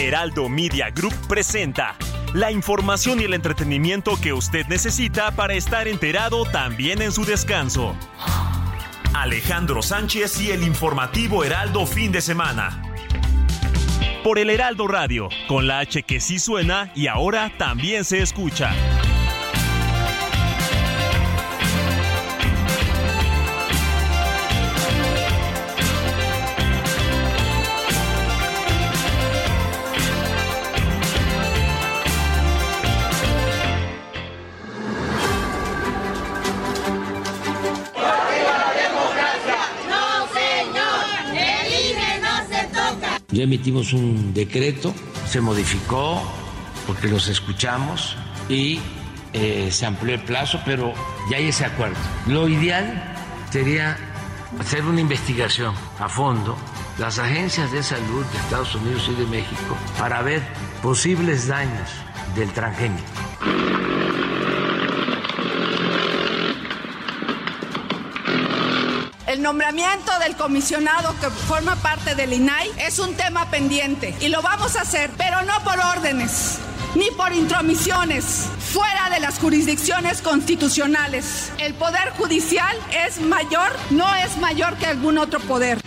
Heraldo 0.00 0.48
Media 0.48 0.88
Group 0.90 1.14
presenta 1.28 1.94
la 2.32 2.50
información 2.50 3.20
y 3.20 3.24
el 3.24 3.34
entretenimiento 3.34 4.18
que 4.18 4.32
usted 4.32 4.66
necesita 4.66 5.30
para 5.32 5.52
estar 5.52 5.88
enterado 5.88 6.46
también 6.46 7.02
en 7.02 7.12
su 7.12 7.26
descanso. 7.26 7.94
Alejandro 9.12 9.82
Sánchez 9.82 10.40
y 10.40 10.52
el 10.52 10.62
informativo 10.62 11.44
Heraldo 11.44 11.84
fin 11.86 12.12
de 12.12 12.22
semana. 12.22 12.82
Por 14.24 14.38
el 14.38 14.48
Heraldo 14.48 14.88
Radio, 14.88 15.28
con 15.46 15.66
la 15.66 15.80
H 15.80 16.02
que 16.04 16.20
sí 16.20 16.38
suena 16.38 16.90
y 16.94 17.06
ahora 17.06 17.52
también 17.58 18.04
se 18.04 18.22
escucha. 18.22 18.72
Ya 43.32 43.44
emitimos 43.44 43.92
un 43.92 44.34
decreto, 44.34 44.94
se 45.26 45.40
modificó 45.40 46.20
porque 46.86 47.08
los 47.08 47.28
escuchamos 47.28 48.16
y 48.48 48.80
eh, 49.32 49.68
se 49.70 49.86
amplió 49.86 50.14
el 50.14 50.22
plazo, 50.22 50.60
pero 50.64 50.92
ya 51.30 51.36
hay 51.36 51.48
ese 51.48 51.64
acuerdo. 51.64 51.96
Lo 52.26 52.48
ideal 52.48 53.14
sería 53.50 53.96
hacer 54.58 54.84
una 54.84 55.00
investigación 55.00 55.74
a 55.98 56.08
fondo, 56.08 56.56
las 56.98 57.18
agencias 57.18 57.70
de 57.70 57.82
salud 57.82 58.24
de 58.26 58.38
Estados 58.38 58.74
Unidos 58.74 59.08
y 59.08 59.14
de 59.14 59.26
México, 59.26 59.76
para 59.98 60.22
ver 60.22 60.42
posibles 60.82 61.46
daños 61.46 61.88
del 62.34 62.50
transgénico. 62.52 63.04
El 69.40 69.44
nombramiento 69.44 70.12
del 70.18 70.36
comisionado 70.36 71.18
que 71.18 71.30
forma 71.30 71.74
parte 71.76 72.14
del 72.14 72.34
INAI 72.34 72.72
es 72.76 72.98
un 72.98 73.14
tema 73.14 73.50
pendiente 73.50 74.14
y 74.20 74.28
lo 74.28 74.42
vamos 74.42 74.76
a 74.76 74.82
hacer, 74.82 75.10
pero 75.16 75.40
no 75.44 75.64
por 75.64 75.78
órdenes 75.78 76.58
ni 76.94 77.10
por 77.12 77.32
intromisiones 77.32 78.48
fuera 78.58 79.08
de 79.08 79.18
las 79.18 79.38
jurisdicciones 79.38 80.20
constitucionales. 80.20 81.52
El 81.56 81.72
poder 81.72 82.10
judicial 82.18 82.76
es 83.06 83.18
mayor, 83.22 83.72
no 83.88 84.14
es 84.16 84.36
mayor 84.36 84.76
que 84.76 84.84
algún 84.84 85.16
otro 85.16 85.40
poder. 85.40 85.79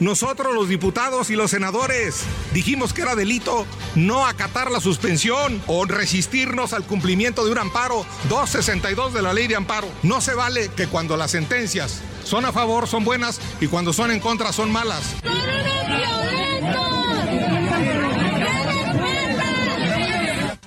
Nosotros 0.00 0.54
los 0.54 0.66
diputados 0.70 1.28
y 1.28 1.36
los 1.36 1.50
senadores 1.50 2.22
dijimos 2.54 2.94
que 2.94 3.02
era 3.02 3.14
delito 3.14 3.66
no 3.94 4.26
acatar 4.26 4.70
la 4.70 4.80
suspensión 4.80 5.62
o 5.66 5.84
resistirnos 5.84 6.72
al 6.72 6.84
cumplimiento 6.84 7.44
de 7.44 7.52
un 7.52 7.58
amparo 7.58 8.06
262 8.30 9.12
de 9.12 9.20
la 9.20 9.34
ley 9.34 9.46
de 9.46 9.56
amparo. 9.56 9.88
No 10.02 10.22
se 10.22 10.32
vale 10.32 10.70
que 10.74 10.86
cuando 10.86 11.18
las 11.18 11.32
sentencias 11.32 12.00
son 12.24 12.46
a 12.46 12.52
favor 12.52 12.88
son 12.88 13.04
buenas 13.04 13.42
y 13.60 13.66
cuando 13.66 13.92
son 13.92 14.10
en 14.10 14.20
contra 14.20 14.54
son 14.54 14.72
malas. 14.72 15.02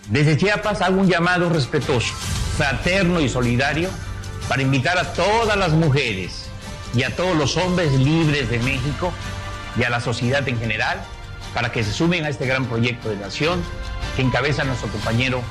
Desde 0.09 0.37
Chiapas 0.37 0.81
hago 0.81 1.01
un 1.01 1.09
llamado 1.09 1.49
respetuoso, 1.49 2.13
fraterno 2.55 3.19
y 3.19 3.27
solidario 3.27 3.89
para 4.47 4.61
invitar 4.61 4.99
a 4.99 5.11
todas 5.13 5.57
las 5.57 5.71
mujeres 5.71 6.42
y 6.93 7.03
a 7.03 7.15
todos 7.15 7.35
los 7.35 7.57
hombres 7.57 7.91
libres 7.93 8.49
de 8.49 8.59
México 8.59 9.11
y 9.77 9.83
a 9.83 9.89
la 9.89 9.99
sociedad 9.99 10.47
en 10.47 10.59
general 10.59 11.01
para 11.53 11.71
que 11.71 11.83
se 11.83 11.91
sumen 11.91 12.25
a 12.25 12.29
este 12.29 12.45
gran 12.45 12.65
proyecto 12.65 13.09
de 13.09 13.17
nación 13.17 13.63
que 14.15 14.21
encabeza 14.21 14.63
nuestro 14.63 14.89
compañero 14.89 15.41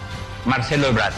Marcelo 0.44 0.88
Ebrard. 0.88 1.14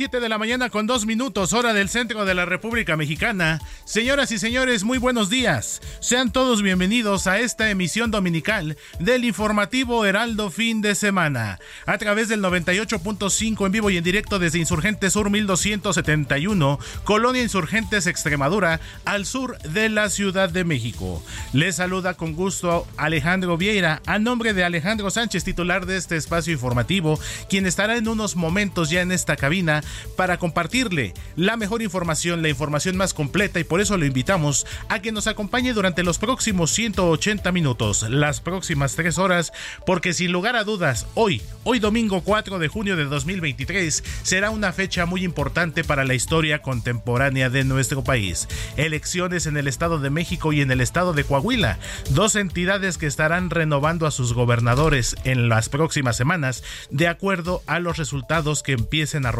7 0.00 0.18
de 0.18 0.30
la 0.30 0.38
mañana 0.38 0.70
con 0.70 0.86
dos 0.86 1.04
minutos, 1.04 1.52
hora 1.52 1.74
del 1.74 1.90
centro 1.90 2.24
de 2.24 2.32
la 2.32 2.46
República 2.46 2.96
Mexicana. 2.96 3.60
Señoras 3.84 4.32
y 4.32 4.38
señores, 4.38 4.82
muy 4.82 4.96
buenos 4.96 5.28
días. 5.28 5.82
Sean 6.00 6.32
todos 6.32 6.62
bienvenidos 6.62 7.26
a 7.26 7.38
esta 7.38 7.68
emisión 7.68 8.10
dominical 8.10 8.78
del 8.98 9.26
informativo 9.26 10.06
Heraldo 10.06 10.50
Fin 10.50 10.80
de 10.80 10.94
Semana. 10.94 11.58
A 11.84 11.98
través 11.98 12.30
del 12.30 12.40
98.5 12.40 13.66
en 13.66 13.72
vivo 13.72 13.90
y 13.90 13.98
en 13.98 14.04
directo 14.04 14.38
desde 14.38 14.58
Insurgentes 14.58 15.12
Sur 15.12 15.28
1271, 15.28 16.78
Colonia 17.04 17.42
Insurgentes 17.42 18.06
Extremadura, 18.06 18.80
al 19.04 19.26
sur 19.26 19.58
de 19.58 19.90
la 19.90 20.08
Ciudad 20.08 20.48
de 20.48 20.64
México. 20.64 21.22
Les 21.52 21.76
saluda 21.76 22.14
con 22.14 22.32
gusto 22.32 22.86
Alejandro 22.96 23.58
Vieira, 23.58 24.00
a 24.06 24.18
nombre 24.18 24.54
de 24.54 24.64
Alejandro 24.64 25.10
Sánchez, 25.10 25.44
titular 25.44 25.84
de 25.84 25.98
este 25.98 26.16
espacio 26.16 26.54
informativo, 26.54 27.20
quien 27.50 27.66
estará 27.66 27.98
en 27.98 28.08
unos 28.08 28.34
momentos 28.34 28.88
ya 28.88 29.02
en 29.02 29.12
esta 29.12 29.36
cabina 29.36 29.82
para 30.16 30.38
compartirle 30.38 31.14
la 31.36 31.56
mejor 31.56 31.82
información, 31.82 32.42
la 32.42 32.48
información 32.48 32.96
más 32.96 33.14
completa 33.14 33.60
y 33.60 33.64
por 33.64 33.80
eso 33.80 33.96
lo 33.96 34.06
invitamos 34.06 34.66
a 34.88 35.00
que 35.00 35.12
nos 35.12 35.26
acompañe 35.26 35.72
durante 35.72 36.02
los 36.02 36.18
próximos 36.18 36.70
180 36.72 37.52
minutos, 37.52 38.06
las 38.08 38.40
próximas 38.40 38.96
tres 38.96 39.18
horas, 39.18 39.52
porque 39.86 40.12
sin 40.12 40.32
lugar 40.32 40.56
a 40.56 40.64
dudas, 40.64 41.06
hoy, 41.14 41.42
hoy 41.64 41.78
domingo 41.78 42.22
4 42.22 42.58
de 42.58 42.68
junio 42.68 42.96
de 42.96 43.04
2023, 43.04 44.02
será 44.22 44.50
una 44.50 44.72
fecha 44.72 45.06
muy 45.06 45.24
importante 45.24 45.84
para 45.84 46.04
la 46.04 46.14
historia 46.14 46.62
contemporánea 46.62 47.50
de 47.50 47.64
nuestro 47.64 48.04
país. 48.04 48.48
Elecciones 48.76 49.46
en 49.46 49.56
el 49.56 49.68
Estado 49.68 49.98
de 49.98 50.10
México 50.10 50.52
y 50.52 50.60
en 50.60 50.70
el 50.70 50.80
Estado 50.80 51.12
de 51.12 51.24
Coahuila, 51.24 51.78
dos 52.10 52.36
entidades 52.36 52.98
que 52.98 53.06
estarán 53.06 53.50
renovando 53.50 54.06
a 54.06 54.10
sus 54.10 54.32
gobernadores 54.32 55.16
en 55.24 55.48
las 55.48 55.68
próximas 55.68 56.16
semanas, 56.16 56.62
de 56.90 57.08
acuerdo 57.08 57.62
a 57.66 57.78
los 57.78 57.96
resultados 57.96 58.62
que 58.62 58.72
empiecen 58.72 59.26
a 59.26 59.32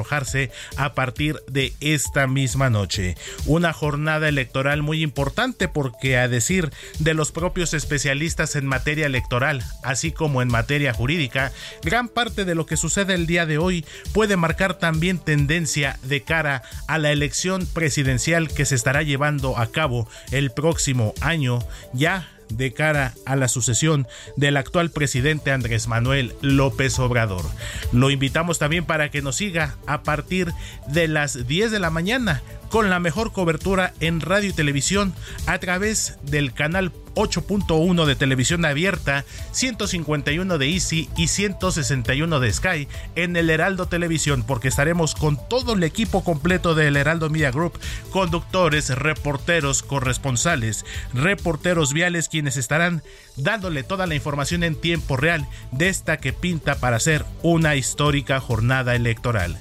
a 0.76 0.94
partir 0.94 1.36
de 1.46 1.72
esta 1.80 2.26
misma 2.26 2.70
noche. 2.70 3.16
Una 3.46 3.72
jornada 3.72 4.28
electoral 4.28 4.82
muy 4.82 5.02
importante 5.02 5.68
porque 5.68 6.16
a 6.16 6.28
decir 6.28 6.70
de 6.98 7.14
los 7.14 7.32
propios 7.32 7.74
especialistas 7.74 8.56
en 8.56 8.66
materia 8.66 9.06
electoral, 9.06 9.62
así 9.82 10.12
como 10.12 10.40
en 10.40 10.48
materia 10.48 10.94
jurídica, 10.94 11.52
gran 11.82 12.08
parte 12.08 12.44
de 12.44 12.54
lo 12.54 12.66
que 12.66 12.76
sucede 12.76 13.14
el 13.14 13.26
día 13.26 13.46
de 13.46 13.58
hoy 13.58 13.84
puede 14.12 14.36
marcar 14.36 14.78
también 14.78 15.18
tendencia 15.18 15.98
de 16.02 16.22
cara 16.22 16.62
a 16.86 16.98
la 16.98 17.12
elección 17.12 17.66
presidencial 17.66 18.48
que 18.48 18.64
se 18.64 18.74
estará 18.74 19.02
llevando 19.02 19.58
a 19.58 19.70
cabo 19.70 20.08
el 20.30 20.50
próximo 20.50 21.14
año 21.20 21.58
ya 21.92 22.28
de 22.50 22.72
cara 22.72 23.14
a 23.26 23.36
la 23.36 23.48
sucesión 23.48 24.06
del 24.36 24.56
actual 24.56 24.90
presidente 24.90 25.52
Andrés 25.52 25.88
Manuel 25.88 26.34
López 26.40 26.98
Obrador. 26.98 27.44
Lo 27.92 28.10
invitamos 28.10 28.58
también 28.58 28.84
para 28.84 29.10
que 29.10 29.22
nos 29.22 29.36
siga 29.36 29.76
a 29.86 30.02
partir 30.02 30.52
de 30.88 31.08
las 31.08 31.46
10 31.46 31.70
de 31.70 31.78
la 31.78 31.90
mañana 31.90 32.42
con 32.70 32.88
la 32.88 33.00
mejor 33.00 33.32
cobertura 33.32 33.92
en 34.00 34.20
radio 34.20 34.50
y 34.50 34.52
televisión 34.52 35.12
a 35.46 35.58
través 35.58 36.16
del 36.22 36.54
canal 36.54 36.92
8.1 37.14 38.06
de 38.06 38.14
televisión 38.14 38.64
abierta, 38.64 39.24
151 39.52 40.58
de 40.58 40.68
Easy 40.70 41.08
y 41.16 41.28
161 41.28 42.40
de 42.40 42.52
Sky 42.52 42.88
en 43.16 43.36
el 43.36 43.50
Heraldo 43.50 43.86
Televisión, 43.86 44.44
porque 44.46 44.68
estaremos 44.68 45.14
con 45.14 45.36
todo 45.48 45.74
el 45.74 45.82
equipo 45.82 46.22
completo 46.22 46.74
del 46.74 46.96
Heraldo 46.96 47.28
Media 47.28 47.50
Group, 47.50 47.78
conductores, 48.10 48.90
reporteros, 48.96 49.82
corresponsales, 49.82 50.84
reporteros 51.12 51.92
viales, 51.92 52.28
quienes 52.28 52.56
estarán 52.56 53.02
dándole 53.36 53.82
toda 53.82 54.06
la 54.06 54.14
información 54.14 54.62
en 54.62 54.76
tiempo 54.76 55.16
real 55.16 55.46
de 55.72 55.88
esta 55.88 56.18
que 56.18 56.32
pinta 56.32 56.76
para 56.76 57.00
ser 57.00 57.24
una 57.42 57.74
histórica 57.74 58.40
jornada 58.40 58.94
electoral. 58.94 59.58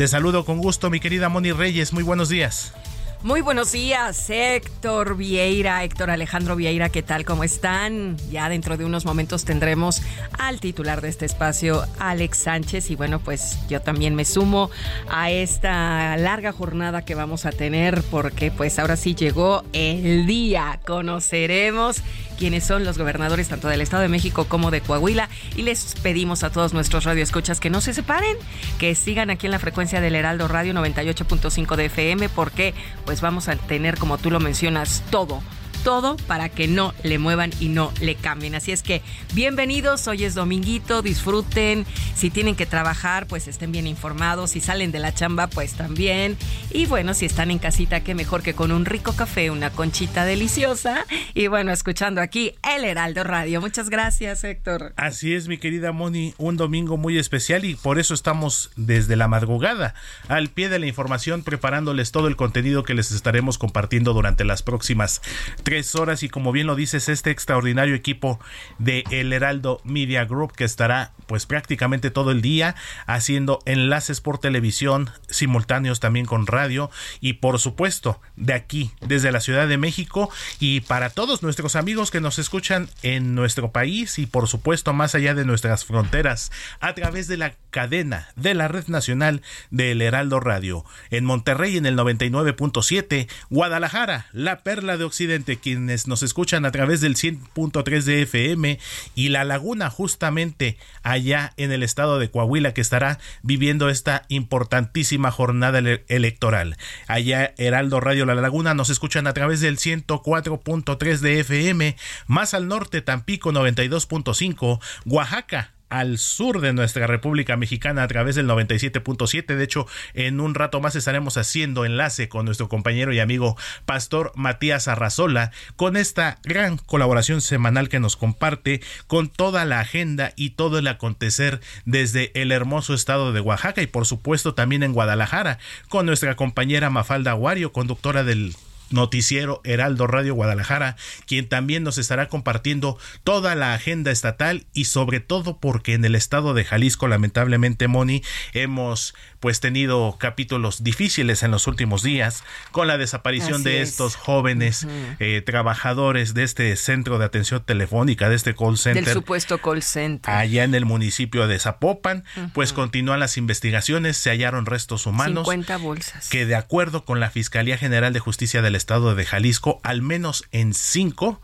Te 0.00 0.08
saludo 0.08 0.46
con 0.46 0.56
gusto, 0.56 0.88
mi 0.88 0.98
querida 0.98 1.28
Moni 1.28 1.52
Reyes. 1.52 1.92
Muy 1.92 2.02
buenos 2.02 2.30
días. 2.30 2.72
Muy 3.22 3.42
buenos 3.42 3.72
días, 3.72 4.30
Héctor 4.30 5.14
Vieira, 5.14 5.84
Héctor 5.84 6.08
Alejandro 6.08 6.56
Vieira, 6.56 6.88
¿qué 6.88 7.02
tal? 7.02 7.26
¿Cómo 7.26 7.44
están? 7.44 8.16
Ya 8.30 8.48
dentro 8.48 8.78
de 8.78 8.86
unos 8.86 9.04
momentos 9.04 9.44
tendremos 9.44 10.00
al 10.38 10.58
titular 10.58 11.02
de 11.02 11.10
este 11.10 11.26
espacio, 11.26 11.84
Alex 11.98 12.38
Sánchez, 12.38 12.90
y 12.90 12.96
bueno, 12.96 13.18
pues 13.18 13.58
yo 13.68 13.82
también 13.82 14.14
me 14.14 14.24
sumo 14.24 14.70
a 15.10 15.30
esta 15.30 16.16
larga 16.16 16.52
jornada 16.52 17.04
que 17.04 17.14
vamos 17.14 17.44
a 17.44 17.52
tener 17.52 18.02
porque 18.04 18.50
pues 18.50 18.78
ahora 18.78 18.96
sí 18.96 19.14
llegó 19.14 19.64
el 19.74 20.24
día, 20.24 20.80
conoceremos 20.86 22.02
quiénes 22.40 22.64
son 22.64 22.86
los 22.86 22.96
gobernadores 22.96 23.48
tanto 23.48 23.68
del 23.68 23.82
Estado 23.82 24.02
de 24.02 24.08
México 24.08 24.46
como 24.46 24.70
de 24.70 24.80
Coahuila 24.80 25.28
y 25.56 25.62
les 25.62 25.94
pedimos 26.02 26.42
a 26.42 26.48
todos 26.48 26.72
nuestros 26.72 27.04
radioescuchas 27.04 27.60
que 27.60 27.68
no 27.68 27.82
se 27.82 27.92
separen, 27.92 28.34
que 28.78 28.94
sigan 28.94 29.28
aquí 29.28 29.46
en 29.46 29.52
la 29.52 29.58
frecuencia 29.58 30.00
del 30.00 30.14
Heraldo 30.14 30.48
Radio 30.48 30.72
98.5 30.72 31.76
de 31.76 31.84
FM 31.84 32.30
porque 32.30 32.72
pues 33.10 33.22
vamos 33.22 33.48
a 33.48 33.56
tener 33.56 33.98
como 33.98 34.18
tú 34.18 34.30
lo 34.30 34.38
mencionas 34.38 35.02
todo 35.10 35.42
todo 35.82 36.16
para 36.26 36.48
que 36.48 36.68
no 36.68 36.94
le 37.02 37.18
muevan 37.18 37.50
y 37.60 37.68
no 37.68 37.92
le 38.00 38.14
cambien. 38.14 38.54
Así 38.54 38.72
es 38.72 38.82
que 38.82 39.02
bienvenidos, 39.34 40.06
hoy 40.06 40.24
es 40.24 40.34
dominguito, 40.34 41.02
disfruten. 41.02 41.86
Si 42.14 42.30
tienen 42.30 42.56
que 42.56 42.66
trabajar, 42.66 43.26
pues 43.26 43.48
estén 43.48 43.72
bien 43.72 43.86
informados. 43.86 44.50
Si 44.50 44.60
salen 44.60 44.92
de 44.92 44.98
la 44.98 45.14
chamba, 45.14 45.46
pues 45.46 45.74
también. 45.74 46.36
Y 46.70 46.86
bueno, 46.86 47.14
si 47.14 47.26
están 47.26 47.50
en 47.50 47.58
casita, 47.58 48.00
qué 48.00 48.14
mejor 48.14 48.42
que 48.42 48.54
con 48.54 48.72
un 48.72 48.84
rico 48.84 49.12
café, 49.14 49.50
una 49.50 49.70
conchita 49.70 50.24
deliciosa. 50.24 51.06
Y 51.34 51.46
bueno, 51.46 51.72
escuchando 51.72 52.20
aquí 52.20 52.54
El 52.62 52.84
Heraldo 52.84 53.24
Radio. 53.24 53.60
Muchas 53.60 53.90
gracias, 53.90 54.44
Héctor. 54.44 54.92
Así 54.96 55.34
es, 55.34 55.48
mi 55.48 55.58
querida 55.58 55.92
Moni, 55.92 56.34
un 56.38 56.56
domingo 56.56 56.96
muy 56.96 57.18
especial 57.18 57.64
y 57.64 57.74
por 57.74 57.98
eso 57.98 58.14
estamos 58.14 58.70
desde 58.76 59.16
la 59.16 59.28
madrugada 59.28 59.94
al 60.28 60.48
pie 60.48 60.68
de 60.68 60.78
la 60.78 60.86
información 60.86 61.42
preparándoles 61.42 62.12
todo 62.12 62.28
el 62.28 62.36
contenido 62.36 62.84
que 62.84 62.94
les 62.94 63.10
estaremos 63.12 63.58
compartiendo 63.58 64.12
durante 64.12 64.44
las 64.44 64.62
próximas 64.62 65.22
tres 65.70 65.94
horas 65.94 66.24
y 66.24 66.28
como 66.28 66.50
bien 66.50 66.66
lo 66.66 66.74
dices, 66.74 67.08
este 67.08 67.30
extraordinario 67.30 67.94
equipo 67.94 68.40
de 68.80 69.04
El 69.12 69.32
Heraldo 69.32 69.80
Media 69.84 70.24
Group 70.24 70.52
que 70.52 70.64
estará 70.64 71.12
pues 71.30 71.46
prácticamente 71.46 72.10
todo 72.10 72.32
el 72.32 72.42
día 72.42 72.74
haciendo 73.06 73.60
enlaces 73.64 74.20
por 74.20 74.38
televisión 74.38 75.10
simultáneos 75.28 76.00
también 76.00 76.26
con 76.26 76.48
radio 76.48 76.90
y 77.20 77.34
por 77.34 77.60
supuesto 77.60 78.20
de 78.34 78.52
aquí 78.52 78.90
desde 79.00 79.30
la 79.30 79.38
Ciudad 79.38 79.68
de 79.68 79.78
México. 79.78 80.28
Y 80.58 80.80
para 80.80 81.08
todos 81.08 81.44
nuestros 81.44 81.76
amigos 81.76 82.10
que 82.10 82.20
nos 82.20 82.40
escuchan 82.40 82.90
en 83.04 83.36
nuestro 83.36 83.70
país 83.70 84.18
y 84.18 84.26
por 84.26 84.48
supuesto 84.48 84.92
más 84.92 85.14
allá 85.14 85.32
de 85.34 85.44
nuestras 85.44 85.84
fronteras 85.84 86.50
a 86.80 86.96
través 86.96 87.28
de 87.28 87.36
la 87.36 87.54
cadena 87.70 88.30
de 88.34 88.54
la 88.54 88.66
red 88.66 88.88
nacional 88.88 89.42
de 89.70 89.92
El 89.92 90.02
Heraldo 90.02 90.40
Radio. 90.40 90.84
En 91.10 91.24
Monterrey 91.24 91.76
en 91.76 91.86
el 91.86 91.96
99.7 91.96 93.28
Guadalajara 93.50 94.26
la 94.32 94.64
perla 94.64 94.96
de 94.96 95.04
Occidente 95.04 95.58
quienes 95.60 96.08
nos 96.08 96.24
escuchan 96.24 96.64
a 96.64 96.72
través 96.72 97.00
del 97.00 97.14
100.3 97.14 98.02
de 98.02 98.22
FM 98.22 98.80
y 99.14 99.28
La 99.28 99.44
Laguna 99.44 99.90
justamente 99.90 100.76
allá 101.04 101.19
en 101.56 101.72
el 101.72 101.82
estado 101.82 102.18
de 102.18 102.30
Coahuila 102.30 102.72
que 102.74 102.80
estará 102.80 103.18
viviendo 103.42 103.88
esta 103.88 104.22
importantísima 104.28 105.30
jornada 105.30 105.78
electoral. 106.08 106.76
Allá 107.06 107.54
Heraldo 107.58 108.00
Radio 108.00 108.26
La 108.26 108.34
Laguna 108.34 108.74
nos 108.74 108.90
escuchan 108.90 109.26
a 109.26 109.32
través 109.32 109.60
del 109.60 109.78
104.3 109.78 111.18
de 111.18 111.40
FM, 111.40 111.96
más 112.26 112.54
al 112.54 112.68
norte 112.68 113.02
Tampico 113.02 113.52
92.5, 113.52 114.80
Oaxaca 115.06 115.72
al 115.90 116.18
sur 116.18 116.60
de 116.60 116.72
nuestra 116.72 117.06
República 117.06 117.56
Mexicana 117.56 118.02
a 118.02 118.08
través 118.08 118.36
del 118.36 118.48
97.7. 118.48 119.54
De 119.54 119.64
hecho, 119.64 119.86
en 120.14 120.40
un 120.40 120.54
rato 120.54 120.80
más 120.80 120.96
estaremos 120.96 121.36
haciendo 121.36 121.84
enlace 121.84 122.28
con 122.28 122.46
nuestro 122.46 122.68
compañero 122.68 123.12
y 123.12 123.20
amigo 123.20 123.56
Pastor 123.84 124.32
Matías 124.34 124.88
Arrazola 124.88 125.50
con 125.76 125.96
esta 125.96 126.38
gran 126.44 126.78
colaboración 126.78 127.40
semanal 127.40 127.88
que 127.88 128.00
nos 128.00 128.16
comparte 128.16 128.80
con 129.06 129.28
toda 129.28 129.64
la 129.64 129.80
agenda 129.80 130.32
y 130.36 130.50
todo 130.50 130.78
el 130.78 130.86
acontecer 130.86 131.60
desde 131.84 132.30
el 132.40 132.52
hermoso 132.52 132.94
estado 132.94 133.32
de 133.32 133.40
Oaxaca 133.40 133.82
y 133.82 133.86
por 133.86 134.06
supuesto 134.06 134.54
también 134.54 134.82
en 134.82 134.92
Guadalajara 134.92 135.58
con 135.88 136.06
nuestra 136.06 136.36
compañera 136.36 136.90
Mafalda 136.90 137.32
Aguario, 137.32 137.72
conductora 137.72 138.24
del 138.24 138.54
noticiero 138.90 139.60
Heraldo 139.64 140.06
Radio 140.06 140.34
Guadalajara, 140.34 140.96
quien 141.26 141.48
también 141.48 141.82
nos 141.82 141.98
estará 141.98 142.28
compartiendo 142.28 142.98
toda 143.24 143.54
la 143.54 143.74
agenda 143.74 144.10
estatal 144.10 144.66
y 144.72 144.84
sobre 144.84 145.20
todo 145.20 145.58
porque 145.58 145.94
en 145.94 146.04
el 146.04 146.14
estado 146.14 146.54
de 146.54 146.64
Jalisco 146.64 147.08
lamentablemente 147.08 147.88
Moni 147.88 148.22
hemos 148.52 149.14
pues 149.40 149.60
tenido 149.60 150.16
capítulos 150.18 150.84
difíciles 150.84 151.42
en 151.42 151.50
los 151.50 151.66
últimos 151.66 152.02
días 152.02 152.44
con 152.72 152.86
la 152.86 152.98
desaparición 152.98 153.62
de 153.62 153.80
estos 153.80 154.16
jóvenes 154.16 154.86
eh, 155.18 155.42
trabajadores 155.44 156.34
de 156.34 156.42
este 156.42 156.76
centro 156.76 157.18
de 157.18 157.24
atención 157.24 157.64
telefónica, 157.64 158.28
de 158.28 158.36
este 158.36 158.54
call 158.54 158.76
center. 158.76 159.04
Del 159.04 159.14
supuesto 159.14 159.58
call 159.58 159.82
center. 159.82 160.32
Allá 160.32 160.64
en 160.64 160.74
el 160.74 160.84
municipio 160.84 161.46
de 161.46 161.58
Zapopan, 161.58 162.24
pues 162.52 162.72
continúan 162.72 163.20
las 163.20 163.36
investigaciones, 163.36 164.16
se 164.16 164.30
hallaron 164.30 164.66
restos 164.66 165.06
humanos. 165.06 165.46
50 165.46 165.76
bolsas. 165.78 166.28
Que 166.28 166.44
de 166.44 166.54
acuerdo 166.54 167.04
con 167.04 167.18
la 167.20 167.30
Fiscalía 167.30 167.78
General 167.78 168.12
de 168.12 168.20
Justicia 168.20 168.62
del 168.62 168.74
Estado 168.80 169.14
de 169.14 169.26
Jalisco, 169.26 169.78
al 169.82 170.00
menos 170.00 170.44
en 170.52 170.72
cinco 170.72 171.38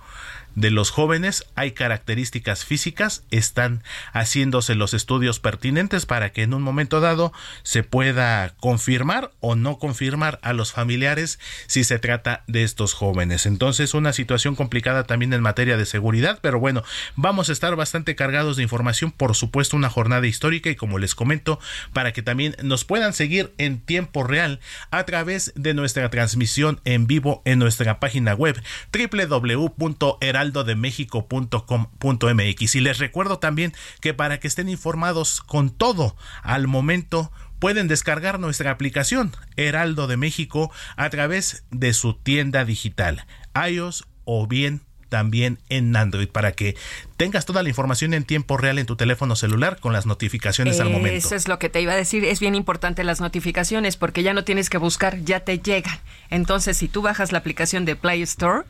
de 0.57 0.71
los 0.71 0.91
jóvenes 0.91 1.45
hay 1.55 1.73
características 1.73 2.65
físicas, 2.65 3.23
están 3.31 3.85
haciéndose 4.13 4.75
los 4.75 4.95
estudios 4.95 5.39
pertinentes 5.39 6.07
para 6.07 6.33
que 6.33 6.43
en 6.43 6.55
un 6.55 6.63
momento 6.63 7.01
dado 7.01 7.33
se 7.63 7.85
pueda 7.85 8.55
confirmar 8.59 9.33
o 9.41 9.55
no 9.55 9.79
confirmar 9.79 10.41
a 10.43 10.55
los 10.55 10.73
familiares 10.73 11.39
si 11.67 11.85
se 11.85 11.99
trata 11.99 12.43
de 12.47 12.65
estos 12.65 12.95
jóvenes. 12.95 13.45
Entonces, 13.47 13.95
una 13.95 14.15
situación 14.15 14.57
complicada 14.57 15.05
también 15.05 15.35
en 15.35 15.43
materia 15.43 15.77
de 15.77 15.85
seguridad, 15.85 16.39
pero 16.41 16.59
bueno, 16.59 16.83
vamos 17.15 17.51
a 17.51 17.53
estar 17.53 17.77
bastante 17.77 18.17
cargados 18.17 18.57
de 18.57 18.63
información, 18.63 19.13
por 19.13 19.37
supuesto, 19.37 19.77
una 19.77 19.91
jornada 19.91 20.27
histórica 20.27 20.71
y 20.71 20.77
como 20.77 20.99
les 20.99 21.15
comento, 21.15 21.61
para 21.93 22.13
que 22.13 22.23
también 22.23 22.57
nos 22.63 22.85
puedan 22.85 23.13
seguir 23.13 23.53
en 23.59 23.79
tiempo 23.79 24.25
real 24.25 24.61
a 24.91 25.05
través 25.05 25.53
de 25.55 25.75
nuestra 25.75 26.09
transmisión 26.09 26.81
en 26.85 27.07
vivo 27.07 27.43
en 27.45 27.59
nuestra 27.59 28.01
página 28.01 28.33
web 28.33 28.59
www.heraldo 28.91 30.46
heraldodemexico.com.mx. 30.47 32.75
Y 32.75 32.81
les 32.81 32.99
recuerdo 32.99 33.39
también 33.39 33.73
que 34.01 34.15
para 34.15 34.41
que 34.41 34.49
estén 34.49 34.69
informados 34.69 35.41
con 35.41 35.71
todo 35.71 36.17
al 36.43 36.67
momento, 36.67 37.31
pueden 37.59 37.89
descargar 37.89 38.39
nuestra 38.39 38.71
aplicación 38.71 39.35
Heraldo 39.57 40.07
de 40.07 40.17
México 40.17 40.71
a 40.97 41.11
través 41.11 41.65
de 41.71 41.93
su 41.93 42.15
tienda 42.15 42.65
digital, 42.65 43.27
iOS 43.55 44.07
o 44.25 44.47
bien 44.47 44.83
también 45.09 45.59
en 45.69 45.95
Android 45.97 46.29
para 46.29 46.53
que 46.53 46.77
tengas 47.17 47.47
toda 47.47 47.63
la 47.63 47.69
información 47.69 48.15
en 48.15 48.25
tiempo 48.25 48.57
real 48.57 48.79
en 48.79 48.87
tu 48.87 48.97
teléfono 48.97 49.37
celular 49.37 49.79
con 49.81 49.93
las 49.93 50.07
notificaciones 50.07 50.81
al 50.81 50.91
momento. 50.91 51.17
Eso 51.17 51.35
es 51.35 51.49
lo 51.49 51.59
que 51.59 51.69
te 51.69 51.81
iba 51.81 51.93
a 51.93 51.97
decir, 51.97 52.25
es 52.25 52.41
bien 52.41 52.55
importante 52.55 53.05
las 53.05 53.21
notificaciones 53.21 53.97
porque 53.97 54.23
ya 54.23 54.35
no 54.35 54.45
tienes 54.45 54.71
que 54.71 54.79
buscar, 54.79 55.21
ya 55.23 55.41
te 55.41 55.59
llegan. 55.59 55.99
Entonces, 56.31 56.77
si 56.77 56.89
tú 56.89 57.03
bajas 57.03 57.33
la 57.33 57.39
aplicación 57.39 57.85
de 57.85 57.97
Play 57.97 58.23
Store, 58.23 58.65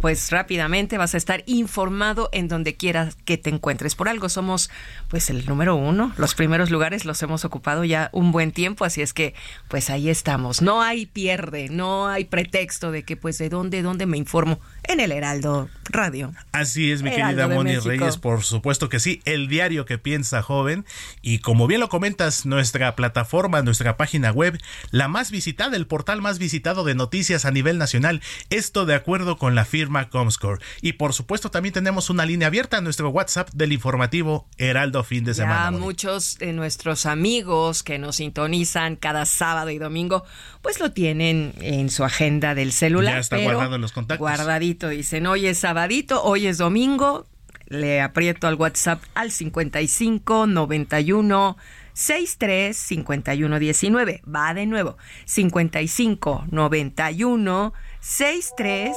pues 0.00 0.30
rápidamente 0.30 0.98
vas 0.98 1.14
a 1.14 1.16
estar 1.16 1.42
informado 1.46 2.28
en 2.32 2.48
donde 2.48 2.74
quieras 2.74 3.16
que 3.24 3.38
te 3.38 3.50
encuentres. 3.50 3.94
Por 3.94 4.08
algo 4.08 4.28
somos 4.28 4.70
pues 5.08 5.30
el 5.30 5.46
número 5.46 5.76
uno, 5.76 6.12
los 6.16 6.34
primeros 6.34 6.70
lugares 6.70 7.04
los 7.04 7.22
hemos 7.22 7.44
ocupado 7.44 7.84
ya 7.84 8.10
un 8.12 8.32
buen 8.32 8.52
tiempo, 8.52 8.84
así 8.84 9.02
es 9.02 9.14
que 9.14 9.34
pues 9.68 9.88
ahí 9.90 10.08
estamos. 10.08 10.62
No 10.62 10.82
hay 10.82 11.06
pierde, 11.06 11.68
no 11.70 12.08
hay 12.08 12.24
pretexto 12.24 12.90
de 12.90 13.04
que 13.04 13.16
pues 13.16 13.38
de 13.38 13.48
dónde, 13.48 13.82
dónde 13.82 14.06
me 14.06 14.18
informo 14.18 14.60
en 14.82 15.00
el 15.00 15.12
Heraldo 15.12 15.68
Radio. 15.84 16.32
Así 16.52 16.90
es, 16.90 17.02
mi 17.02 17.10
querida 17.10 17.48
Moni 17.48 17.76
Reyes, 17.84 18.16
por 18.16 18.42
supuesto 18.42 18.88
que 18.88 19.00
sí, 19.00 19.20
el 19.24 19.48
diario 19.48 19.84
que 19.84 19.98
piensa 19.98 20.42
joven 20.42 20.84
y 21.22 21.38
como 21.38 21.66
bien 21.66 21.80
lo 21.80 21.88
comentas, 21.88 22.46
nuestra 22.46 22.96
plataforma, 22.96 23.62
nuestra 23.62 23.96
página 23.96 24.30
web, 24.30 24.60
la 24.90 25.08
más 25.08 25.30
visitada, 25.30 25.76
el 25.76 25.86
portal 25.86 26.22
más 26.22 26.38
visitado 26.38 26.84
de 26.84 26.94
noticias 26.94 27.44
a 27.44 27.50
nivel 27.50 27.78
nacional, 27.78 28.20
esto 28.50 28.86
de 28.86 28.94
acuerdo 28.94 29.36
con 29.36 29.54
la 29.54 29.64
firma 29.64 30.08
Comscore. 30.08 30.60
Y 30.80 30.94
por 30.94 31.12
supuesto 31.12 31.50
también 31.50 31.72
tenemos 31.72 32.10
una 32.10 32.26
línea 32.26 32.48
abierta 32.48 32.78
en 32.78 32.84
nuestro 32.84 33.10
WhatsApp 33.10 33.50
del 33.52 33.72
informativo 33.72 34.46
Heraldo 34.58 35.04
Fin 35.04 35.24
de 35.24 35.34
Semana. 35.34 35.70
Muchos 35.70 36.38
de 36.38 36.52
nuestros 36.52 37.06
amigos 37.06 37.82
que 37.82 37.98
nos 37.98 38.16
sintonizan 38.16 38.96
cada 38.96 39.26
sábado 39.26 39.70
y 39.70 39.78
domingo, 39.78 40.24
pues 40.62 40.80
lo 40.80 40.92
tienen 40.92 41.52
en 41.60 41.90
su 41.90 42.04
agenda 42.04 42.54
del 42.54 42.72
celular. 42.72 43.14
Ya 43.14 43.20
está 43.20 43.38
guardado 43.38 43.74
en 43.76 43.80
los 43.80 43.92
contactos. 43.92 44.20
Guardadito. 44.20 44.88
Dicen, 44.88 45.26
hoy 45.26 45.46
es 45.46 45.58
sabadito, 45.58 46.22
hoy 46.22 46.46
es 46.46 46.58
domingo. 46.58 47.26
Le 47.66 48.00
aprieto 48.00 48.46
al 48.46 48.54
WhatsApp 48.54 49.02
al 49.14 49.30
55 49.30 50.46
91 50.46 51.56
63 51.92 52.76
51 52.76 53.58
19. 53.58 54.22
Va 54.26 54.54
de 54.54 54.66
nuevo. 54.66 54.96
55 55.24 56.46
91 56.50 57.72
63 58.00 58.96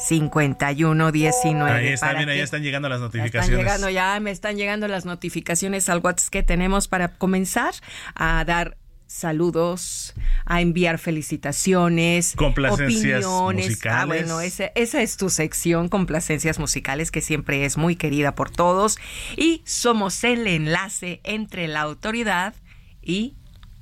5119. 0.00 1.70
Ahí 1.70 1.88
está, 1.88 2.14
bien, 2.14 2.28
ahí 2.28 2.40
están 2.40 2.62
llegando 2.62 2.88
las 2.88 3.00
notificaciones. 3.00 3.48
Ya 3.48 3.56
están 3.56 3.64
llegando, 3.64 3.90
ya 3.90 4.20
me 4.20 4.30
están 4.30 4.56
llegando 4.56 4.88
las 4.88 5.04
notificaciones 5.04 5.88
al 5.88 6.00
WhatsApp 6.02 6.30
que 6.30 6.42
tenemos 6.42 6.88
para 6.88 7.16
comenzar 7.16 7.74
a 8.14 8.44
dar 8.44 8.76
saludos, 9.10 10.14
a 10.44 10.60
enviar 10.60 10.98
felicitaciones, 10.98 12.34
complacencias 12.36 13.24
opiniones. 13.24 13.80
Ah, 13.86 14.06
bueno, 14.06 14.40
ese, 14.40 14.70
esa 14.76 15.02
es 15.02 15.16
tu 15.16 15.30
sección, 15.30 15.88
complacencias 15.88 16.60
musicales, 16.60 17.10
que 17.10 17.20
siempre 17.20 17.64
es 17.64 17.76
muy 17.76 17.96
querida 17.96 18.36
por 18.36 18.50
todos. 18.50 18.98
Y 19.36 19.62
somos 19.66 20.22
el 20.22 20.46
enlace 20.46 21.20
entre 21.24 21.66
la 21.66 21.80
autoridad 21.80 22.54
y 23.02 23.34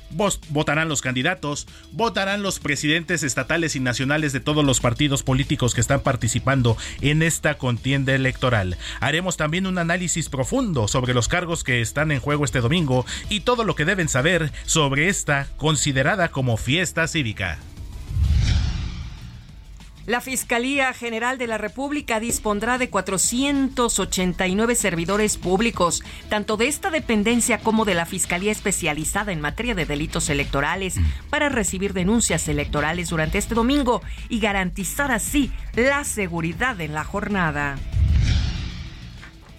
votarán 0.49 0.87
los 0.87 1.01
candidatos, 1.01 1.67
votarán 1.91 2.43
los 2.43 2.59
presidentes 2.59 3.23
estatales 3.23 3.75
y 3.75 3.79
nacionales 3.79 4.33
de 4.33 4.39
todos 4.39 4.63
los 4.63 4.79
partidos 4.79 5.23
políticos 5.23 5.73
que 5.73 5.81
están 5.81 6.01
participando 6.01 6.77
en 7.01 7.23
esta 7.23 7.57
contienda 7.57 8.13
electoral. 8.13 8.77
Haremos 8.99 9.35
también 9.35 9.65
un 9.65 9.79
análisis 9.79 10.29
profundo 10.29 10.87
sobre 10.87 11.13
los 11.13 11.27
cargos 11.27 11.63
que 11.63 11.81
están 11.81 12.11
en 12.11 12.19
juego 12.19 12.45
este 12.45 12.61
domingo 12.61 13.05
y 13.29 13.41
todo 13.41 13.63
lo 13.63 13.75
que 13.75 13.85
deben 13.85 14.09
saber 14.09 14.51
sobre 14.65 15.09
esta 15.09 15.47
considerada 15.57 16.29
como 16.29 16.55
fiesta 16.55 17.07
cívica. 17.07 17.57
La 20.07 20.21
Fiscalía 20.21 20.93
General 20.93 21.37
de 21.37 21.47
la 21.47 21.57
República 21.57 22.21
dispondrá 22.21 22.77
de 22.77 22.89
489 22.89 24.75
servidores 24.75 25.35
públicos, 25.35 26.01
tanto 26.29 26.55
de 26.55 26.69
esta 26.69 26.89
dependencia 26.89 27.57
como 27.57 27.83
de 27.83 27.93
la 27.93 28.05
Fiscalía 28.05 28.53
Especializada 28.53 29.33
en 29.33 29.41
materia 29.41 29.75
de 29.75 29.85
delitos 29.85 30.29
electorales, 30.29 30.95
para 31.29 31.49
recibir 31.49 31.91
denuncias 31.91 32.47
electorales 32.47 33.09
durante 33.09 33.37
este 33.37 33.53
domingo 33.53 34.01
y 34.29 34.39
garantizar 34.39 35.11
así 35.11 35.51
la 35.75 36.05
seguridad 36.05 36.79
en 36.79 36.93
la 36.93 37.03
jornada. 37.03 37.75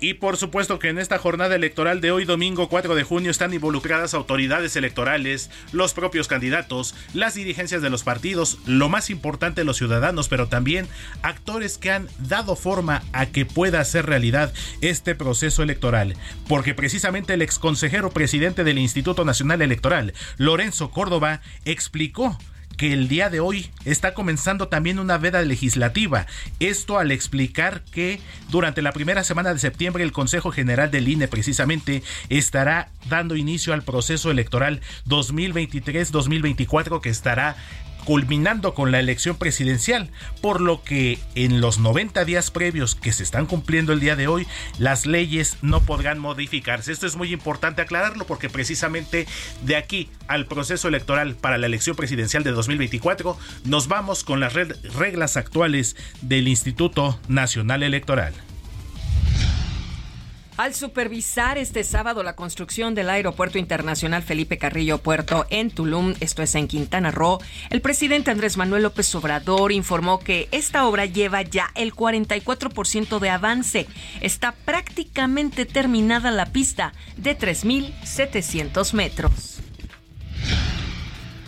Y 0.00 0.14
por 0.14 0.37
supuesto 0.37 0.78
que 0.78 0.90
en 0.90 0.99
esta 0.99 1.19
jornada 1.19 1.57
electoral 1.57 2.00
de 2.00 2.12
hoy 2.12 2.25
domingo 2.25 2.69
4 2.69 2.95
de 2.95 3.02
junio 3.02 3.31
están 3.31 3.52
involucradas 3.52 4.14
autoridades 4.14 4.76
electorales, 4.76 5.50
los 5.73 5.93
propios 5.93 6.28
candidatos, 6.28 6.95
las 7.14 7.35
dirigencias 7.35 7.83
de 7.83 7.90
los 7.90 8.05
partidos, 8.05 8.59
lo 8.64 8.88
más 8.88 9.11
importante 9.11 9.64
los 9.64 9.76
ciudadanos, 9.76 10.28
pero 10.28 10.47
también 10.47 10.87
actores 11.23 11.78
que 11.78 11.90
han 11.90 12.09
dado 12.21 12.55
forma 12.55 13.02
a 13.12 13.26
que 13.26 13.45
pueda 13.45 13.85
ser 13.85 14.07
realidad 14.07 14.52
este 14.83 15.17
proceso 15.17 15.64
electoral. 15.64 16.14
Porque 16.47 16.75
precisamente 16.75 17.35
el 17.35 17.43
exconsejero 17.43 18.11
presidente 18.11 18.62
del 18.62 18.78
Instituto 18.78 19.25
Nacional 19.25 19.62
Electoral, 19.62 20.14
Lorenzo 20.37 20.90
Córdoba, 20.90 21.40
explicó 21.64 22.38
que 22.78 22.94
el 22.94 23.08
día 23.08 23.28
de 23.28 23.40
hoy 23.40 23.70
está 23.85 24.14
comenzando 24.14 24.68
también 24.68 24.99
una 24.99 25.18
veda 25.18 25.42
legislativa. 25.42 26.26
Esto 26.61 26.99
al 26.99 27.11
explicar 27.11 27.82
que 27.82 28.20
durante 28.49 28.80
la 28.80 28.92
primera 28.92 29.25
semana 29.25 29.52
de 29.52 29.58
septiembre 29.58 30.04
el 30.04 30.12
Consejo 30.12 30.52
General 30.52 30.90
del 30.90 31.08
INE 31.08 31.28
precisamente 31.28 32.02
estará 32.30 32.88
dando 33.08 33.37
inicio 33.37 33.75
al 33.75 33.82
proceso 33.82 34.30
electoral 34.30 34.80
2023-2024 35.06 37.00
que 37.02 37.11
estará 37.11 37.56
culminando 38.08 38.72
con 38.72 38.90
la 38.90 39.00
elección 39.00 39.36
presidencial, 39.36 40.08
por 40.40 40.62
lo 40.62 40.82
que 40.82 41.18
en 41.34 41.60
los 41.60 41.78
90 41.78 42.24
días 42.24 42.50
previos 42.50 42.94
que 42.94 43.12
se 43.12 43.22
están 43.22 43.44
cumpliendo 43.44 43.92
el 43.92 44.00
día 44.00 44.16
de 44.16 44.28
hoy, 44.28 44.46
las 44.78 45.04
leyes 45.04 45.58
no 45.60 45.82
podrán 45.82 46.18
modificarse. 46.18 46.90
Esto 46.90 47.06
es 47.06 47.16
muy 47.16 47.30
importante 47.34 47.82
aclararlo 47.82 48.24
porque 48.24 48.48
precisamente 48.48 49.26
de 49.60 49.76
aquí 49.76 50.08
al 50.26 50.46
proceso 50.46 50.88
electoral 50.88 51.34
para 51.34 51.58
la 51.58 51.66
elección 51.66 51.96
presidencial 51.96 52.44
de 52.44 52.52
2024 52.52 53.36
nos 53.66 53.88
vamos 53.88 54.24
con 54.24 54.40
las 54.40 54.54
reglas 54.54 55.36
actuales 55.36 55.94
del 56.22 56.48
Instituto 56.48 57.20
Nacional 57.28 57.82
Electoral. 57.82 58.32
Al 60.58 60.74
supervisar 60.74 61.56
este 61.56 61.84
sábado 61.84 62.24
la 62.24 62.34
construcción 62.34 62.96
del 62.96 63.10
Aeropuerto 63.10 63.58
Internacional 63.58 64.24
Felipe 64.24 64.58
Carrillo 64.58 64.98
Puerto 64.98 65.46
en 65.50 65.70
Tulum, 65.70 66.14
esto 66.18 66.42
es 66.42 66.52
en 66.56 66.66
Quintana 66.66 67.12
Roo, 67.12 67.38
el 67.70 67.80
presidente 67.80 68.32
Andrés 68.32 68.56
Manuel 68.56 68.82
López 68.82 69.14
Obrador 69.14 69.70
informó 69.70 70.18
que 70.18 70.48
esta 70.50 70.84
obra 70.88 71.04
lleva 71.04 71.42
ya 71.42 71.70
el 71.76 71.94
44% 71.94 73.20
de 73.20 73.30
avance. 73.30 73.86
Está 74.20 74.50
prácticamente 74.50 75.64
terminada 75.64 76.32
la 76.32 76.46
pista 76.46 76.92
de 77.16 77.38
3.700 77.38 78.94
metros. 78.94 79.60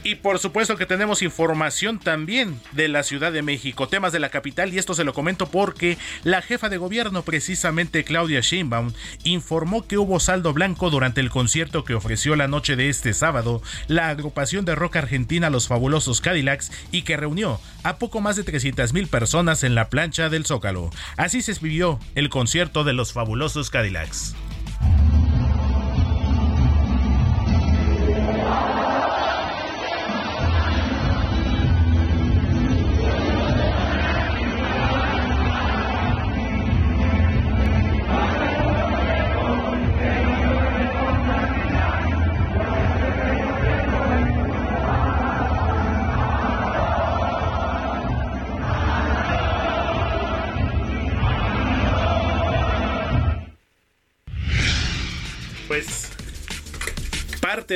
Y 0.03 0.15
por 0.17 0.39
supuesto 0.39 0.77
que 0.77 0.87
tenemos 0.87 1.23
información 1.23 1.99
también 1.99 2.59
de 2.73 2.89
la 2.89 3.03
Ciudad 3.03 3.33
de 3.33 3.43
México, 3.43 3.89
temas 3.89 4.13
de 4.13 4.21
la 4.21 4.31
capital, 4.31 4.73
y 4.73 4.79
esto 4.79 4.95
se 4.95 5.05
lo 5.05 5.13
comento 5.13 5.51
porque 5.51 5.99
la 6.25 6.41
jefa 6.41 6.69
de 6.69 6.79
gobierno, 6.79 7.23
precisamente 7.23 8.05
Claudia 8.05 8.41
Sheinbaum, 8.41 8.93
informó 9.25 9.87
que 9.87 9.99
hubo 9.99 10.19
saldo 10.19 10.55
blanco 10.55 10.91
durante 10.91 11.21
el 11.21 11.31
concierto 11.31 11.85
que 11.85 11.95
ofreció 11.95 12.35
la 12.35 12.49
noche 12.49 12.77
de 12.77 12.89
este 12.89 13.13
sábado 13.13 13.63
la 13.89 14.09
agrupación 14.09 14.65
de 14.65 14.75
rock 14.75 14.97
argentina 14.97 15.51
Los 15.51 15.69
Fabulosos 15.69 16.21
Cadillacs 16.21 16.73
y 16.93 17.03
que 17.03 17.17
reunió 17.17 17.61
a 17.83 17.97
poco 17.97 18.21
más 18.21 18.37
de 18.37 18.45
300 18.45 18.93
mil 18.93 19.07
personas 19.07 19.65
en 19.65 19.75
la 19.75 19.91
plancha 19.91 20.29
del 20.29 20.47
Zócalo. 20.47 20.91
Así 21.17 21.43
se 21.43 21.51
vivió 21.61 21.99
el 22.15 22.31
concierto 22.31 22.85
de 22.85 22.95
Los 22.95 23.13
Fabulosos 23.13 23.71
Cadillacs. 23.71 24.35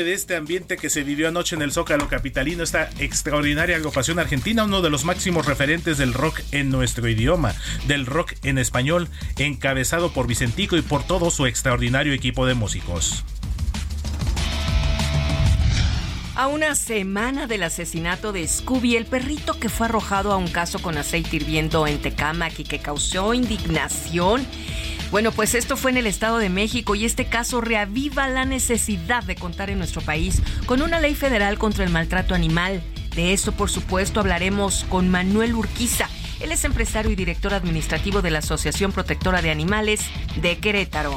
De 0.03 0.15
este 0.15 0.35
ambiente 0.35 0.77
que 0.77 0.91
se 0.91 1.05
vivió 1.05 1.29
anoche 1.29 1.55
en 1.55 1.63
el 1.63 1.71
Zócalo 1.71 2.09
Capitalino, 2.09 2.65
esta 2.65 2.91
extraordinaria 2.99 3.77
agrupación 3.77 4.19
argentina, 4.19 4.65
uno 4.65 4.83
de 4.83 4.91
los 4.91 5.05
máximos 5.05 5.47
referentes 5.47 5.99
del 5.99 6.15
rock 6.15 6.41
en 6.51 6.71
nuestro 6.71 7.09
idioma, 7.09 7.55
del 7.87 8.07
rock 8.07 8.33
en 8.43 8.59
español, 8.59 9.09
encabezado 9.39 10.13
por 10.13 10.27
Vicentico 10.27 10.77
y 10.77 10.83
por 10.83 11.05
todo 11.05 11.31
su 11.31 11.47
extraordinario 11.47 12.13
equipo 12.13 12.47
de 12.47 12.55
músicos. 12.55 13.25
A 16.37 16.49
una 16.49 16.75
semana 16.75 17.47
del 17.47 17.63
asesinato 17.63 18.33
de 18.33 18.49
Scooby, 18.49 18.97
el 18.97 19.07
perrito 19.07 19.61
que 19.61 19.69
fue 19.69 19.87
arrojado 19.87 20.33
a 20.33 20.37
un 20.37 20.49
caso 20.49 20.81
con 20.81 20.99
aceite 20.99 21.37
hirviendo 21.37 21.87
en 21.87 22.03
Tecámac 22.03 22.59
y 22.59 22.65
que 22.65 22.81
causó 22.81 23.35
indignación. 23.35 24.45
Bueno, 25.15 25.31
pues 25.31 25.55
esto 25.55 25.77
fue 25.77 25.93
en 25.93 25.97
el 25.97 26.09
Estado 26.09 26.39
de 26.39 26.49
México 26.49 26.97
y 26.97 27.05
este 27.05 27.27
caso 27.27 27.61
reaviva 27.61 28.27
la 28.27 28.45
necesidad 28.45 29.23
de 29.23 29.37
contar 29.37 29.71
en 29.71 29.79
nuestro 29.79 30.01
país 30.01 30.43
con 30.67 30.83
una 30.83 30.99
ley 30.99 31.15
federal 31.15 31.57
contra 31.57 31.85
el 31.85 31.93
maltrato 31.93 32.35
animal. 32.35 32.83
De 33.15 33.33
esto, 33.33 33.53
por 33.53 33.71
supuesto, 33.71 34.19
hablaremos 34.19 34.83
con 34.89 35.09
Manuel 35.09 35.55
Urquiza. 35.55 36.09
Él 36.41 36.51
es 36.51 36.65
empresario 36.65 37.13
y 37.13 37.15
director 37.15 37.55
administrativo 37.55 38.23
de 38.23 38.33
la 38.33 38.41
Asociación 38.41 38.91
Protectora 38.91 39.41
de 39.41 39.53
Animales 39.53 40.01
de 40.43 40.59
Querétaro. 40.59 41.15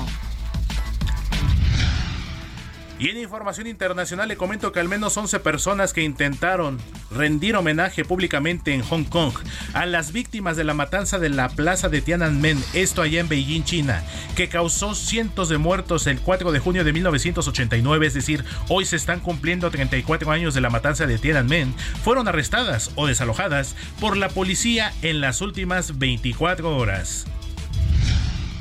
Y 2.99 3.09
en 3.09 3.17
información 3.17 3.67
internacional 3.67 4.27
le 4.27 4.37
comento 4.37 4.71
que 4.71 4.79
al 4.79 4.89
menos 4.89 5.15
11 5.15 5.39
personas 5.41 5.93
que 5.93 6.01
intentaron 6.01 6.79
rendir 7.11 7.55
homenaje 7.55 8.03
públicamente 8.03 8.73
en 8.73 8.81
Hong 8.81 9.03
Kong 9.03 9.33
a 9.73 9.85
las 9.85 10.11
víctimas 10.11 10.57
de 10.57 10.63
la 10.63 10.73
matanza 10.73 11.19
de 11.19 11.29
la 11.29 11.49
plaza 11.49 11.89
de 11.89 12.01
Tiananmen, 12.01 12.57
esto 12.73 13.03
allá 13.03 13.19
en 13.19 13.29
Beijing, 13.29 13.63
China, 13.63 14.03
que 14.35 14.49
causó 14.49 14.95
cientos 14.95 15.47
de 15.47 15.59
muertos 15.59 16.07
el 16.07 16.19
4 16.19 16.51
de 16.51 16.59
junio 16.59 16.83
de 16.83 16.93
1989, 16.93 18.07
es 18.07 18.15
decir, 18.15 18.43
hoy 18.67 18.85
se 18.85 18.95
están 18.95 19.19
cumpliendo 19.19 19.69
34 19.69 20.31
años 20.31 20.55
de 20.55 20.61
la 20.61 20.71
matanza 20.71 21.05
de 21.05 21.19
Tiananmen, 21.19 21.75
fueron 22.03 22.27
arrestadas 22.27 22.91
o 22.95 23.05
desalojadas 23.05 23.75
por 23.99 24.17
la 24.17 24.29
policía 24.29 24.91
en 25.03 25.21
las 25.21 25.41
últimas 25.41 25.99
24 25.99 26.75
horas. 26.75 27.27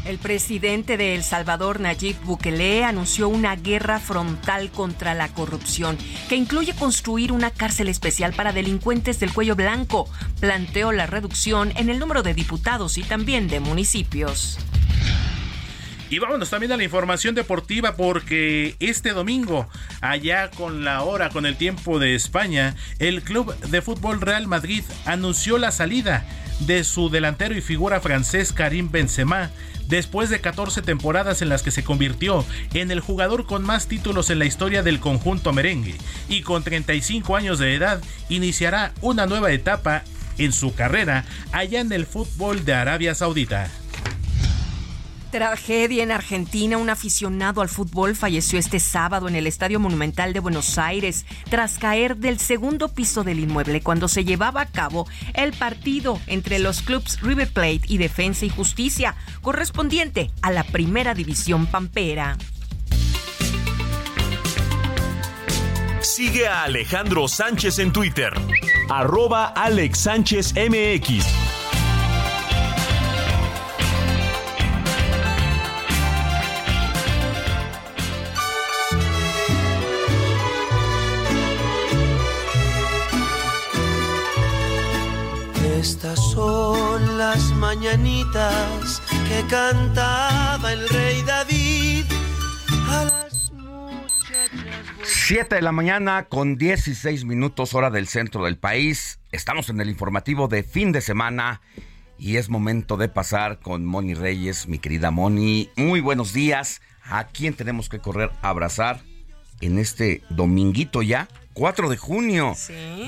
El 0.07 0.19
presidente 0.19 0.97
de 0.97 1.17
El 1.17 1.25
Salvador, 1.25 1.81
Nayib 1.81 2.17
Bukele, 2.23 2.85
anunció 2.85 3.29
una 3.29 3.57
guerra 3.57 3.99
frontal 3.99 4.71
contra 4.71 5.15
la 5.15 5.27
corrupción, 5.29 5.99
que 6.29 6.37
incluye 6.37 6.75
construir 6.75 7.33
una 7.33 7.51
cárcel 7.51 7.89
especial 7.89 8.33
para 8.33 8.53
delincuentes 8.53 9.19
del 9.19 9.33
cuello 9.33 9.57
blanco. 9.57 10.09
Planteó 10.39 10.93
la 10.93 11.07
reducción 11.07 11.73
en 11.77 11.91
el 11.91 11.99
número 11.99 12.23
de 12.23 12.35
diputados 12.35 12.99
y 12.99 13.03
también 13.03 13.49
de 13.49 13.59
municipios. 13.59 14.59
Y 16.09 16.21
vámonos 16.21 16.51
también 16.51 16.71
a 16.71 16.77
la 16.77 16.85
información 16.85 17.35
deportiva 17.35 17.97
porque 17.97 18.77
este 18.79 19.11
domingo, 19.11 19.69
allá 20.01 20.53
con 20.53 20.85
la 20.85 21.03
hora, 21.03 21.31
con 21.31 21.47
el 21.47 21.57
tiempo 21.57 21.99
de 21.99 22.15
España, 22.15 22.77
el 23.01 23.23
Club 23.23 23.53
de 23.59 23.83
Fútbol 23.83 24.21
Real 24.21 24.47
Madrid 24.47 24.85
anunció 25.05 25.59
la 25.59 25.73
salida 25.73 26.25
de 26.61 26.85
su 26.85 27.11
delantero 27.11 27.57
y 27.57 27.61
figura 27.61 28.01
francés 28.01 28.53
Karim 28.53 28.91
Benzema 28.91 29.51
después 29.89 30.31
de 30.31 30.41
14 30.41 30.83
temporadas 30.83 31.43
en 31.43 31.49
las 31.49 31.63
que 31.63 31.71
se 31.71 31.85
convirtió 31.85 32.45
en 32.75 32.91
el 32.91 33.01
jugador 33.01 33.47
con 33.47 33.63
más 33.63 33.87
títulos 33.87 34.31
en 34.31 34.39
la 34.39 34.45
historia 34.45 34.83
del 34.83 35.01
conjunto 35.01 35.53
merengue 35.53 35.97
y 36.29 36.43
con 36.43 36.63
35 36.63 37.37
años 37.37 37.59
de 37.59 37.75
edad 37.75 38.01
iniciará 38.29 38.93
una 39.01 39.27
nueva 39.27 39.53
etapa 39.53 40.03
en 40.39 40.53
su 40.53 40.75
carrera 40.75 41.25
allá 41.53 41.81
en 41.81 41.93
el 41.93 42.07
fútbol 42.07 42.65
de 42.65 42.75
Arabia 42.75 43.15
Saudita. 43.15 43.71
Tragedia 45.31 46.03
en 46.03 46.11
Argentina. 46.11 46.79
Un 46.79 46.91
aficionado 46.91 47.61
al 47.61 47.69
fútbol 47.69 48.17
falleció 48.17 48.59
este 48.59 48.81
sábado 48.81 49.29
en 49.29 49.37
el 49.37 49.47
Estadio 49.47 49.81
Monumental 49.81 50.33
de 50.33 50.41
Buenos 50.41 50.79
Aires 50.79 51.27
tras 51.51 51.79
caer 51.79 52.17
del 52.17 52.39
segundo 52.39 52.89
piso 52.89 53.25
del 53.25 53.41
inmueble 53.41 53.81
cuando 53.81 54.09
se 54.09 54.25
llevaba 54.25 54.63
a 54.63 54.67
cabo 54.67 55.07
el 55.35 55.53
partido 55.53 56.21
entre 56.27 56.59
los 56.59 56.83
clubes 56.83 57.21
River 57.21 57.53
Plate 57.53 57.83
y 57.89 57.99
Defensa 57.99 58.45
y 58.45 58.51
Justicia, 58.51 59.15
correspondiente 59.43 60.31
a 60.43 60.51
la 60.51 60.65
Primera 60.65 61.15
División 61.15 61.67
Pampera. 61.67 62.37
Sigue 66.01 66.47
a 66.47 66.63
Alejandro 66.63 67.29
Sánchez 67.29 67.79
en 67.79 67.93
Twitter, 67.93 68.33
arroba 68.89 69.47
Alex 69.47 69.99
Sánchez 69.99 70.55
MX. 70.55 71.56
Estas 85.89 86.19
son 86.33 87.17
las 87.17 87.53
mañanitas 87.53 89.01
que 89.29 89.47
cantaba 89.49 90.73
el 90.73 90.89
rey 90.89 91.23
David 91.23 92.05
a 92.89 93.05
las 93.05 93.53
muchachas. 93.53 94.51
7 95.05 95.55
de 95.55 95.63
la 95.63 95.71
mañana 95.71 96.25
con 96.25 96.57
16 96.59 97.25
minutos 97.25 97.73
hora 97.73 97.91
del 97.91 98.09
centro 98.09 98.45
del 98.45 98.59
país. 98.59 99.21
Estamos 99.31 99.69
en 99.69 99.81
el 99.81 99.89
informativo 99.89 100.49
de 100.49 100.65
fin 100.65 100.91
de 100.91 101.01
semana 101.01 101.61
y 102.19 102.39
es 102.39 102.49
momento 102.49 102.97
de 102.97 103.09
pasar 103.09 103.61
con 103.61 103.85
Moni 103.85 104.15
Reyes, 104.15 104.67
mi 104.67 104.81
querida 104.81 105.13
Moni. 105.13 105.71
Muy 105.77 106.01
buenos 106.01 106.33
días. 106.33 106.81
¿A 107.05 107.29
quién 107.29 107.55
tenemos 107.55 107.89
que 107.89 108.01
correr 108.01 108.33
a 108.43 108.49
abrazar 108.49 109.03
en 109.61 109.79
este 109.79 110.25
dominguito 110.31 111.01
ya? 111.03 111.29
4 111.57 111.89
de 111.89 111.97
junio 111.97 112.55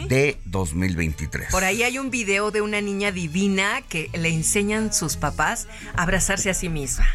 de 0.08 0.38
2023. 0.46 1.50
Por 1.50 1.64
ahí 1.64 1.82
hay 1.82 1.98
un 1.98 2.11
video 2.11 2.50
de 2.50 2.62
una 2.62 2.80
niña 2.80 3.12
divina 3.12 3.82
que 3.87 4.08
le 4.14 4.30
enseñan 4.30 4.90
sus 4.90 5.18
papás 5.18 5.68
a 5.94 6.04
abrazarse 6.04 6.48
a 6.48 6.54
sí 6.54 6.70
misma. 6.70 7.06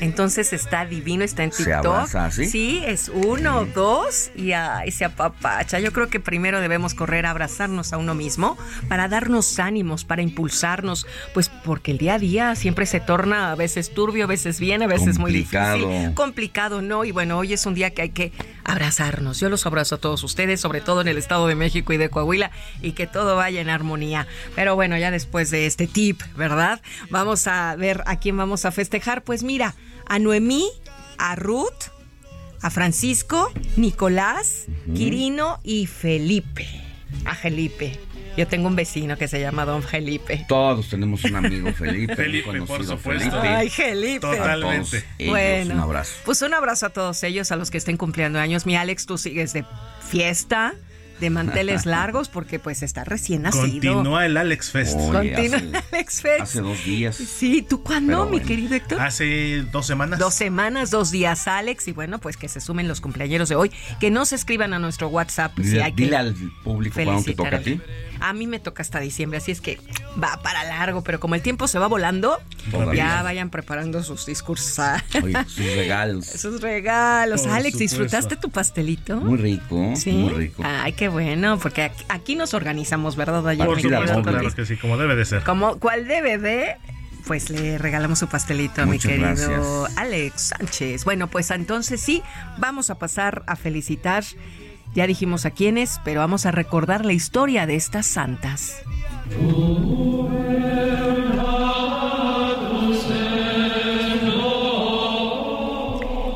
Entonces 0.00 0.52
está 0.52 0.84
divino, 0.84 1.22
está 1.22 1.44
en 1.44 1.50
TikTok. 1.50 1.64
¿Se 1.64 1.72
abraza 1.72 2.26
así? 2.26 2.46
Sí, 2.46 2.82
es 2.84 3.08
uno, 3.08 3.64
dos 3.66 4.32
y, 4.34 4.52
ay, 4.52 4.90
se 4.90 5.04
apapacha. 5.04 5.78
Yo 5.78 5.92
creo 5.92 6.08
que 6.08 6.18
primero 6.18 6.60
debemos 6.60 6.94
correr 6.94 7.24
a 7.24 7.30
abrazarnos 7.30 7.92
a 7.92 7.98
uno 7.98 8.14
mismo 8.14 8.58
para 8.88 9.06
darnos 9.06 9.60
ánimos, 9.60 10.04
para 10.04 10.20
impulsarnos, 10.22 11.06
pues 11.34 11.48
porque 11.48 11.92
el 11.92 11.98
día 11.98 12.14
a 12.14 12.18
día 12.18 12.56
siempre 12.56 12.84
se 12.84 12.98
torna 12.98 13.52
a 13.52 13.54
veces 13.54 13.94
turbio, 13.94 14.24
a 14.24 14.26
veces 14.26 14.58
bien, 14.58 14.82
a 14.82 14.88
veces 14.88 15.18
muy 15.18 15.32
difícil. 15.32 16.12
Complicado, 16.14 16.82
¿no? 16.82 17.04
Y 17.04 17.12
bueno, 17.12 17.38
hoy 17.38 17.52
es 17.52 17.64
un 17.64 17.74
día 17.74 17.90
que 17.90 18.02
hay 18.02 18.10
que 18.10 18.32
abrazarnos. 18.64 19.40
Yo 19.40 19.48
los 19.48 19.66
abrazo 19.66 19.96
a 19.96 19.98
todos 19.98 20.22
ustedes, 20.24 20.60
sobre 20.60 20.80
todo 20.80 21.00
en 21.00 21.08
el 21.08 21.18
Estado 21.18 21.46
de 21.46 21.54
México 21.54 21.92
y 21.92 21.96
de 21.96 22.10
Coahuila, 22.10 22.50
y 22.80 22.92
que 22.92 23.06
todo 23.06 23.36
vaya 23.36 23.60
en 23.60 23.70
armonía. 23.70 24.26
Pero 24.54 24.74
bueno, 24.74 24.96
ya 24.96 25.10
después 25.10 25.50
de 25.50 25.66
este 25.66 25.86
tip, 25.86 26.22
¿verdad? 26.36 26.80
Vamos 27.10 27.46
a 27.46 27.74
ver 27.76 28.02
a 28.06 28.18
quién 28.18 28.36
vamos 28.36 28.64
a 28.64 28.72
festejar. 28.72 29.22
Pues 29.22 29.42
mira, 29.42 29.74
a 30.06 30.18
Noemí, 30.18 30.68
a 31.18 31.36
Ruth, 31.36 31.90
a 32.60 32.70
Francisco, 32.70 33.52
Nicolás, 33.76 34.66
Quirino 34.94 35.60
y 35.62 35.86
Felipe. 35.86 36.68
A 37.24 37.34
Felipe. 37.34 37.98
Yo 38.36 38.46
tengo 38.48 38.68
un 38.68 38.76
vecino 38.76 39.16
que 39.18 39.28
se 39.28 39.40
llama 39.40 39.64
Don 39.66 39.82
Felipe. 39.82 40.44
Todos 40.48 40.88
tenemos 40.88 41.22
un 41.24 41.36
amigo 41.36 41.72
Felipe, 41.72 42.16
Felipe, 42.16 42.48
un 42.60 42.66
por 42.66 42.84
supuesto. 42.84 43.30
Felipe. 43.30 43.36
Ay, 43.48 43.68
Felipe. 43.68 44.20
Totalmente. 44.20 45.00
Todos 45.02 45.04
ellos, 45.18 45.30
Bueno, 45.30 45.74
un 45.74 45.80
abrazo. 45.80 46.12
Pues 46.24 46.40
un 46.42 46.54
abrazo 46.54 46.86
a 46.86 46.90
todos 46.90 47.22
ellos, 47.24 47.52
a 47.52 47.56
los 47.56 47.70
que 47.70 47.78
estén 47.78 47.96
cumpliendo 47.98 48.38
años. 48.38 48.64
Mi 48.64 48.74
Alex, 48.76 49.04
tú 49.06 49.18
sigues 49.18 49.52
de 49.52 49.64
fiesta, 50.08 50.74
de 51.20 51.30
manteles 51.30 51.84
largos, 51.86 52.28
porque 52.28 52.58
pues 52.58 52.82
está 52.82 53.04
recién 53.04 53.42
nacido. 53.42 53.94
Continúa 53.94 54.26
el 54.26 54.36
Alex 54.36 54.70
Fest. 54.70 54.96
Oye, 54.98 55.32
Continúa 55.32 55.56
hace- 55.58 55.66
el 55.66 55.76
Alex 55.92 56.20
Fest. 56.22 56.40
Hace 56.40 56.60
dos 56.62 56.84
días. 56.84 57.16
Sí, 57.16 57.62
¿tú 57.62 57.82
cuándo, 57.82 58.12
Pero 58.12 58.24
mi 58.24 58.30
bueno. 58.32 58.46
querido 58.46 58.74
Héctor? 58.74 59.00
Hace 59.00 59.62
dos 59.70 59.86
semanas. 59.86 60.18
Dos 60.18 60.34
semanas, 60.34 60.90
dos 60.90 61.10
días, 61.10 61.46
Alex. 61.48 61.86
Y 61.88 61.92
bueno, 61.92 62.18
pues 62.18 62.36
que 62.36 62.48
se 62.48 62.60
sumen 62.60 62.88
los 62.88 63.00
cumpleaños 63.00 63.48
de 63.50 63.56
hoy. 63.56 63.70
Que 64.00 64.10
no 64.10 64.24
se 64.24 64.34
escriban 64.36 64.72
a 64.74 64.78
nuestro 64.78 65.08
WhatsApp. 65.08 65.52
si 65.58 65.62
Dile, 65.64 65.82
hay 65.84 65.92
que 65.92 66.02
dile 66.04 66.16
al 66.16 66.34
público 66.64 66.94
cuándo 67.04 67.22
te 67.22 67.34
toca 67.34 67.56
a 67.56 67.60
ti. 67.60 67.80
A 68.22 68.32
mí 68.32 68.46
me 68.46 68.58
toca 68.60 68.82
hasta 68.82 69.00
diciembre, 69.00 69.38
así 69.38 69.50
es 69.50 69.60
que 69.60 69.78
va 70.22 70.40
para 70.42 70.64
largo. 70.64 71.02
Pero 71.02 71.18
como 71.20 71.34
el 71.34 71.42
tiempo 71.42 71.66
se 71.68 71.78
va 71.78 71.86
volando, 71.88 72.38
Todavía. 72.70 72.94
ya 73.16 73.22
vayan 73.22 73.50
preparando 73.50 74.02
sus 74.02 74.26
discursos. 74.26 74.78
Oye, 75.22 75.36
sus 75.46 75.66
regalos. 75.76 76.26
Sus 76.42 76.60
regalos. 76.60 77.42
Por 77.42 77.50
Alex, 77.50 77.72
supuesto. 77.72 77.78
¿disfrutaste 77.78 78.36
tu 78.36 78.50
pastelito? 78.50 79.16
Muy 79.16 79.38
rico, 79.38 79.92
Sí. 79.96 80.12
muy 80.12 80.32
rico. 80.34 80.62
Ay, 80.64 80.92
qué 80.92 81.08
bueno, 81.08 81.58
porque 81.58 81.82
aquí, 81.82 82.04
aquí 82.08 82.34
nos 82.36 82.54
organizamos, 82.54 83.16
¿verdad? 83.16 83.46
Ayer 83.48 83.66
Por 83.66 83.80
supuesto, 83.80 84.22
claro 84.22 84.54
que 84.54 84.66
sí, 84.66 84.76
como 84.76 84.96
debe 84.96 85.16
de 85.16 85.24
ser. 85.24 85.42
como 85.44 85.78
cuál 85.78 86.06
debe 86.06 86.38
de 86.38 86.76
pues 87.26 87.50
le 87.50 87.78
regalamos 87.78 88.18
su 88.18 88.26
pastelito 88.26 88.82
a 88.82 88.86
mi 88.86 88.98
querido 88.98 89.28
gracias. 89.28 89.96
Alex 89.96 90.42
Sánchez. 90.58 91.04
Bueno, 91.04 91.28
pues 91.28 91.50
entonces 91.52 92.00
sí, 92.00 92.20
vamos 92.58 92.90
a 92.90 92.96
pasar 92.98 93.44
a 93.46 93.54
felicitar. 93.54 94.24
Ya 94.94 95.06
dijimos 95.06 95.46
a 95.46 95.50
quiénes, 95.50 96.00
pero 96.04 96.20
vamos 96.20 96.44
a 96.46 96.50
recordar 96.50 97.04
la 97.04 97.12
historia 97.12 97.66
de 97.66 97.76
estas 97.76 98.06
santas. 98.06 98.82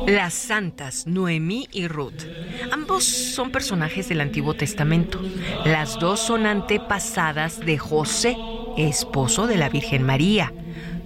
Las 0.07 0.33
santas 0.33 1.05
Noemí 1.05 1.67
y 1.71 1.87
Ruth. 1.87 2.23
Ambos 2.71 3.03
son 3.03 3.51
personajes 3.51 4.09
del 4.09 4.21
Antiguo 4.21 4.53
Testamento. 4.53 5.21
Las 5.65 5.99
dos 5.99 6.19
son 6.19 6.45
antepasadas 6.45 7.59
de 7.59 7.77
José, 7.77 8.37
esposo 8.77 9.47
de 9.47 9.57
la 9.57 9.69
Virgen 9.69 10.03
María. 10.03 10.53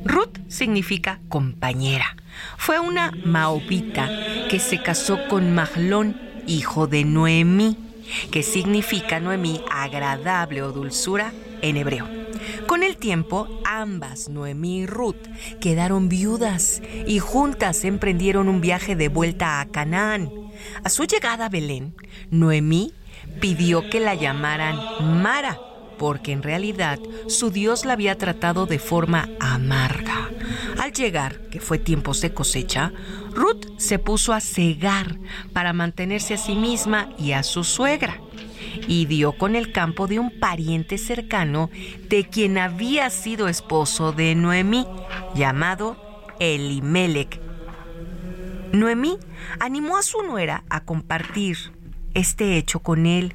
Ruth 0.05 0.37
significa 0.47 1.19
compañera. 1.29 2.15
Fue 2.57 2.79
una 2.79 3.11
maobita 3.25 4.07
que 4.49 4.59
se 4.59 4.81
casó 4.81 5.19
con 5.27 5.53
Mahlón, 5.53 6.15
hijo 6.47 6.87
de 6.87 7.03
Noemí. 7.03 7.77
que 8.29 8.43
significa 8.43 9.21
Noemí 9.21 9.61
agradable 9.71 10.61
o 10.63 10.73
dulzura 10.73 11.31
en 11.61 11.77
hebreo. 11.77 12.07
Con 12.67 12.83
el 12.83 12.97
tiempo, 12.97 13.47
ambas, 13.65 14.29
Noemí 14.29 14.81
y 14.81 14.85
Ruth, 14.85 15.27
quedaron 15.59 16.09
viudas 16.09 16.81
y 17.07 17.19
juntas 17.19 17.85
emprendieron 17.85 18.49
un 18.49 18.61
viaje 18.61 18.95
de 18.95 19.07
vuelta 19.07 19.61
a 19.61 19.67
Canaán. 19.67 20.29
A 20.83 20.89
su 20.89 21.05
llegada 21.05 21.45
a 21.45 21.49
Belén, 21.49 21.95
Noemí 22.29 22.93
pidió 23.39 23.89
que 23.89 23.99
la 23.99 24.15
llamaran 24.15 24.77
Mara, 25.21 25.59
porque 25.97 26.31
en 26.31 26.43
realidad 26.43 26.99
su 27.27 27.51
Dios 27.51 27.85
la 27.85 27.93
había 27.93 28.17
tratado 28.17 28.65
de 28.65 28.79
forma 28.79 29.29
amarga. 29.39 30.29
Al 30.79 30.93
llegar, 30.93 31.39
que 31.49 31.59
fue 31.59 31.77
tiempos 31.77 32.21
de 32.21 32.33
cosecha, 32.33 32.91
Ruth 33.33 33.65
se 33.77 33.99
puso 33.99 34.33
a 34.33 34.41
cegar 34.41 35.17
para 35.53 35.73
mantenerse 35.73 36.33
a 36.33 36.37
sí 36.37 36.55
misma 36.55 37.09
y 37.17 37.31
a 37.31 37.43
su 37.43 37.63
suegra 37.63 38.19
y 38.87 39.05
dio 39.05 39.33
con 39.33 39.55
el 39.55 39.71
campo 39.71 40.07
de 40.07 40.19
un 40.19 40.39
pariente 40.39 40.97
cercano 40.97 41.69
de 42.09 42.25
quien 42.25 42.57
había 42.57 43.09
sido 43.09 43.47
esposo 43.47 44.11
de 44.11 44.35
Noemí, 44.35 44.85
llamado 45.35 45.97
Elimelech. 46.39 47.39
Noemí 48.71 49.17
animó 49.59 49.97
a 49.97 50.03
su 50.03 50.21
nuera 50.21 50.63
a 50.69 50.85
compartir 50.85 51.57
este 52.13 52.57
hecho 52.57 52.79
con 52.79 53.05
él 53.05 53.33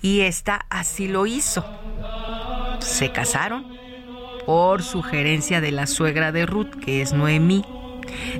y 0.00 0.20
ésta 0.20 0.66
así 0.70 1.08
lo 1.08 1.26
hizo. 1.26 1.64
Se 2.80 3.12
casaron 3.12 3.66
por 4.46 4.82
sugerencia 4.82 5.60
de 5.60 5.70
la 5.70 5.86
suegra 5.86 6.32
de 6.32 6.46
Ruth, 6.46 6.74
que 6.84 7.02
es 7.02 7.12
Noemí. 7.12 7.64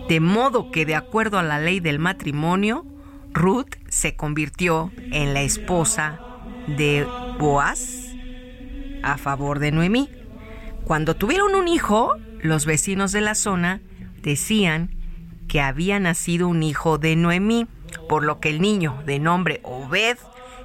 De 0.08 0.20
modo 0.20 0.70
que 0.70 0.87
de 0.87 0.94
acuerdo 0.94 1.38
a 1.38 1.42
la 1.42 1.61
ley 1.61 1.80
del 1.80 1.98
matrimonio, 1.98 2.87
Ruth 3.32 3.74
se 3.88 4.14
convirtió 4.16 4.92
en 4.96 5.35
la 5.35 5.42
esposa 5.42 6.20
de 6.66 7.06
Boaz 7.38 8.12
a 9.02 9.18
favor 9.18 9.58
de 9.58 9.72
Noemí. 9.72 10.08
Cuando 10.85 11.16
tuvieron 11.16 11.54
un 11.54 11.68
hijo, 11.68 12.16
los 12.40 12.66
vecinos 12.66 13.12
de 13.12 13.20
la 13.20 13.35
zona 13.35 13.80
decían 14.22 14.90
que 15.48 15.61
había 15.61 15.98
nacido 16.00 16.48
un 16.48 16.62
hijo 16.62 16.98
de 16.98 17.16
Noemí, 17.16 17.66
por 18.08 18.24
lo 18.24 18.40
que 18.40 18.50
el 18.50 18.61
niño 18.61 19.02
de 19.06 19.18
nombre 19.18 19.61
Obed 19.64 20.16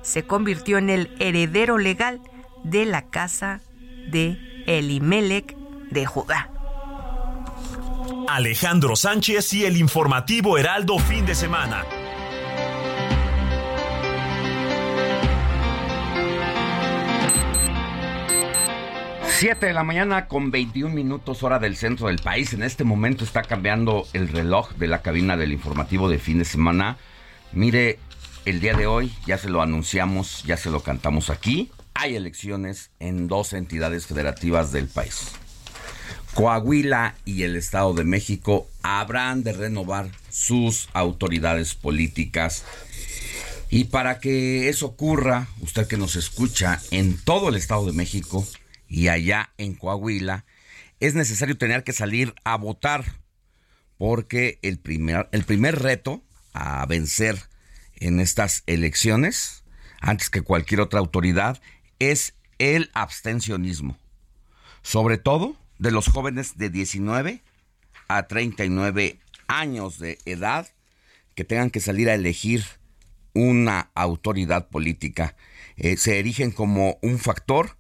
se 0.02 0.24
convirtió 0.24 0.78
en 0.78 0.90
el 0.90 1.16
heredero 1.20 1.78
legal 1.78 2.22
de 2.64 2.86
la 2.86 3.10
casa 3.10 3.62
de 4.10 4.38
Elimelech 4.66 5.56
de 5.92 6.06
Judá. 6.06 6.50
Alejandro 8.28 8.98
Sánchez 8.98 9.54
y 9.54 9.64
el 9.64 9.78
informativo 9.78 10.58
Heraldo 10.58 11.00
fin 11.00 11.26
de 11.26 11.34
semana. 11.34 11.86
7 19.30 19.68
de 19.68 19.74
la 19.74 19.84
mañana 19.84 20.28
con 20.28 20.52
21 20.52 20.94
minutos 20.94 21.42
hora 21.42 21.58
del 21.60 21.78
centro 21.78 22.08
del 22.08 22.18
país. 22.18 22.52
En 22.52 22.64
este 22.64 22.84
momento 22.84 23.24
está 23.24 23.44
cambiando 23.44 24.06
el 24.12 24.28
reloj 24.28 24.74
de 24.74 24.88
la 24.88 25.02
cabina 25.02 25.38
del 25.38 25.54
informativo 25.54 26.10
de 26.10 26.20
fin 26.20 26.40
de 26.40 26.46
semana. 26.46 26.98
Mire, 27.54 27.98
el 28.44 28.60
día 28.60 28.74
de 28.74 28.88
hoy 28.88 29.14
ya 29.26 29.38
se 29.38 29.48
lo 29.50 29.62
anunciamos, 29.62 30.44
ya 30.44 30.58
se 30.58 30.70
lo 30.70 30.82
cantamos 30.82 31.30
aquí. 31.30 31.72
Hay 31.94 32.18
elecciones 32.18 32.92
en 33.00 33.30
dos 33.30 33.54
entidades 33.54 34.06
federativas 34.06 34.74
del 34.74 34.90
país. 34.90 35.32
Coahuila 36.38 37.16
y 37.26 37.42
el 37.42 37.56
Estado 37.56 37.96
de 37.96 38.04
México 38.04 38.70
habrán 38.84 39.42
de 39.42 39.54
renovar 39.54 40.12
sus 40.30 40.88
autoridades 40.94 41.74
políticas. 41.74 42.64
Y 43.72 43.86
para 43.86 44.20
que 44.20 44.70
eso 44.70 44.86
ocurra, 44.86 45.48
usted 45.62 45.88
que 45.88 45.98
nos 45.98 46.16
escucha 46.16 46.80
en 46.92 47.18
todo 47.18 47.50
el 47.50 47.56
Estado 47.56 47.88
de 47.88 47.94
México, 47.94 48.48
y 48.88 49.08
allá 49.08 49.50
en 49.58 49.74
Coahuila, 49.74 50.46
es 51.00 51.16
necesario 51.16 51.58
tener 51.58 51.84
que 51.84 51.92
salir 51.92 52.36
a 52.44 52.56
votar, 52.56 53.16
porque 53.98 54.60
el 54.62 54.78
primer, 54.78 55.28
el 55.32 55.44
primer 55.44 55.82
reto 55.82 56.22
a 56.54 56.86
vencer 56.86 57.50
en 57.96 58.20
estas 58.20 58.62
elecciones, 58.68 59.64
antes 60.02 60.30
que 60.30 60.44
cualquier 60.44 60.82
otra 60.82 61.00
autoridad, 61.00 61.60
es 61.98 62.36
el 62.60 62.92
abstencionismo. 62.94 63.98
Sobre 64.84 65.18
todo 65.18 65.58
de 65.80 65.92
los 65.92 66.08
jóvenes 66.08 66.58
de 66.58 66.70
19 66.70 67.44
a 68.08 68.28
39 68.28 69.20
años 69.48 70.00
de 70.00 70.18
edad 70.26 70.68
que 71.36 71.44
tengan 71.44 71.70
que 71.70 71.80
salir 71.80 72.10
a 72.10 72.16
elegir 72.16 72.64
una 73.34 73.92
autoridad 73.94 74.70
política. 74.70 75.36
Eh, 75.76 75.98
se 75.98 76.20
erigen 76.20 76.52
como 76.52 76.98
un 77.02 77.20
factor 77.20 77.78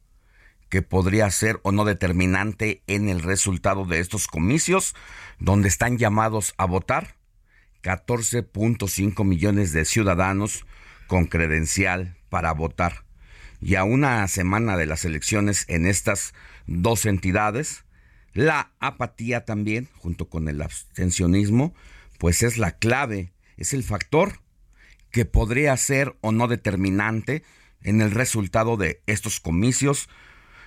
que 0.70 0.82
podría 0.82 1.30
ser 1.32 1.60
o 1.64 1.72
no 1.72 1.86
determinante 1.86 2.84
en 2.88 3.10
el 3.10 3.22
resultado 3.22 3.86
de 3.86 4.00
estos 4.00 4.28
comicios, 4.28 4.96
donde 5.40 5.68
están 5.68 5.98
llamados 5.98 6.54
a 6.58 6.66
votar 6.66 7.16
14.5 7.82 9.24
millones 9.24 9.72
de 9.72 9.86
ciudadanos 9.86 10.66
con 11.08 11.26
credencial 11.26 12.18
para 12.30 12.52
votar. 12.52 13.06
Y 13.62 13.76
a 13.76 13.84
una 13.84 14.28
semana 14.28 14.78
de 14.78 14.86
las 14.86 15.06
elecciones 15.06 15.66
en 15.68 15.88
estas 15.88 16.34
dos 16.68 17.06
entidades, 17.06 17.86
la 18.38 18.72
apatía 18.80 19.44
también, 19.46 19.90
junto 19.98 20.30
con 20.30 20.48
el 20.48 20.62
abstencionismo, 20.62 21.74
pues 22.20 22.44
es 22.44 22.60
la 22.60 22.74
clave, 22.74 23.34
es 23.58 23.74
el 23.74 23.82
factor 23.82 24.42
que 25.10 25.26
podría 25.26 25.76
ser 25.76 26.16
o 26.22 26.32
no 26.32 26.48
determinante 26.48 27.42
en 27.82 28.00
el 28.00 28.12
resultado 28.12 28.78
de 28.78 29.02
estos 29.08 29.40
comicios 29.40 30.08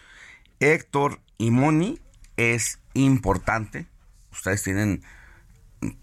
Héctor 0.59 1.19
y 1.37 1.51
Moni, 1.51 1.99
es 2.37 2.79
importante. 2.95 3.85
Ustedes 4.31 4.63
tienen 4.63 5.03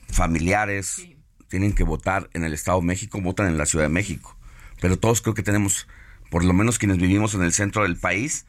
familiares, 0.08 1.08
tienen 1.48 1.74
que 1.74 1.82
votar 1.82 2.30
en 2.34 2.44
el 2.44 2.52
Estado 2.52 2.78
de 2.80 2.87
México, 2.87 3.20
votan 3.20 3.48
en 3.48 3.58
la 3.58 3.66
Ciudad 3.66 3.87
de 3.87 3.90
México. 3.90 4.37
Pero 4.80 4.98
todos 4.98 5.22
creo 5.22 5.34
que 5.34 5.42
tenemos 5.42 5.88
por 6.30 6.44
lo 6.44 6.52
menos 6.52 6.78
quienes 6.78 6.98
vivimos 6.98 7.34
en 7.34 7.42
el 7.42 7.52
centro 7.52 7.82
del 7.82 7.96
país, 7.96 8.46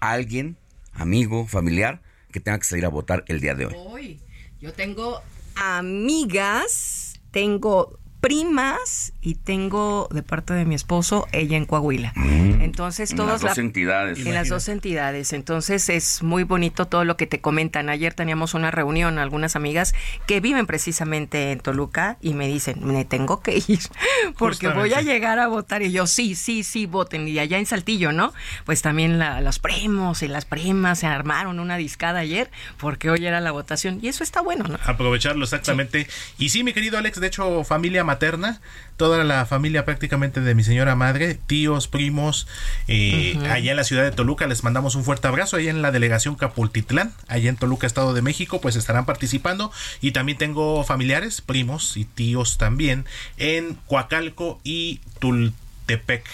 alguien, 0.00 0.58
amigo, 0.92 1.46
familiar, 1.46 2.02
que 2.32 2.40
tenga 2.40 2.58
que 2.58 2.64
salir 2.64 2.84
a 2.84 2.88
votar 2.88 3.24
el 3.28 3.40
día 3.40 3.54
de 3.54 3.66
hoy. 3.66 3.74
Hoy, 3.76 4.20
yo 4.60 4.72
tengo 4.72 5.22
amigas, 5.54 7.20
tengo 7.30 7.99
primas 8.20 9.12
y 9.22 9.34
tengo 9.34 10.08
de 10.12 10.22
parte 10.22 10.54
de 10.54 10.64
mi 10.64 10.74
esposo 10.74 11.26
ella 11.32 11.56
en 11.56 11.66
Coahuila. 11.66 12.12
Mm. 12.14 12.60
Entonces 12.62 13.10
En 13.10 13.16
todos 13.16 13.30
las 13.32 13.40
dos 13.42 13.58
entidades. 13.58 14.24
En 14.24 14.34
las 14.34 14.48
dos 14.48 14.68
entidades. 14.68 15.32
Entonces 15.32 15.88
es 15.88 16.22
muy 16.22 16.44
bonito 16.44 16.86
todo 16.86 17.04
lo 17.04 17.16
que 17.16 17.26
te 17.26 17.40
comentan. 17.40 17.88
Ayer 17.88 18.14
teníamos 18.14 18.54
una 18.54 18.70
reunión, 18.70 19.18
algunas 19.18 19.56
amigas 19.56 19.94
que 20.26 20.40
viven 20.40 20.66
precisamente 20.66 21.52
en 21.52 21.60
Toluca 21.60 22.18
y 22.20 22.34
me 22.34 22.46
dicen, 22.46 22.78
me 22.84 23.04
tengo 23.04 23.40
que 23.40 23.62
ir 23.66 23.80
porque 24.38 24.68
voy 24.68 24.94
a 24.94 25.00
llegar 25.02 25.38
a 25.38 25.48
votar. 25.48 25.82
Y 25.82 25.90
yo, 25.92 26.06
sí, 26.06 26.34
sí, 26.34 26.62
sí, 26.62 26.86
voten. 26.86 27.26
Y 27.26 27.38
allá 27.38 27.58
en 27.58 27.66
Saltillo, 27.66 28.12
¿no? 28.12 28.32
Pues 28.64 28.82
también 28.82 29.18
la- 29.18 29.40
los 29.40 29.58
primos 29.58 30.22
y 30.22 30.28
las 30.28 30.44
primas 30.44 31.00
se 31.00 31.06
armaron 31.06 31.58
una 31.58 31.76
discada 31.76 32.20
ayer 32.20 32.50
porque 32.78 33.10
hoy 33.10 33.26
era 33.26 33.40
la 33.40 33.50
votación. 33.50 33.98
Y 34.02 34.08
eso 34.08 34.22
está 34.22 34.40
bueno, 34.40 34.64
¿no? 34.68 34.78
aprovecharlo 34.84 35.44
exactamente. 35.44 36.06
Y 36.38 36.48
sí, 36.50 36.62
mi 36.64 36.72
querido 36.72 36.98
Alex, 36.98 37.20
de 37.20 37.26
hecho, 37.26 37.64
familia 37.64 38.04
materna, 38.10 38.60
toda 38.96 39.22
la 39.22 39.46
familia 39.46 39.84
prácticamente 39.84 40.40
de 40.40 40.54
mi 40.56 40.64
señora 40.64 40.96
madre, 40.96 41.38
tíos, 41.46 41.86
primos, 41.86 42.48
eh, 42.88 43.38
allá 43.48 43.70
en 43.70 43.76
la 43.76 43.84
ciudad 43.84 44.02
de 44.02 44.10
Toluca, 44.10 44.48
les 44.48 44.64
mandamos 44.64 44.96
un 44.96 45.04
fuerte 45.04 45.28
abrazo, 45.28 45.56
allá 45.56 45.70
en 45.70 45.80
la 45.80 45.92
delegación 45.92 46.34
Capultitlán, 46.34 47.12
allá 47.28 47.48
en 47.48 47.56
Toluca, 47.56 47.86
Estado 47.86 48.14
de 48.14 48.20
México, 48.20 48.60
pues 48.60 48.74
estarán 48.74 49.06
participando. 49.06 49.70
Y 50.00 50.10
también 50.10 50.38
tengo 50.38 50.82
familiares, 50.82 51.40
primos 51.40 51.96
y 51.96 52.04
tíos 52.04 52.58
también, 52.58 53.06
en 53.36 53.78
Coacalco 53.86 54.60
y 54.64 55.00
Tultepec. 55.20 56.24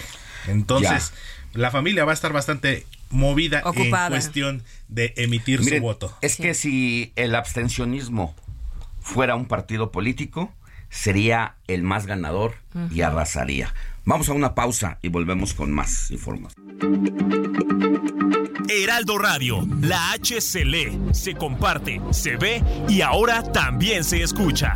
Entonces, 0.47 1.13
la 1.53 1.69
familia 1.69 2.05
va 2.05 2.11
a 2.11 2.15
estar 2.15 2.33
bastante 2.33 2.87
movida 3.11 3.61
Ocupada. 3.65 4.07
en 4.07 4.13
cuestión 4.13 4.63
de 4.87 5.13
emitir 5.17 5.59
Miren, 5.59 5.79
su 5.79 5.83
voto. 5.83 6.17
Es 6.21 6.37
que 6.37 6.55
si 6.55 7.13
el 7.15 7.35
abstencionismo 7.35 8.35
fuera 8.99 9.35
un 9.35 9.45
partido 9.45 9.91
político, 9.91 10.51
sería 10.89 11.55
el 11.67 11.83
más 11.83 12.05
ganador 12.05 12.55
y 12.91 13.01
arrasaría. 13.01 13.73
Vamos 14.05 14.29
a 14.29 14.33
una 14.33 14.55
pausa 14.55 14.99
y 15.01 15.09
volvemos 15.09 15.53
con 15.53 15.71
más 15.71 16.11
información. 16.11 16.55
Heraldo 18.69 19.17
Radio, 19.17 19.67
la 19.81 20.11
H 20.11 20.41
se 20.41 20.65
lee, 20.65 20.99
se 21.11 21.35
comparte, 21.35 22.01
se 22.11 22.37
ve 22.37 22.63
y 22.87 23.01
ahora 23.01 23.43
también 23.43 24.03
se 24.03 24.21
escucha. 24.21 24.75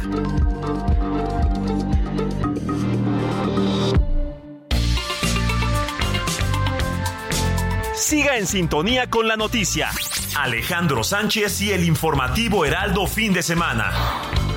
Siga 7.95 8.38
en 8.38 8.47
sintonía 8.47 9.10
con 9.10 9.28
la 9.28 9.38
noticia. 9.38 9.89
Alejandro 10.36 11.04
Sánchez 11.04 11.62
y 11.62 11.71
el 11.71 11.86
informativo 11.86 12.65
Heraldo 12.65 13.08
fin 13.08 13.32
de 13.32 13.43
semana. 13.43 13.91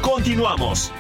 Continuamos. 0.01 0.93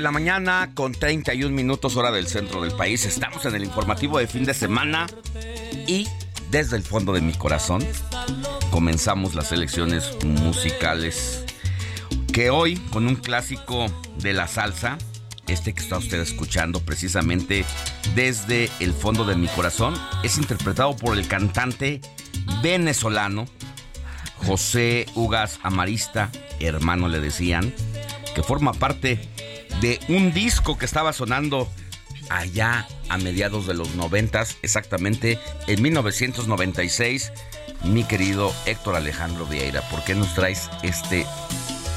De 0.00 0.04
la 0.04 0.12
mañana 0.12 0.70
con 0.72 0.92
31 0.92 1.54
minutos 1.54 1.94
hora 1.94 2.10
del 2.10 2.26
centro 2.26 2.62
del 2.62 2.72
país. 2.72 3.04
Estamos 3.04 3.44
en 3.44 3.54
el 3.54 3.64
informativo 3.64 4.18
de 4.18 4.26
fin 4.26 4.46
de 4.46 4.54
semana 4.54 5.06
y 5.86 6.08
desde 6.50 6.78
el 6.78 6.82
fondo 6.82 7.12
de 7.12 7.20
mi 7.20 7.34
corazón 7.34 7.86
comenzamos 8.70 9.34
las 9.34 9.52
elecciones 9.52 10.16
musicales 10.24 11.44
que 12.32 12.48
hoy 12.48 12.76
con 12.90 13.06
un 13.06 13.16
clásico 13.16 13.88
de 14.16 14.32
la 14.32 14.48
salsa, 14.48 14.96
este 15.48 15.74
que 15.74 15.82
está 15.82 15.98
usted 15.98 16.20
escuchando 16.20 16.80
precisamente 16.80 17.66
desde 18.14 18.70
el 18.80 18.94
fondo 18.94 19.26
de 19.26 19.36
mi 19.36 19.48
corazón, 19.48 19.92
es 20.22 20.38
interpretado 20.38 20.96
por 20.96 21.18
el 21.18 21.28
cantante 21.28 22.00
venezolano 22.62 23.44
José 24.46 25.04
Ugas 25.14 25.60
Amarista, 25.62 26.30
hermano 26.58 27.06
le 27.08 27.20
decían, 27.20 27.74
que 28.34 28.42
forma 28.42 28.72
parte 28.72 29.28
de 29.80 30.00
un 30.08 30.32
disco 30.32 30.76
que 30.78 30.84
estaba 30.84 31.12
sonando 31.12 31.70
allá 32.28 32.86
a 33.08 33.18
mediados 33.18 33.66
de 33.66 33.74
los 33.74 33.94
noventas, 33.94 34.56
exactamente 34.62 35.38
en 35.66 35.82
1996. 35.82 37.32
Mi 37.84 38.04
querido 38.04 38.52
Héctor 38.66 38.96
Alejandro 38.96 39.46
Vieira, 39.46 39.80
¿por 39.88 40.04
qué 40.04 40.14
nos 40.14 40.34
traes 40.34 40.68
este, 40.82 41.26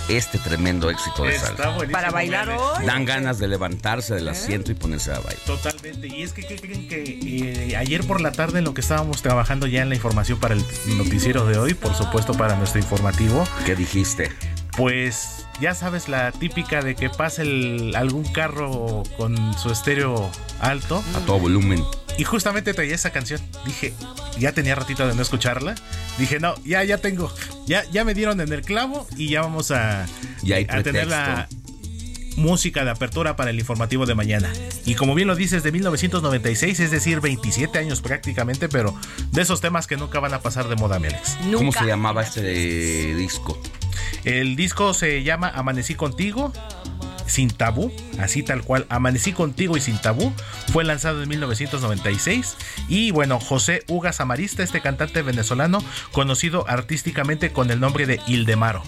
este 0.08 0.39
tremendo 0.39 0.89
éxito 0.89 1.24
de 1.24 1.38
salsa? 1.38 1.78
Para 1.91 2.10
bailar 2.10 2.50
hoy. 2.50 2.86
Dan 2.86 3.04
ganas 3.04 3.38
de 3.38 3.50
levantarse 3.50 4.15
del 4.15 4.30
asiento 4.30 4.72
y 4.72 4.76
ponerse 4.76 5.12
a 5.12 5.19
bailar. 5.19 5.43
Totalmente. 5.46 6.08
Y 6.08 6.24
es 6.24 6.32
que, 6.32 6.43
¿qué 6.43 6.56
creen 6.56 6.88
que 6.88 7.04
eh, 7.04 7.76
ayer 7.76 8.08
por 8.08 8.22
la 8.22 8.32
tarde 8.32 8.60
en 8.60 8.65
lo 8.65 8.74
que 8.74 8.80
estábamos 8.80 9.22
trabajando 9.22 9.67
ya 9.67 9.82
en 9.82 9.89
la 9.89 9.96
información 9.96 10.39
para 10.39 10.56
el 10.56 10.63
noticiero 10.98 11.46
de 11.46 11.58
hoy, 11.58 11.74
por 11.74 11.93
supuesto 11.96 12.34
para 12.34 12.56
nuestro 12.56 12.80
informativo, 12.80 13.46
¿Qué 13.65 13.76
dijiste? 13.76 14.32
pues 14.78 15.43
ya 15.62 15.76
sabes 15.76 16.10
la 16.10 16.32
típica 16.32 16.82
de 16.82 16.96
que 16.96 17.10
pasa 17.10 17.42
el- 17.42 17.96
algún 17.96 18.24
carro 18.26 19.04
con 19.18 19.38
su 19.58 19.70
estéreo 19.72 20.30
alto 20.60 21.04
A 21.16 21.20
todo 21.26 21.39
volumen. 21.39 21.84
y 22.18 22.24
justamente 22.24 22.74
traía 22.74 22.96
esa 22.96 23.12
canción. 23.12 23.42
Dije, 23.66 23.94
ya 24.39 24.52
tenía 24.52 24.76
ratito 24.76 25.08
de 25.08 25.16
no 25.16 25.22
escucharla. 25.22 25.76
Dije, 26.18 26.39
no, 26.39 26.56
ya, 26.63 26.84
ya 26.84 26.98
tengo. 27.00 27.34
Ya, 27.66 27.84
ya 27.92 28.04
me 28.04 28.13
dieron 28.13 28.39
en 28.42 28.52
el 28.54 28.62
clavo 28.62 29.08
y 29.18 29.30
ya 29.30 29.42
vamos 29.42 29.72
a, 29.72 30.06
Ya 30.44 30.58
hay 30.58 30.68
a 30.70 30.84
tener 30.84 31.08
la 31.08 31.48
música 32.36 32.84
de 32.84 32.89
apertura 32.89 33.36
para 33.36 33.52
el 33.52 33.60
informativo 33.60 34.06
de 34.08 34.16
mañana. 34.16 34.52
Y 34.86 34.96
como 34.96 35.13
bien 35.13 35.28
lo 35.28 35.36
dices, 35.36 35.62
de 35.63 35.72
1996, 35.72 36.80
es 36.80 36.89
decir, 36.92 37.20
27 37.22 37.78
años 37.78 38.02
prácticamente, 38.02 38.70
pero 38.70 38.96
de 39.32 39.42
esos 39.44 39.62
temas 39.62 39.86
que 39.88 39.98
nunca 39.98 40.20
van 40.20 40.34
a 40.34 40.42
pasar 40.42 40.68
de 40.68 40.76
moda, 40.76 40.96
Alex. 40.96 41.38
¿Cómo 41.54 41.72
se 41.72 41.86
llamaba 41.86 42.24
este 42.24 43.16
disco? 43.16 43.60
El 44.24 44.56
disco 44.56 44.94
se 44.94 45.24
llama 45.24 45.50
Amanecí 45.50 45.96
contigo. 45.96 46.54
Sin 47.26 47.50
tabú, 47.50 47.92
así 48.20 48.44
tal 48.44 48.64
cual, 48.64 48.86
Amanecí 48.90 49.32
contigo 49.32 49.78
y 49.78 49.82
sin 49.82 49.98
tabú, 49.98 50.34
fue 50.72 50.84
lanzado 50.84 51.24
en 51.24 51.30
1996 51.30 52.58
y 52.90 53.12
bueno, 53.12 53.40
José 53.40 53.84
Ugas 53.88 54.20
Amarista, 54.20 54.62
este 54.62 54.82
cantante 54.82 55.22
venezolano 55.22 55.84
conocido 56.12 56.66
artísticamente 56.68 57.52
con 57.52 57.72
el 57.72 57.80
nombre 57.80 58.06
de 58.06 58.20
Ildemaro. 58.28 58.84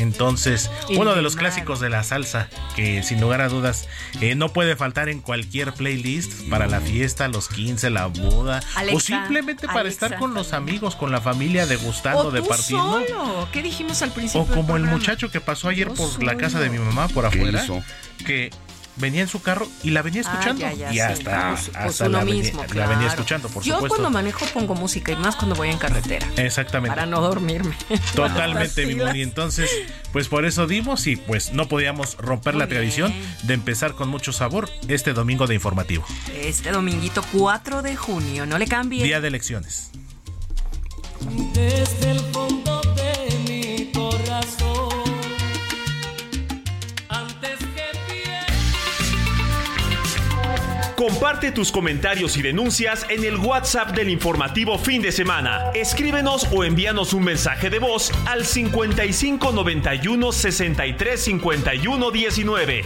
Entonces, 0.00 0.70
uno 0.96 1.14
de 1.14 1.22
los 1.22 1.36
clásicos 1.36 1.80
de 1.80 1.90
la 1.90 2.02
salsa 2.02 2.48
que 2.74 3.02
sin 3.02 3.20
lugar 3.20 3.40
a 3.40 3.48
dudas 3.48 3.88
eh, 4.20 4.34
no 4.34 4.52
puede 4.52 4.76
faltar 4.76 5.08
en 5.08 5.20
cualquier 5.20 5.72
playlist 5.72 6.48
para 6.48 6.66
la 6.66 6.80
fiesta, 6.80 7.28
los 7.28 7.48
15, 7.48 7.90
la 7.90 8.06
boda 8.06 8.60
o 8.92 9.00
simplemente 9.00 9.66
para 9.66 9.80
Alexa. 9.80 10.06
estar 10.06 10.18
con 10.18 10.34
los 10.34 10.52
amigos, 10.52 10.96
con 10.96 11.12
la 11.12 11.20
familia 11.20 11.66
degustando, 11.66 12.28
O 12.28 12.30
de 12.30 12.40
tú 12.42 12.54
solo. 12.54 13.48
¿Qué 13.52 13.62
dijimos 13.62 14.02
al 14.02 14.10
principio? 14.10 14.42
O 14.42 14.46
como 14.46 14.76
el 14.76 14.84
muchacho 14.84 15.30
que 15.30 15.40
pasó 15.40 15.68
ayer 15.68 15.88
Yo 15.88 15.94
por 15.94 16.22
la 16.22 16.36
casa 16.36 16.60
de 16.60 16.70
mi 16.70 16.78
mamá 16.78 17.08
por 17.08 17.28
¿Qué 17.30 17.38
afuera, 17.38 17.62
hizo? 17.64 17.82
que 18.26 18.50
venía 19.00 19.22
en 19.22 19.28
su 19.28 19.40
carro 19.42 19.66
y 19.82 19.90
la 19.90 20.02
venía 20.02 20.22
Ah, 20.24 20.30
escuchando. 20.30 20.60
ya, 20.62 20.72
ya, 20.72 20.90
y 20.90 20.94
sí. 20.94 21.00
hasta, 21.00 21.48
Pues- 21.50 21.68
pues 21.70 21.76
hasta 21.76 22.06
uno 22.06 22.18
la, 22.18 22.24
venía- 22.24 22.42
mismo, 22.42 22.64
la 22.74 22.86
venía 22.86 23.06
escuchando, 23.08 23.48
por 23.48 23.62
Yo 23.62 23.74
supuesto. 23.74 23.96
cuando 23.96 24.10
manejo 24.10 24.44
pongo 24.54 24.74
música 24.74 25.12
y 25.12 25.16
más 25.16 25.36
cuando 25.36 25.56
voy 25.56 25.70
en 25.70 25.78
carretera. 25.78 26.26
Exactamente. 26.36 26.94
Para 26.94 27.06
no 27.06 27.20
dormirme. 27.20 27.74
Totalmente, 28.14 28.86
mi 28.86 28.94
Moni. 28.96 29.22
Entonces, 29.22 29.70
pues 30.12 30.28
por 30.28 30.44
eso 30.44 30.66
dimos 30.66 31.06
y 31.06 31.16
pues 31.16 31.52
no 31.52 31.68
podíamos 31.68 32.16
romper 32.18 32.54
la 32.54 32.66
tradición 32.68 33.12
bien. 33.12 33.36
de 33.44 33.54
empezar 33.54 33.94
con 33.94 34.08
mucho 34.08 34.32
sabor 34.32 34.68
este 34.88 35.12
domingo 35.12 35.46
de 35.46 35.54
informativo. 35.54 36.04
Este 36.34 36.70
dominguito 36.72 37.24
4 37.32 37.82
de 37.82 37.96
junio, 37.96 38.46
no 38.46 38.58
le 38.58 38.66
cambie. 38.66 39.02
Día 39.04 39.20
de 39.20 39.28
elecciones. 39.28 39.90
desde 41.54 42.10
el 42.12 42.20
Comparte 51.00 51.50
tus 51.50 51.72
comentarios 51.72 52.36
y 52.36 52.42
denuncias 52.42 53.06
en 53.08 53.24
el 53.24 53.36
WhatsApp 53.36 53.92
del 53.92 54.10
informativo 54.10 54.76
fin 54.76 55.00
de 55.00 55.12
semana. 55.12 55.70
Escríbenos 55.72 56.46
o 56.52 56.62
envíanos 56.62 57.14
un 57.14 57.24
mensaje 57.24 57.70
de 57.70 57.78
voz 57.78 58.12
al 58.26 58.44
55 58.44 59.50
91 59.50 60.30
63 60.30 61.24
51 61.24 62.10
19. 62.10 62.84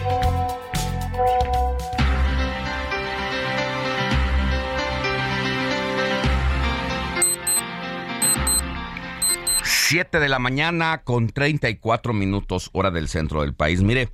Siete 9.64 10.20
de 10.20 10.29
la 10.29 10.38
mañana 10.38 11.03
con 11.03 11.31
34 11.31 12.12
minutos 12.12 12.70
hora 12.74 12.92
del 12.92 13.09
centro 13.09 13.40
del 13.40 13.55
país. 13.55 13.83
Mire, 13.83 14.11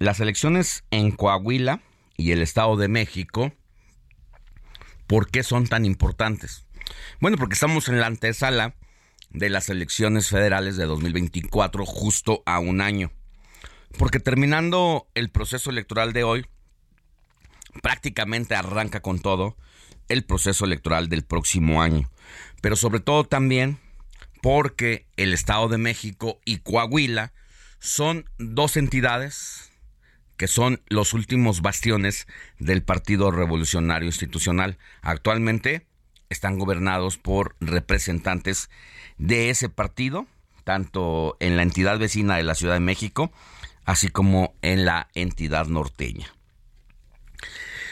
las 0.00 0.18
elecciones 0.18 0.82
en 0.90 1.12
Coahuila 1.12 1.78
y 2.16 2.32
el 2.32 2.42
Estado 2.42 2.76
de 2.76 2.88
México, 2.88 3.52
¿por 5.06 5.30
qué 5.30 5.42
son 5.42 5.66
tan 5.66 5.84
importantes? 5.84 6.66
Bueno, 7.20 7.36
porque 7.36 7.54
estamos 7.54 7.88
en 7.88 8.00
la 8.00 8.06
antesala 8.06 8.74
de 9.30 9.50
las 9.50 9.68
elecciones 9.68 10.28
federales 10.28 10.76
de 10.76 10.84
2024, 10.84 11.84
justo 11.84 12.42
a 12.46 12.58
un 12.60 12.80
año. 12.80 13.10
Porque 13.98 14.20
terminando 14.20 15.08
el 15.14 15.30
proceso 15.30 15.70
electoral 15.70 16.12
de 16.12 16.24
hoy, 16.24 16.46
prácticamente 17.82 18.54
arranca 18.54 19.00
con 19.00 19.18
todo 19.20 19.56
el 20.08 20.24
proceso 20.24 20.64
electoral 20.64 21.08
del 21.08 21.24
próximo 21.24 21.82
año. 21.82 22.10
Pero 22.60 22.76
sobre 22.76 23.00
todo 23.00 23.24
también 23.24 23.78
porque 24.40 25.06
el 25.16 25.32
Estado 25.32 25.68
de 25.68 25.78
México 25.78 26.40
y 26.44 26.58
Coahuila 26.58 27.32
son 27.78 28.28
dos 28.38 28.76
entidades 28.76 29.70
que 30.36 30.48
son 30.48 30.82
los 30.88 31.12
últimos 31.12 31.60
bastiones 31.60 32.26
del 32.58 32.82
Partido 32.82 33.30
Revolucionario 33.30 34.06
Institucional. 34.06 34.78
Actualmente 35.02 35.86
están 36.28 36.58
gobernados 36.58 37.18
por 37.18 37.56
representantes 37.60 38.70
de 39.18 39.50
ese 39.50 39.68
partido, 39.68 40.26
tanto 40.64 41.36
en 41.40 41.56
la 41.56 41.62
entidad 41.62 41.98
vecina 41.98 42.36
de 42.36 42.42
la 42.42 42.54
Ciudad 42.54 42.74
de 42.74 42.80
México, 42.80 43.32
así 43.84 44.08
como 44.08 44.54
en 44.62 44.84
la 44.84 45.08
entidad 45.14 45.66
norteña. 45.66 46.26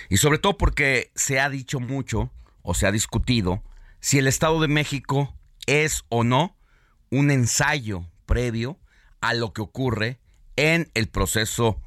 Y 0.08 0.16
sobre 0.16 0.38
todo 0.38 0.58
porque 0.58 1.10
se 1.14 1.40
ha 1.40 1.48
dicho 1.48 1.80
mucho 1.80 2.30
o 2.62 2.74
se 2.74 2.86
ha 2.86 2.92
discutido 2.92 3.62
si 4.00 4.18
el 4.18 4.26
Estado 4.26 4.60
de 4.60 4.68
México 4.68 5.34
es 5.66 6.04
o 6.08 6.24
no 6.24 6.56
un 7.10 7.30
ensayo 7.30 8.04
previo 8.26 8.78
a 9.20 9.34
lo 9.34 9.52
que 9.52 9.62
ocurre 9.62 10.18
en 10.56 10.90
el 10.94 11.08
proceso 11.08 11.80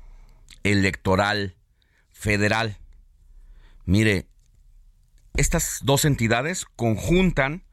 electoral 0.66 1.56
federal. 2.12 2.78
Mire, 3.86 4.28
estas 5.36 5.80
dos 5.84 6.06
entidades 6.06 6.66
conjuntan 6.76 7.64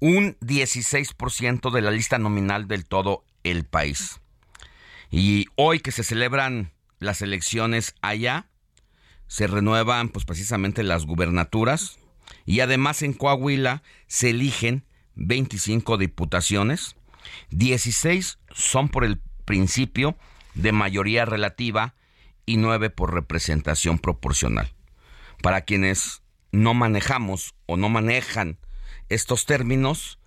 un 0.00 0.36
16% 0.40 1.72
de 1.72 1.80
la 1.80 1.90
lista 1.90 2.18
nominal 2.18 2.68
del 2.68 2.84
todo 2.84 3.24
el 3.42 3.64
país. 3.64 4.20
Y 5.10 5.46
hoy 5.56 5.80
que 5.80 5.92
se 5.92 6.04
celebran 6.04 6.72
las 6.98 7.22
elecciones 7.22 7.94
allá, 8.02 8.46
se 9.28 9.46
renuevan 9.46 10.10
pues 10.10 10.24
precisamente 10.24 10.82
las 10.82 11.06
gubernaturas 11.06 11.98
y 12.44 12.60
además 12.60 13.02
en 13.02 13.14
Coahuila 13.14 13.82
se 14.08 14.30
eligen 14.30 14.84
25 15.14 15.96
diputaciones, 15.96 16.96
16 17.50 18.38
son 18.52 18.88
por 18.88 19.04
el 19.04 19.20
principio 19.46 20.16
de 20.54 20.72
mayoría 20.72 21.24
relativa 21.24 21.94
y 22.46 22.56
9 22.56 22.90
por 22.90 23.12
representación 23.12 23.98
proporcional. 23.98 24.72
Para 25.42 25.62
quienes 25.62 26.22
no 26.52 26.72
manejamos 26.72 27.54
o 27.66 27.76
no 27.76 27.88
manejan 27.88 28.58
estos 29.08 29.44
términos, 29.44 30.18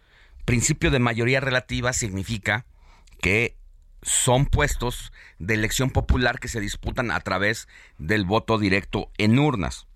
principio 0.46 0.92
de 0.92 1.00
mayoría 1.00 1.40
relativa 1.40 1.94
significa 1.94 2.66
que 3.22 3.58
son 4.02 4.46
puestos 4.46 5.12
de 5.40 5.56
elección 5.56 5.90
popular 5.90 6.40
que 6.40 6.48
se 6.48 6.60
disputan 6.60 7.12
a 7.12 7.20
través 7.20 7.68
del 7.98 8.26
voto 8.26 8.58
directo 8.58 9.12
en 9.18 9.40
urnas, 9.40 9.88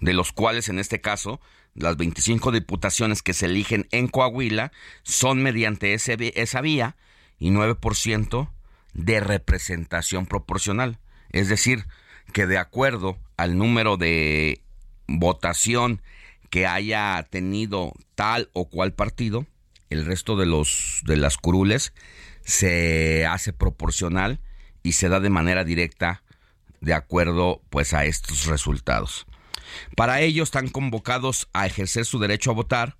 de 0.00 0.12
los 0.12 0.32
cuales 0.32 0.68
en 0.68 0.78
este 0.78 1.00
caso 1.00 1.40
las 1.74 1.96
25 1.96 2.50
diputaciones 2.50 3.22
que 3.22 3.32
se 3.32 3.46
eligen 3.46 3.86
en 3.92 4.08
Coahuila 4.08 4.72
son 5.02 5.42
mediante 5.42 5.94
esa 5.94 6.60
vía 6.60 6.96
y 7.38 7.50
9% 7.50 8.50
de 8.94 9.20
representación 9.20 10.26
proporcional. 10.26 10.98
Es 11.30 11.48
decir, 11.48 11.86
que 12.32 12.46
de 12.46 12.58
acuerdo 12.58 13.18
al 13.36 13.56
número 13.56 13.96
de 13.96 14.62
votación 15.06 16.02
que 16.50 16.66
haya 16.66 17.26
tenido 17.30 17.92
tal 18.14 18.50
o 18.52 18.68
cual 18.68 18.92
partido, 18.92 19.46
el 19.88 20.06
resto 20.06 20.36
de 20.36 20.46
los 20.46 21.00
de 21.04 21.16
las 21.16 21.36
curules 21.36 21.92
se 22.42 23.26
hace 23.26 23.52
proporcional 23.52 24.40
y 24.82 24.92
se 24.92 25.08
da 25.08 25.20
de 25.20 25.30
manera 25.30 25.64
directa 25.64 26.22
de 26.80 26.94
acuerdo 26.94 27.62
pues 27.70 27.92
a 27.92 28.04
estos 28.04 28.46
resultados. 28.46 29.26
Para 29.96 30.20
ello 30.20 30.42
están 30.42 30.68
convocados 30.68 31.48
a 31.52 31.66
ejercer 31.66 32.04
su 32.04 32.18
derecho 32.18 32.50
a 32.50 32.54
votar 32.54 32.96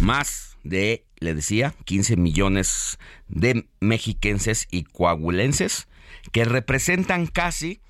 más 0.00 0.56
de, 0.64 1.04
le 1.20 1.34
decía, 1.34 1.74
15 1.84 2.16
millones 2.16 2.98
de 3.28 3.68
mexiquenses 3.80 4.66
y 4.70 4.84
coahuilenses 4.84 5.86
que 6.32 6.44
representan 6.44 7.26
casi 7.26 7.80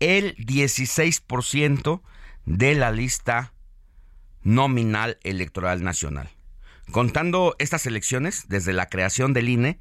el 0.00 0.36
16% 0.36 2.02
de 2.46 2.74
la 2.74 2.90
lista 2.90 3.52
nominal 4.42 5.18
electoral 5.22 5.82
nacional. 5.82 6.30
Contando 6.90 7.54
estas 7.58 7.84
elecciones, 7.86 8.46
desde 8.48 8.72
la 8.72 8.88
creación 8.88 9.34
del 9.34 9.50
INE, 9.50 9.78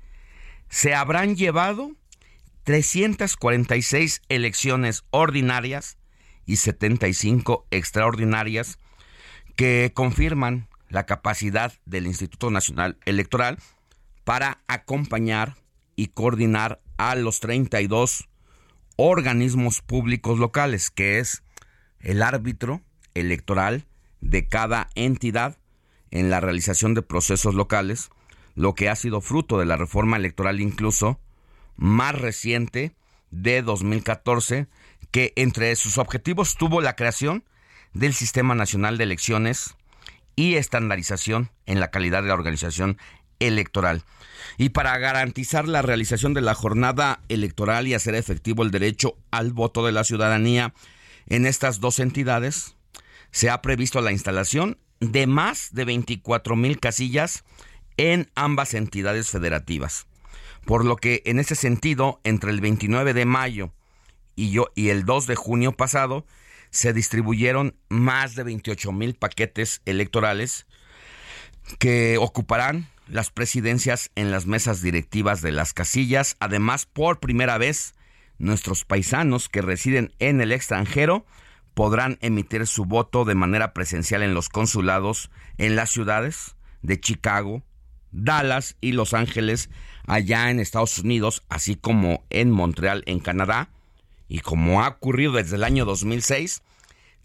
se 0.69 0.93
habrán 0.93 1.37
llevado 1.37 1.91
346 2.63 4.21
elecciones 4.27 5.03
ordinarias 5.11 5.97
y 6.45 6.57
75 6.57 7.65
extraordinarias 7.71 8.79
que 9.55 9.91
confirman 9.93 10.66
la 10.89 11.05
capacidad 11.05 11.73
del 11.85 12.07
Instituto 12.07 12.51
Nacional 12.51 12.97
Electoral 13.05 13.59
para 14.23 14.61
acompañar 14.67 15.55
y 15.95 16.07
coordinar 16.07 16.81
a 16.97 17.15
los 17.15 17.39
32 17.39 18.27
organismos 18.97 19.81
públicos 19.81 20.39
locales, 20.39 20.89
que 20.89 21.19
es 21.19 21.43
el 21.99 22.21
árbitro 22.21 22.81
electoral 23.13 23.85
de 24.21 24.47
cada 24.47 24.89
entidad 24.95 25.57
en 26.11 26.29
la 26.29 26.39
realización 26.39 26.93
de 26.93 27.01
procesos 27.01 27.55
locales, 27.55 28.09
lo 28.55 28.73
que 28.73 28.89
ha 28.89 28.95
sido 28.95 29.21
fruto 29.21 29.59
de 29.59 29.65
la 29.65 29.77
reforma 29.77 30.17
electoral 30.17 30.59
incluso 30.59 31.19
más 31.75 32.15
reciente 32.15 32.95
de 33.29 33.61
2014, 33.61 34.67
que 35.11 35.31
entre 35.35 35.75
sus 35.75 35.97
objetivos 35.97 36.55
tuvo 36.55 36.81
la 36.81 36.95
creación 36.95 37.43
del 37.93 38.13
Sistema 38.13 38.55
Nacional 38.55 38.97
de 38.97 39.05
Elecciones 39.05 39.76
y 40.37 40.55
estandarización 40.55 41.51
en 41.65 41.81
la 41.81 41.91
calidad 41.91 42.21
de 42.21 42.29
la 42.29 42.35
organización 42.35 42.97
electoral. 43.39 44.03
Y 44.57 44.69
para 44.69 44.97
garantizar 44.97 45.67
la 45.67 45.81
realización 45.81 46.33
de 46.33 46.41
la 46.41 46.53
jornada 46.53 47.19
electoral 47.27 47.87
y 47.87 47.93
hacer 47.93 48.15
efectivo 48.15 48.63
el 48.63 48.71
derecho 48.71 49.17
al 49.31 49.51
voto 49.51 49.85
de 49.85 49.91
la 49.91 50.05
ciudadanía 50.05 50.73
en 51.27 51.45
estas 51.45 51.81
dos 51.81 51.99
entidades, 51.99 52.75
se 53.31 53.49
ha 53.49 53.61
previsto 53.61 53.99
la 53.99 54.13
instalación 54.13 54.77
de 54.99 55.27
más 55.27 55.73
de 55.73 55.85
24 55.85 56.55
mil 56.55 56.79
casillas 56.79 57.43
en 57.97 58.29
ambas 58.35 58.73
entidades 58.73 59.29
federativas. 59.29 60.07
Por 60.65 60.85
lo 60.85 60.97
que 60.97 61.23
en 61.25 61.39
ese 61.39 61.55
sentido, 61.55 62.21
entre 62.23 62.51
el 62.51 62.61
29 62.61 63.13
de 63.13 63.25
mayo 63.25 63.73
y, 64.35 64.51
yo, 64.51 64.67
y 64.75 64.89
el 64.89 65.03
2 65.03 65.25
de 65.27 65.35
junio 65.35 65.71
pasado, 65.71 66.25
se 66.69 66.93
distribuyeron 66.93 67.75
más 67.89 68.35
de 68.35 68.43
28 68.43 68.91
mil 68.91 69.15
paquetes 69.15 69.81
electorales 69.85 70.67
que 71.79 72.17
ocuparán 72.17 72.87
las 73.07 73.31
presidencias 73.31 74.11
en 74.15 74.31
las 74.31 74.45
mesas 74.45 74.81
directivas 74.81 75.41
de 75.41 75.51
las 75.51 75.73
casillas. 75.73 76.35
Además, 76.39 76.85
por 76.85 77.19
primera 77.19 77.57
vez, 77.57 77.93
nuestros 78.37 78.85
paisanos 78.85 79.49
que 79.49 79.61
residen 79.61 80.13
en 80.19 80.41
el 80.41 80.51
extranjero 80.51 81.25
podrán 81.73 82.17
emitir 82.21 82.65
su 82.67 82.85
voto 82.85 83.23
de 83.23 83.35
manera 83.35 83.73
presencial 83.73 84.23
en 84.23 84.33
los 84.33 84.49
consulados 84.49 85.29
en 85.57 85.75
las 85.75 85.91
ciudades 85.91 86.55
de 86.81 86.99
Chicago, 86.99 87.63
Dallas 88.11 88.77
y 88.81 88.93
Los 88.93 89.13
Ángeles, 89.13 89.69
allá 90.05 90.49
en 90.49 90.59
Estados 90.59 90.97
Unidos, 90.99 91.43
así 91.49 91.75
como 91.75 92.25
en 92.29 92.49
Montreal, 92.49 93.03
en 93.05 93.19
Canadá. 93.19 93.69
Y 94.27 94.39
como 94.39 94.83
ha 94.83 94.89
ocurrido 94.89 95.33
desde 95.33 95.55
el 95.55 95.63
año 95.63 95.85
2006, 95.85 96.61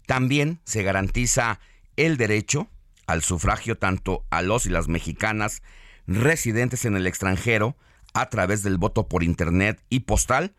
también 0.05 0.59
se 0.63 0.83
garantiza 0.83 1.59
el 1.95 2.17
derecho 2.17 2.69
al 3.07 3.23
sufragio 3.23 3.77
tanto 3.77 4.25
a 4.29 4.41
los 4.41 4.65
y 4.65 4.69
las 4.69 4.87
mexicanas 4.87 5.61
residentes 6.07 6.85
en 6.85 6.95
el 6.95 7.07
extranjero 7.07 7.75
a 8.13 8.29
través 8.29 8.63
del 8.63 8.77
voto 8.77 9.07
por 9.07 9.23
internet 9.23 9.81
y 9.89 10.01
postal, 10.01 10.53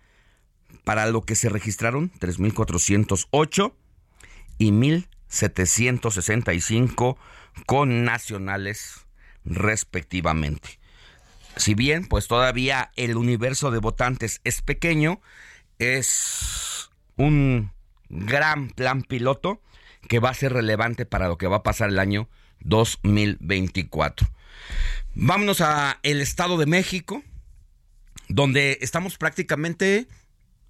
para 0.84 1.06
lo 1.06 1.22
que 1.22 1.36
se 1.36 1.48
registraron 1.48 2.12
3.408 2.12 3.72
y 4.58 4.70
1.765 4.70 7.16
con 7.66 8.04
nacionales 8.04 9.06
respectivamente. 9.44 10.78
Si 11.56 11.74
bien, 11.74 12.06
pues 12.06 12.26
todavía 12.26 12.90
el 12.96 13.16
universo 13.16 13.70
de 13.70 13.78
votantes 13.78 14.40
es 14.44 14.62
pequeño, 14.62 15.20
es 15.78 16.90
un 17.16 17.72
gran 18.08 18.70
plan 18.70 19.02
piloto 19.02 19.60
que 20.08 20.18
va 20.18 20.30
a 20.30 20.34
ser 20.34 20.52
relevante 20.52 21.06
para 21.06 21.28
lo 21.28 21.38
que 21.38 21.46
va 21.46 21.56
a 21.56 21.62
pasar 21.62 21.88
el 21.88 21.98
año 21.98 22.28
2024. 22.60 24.28
Vámonos 25.14 25.60
a 25.60 25.98
el 26.02 26.20
Estado 26.20 26.58
de 26.58 26.66
México, 26.66 27.22
donde 28.28 28.78
estamos 28.80 29.16
prácticamente 29.16 30.08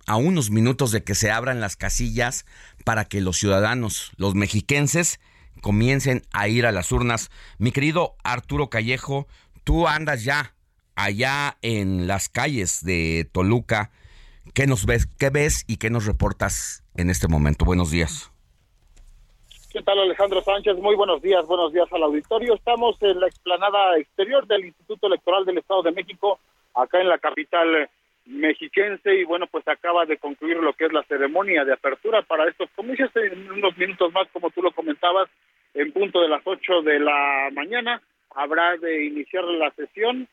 a 0.07 0.17
unos 0.17 0.51
minutos 0.51 0.91
de 0.91 1.03
que 1.03 1.15
se 1.15 1.31
abran 1.31 1.61
las 1.61 1.77
casillas 1.77 2.45
para 2.85 3.07
que 3.07 3.21
los 3.21 3.39
ciudadanos, 3.39 4.13
los 4.17 4.35
mexiquenses, 4.35 5.19
comiencen 5.61 6.23
a 6.33 6.49
ir 6.49 6.67
a 6.67 6.73
las 6.73 6.93
urnas. 6.93 7.31
Mi 7.59 7.73
querido 7.73 8.17
Arturo 8.23 8.69
Callejo, 8.69 9.27
tú 9.65 9.89
andas 9.89 10.25
ya 10.25 10.55
allá 10.95 11.57
en 11.63 12.07
las 12.07 12.29
calles 12.29 12.85
de 12.85 13.29
Toluca. 13.33 13.91
¿Qué 14.55 14.69
nos 14.69 14.87
ves, 14.87 15.07
qué 15.19 15.31
ves 15.31 15.65
y 15.67 15.79
qué 15.79 15.91
nos 15.91 16.07
reportas 16.07 16.85
en 16.97 17.11
este 17.11 17.27
momento? 17.27 17.65
Buenos 17.65 17.91
días. 17.91 18.31
¿Qué 19.73 19.83
tal 19.83 19.99
Alejandro 19.99 20.41
Sánchez? 20.43 20.77
Muy 20.77 20.95
buenos 20.95 21.21
días, 21.21 21.45
buenos 21.47 21.73
días 21.73 21.89
al 21.91 22.05
auditorio. 22.05 22.55
Estamos 22.55 22.97
en 23.03 23.19
la 23.19 23.27
explanada 23.27 23.99
exterior 23.99 24.47
del 24.47 24.67
Instituto 24.67 25.09
Electoral 25.09 25.45
del 25.45 25.59
Estado 25.59 25.83
de 25.83 25.91
México, 25.91 26.39
acá 26.73 27.01
en 27.01 27.09
la 27.09 27.19
capital 27.19 27.91
mexiquense 28.27 29.17
y 29.17 29.25
bueno, 29.25 29.49
pues 29.49 29.67
acaba 29.67 30.07
de 30.07 30.19
concluir 30.19 30.59
lo 30.59 30.73
que 30.75 30.87
es 30.87 30.93
la 30.93 31.03
ceremonia 31.03 31.65
de 31.65 31.73
apertura 31.73 32.23
para 32.23 32.49
estos 32.49 32.71
comicios 32.77 33.11
en 33.17 33.51
unos 33.51 33.77
minutos 33.77 34.13
más, 34.13 34.29
como 34.33 34.51
tú 34.51 34.63
lo 34.63 34.71
comentabas, 34.71 35.29
en 35.75 35.91
punto 35.91 36.21
de 36.21 36.29
las 36.29 36.43
8 36.45 36.83
de 36.83 37.01
la 37.01 37.51
mañana 37.53 38.01
habrá 38.37 38.77
de 38.77 39.05
iniciar 39.05 39.43
la 39.43 39.73
sesión 39.73 40.29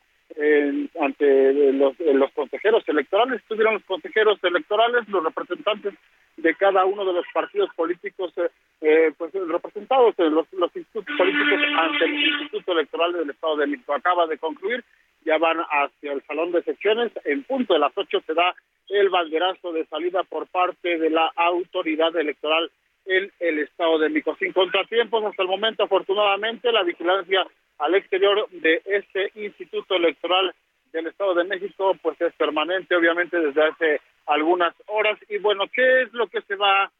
ante 1.00 1.72
los, 1.72 1.98
los 1.98 2.32
consejeros 2.32 2.82
electorales. 2.86 3.40
Estuvieron 3.40 3.74
los 3.74 3.84
consejeros 3.84 4.38
electorales, 4.42 5.08
los 5.08 5.24
representantes 5.24 5.94
de 6.36 6.54
cada 6.54 6.84
uno 6.84 7.04
de 7.04 7.12
los 7.12 7.26
partidos 7.32 7.70
políticos, 7.74 8.32
eh, 8.36 8.48
eh 8.80 9.12
pues 9.16 9.32
representados, 9.34 10.14
los, 10.18 10.46
los 10.52 10.76
institutos 10.76 11.16
políticos 11.16 11.60
ante 11.78 12.04
el 12.04 12.14
Instituto 12.14 12.72
Electoral 12.72 13.12
del 13.12 13.30
Estado 13.30 13.56
de 13.56 13.66
México. 13.66 13.94
Acaba 13.94 14.26
de 14.26 14.38
concluir 14.38 14.84
ya 15.24 15.38
van 15.38 15.58
hacia 15.58 16.12
el 16.12 16.22
salón 16.26 16.52
de 16.52 16.62
secciones. 16.62 17.12
En 17.24 17.44
punto 17.44 17.74
de 17.74 17.80
las 17.80 17.92
ocho 17.96 18.20
se 18.26 18.34
da 18.34 18.54
el 18.88 19.08
banderazo 19.08 19.72
de 19.72 19.86
salida 19.86 20.22
por 20.24 20.46
parte 20.48 20.98
de 20.98 21.10
la 21.10 21.30
autoridad 21.36 22.14
electoral 22.16 22.70
en 23.06 23.30
el 23.40 23.58
estado 23.60 23.98
de 23.98 24.08
México. 24.08 24.36
Sin 24.38 24.52
contratiempos 24.52 25.24
hasta 25.24 25.42
el 25.42 25.48
momento, 25.48 25.84
afortunadamente, 25.84 26.70
la 26.72 26.82
vigilancia 26.82 27.46
al 27.82 27.94
exterior 27.96 28.48
de 28.50 28.80
este 28.84 29.32
instituto 29.34 29.96
electoral 29.96 30.54
del 30.92 31.08
Estado 31.08 31.34
de 31.34 31.42
México, 31.44 31.96
pues 32.00 32.20
es 32.20 32.32
permanente, 32.34 32.94
obviamente, 32.94 33.40
desde 33.40 33.64
hace 33.64 34.00
algunas 34.26 34.72
horas. 34.86 35.18
Y 35.28 35.38
bueno, 35.38 35.64
¿qué 35.72 36.02
es 36.02 36.12
lo 36.12 36.28
que 36.28 36.42
se 36.42 36.54
va, 36.54 36.92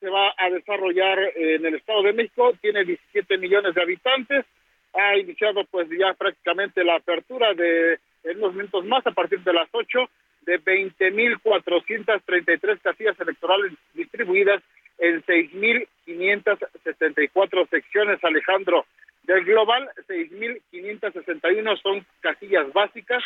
se 0.00 0.08
va 0.08 0.32
a 0.38 0.48
desarrollar 0.48 1.18
en 1.36 1.66
el 1.66 1.74
Estado 1.74 2.04
de 2.04 2.14
México? 2.14 2.54
Tiene 2.60 2.84
17 2.84 3.36
millones 3.36 3.74
de 3.74 3.82
habitantes, 3.82 4.46
ha 4.94 5.18
iniciado 5.18 5.64
pues 5.70 5.88
ya 5.90 6.14
prácticamente 6.14 6.82
la 6.84 6.96
apertura 6.96 7.52
de 7.54 8.00
en 8.22 8.36
unos 8.38 8.54
minutos 8.54 8.84
más 8.84 9.06
a 9.06 9.12
partir 9.12 9.40
de 9.40 9.52
las 9.52 9.68
8 9.72 10.08
de 10.42 10.60
20.433 10.60 12.80
casillas 12.80 13.18
electorales 13.20 13.72
distribuidas 13.94 14.62
en 14.98 15.20
6.574 15.22 17.68
secciones, 17.68 18.22
Alejandro. 18.22 18.86
Del 19.30 19.44
global, 19.44 19.88
6.561 20.08 21.80
son 21.80 22.04
casillas 22.18 22.72
básicas, 22.72 23.22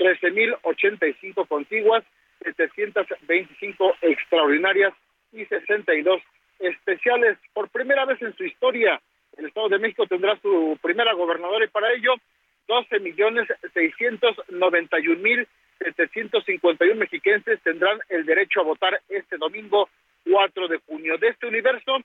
13.085 0.00 1.46
contiguas, 1.46 2.02
725 2.42 3.94
extraordinarias 4.02 4.92
y 5.30 5.44
62 5.44 6.20
especiales. 6.58 7.38
Por 7.52 7.68
primera 7.68 8.04
vez 8.04 8.20
en 8.22 8.36
su 8.36 8.42
historia, 8.42 9.00
el 9.36 9.46
Estado 9.46 9.68
de 9.68 9.78
México 9.78 10.08
tendrá 10.08 10.36
su 10.42 10.76
primera 10.82 11.12
gobernadora 11.12 11.64
y 11.64 11.68
para 11.68 11.92
ello 11.92 12.16
12 12.66 12.98
millones 12.98 13.46
691 13.74 15.20
mil 15.22 15.46
751 15.78 16.96
mexiquenses 16.96 17.62
tendrán 17.62 18.00
el 18.08 18.26
derecho 18.26 18.58
a 18.58 18.64
votar 18.64 19.00
este 19.08 19.36
domingo 19.36 19.88
4 20.28 20.66
de 20.66 20.78
junio. 20.78 21.16
De 21.18 21.28
este 21.28 21.46
universo, 21.46 21.98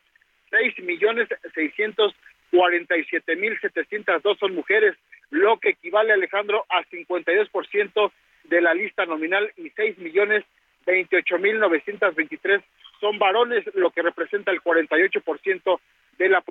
6 0.51 0.83
millones 0.83 1.27
600 1.55 2.13
47.702 2.51 4.39
son 4.39 4.55
mujeres, 4.55 4.95
lo 5.29 5.59
que 5.59 5.69
equivale, 5.69 6.13
Alejandro, 6.13 6.65
a 6.69 6.83
52% 6.85 8.11
de 8.45 8.61
la 8.61 8.73
lista 8.73 9.05
nominal 9.05 9.51
y 9.57 9.69
6 9.69 9.99
millones 9.99 10.43
28.923 10.85 12.63
son 12.99 13.19
varones, 13.19 13.63
lo 13.75 13.91
que 13.91 14.01
representa 14.01 14.51
el 14.51 14.61
48% 14.61 15.79
de 16.17 16.29
la, 16.29 16.43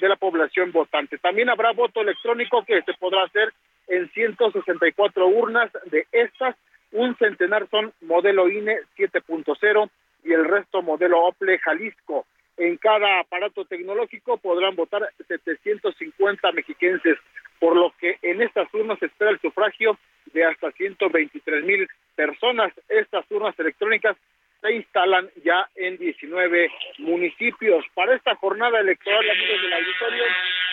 de 0.00 0.08
la 0.08 0.16
población 0.16 0.70
votante. 0.72 1.18
También 1.18 1.48
habrá 1.50 1.72
voto 1.72 2.00
electrónico 2.00 2.64
que 2.64 2.82
se 2.82 2.94
podrá 2.94 3.24
hacer 3.24 3.52
en 3.88 4.08
164 4.10 5.26
urnas. 5.26 5.70
De 5.86 6.06
estas, 6.12 6.54
un 6.92 7.16
centenar 7.16 7.68
son 7.70 7.92
modelo 8.02 8.48
INE 8.48 8.78
7.0 8.96 9.90
y 10.24 10.32
el 10.32 10.44
resto 10.44 10.82
modelo 10.82 11.24
OPLE 11.24 11.58
Jalisco. 11.58 12.26
En 12.56 12.76
cada 12.78 13.20
aparato 13.20 13.64
tecnológico 13.66 14.38
podrán 14.38 14.76
votar 14.76 15.08
750 15.28 16.52
mexiquenses, 16.52 17.18
por 17.60 17.76
lo 17.76 17.92
que 18.00 18.18
en 18.22 18.40
estas 18.40 18.72
urnas 18.72 18.98
se 18.98 19.06
espera 19.06 19.30
el 19.30 19.40
sufragio 19.40 19.98
de 20.32 20.44
hasta 20.44 20.70
123 20.72 21.64
mil 21.64 21.86
personas. 22.14 22.72
Estas 22.88 23.30
urnas 23.30 23.58
electrónicas 23.58 24.16
se 24.62 24.72
instalan 24.72 25.28
ya 25.44 25.68
en 25.74 25.98
19 25.98 26.70
municipios. 26.98 27.84
Para 27.94 28.14
esta 28.14 28.34
jornada 28.36 28.80
electoral, 28.80 29.30
amigos 29.30 29.62
del 29.62 29.72
auditorio, 29.72 30.24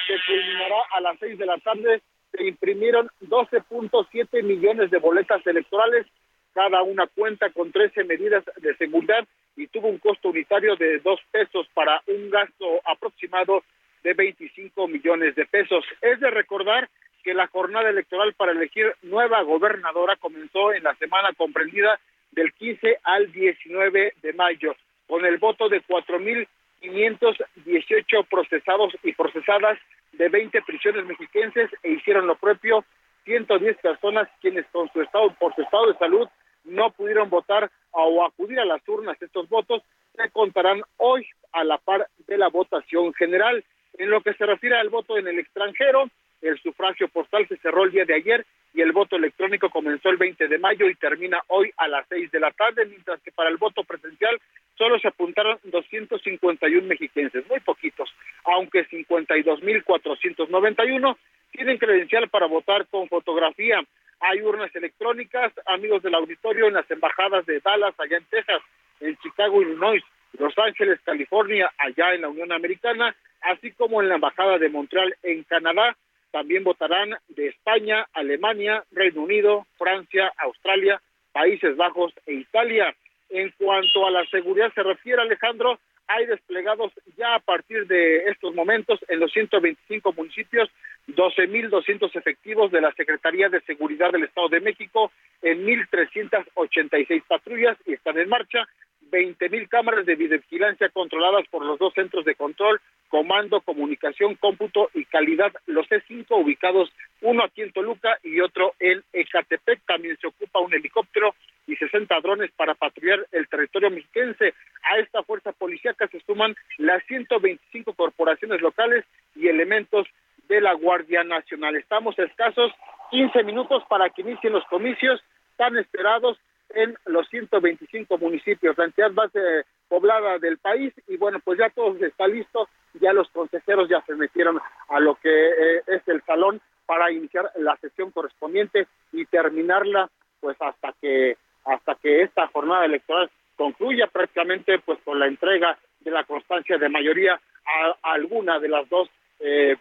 que 0.07 0.15
culminará 0.25 0.81
a 0.91 1.01
las 1.01 1.19
6 1.19 1.38
de 1.38 1.45
la 1.45 1.57
tarde, 1.57 2.01
se 2.31 2.47
imprimieron 2.47 3.09
12.7 3.21 4.41
millones 4.41 4.89
de 4.89 4.97
boletas 4.99 5.45
electorales, 5.45 6.07
cada 6.53 6.81
una 6.81 7.07
cuenta 7.07 7.49
con 7.49 7.71
13 7.71 8.05
medidas 8.05 8.43
de 8.57 8.75
seguridad 8.77 9.27
y 9.56 9.68
tuvo 9.68 9.88
un 9.88 9.99
costo 9.99 10.28
unitario 10.30 10.76
de 10.76 10.99
2 10.99 11.20
pesos 11.32 11.68
para 11.74 12.01
un 12.08 12.30
gasto 12.30 12.82
aproximado 12.86 13.64
de 14.04 14.14
25 14.14 14.88
millones 14.88 15.36
de 15.36 15.45
pesos. 15.45 15.86
Es 16.01 16.20
de 16.20 16.30
recordar 16.30 16.89
que 17.24 17.34
la 17.34 17.47
jornada 17.47 17.89
electoral 17.89 18.34
para 18.34 18.51
elegir 18.51 18.93
nueva 19.01 19.41
gobernadora 19.43 20.18
comenzó 20.18 20.74
en 20.74 20.84
la 20.84 20.93
semana 20.95 21.30
comprendida 21.38 21.97
del 22.32 22.51
15 22.54 22.99
al 23.04 23.32
19 23.32 24.16
de 24.22 24.34
mayo, 24.34 24.76
con 25.08 25.26
el 25.26 25.38
voto 25.38 25.70
de 25.70 25.82
4.518 25.84 28.28
procesados 28.30 28.93
y 29.04 29.14
procesadas 29.14 29.80
de 30.12 30.28
20 30.30 30.62
prisiones 30.64 31.06
mexiquenses 31.06 31.70
e 31.84 31.91
hicieron 31.91 32.28
lo 32.28 32.36
propio 32.36 32.84
110 33.26 33.78
personas 33.78 34.28
quienes 34.41 34.66
con 34.68 34.91
su 34.91 35.01
estado 35.01 35.34
por 35.39 35.56
su 35.56 35.62
estado 35.62 35.89
de 35.91 35.97
salud 35.97 36.28
no 36.66 36.91
pudieron 36.91 37.30
votar 37.30 37.72
o 37.94 38.26
acudir 38.26 38.60
a 38.60 38.66
las 38.66 38.88
urnas. 38.88 39.22
Estos 39.22 39.48
votos 39.50 39.82
se 40.16 40.30
contarán 40.32 40.82
hoy 40.98 41.26
a 41.52 41.64
la 41.64 41.78
par 41.78 42.08
de 42.28 42.38
la 42.38 42.50
votación 42.50 43.14
general. 43.14 43.64
En 43.98 44.10
lo 44.10 44.22
que 44.22 44.34
se 44.34 44.46
refiere 44.46 44.78
al 44.78 44.89
voto 44.89 45.18
en 45.18 45.28
el 45.28 45.39
extranjero, 45.39 46.10
el 46.41 46.60
sufragio 46.60 47.08
postal 47.08 47.48
se 47.48 47.58
cerró 47.58 47.84
el 47.84 47.91
día 47.91 48.06
de 48.06 48.16
ayer 48.16 48.46
y 48.74 48.82
el 48.82 48.91
voto 48.91 49.16
electrónico 49.16 49.70
comenzó 49.70 50.10
el 50.10 50.18
20 50.18 50.48
de 50.48 50.58
mayo 50.58 50.89
y 50.89 50.96
termina 50.96 51.39
hoy 51.48 51.72
a 51.78 51.88
las 51.88 52.08
6 52.10 52.32
de 52.32 52.39
la 52.39 52.50
tarde, 52.52 52.86
mientras 52.86 53.22
que 53.22 53.32
para 53.32 53.50
el 53.50 53.58
voto 53.58 53.84
presencial 53.84 54.41
solo 54.76 54.98
se 55.00 55.08
apuntaron 55.08 55.60
251 55.64 56.88
mexiquenses, 56.88 57.48
muy 57.48 57.60
poquitos, 57.60 58.12
aunque 58.46 58.88
52.491 58.89 61.18
tienen 61.52 61.78
credencial 61.78 62.30
para 62.30 62.48
votar 62.48 62.88
con 62.88 63.08
fotografía. 63.08 63.84
Hay 64.26 64.41
urnas 64.41 64.74
electrónicas, 64.74 65.51
amigos 65.65 66.01
del 66.01 66.15
auditorio, 66.15 66.67
en 66.67 66.76
las 66.76 66.89
embajadas 66.89 67.45
de 67.45 67.59
Dallas, 67.59 67.93
allá 67.97 68.15
en 68.15 68.26
Texas, 68.26 68.61
en 69.01 69.17
Chicago, 69.17 69.61
Illinois, 69.61 70.01
Los 70.39 70.57
Ángeles, 70.57 71.01
California, 71.03 71.69
allá 71.78 72.13
en 72.13 72.21
la 72.21 72.30
Unión 72.30 72.53
Americana, 72.53 73.13
así 73.41 73.71
como 73.71 74.01
en 74.01 74.07
la 74.07 74.15
embajada 74.15 74.57
de 74.57 74.69
Montreal, 74.69 75.13
en 75.24 75.43
Canadá, 75.43 75.97
también 76.32 76.63
votarán 76.63 77.17
de 77.28 77.49
España, 77.49 78.07
Alemania, 78.13 78.86
Reino 78.91 79.24
Unido, 79.24 79.67
Francia, 79.78 80.32
Australia, 80.38 81.01
Países 81.34 81.76
Bajos 81.76 82.13
e 82.26 82.36
Italia. 82.36 82.95
En 83.30 83.53
cuanto 83.57 84.07
a 84.07 84.11
la 84.11 84.26
seguridad 84.28 84.71
se 84.74 84.84
refiere, 84.84 85.21
Alejandro, 85.21 85.80
hay 86.08 86.26
desplegados 86.26 86.91
ya 87.18 87.36
a 87.36 87.39
partir 87.39 87.88
de 87.88 88.30
estos 88.30 88.54
momentos 88.54 88.99
en 89.08 89.20
los 89.20 89.32
125 89.32 90.14
municipios 90.14 90.70
12.200 91.08 92.16
efectivos 92.16 92.72
de 92.72 92.82
la 92.82 92.91
Secretaría 92.93 93.49
de 93.49 93.62
Seguridad 93.62 94.12
del 94.12 94.24
Estado 94.24 94.49
de 94.49 94.62
México 94.62 95.12
en 95.41 95.66
1.386 95.66 97.24
patrullas 97.28 97.78
y 97.86 97.93
están 97.93 98.18
en 98.18 98.30
marcha 98.30 98.68
20.000 99.14 99.70
cámaras 99.70 100.07
de 100.07 100.16
videovigilancia 100.16 100.89
controladas 100.89 101.47
por 101.49 101.64
los 101.64 101.78
dos 101.78 101.93
centros 101.93 102.26
de 102.26 102.34
control, 102.34 102.82
comando, 103.09 103.61
comunicación, 103.61 104.34
cómputo 104.34 104.89
y 104.95 105.05
calidad, 105.05 105.53
los 105.68 105.88
C5 105.88 106.26
ubicados, 106.32 106.91
uno 107.22 107.43
aquí 107.43 107.61
en 107.61 107.72
Toluca 107.72 108.18
y 108.24 108.39
otro 108.39 108.74
en 108.80 109.03
Ecatepec. 109.14 109.82
También 109.86 110.18
se 110.20 110.26
ocupa 110.26 110.61
un 110.61 110.74
helicóptero 110.74 111.36
y 111.68 111.76
60 111.76 112.20
drones 112.22 112.49
para 112.53 112.74
patrullar 112.74 113.28
el 113.32 113.47
territorio 113.47 113.91
mexiquense. 113.91 114.55
A 114.82 114.97
esta 114.97 115.22
fuerza 115.22 115.51
policíaca 115.51 116.07
se 116.07 116.20
suman 116.22 116.55
las 116.80 117.05
125 117.05 117.93
corporaciones 117.93 118.61
locales 118.61 119.05
y 119.36 119.47
elementos 119.47 120.07
de 120.47 120.59
la 120.59 120.74
Guardia 120.74 121.24
Nacional. 121.24 121.76
Estamos 121.76 122.18
escasos 122.18 122.72
15 123.11 123.43
minutos 123.43 123.84
para 123.88 124.09
que 124.09 124.24
inicien 124.24 124.53
los 124.53 124.66
comicios 124.66 125.22
tan 125.55 125.78
esperados 125.78 126.39
en 126.74 126.95
los 127.05 127.28
125 127.30 128.17
municipios, 128.17 128.78
la 128.78 128.86
entidad 128.86 129.11
más 129.11 129.30
eh, 129.36 129.63
poblada 129.88 130.39
del 130.39 130.57
país 130.57 130.93
y 131.07 131.17
bueno, 131.17 131.39
pues 131.43 131.59
ya 131.59 131.69
todo 131.69 131.95
está 132.03 132.28
listo, 132.28 132.67
ya 132.95 133.13
los 133.13 133.30
consejeros 133.30 133.89
ya 133.89 134.01
se 134.05 134.15
metieron 134.15 134.59
a 134.89 134.99
lo 134.99 135.15
que 135.15 135.30
eh, 135.30 135.84
es 135.88 136.07
el 136.07 136.21
salón 136.24 136.61
para 136.86 137.11
iniciar 137.11 137.49
la 137.57 137.78
sesión 137.78 138.11
correspondiente 138.11 138.88
y 139.11 139.26
terminarla 139.26 140.09
pues 140.39 140.57
hasta 140.59 140.93
que 141.01 141.38
hasta 141.65 141.95
que 141.95 142.24
esta 142.24 142.47
jornada 142.47 142.86
electoral 142.86 143.30
concluya 143.55 144.07
prácticamente 144.07 144.80
pues 144.80 144.99
con 145.05 145.19
la 145.19 145.28
entrega 145.28 145.78
de 146.01 146.11
la 146.11 146.26
constancia 146.26 146.78
de 146.78 146.89
mayoría 146.89 147.39
a, 147.65 148.13
alguna 148.13 148.59
de 148.59 148.67
las 148.67 148.89
dos 148.89 149.09
eh, 149.39 149.78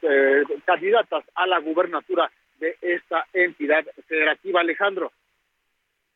candidatas 0.64 1.24
a 1.34 1.46
la 1.46 1.58
gubernatura 1.58 2.30
de 2.60 2.76
esta 2.80 3.26
entidad 3.32 3.84
federativa 4.06 4.60
Alejandro. 4.60 5.10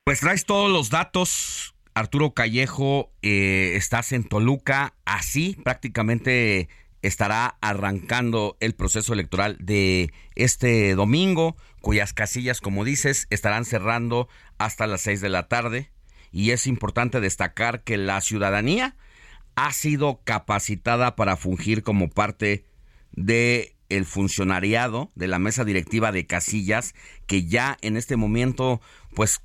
Pues 0.07 0.21
traes 0.21 0.45
todos 0.45 0.71
los 0.71 0.89
datos, 0.89 1.75
Arturo 1.93 2.33
Callejo, 2.33 3.11
eh, 3.23 3.73
estás 3.75 4.13
en 4.13 4.23
Toluca, 4.23 4.95
así 5.05 5.59
prácticamente 5.65 6.69
estará 7.03 7.57
arrancando 7.61 8.57
el 8.61 8.77
proceso 8.77 9.15
electoral 9.15 9.57
de 9.59 10.13
este 10.37 10.95
domingo, 10.95 11.57
cuyas 11.81 12.13
casillas, 12.13 12.61
como 12.61 12.85
dices, 12.85 13.27
estarán 13.31 13.65
cerrando 13.65 14.29
hasta 14.59 14.87
las 14.87 15.01
seis 15.01 15.21
de 15.21 15.29
la 15.29 15.49
tarde. 15.49 15.91
Y 16.31 16.53
es 16.53 16.69
importante 16.69 17.21
destacar 17.21 17.83
que 17.83 17.97
la 17.97 18.21
ciudadanía 18.21 18.95
ha 19.57 19.73
sido 19.73 20.21
capacitada 20.23 21.17
para 21.17 21.37
fungir 21.37 21.83
como 21.83 22.11
parte 22.11 22.65
de 23.11 23.75
el 23.89 24.05
funcionariado 24.05 25.11
de 25.17 25.27
la 25.27 25.41
mesa 25.41 25.65
directiva 25.65 26.13
de 26.13 26.27
casillas 26.27 26.95
que 27.27 27.47
ya 27.47 27.77
en 27.83 27.97
este 27.97 28.15
momento 28.15 28.81
pues 29.17 29.41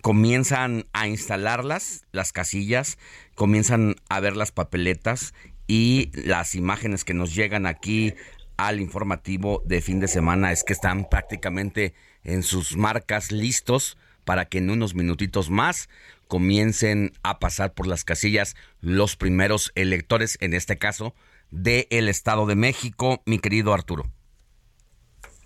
comienzan 0.00 0.86
a 0.92 1.08
instalarlas, 1.08 2.04
las 2.12 2.32
casillas, 2.32 2.98
comienzan 3.34 3.96
a 4.08 4.20
ver 4.20 4.36
las 4.36 4.52
papeletas 4.52 5.34
y 5.66 6.10
las 6.14 6.54
imágenes 6.54 7.04
que 7.04 7.14
nos 7.14 7.34
llegan 7.34 7.66
aquí 7.66 8.14
al 8.56 8.80
informativo 8.80 9.62
de 9.64 9.80
fin 9.80 10.00
de 10.00 10.08
semana 10.08 10.52
es 10.52 10.62
que 10.64 10.72
están 10.72 11.08
prácticamente 11.08 11.94
en 12.22 12.42
sus 12.42 12.76
marcas 12.76 13.32
listos 13.32 13.96
para 14.24 14.46
que 14.46 14.58
en 14.58 14.70
unos 14.70 14.94
minutitos 14.94 15.50
más 15.50 15.88
comiencen 16.28 17.12
a 17.22 17.38
pasar 17.38 17.74
por 17.74 17.86
las 17.86 18.04
casillas 18.04 18.56
los 18.80 19.16
primeros 19.16 19.72
electores, 19.74 20.38
en 20.40 20.54
este 20.54 20.78
caso, 20.78 21.14
del 21.50 21.86
el 21.90 22.08
Estado 22.08 22.46
de 22.46 22.56
México, 22.56 23.22
mi 23.26 23.38
querido 23.38 23.74
Arturo. 23.74 24.10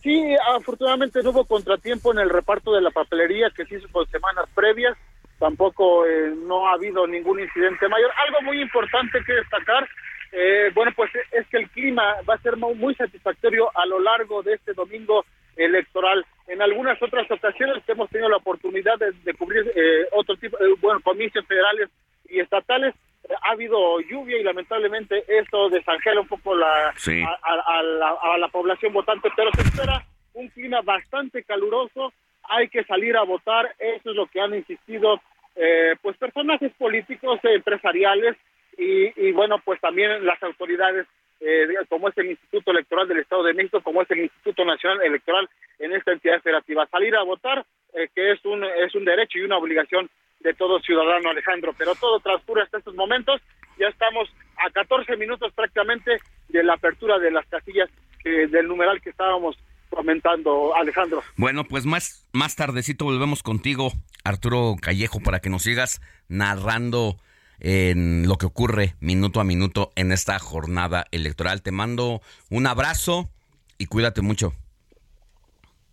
Sí, 0.02 0.36
afortunadamente 0.54 1.22
no 1.22 1.30
hubo 1.30 1.44
contratiempo 1.44 2.12
en 2.12 2.20
el 2.20 2.30
reparto 2.30 2.72
de 2.72 2.80
la 2.80 2.90
papelería 2.90 3.50
que 3.50 3.64
se 3.66 3.76
hizo 3.76 3.88
por 3.88 4.08
semanas 4.08 4.46
previas. 4.54 4.96
Tampoco 5.38 6.06
eh, 6.06 6.34
no 6.36 6.68
ha 6.68 6.74
habido 6.74 7.06
ningún 7.06 7.40
incidente 7.40 7.88
mayor. 7.88 8.10
Algo 8.26 8.42
muy 8.42 8.60
importante 8.60 9.22
que 9.24 9.34
destacar, 9.34 9.88
eh, 10.32 10.70
bueno, 10.74 10.92
pues 10.94 11.10
es 11.32 11.46
que 11.48 11.58
el 11.58 11.70
clima 11.70 12.16
va 12.28 12.34
a 12.34 12.42
ser 12.42 12.56
muy 12.56 12.94
satisfactorio 12.94 13.70
a 13.76 13.86
lo 13.86 14.00
largo 14.00 14.42
de 14.42 14.54
este 14.54 14.72
domingo 14.72 15.24
electoral. 15.56 16.24
En 16.46 16.62
algunas 16.62 17.00
otras 17.02 17.28
ocasiones 17.30 17.82
hemos 17.86 18.08
tenido 18.10 18.28
la 18.28 18.36
oportunidad 18.36 18.98
de, 18.98 19.34
cubrir 19.34 19.70
eh, 19.74 20.06
otro 20.12 20.36
tipo, 20.36 20.56
de 20.58 20.74
bueno, 20.80 21.00
comicios 21.00 21.44
federales 21.46 21.90
y 22.28 22.40
estatales, 22.40 22.94
ha 23.42 23.50
habido 23.50 24.00
lluvia 24.00 24.38
y 24.38 24.42
lamentablemente 24.42 25.24
esto 25.28 25.68
desangela 25.68 26.20
un 26.20 26.28
poco 26.28 26.54
la, 26.54 26.94
a, 27.42 28.38
la, 28.38 28.48
población 28.48 28.92
votante, 28.92 29.30
pero 29.36 29.50
se 29.54 29.62
espera 29.62 30.04
un 30.34 30.48
clima 30.48 30.80
bastante 30.82 31.42
caluroso, 31.42 32.12
hay 32.44 32.68
que 32.68 32.84
salir 32.84 33.16
a 33.16 33.24
votar, 33.24 33.74
eso 33.78 34.10
es 34.10 34.16
lo 34.16 34.26
que 34.26 34.40
han 34.40 34.54
insistido 34.54 35.20
eh, 35.56 35.96
pues 36.00 36.16
personajes 36.16 36.72
políticos, 36.78 37.40
empresariales 37.42 38.36
y, 38.80 39.32
bueno, 39.32 39.58
pues 39.64 39.80
también 39.80 40.24
las 40.24 40.40
autoridades 40.42 41.06
eh, 41.40 41.66
como 41.88 42.08
es 42.08 42.18
el 42.18 42.30
Instituto 42.30 42.70
Electoral 42.70 43.08
del 43.08 43.18
Estado 43.18 43.42
de 43.42 43.54
México, 43.54 43.80
como 43.80 44.02
es 44.02 44.10
el 44.10 44.20
Instituto 44.20 44.64
Nacional 44.64 45.02
Electoral 45.02 45.48
en 45.78 45.92
esta 45.92 46.12
entidad 46.12 46.40
federativa. 46.42 46.86
Salir 46.86 47.14
a 47.16 47.22
votar, 47.22 47.64
eh, 47.94 48.08
que 48.14 48.32
es 48.32 48.44
un, 48.44 48.64
es 48.64 48.94
un 48.94 49.04
derecho 49.04 49.38
y 49.38 49.42
una 49.42 49.56
obligación 49.56 50.08
de 50.40 50.54
todo 50.54 50.80
ciudadano, 50.80 51.30
Alejandro. 51.30 51.74
Pero 51.76 51.94
todo 51.94 52.20
transcurre 52.20 52.62
hasta 52.62 52.78
estos 52.78 52.94
momentos. 52.94 53.40
Ya 53.78 53.88
estamos 53.88 54.28
a 54.56 54.70
14 54.70 55.16
minutos 55.16 55.52
prácticamente 55.54 56.18
de 56.48 56.64
la 56.64 56.74
apertura 56.74 57.18
de 57.18 57.30
las 57.30 57.46
casillas 57.46 57.88
del 58.24 58.66
numeral 58.68 59.00
que 59.00 59.10
estábamos 59.10 59.56
comentando, 59.90 60.74
Alejandro. 60.74 61.22
Bueno, 61.36 61.64
pues 61.64 61.86
más, 61.86 62.28
más 62.32 62.56
tardecito 62.56 63.04
volvemos 63.04 63.42
contigo, 63.42 63.92
Arturo 64.24 64.76
Callejo, 64.80 65.20
para 65.20 65.40
que 65.40 65.48
nos 65.48 65.62
sigas 65.62 66.00
narrando 66.28 67.16
en 67.60 68.28
lo 68.28 68.36
que 68.36 68.46
ocurre 68.46 68.94
minuto 69.00 69.40
a 69.40 69.44
minuto 69.44 69.90
en 69.96 70.12
esta 70.12 70.38
jornada 70.38 71.06
electoral. 71.10 71.62
Te 71.62 71.72
mando 71.72 72.20
un 72.50 72.66
abrazo 72.66 73.30
y 73.78 73.86
cuídate 73.86 74.20
mucho. 74.22 74.52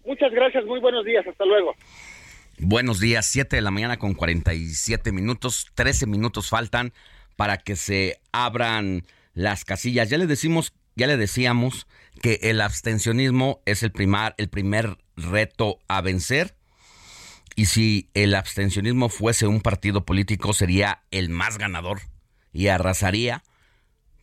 Muchas 0.06 0.32
gracias, 0.32 0.66
muy 0.66 0.80
buenos 0.80 1.04
días, 1.04 1.26
hasta 1.26 1.46
luego. 1.46 1.74
Buenos 2.58 3.02
días, 3.02 3.26
7 3.26 3.58
de 3.58 3.62
la 3.62 3.70
mañana 3.70 3.98
con 3.98 4.14
47 4.14 5.12
minutos, 5.12 5.68
13 5.74 6.08
minutos 6.08 6.48
faltan 6.48 6.94
para 7.36 7.58
que 7.58 7.76
se 7.76 8.22
abran 8.32 9.06
las 9.34 9.66
casillas. 9.66 10.10
Ya 10.10 10.18
le 10.18 10.26
decimos, 10.26 10.72
ya 10.96 11.06
le 11.08 11.18
decíamos 11.18 11.86
que 12.22 12.40
el 12.44 12.62
abstencionismo 12.62 13.62
es 13.66 13.84
el 13.84 13.92
primer, 13.92 14.36
el 14.38 14.48
primer 14.48 14.98
reto 15.18 15.80
a 15.90 16.00
vencer. 16.00 16.56
Y 17.58 17.66
si 17.66 18.10
el 18.14 18.34
abstencionismo 18.34 19.10
fuese 19.10 19.48
un 19.48 19.60
partido 19.60 20.06
político 20.06 20.54
sería 20.54 21.04
el 21.12 21.30
más 21.30 21.58
ganador 21.58 22.04
y 22.54 22.68
arrasaría 22.68 23.44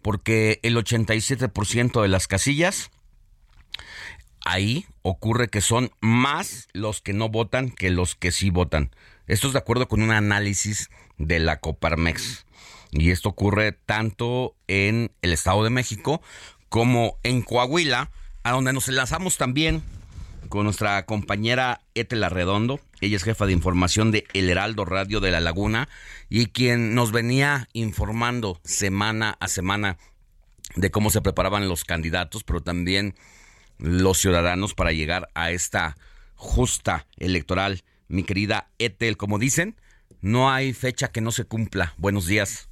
porque 0.00 0.58
el 0.62 0.74
87% 0.76 2.00
de 2.00 2.08
las 2.08 2.28
casillas 2.28 2.90
ahí 4.44 4.86
ocurre 5.02 5.48
que 5.48 5.60
son 5.60 5.90
más 6.00 6.68
los 6.72 7.00
que 7.00 7.12
no 7.12 7.28
votan 7.28 7.70
que 7.70 7.90
los 7.90 8.14
que 8.14 8.32
sí 8.32 8.50
votan. 8.50 8.90
Esto 9.26 9.46
es 9.46 9.52
de 9.52 9.58
acuerdo 9.58 9.88
con 9.88 10.02
un 10.02 10.10
análisis 10.10 10.90
de 11.18 11.38
la 11.38 11.60
Coparmex. 11.60 12.44
Y 12.90 13.10
esto 13.10 13.30
ocurre 13.30 13.72
tanto 13.72 14.54
en 14.68 15.12
el 15.22 15.32
Estado 15.32 15.64
de 15.64 15.70
México 15.70 16.20
como 16.68 17.18
en 17.22 17.42
Coahuila, 17.42 18.10
a 18.42 18.50
donde 18.52 18.72
nos 18.72 18.88
enlazamos 18.88 19.36
también 19.36 19.82
con 20.48 20.64
nuestra 20.64 21.06
compañera 21.06 21.80
Etela 21.94 22.28
Redondo. 22.28 22.80
Ella 23.00 23.16
es 23.16 23.22
jefa 23.22 23.46
de 23.46 23.52
información 23.52 24.10
de 24.10 24.26
El 24.34 24.50
Heraldo 24.50 24.84
Radio 24.84 25.20
de 25.20 25.30
La 25.30 25.40
Laguna 25.40 25.88
y 26.28 26.46
quien 26.46 26.94
nos 26.94 27.12
venía 27.12 27.68
informando 27.72 28.60
semana 28.64 29.36
a 29.40 29.48
semana 29.48 29.96
de 30.76 30.90
cómo 30.90 31.10
se 31.10 31.22
preparaban 31.22 31.68
los 31.68 31.84
candidatos, 31.84 32.44
pero 32.44 32.62
también 32.62 33.14
los 33.82 34.18
ciudadanos 34.18 34.74
para 34.74 34.92
llegar 34.92 35.28
a 35.34 35.50
esta 35.50 35.96
justa 36.36 37.06
electoral. 37.18 37.82
Mi 38.08 38.22
querida 38.22 38.68
Etel, 38.78 39.16
como 39.16 39.38
dicen, 39.38 39.74
no 40.20 40.50
hay 40.50 40.72
fecha 40.72 41.08
que 41.08 41.20
no 41.20 41.32
se 41.32 41.44
cumpla. 41.44 41.92
Buenos 41.98 42.26
días. 42.26 42.68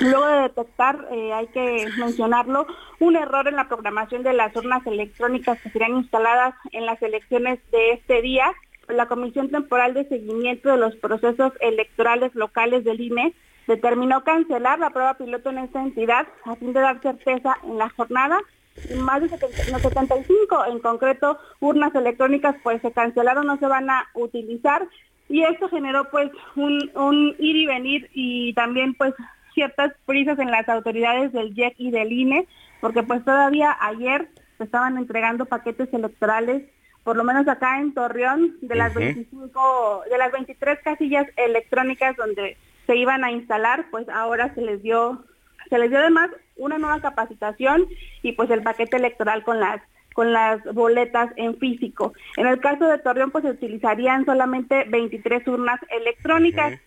Luego 0.00 0.26
de 0.26 0.42
detectar, 0.42 1.08
eh, 1.10 1.32
hay 1.32 1.46
que 1.48 1.88
mencionarlo, 1.98 2.66
un 3.00 3.16
error 3.16 3.48
en 3.48 3.56
la 3.56 3.68
programación 3.68 4.22
de 4.22 4.32
las 4.32 4.54
urnas 4.56 4.86
electrónicas 4.86 5.60
que 5.60 5.70
serán 5.70 5.96
instaladas 5.96 6.54
en 6.72 6.86
las 6.86 7.02
elecciones 7.02 7.58
de 7.70 7.92
este 7.92 8.22
día, 8.22 8.52
la 8.88 9.06
Comisión 9.06 9.50
Temporal 9.50 9.94
de 9.94 10.08
Seguimiento 10.08 10.70
de 10.70 10.78
los 10.78 10.96
Procesos 10.96 11.52
Electorales 11.60 12.34
Locales 12.34 12.84
del 12.84 13.00
INE 13.00 13.34
determinó 13.66 14.24
cancelar 14.24 14.78
la 14.78 14.90
prueba 14.90 15.14
piloto 15.14 15.50
en 15.50 15.58
esta 15.58 15.82
entidad 15.82 16.26
a 16.44 16.56
fin 16.56 16.72
de 16.72 16.80
dar 16.80 17.00
certeza 17.00 17.56
en 17.64 17.78
la 17.78 17.88
jornada. 17.90 18.40
Y 18.88 18.94
más 18.98 19.20
de 19.20 19.28
75 19.28 20.64
en 20.66 20.78
concreto 20.78 21.38
urnas 21.58 21.94
electrónicas 21.94 22.56
pues 22.62 22.80
se 22.82 22.92
cancelaron, 22.92 23.46
no 23.46 23.58
se 23.58 23.66
van 23.66 23.90
a 23.90 24.08
utilizar 24.14 24.88
y 25.30 25.44
esto 25.44 25.68
generó 25.68 26.10
pues 26.10 26.30
un, 26.56 26.90
un 26.94 27.36
ir 27.38 27.56
y 27.56 27.66
venir 27.66 28.10
y 28.12 28.52
también 28.54 28.94
pues 28.94 29.14
ciertas 29.54 29.92
prisas 30.04 30.38
en 30.38 30.50
las 30.50 30.68
autoridades 30.68 31.32
del 31.32 31.54
JEC 31.54 31.74
y 31.78 31.90
del 31.90 32.12
INE, 32.12 32.48
porque 32.80 33.02
pues 33.04 33.24
todavía 33.24 33.76
ayer 33.80 34.28
se 34.58 34.64
estaban 34.64 34.98
entregando 34.98 35.46
paquetes 35.46 35.92
electorales, 35.92 36.64
por 37.04 37.16
lo 37.16 37.24
menos 37.24 37.46
acá 37.46 37.80
en 37.80 37.94
Torreón, 37.94 38.56
de 38.60 38.74
las 38.74 38.92
25, 38.92 40.02
de 40.10 40.18
las 40.18 40.32
23 40.32 40.80
casillas 40.82 41.26
electrónicas 41.36 42.16
donde 42.16 42.56
se 42.90 42.96
iban 42.96 43.22
a 43.22 43.30
instalar, 43.30 43.86
pues 43.92 44.08
ahora 44.08 44.52
se 44.52 44.62
les 44.62 44.82
dio, 44.82 45.24
se 45.68 45.78
les 45.78 45.90
dio 45.90 46.00
además 46.00 46.28
una 46.56 46.76
nueva 46.76 47.00
capacitación 47.00 47.86
y 48.20 48.32
pues 48.32 48.50
el 48.50 48.64
paquete 48.64 48.96
electoral 48.96 49.44
con 49.44 49.60
las 49.60 49.80
con 50.12 50.32
las 50.32 50.60
boletas 50.74 51.30
en 51.36 51.56
físico. 51.58 52.14
En 52.36 52.48
el 52.48 52.58
caso 52.58 52.86
de 52.86 52.98
Torreón, 52.98 53.30
pues 53.30 53.44
se 53.44 53.52
utilizarían 53.52 54.24
solamente 54.24 54.86
23 54.88 55.46
urnas 55.46 55.78
electrónicas. 55.88 56.80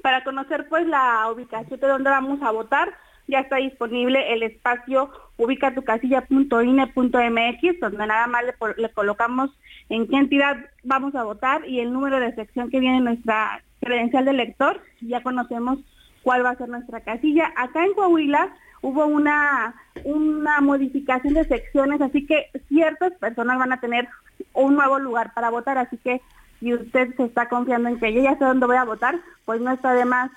Para 0.00 0.24
conocer 0.24 0.66
pues 0.70 0.86
la 0.86 1.30
ubicación 1.30 1.78
de 1.78 1.86
donde 1.86 2.08
vamos 2.08 2.40
a 2.42 2.50
votar, 2.50 2.94
ya 3.28 3.40
está 3.40 3.56
disponible 3.56 4.32
el 4.32 4.42
espacio 4.42 5.10
ubicatucasilla.ine.mx, 5.36 7.80
donde 7.80 8.06
nada 8.06 8.26
más 8.26 8.42
le, 8.76 8.88
colocamos 8.90 9.50
en 9.88 10.06
qué 10.08 10.16
entidad 10.16 10.56
vamos 10.82 11.14
a 11.14 11.24
votar 11.24 11.68
y 11.68 11.80
el 11.80 11.92
número 11.92 12.20
de 12.20 12.34
sección 12.34 12.70
que 12.70 12.80
viene 12.80 12.98
en 12.98 13.04
nuestra 13.04 13.62
credencial 13.80 14.24
de 14.24 14.32
lector. 14.32 14.80
Ya 15.00 15.22
conocemos 15.22 15.78
cuál 16.22 16.44
va 16.44 16.50
a 16.50 16.56
ser 16.56 16.68
nuestra 16.68 17.00
casilla. 17.00 17.52
Acá 17.56 17.84
en 17.84 17.94
Coahuila 17.94 18.54
hubo 18.82 19.06
una, 19.06 19.74
una 20.04 20.60
modificación 20.60 21.34
de 21.34 21.44
secciones, 21.44 22.00
así 22.00 22.26
que 22.26 22.50
ciertas 22.68 23.12
personas 23.14 23.58
van 23.58 23.72
a 23.72 23.80
tener 23.80 24.08
un 24.52 24.74
nuevo 24.74 24.98
lugar 24.98 25.32
para 25.34 25.50
votar, 25.50 25.78
así 25.78 25.96
que 25.98 26.20
y 26.60 26.74
usted 26.74 27.16
se 27.16 27.24
está 27.24 27.48
confiando 27.48 27.88
en 27.88 27.98
que 27.98 28.14
yo 28.14 28.22
ya 28.22 28.38
sé 28.38 28.44
dónde 28.44 28.66
voy 28.66 28.76
a 28.76 28.84
votar, 28.84 29.18
pues 29.44 29.60
no 29.60 29.72
está 29.72 29.94
de 29.94 30.04
más 30.04 30.30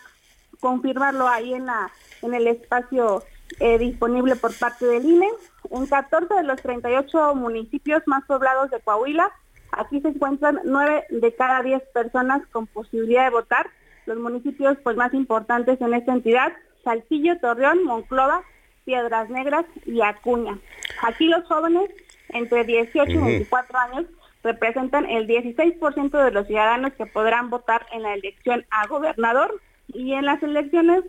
confirmarlo 0.59 1.27
ahí 1.27 1.53
en, 1.53 1.65
la, 1.65 1.91
en 2.21 2.33
el 2.33 2.47
espacio 2.47 3.23
eh, 3.59 3.77
disponible 3.77 4.35
por 4.35 4.57
parte 4.57 4.85
del 4.85 5.05
INE. 5.05 5.29
En 5.71 5.85
14 5.85 6.33
de 6.33 6.43
los 6.43 6.61
38 6.61 7.35
municipios 7.35 8.03
más 8.05 8.23
poblados 8.25 8.69
de 8.71 8.79
Coahuila, 8.79 9.31
aquí 9.71 10.01
se 10.01 10.09
encuentran 10.09 10.59
9 10.63 11.05
de 11.09 11.35
cada 11.35 11.61
10 11.61 11.81
personas 11.93 12.41
con 12.51 12.67
posibilidad 12.67 13.25
de 13.25 13.31
votar. 13.31 13.69
Los 14.05 14.17
municipios 14.17 14.77
pues 14.83 14.95
más 14.95 15.13
importantes 15.13 15.81
en 15.81 15.93
esta 15.93 16.13
entidad, 16.13 16.53
Saltillo, 16.83 17.39
Torreón, 17.39 17.83
Monclova, 17.83 18.43
Piedras 18.83 19.29
Negras 19.29 19.65
y 19.85 20.01
Acuña. 20.01 20.59
Aquí 21.01 21.27
los 21.27 21.43
jóvenes 21.45 21.89
entre 22.29 22.63
18 22.63 23.11
y 23.11 23.17
24 23.17 23.79
años 23.79 24.05
representan 24.43 25.09
el 25.09 25.27
16% 25.27 26.23
de 26.23 26.31
los 26.31 26.45
ciudadanos 26.45 26.93
que 26.93 27.07
podrán 27.07 27.49
votar 27.49 27.85
en 27.91 28.03
la 28.03 28.13
elección 28.13 28.65
a 28.69 28.85
gobernador 28.85 29.59
y 29.87 30.13
en 30.13 30.25
las 30.25 30.41
elecciones 30.43 31.03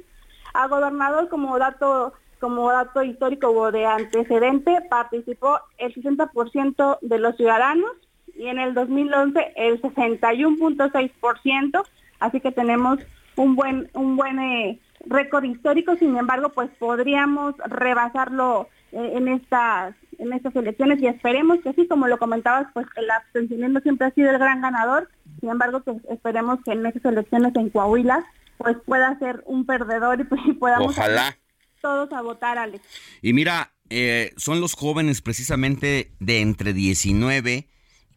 a 0.55 0.69
gobernador 0.69 1.29
como 1.29 1.59
dato 1.59 2.15
como 2.41 2.71
dato 2.71 3.03
histórico 3.03 3.49
o 3.49 3.73
de 3.73 3.87
antecedente 3.87 4.83
participó 4.91 5.59
el 5.79 5.95
60% 5.95 6.99
de 7.01 7.19
los 7.19 7.37
ciudadanos 7.37 7.93
y 8.37 8.49
en 8.49 8.59
el 8.59 8.75
2011 8.75 9.55
el 9.57 9.81
61.6%, 9.81 11.83
así 12.21 12.41
que 12.41 12.53
tenemos 12.53 12.99
un 13.37 13.57
buen 13.57 13.91
un 13.95 14.17
buen 14.17 14.39
eh, 14.39 14.79
récord 15.07 15.45
histórico, 15.45 15.97
sin 15.97 16.17
embargo, 16.17 16.51
pues 16.51 16.71
podríamos 16.79 17.55
rebasarlo 17.67 18.69
eh, 18.93 19.13
en 19.15 19.29
estas 19.29 19.95
en 20.19 20.33
estas 20.33 20.57
elecciones 20.57 21.01
y 21.03 21.07
esperemos 21.07 21.61
que 21.61 21.75
sí, 21.75 21.87
como 21.87 22.09
lo 22.09 22.19
comentabas, 22.19 22.69
pues 22.73 22.87
el 22.97 23.11
abstencionismo 23.11 23.81
siempre 23.81 24.07
ha 24.07 24.11
sido 24.13 24.31
el 24.31 24.39
gran 24.39 24.63
ganador, 24.63 25.09
sin 25.41 25.51
embargo, 25.51 25.83
que 25.83 25.93
esperemos 26.11 26.59
que 26.65 26.73
en 26.73 26.87
estas 26.87 27.05
elecciones 27.05 27.55
en 27.55 27.71
Coahuila 27.71 28.25
pues 28.59 28.77
pueda 28.85 29.19
ser 29.19 29.43
un 29.47 29.67
perdedor 29.67 30.21
y 30.21 30.25
pues 30.25 30.41
podamos 30.59 30.97
Ojalá. 30.97 31.39
todos 31.81 32.13
a 32.13 32.23
votar, 32.23 32.59
Alex. 32.59 32.85
Y 33.23 33.33
mira, 33.33 33.73
eh, 33.91 34.33
son 34.37 34.61
los 34.61 34.75
jóvenes 34.75 35.23
precisamente 35.23 36.13
de 36.19 36.41
entre 36.41 36.73
19 36.73 37.69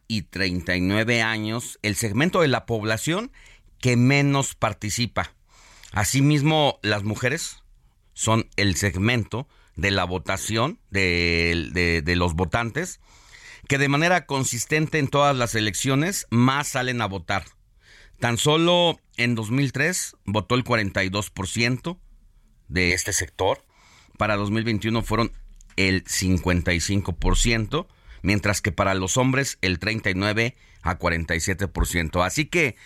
y 0.08 0.22
39 0.22 1.22
años, 1.22 1.78
el 1.82 1.94
segmento 1.94 2.40
de 2.40 2.48
la 2.48 2.66
población 2.66 3.30
que 3.78 3.96
menos 3.96 4.54
participa. 4.54 5.34
Asimismo, 5.92 6.78
las 6.82 7.04
mujeres 7.04 7.62
son 8.12 8.48
el 8.56 8.76
segmento 8.76 9.48
de 9.76 9.90
la 9.90 10.04
votación 10.04 10.78
de, 10.90 12.02
de, 12.04 12.16
los 12.16 12.34
votantes, 12.34 13.00
que 13.68 13.78
de 13.78 13.88
manera 13.88 14.26
consistente 14.26 14.98
en 14.98 15.08
todas 15.08 15.36
las 15.36 15.54
elecciones 15.54 16.26
más 16.30 16.68
salen 16.68 17.00
a 17.00 17.06
votar. 17.06 17.44
Tan 18.20 18.38
solo 18.38 19.00
en 19.16 19.34
2003 19.34 20.16
votó 20.24 20.54
el 20.54 20.64
42% 20.64 21.98
de 22.68 22.92
este 22.92 23.12
sector. 23.12 23.64
Para 24.18 24.36
2021 24.36 25.02
fueron 25.02 25.32
el 25.76 26.04
55%, 26.04 27.86
mientras 28.22 28.60
que 28.60 28.72
para 28.72 28.94
los 28.94 29.16
hombres 29.16 29.58
el 29.62 29.78
39 29.78 30.56
a 30.82 30.98
47%. 30.98 32.24
Así 32.24 32.46
que 32.46 32.76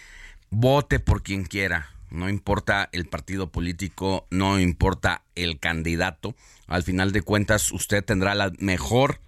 vote 0.51 1.01
por 1.01 1.23
quien 1.23 1.45
quiera 1.45 1.95
no 2.15 2.29
importa 2.29 2.89
el 2.93 3.07
partido 3.07 3.51
político, 3.51 4.27
no 4.31 4.61
importa 4.61 5.25
el 5.35 5.59
candidato, 5.59 6.37
al 6.69 6.85
final 6.85 7.11
de 7.11 7.23
cuentas 7.23 7.73
usted 7.73 8.05
tendrá 8.05 8.35
la 8.37 8.53
mejor 8.59 9.21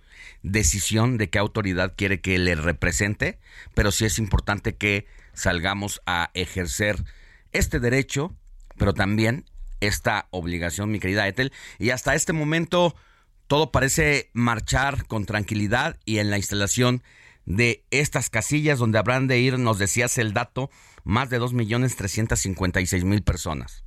decisión 0.43 1.19
de 1.19 1.29
qué 1.29 1.39
autoridad 1.39 1.95
quiere 1.97 2.21
que 2.21 2.39
le 2.39 2.55
represente, 2.55 3.39
pero 3.75 3.91
sí 3.91 4.05
es 4.05 4.19
importante 4.19 4.77
que 4.77 5.07
salgamos 5.37 6.03
a 6.07 6.31
ejercer 6.35 6.97
este 7.53 7.79
derecho, 7.79 8.35
pero 8.77 8.93
también 8.95 9.45
esta 9.81 10.27
obligación, 10.31 10.91
mi 10.91 10.99
querida 10.99 11.29
Ethel, 11.29 11.53
y 11.79 11.91
hasta 11.91 12.15
este 12.15 12.33
momento 12.33 12.97
todo 13.47 13.71
parece 13.71 14.31
marchar 14.33 15.07
con 15.07 15.25
tranquilidad 15.25 15.97
y 16.05 16.19
en 16.19 16.31
la 16.31 16.39
instalación 16.39 17.03
de 17.45 17.85
estas 17.91 18.29
casillas 18.29 18.79
donde 18.81 18.99
habrán 18.99 19.29
de 19.29 19.39
ir, 19.39 19.59
nos 19.59 19.79
decías 19.79 20.19
el 20.19 20.33
dato, 20.33 20.71
más 21.05 21.31
de 21.31 21.41
2.356.000 21.41 23.23
personas. 23.23 23.85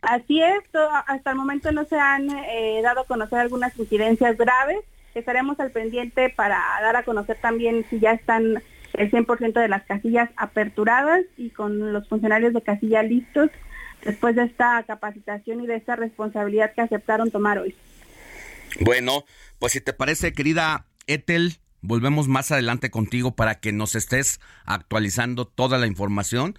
Así 0.00 0.42
es, 0.42 0.58
hasta 1.06 1.30
el 1.30 1.36
momento 1.36 1.70
no 1.72 1.84
se 1.84 1.98
han 1.98 2.28
eh, 2.30 2.80
dado 2.82 3.00
a 3.00 3.06
conocer 3.06 3.38
algunas 3.38 3.76
incidencias 3.78 4.36
graves. 4.36 4.78
Estaremos 5.14 5.58
al 5.60 5.70
pendiente 5.70 6.30
para 6.30 6.60
dar 6.80 6.96
a 6.96 7.02
conocer 7.02 7.38
también 7.40 7.84
si 7.90 7.98
ya 8.00 8.12
están 8.12 8.62
el 8.98 9.10
100% 9.10 9.60
de 9.60 9.68
las 9.68 9.84
casillas 9.84 10.30
aperturadas 10.36 11.22
y 11.36 11.50
con 11.50 11.92
los 11.92 12.08
funcionarios 12.08 12.52
de 12.52 12.62
casilla 12.62 13.02
listos 13.02 13.50
después 14.04 14.36
de 14.36 14.44
esta 14.44 14.82
capacitación 14.84 15.62
y 15.62 15.66
de 15.66 15.76
esta 15.76 15.96
responsabilidad 15.96 16.72
que 16.74 16.82
aceptaron 16.82 17.30
tomar 17.30 17.58
hoy. 17.58 17.74
Bueno, 18.80 19.24
pues 19.58 19.72
si 19.72 19.80
te 19.80 19.92
parece, 19.92 20.32
querida 20.32 20.86
Ethel, 21.06 21.58
Volvemos 21.80 22.26
más 22.26 22.50
adelante 22.50 22.90
contigo 22.90 23.36
para 23.36 23.60
que 23.60 23.72
nos 23.72 23.94
estés 23.94 24.40
actualizando 24.64 25.46
toda 25.46 25.78
la 25.78 25.86
información 25.86 26.58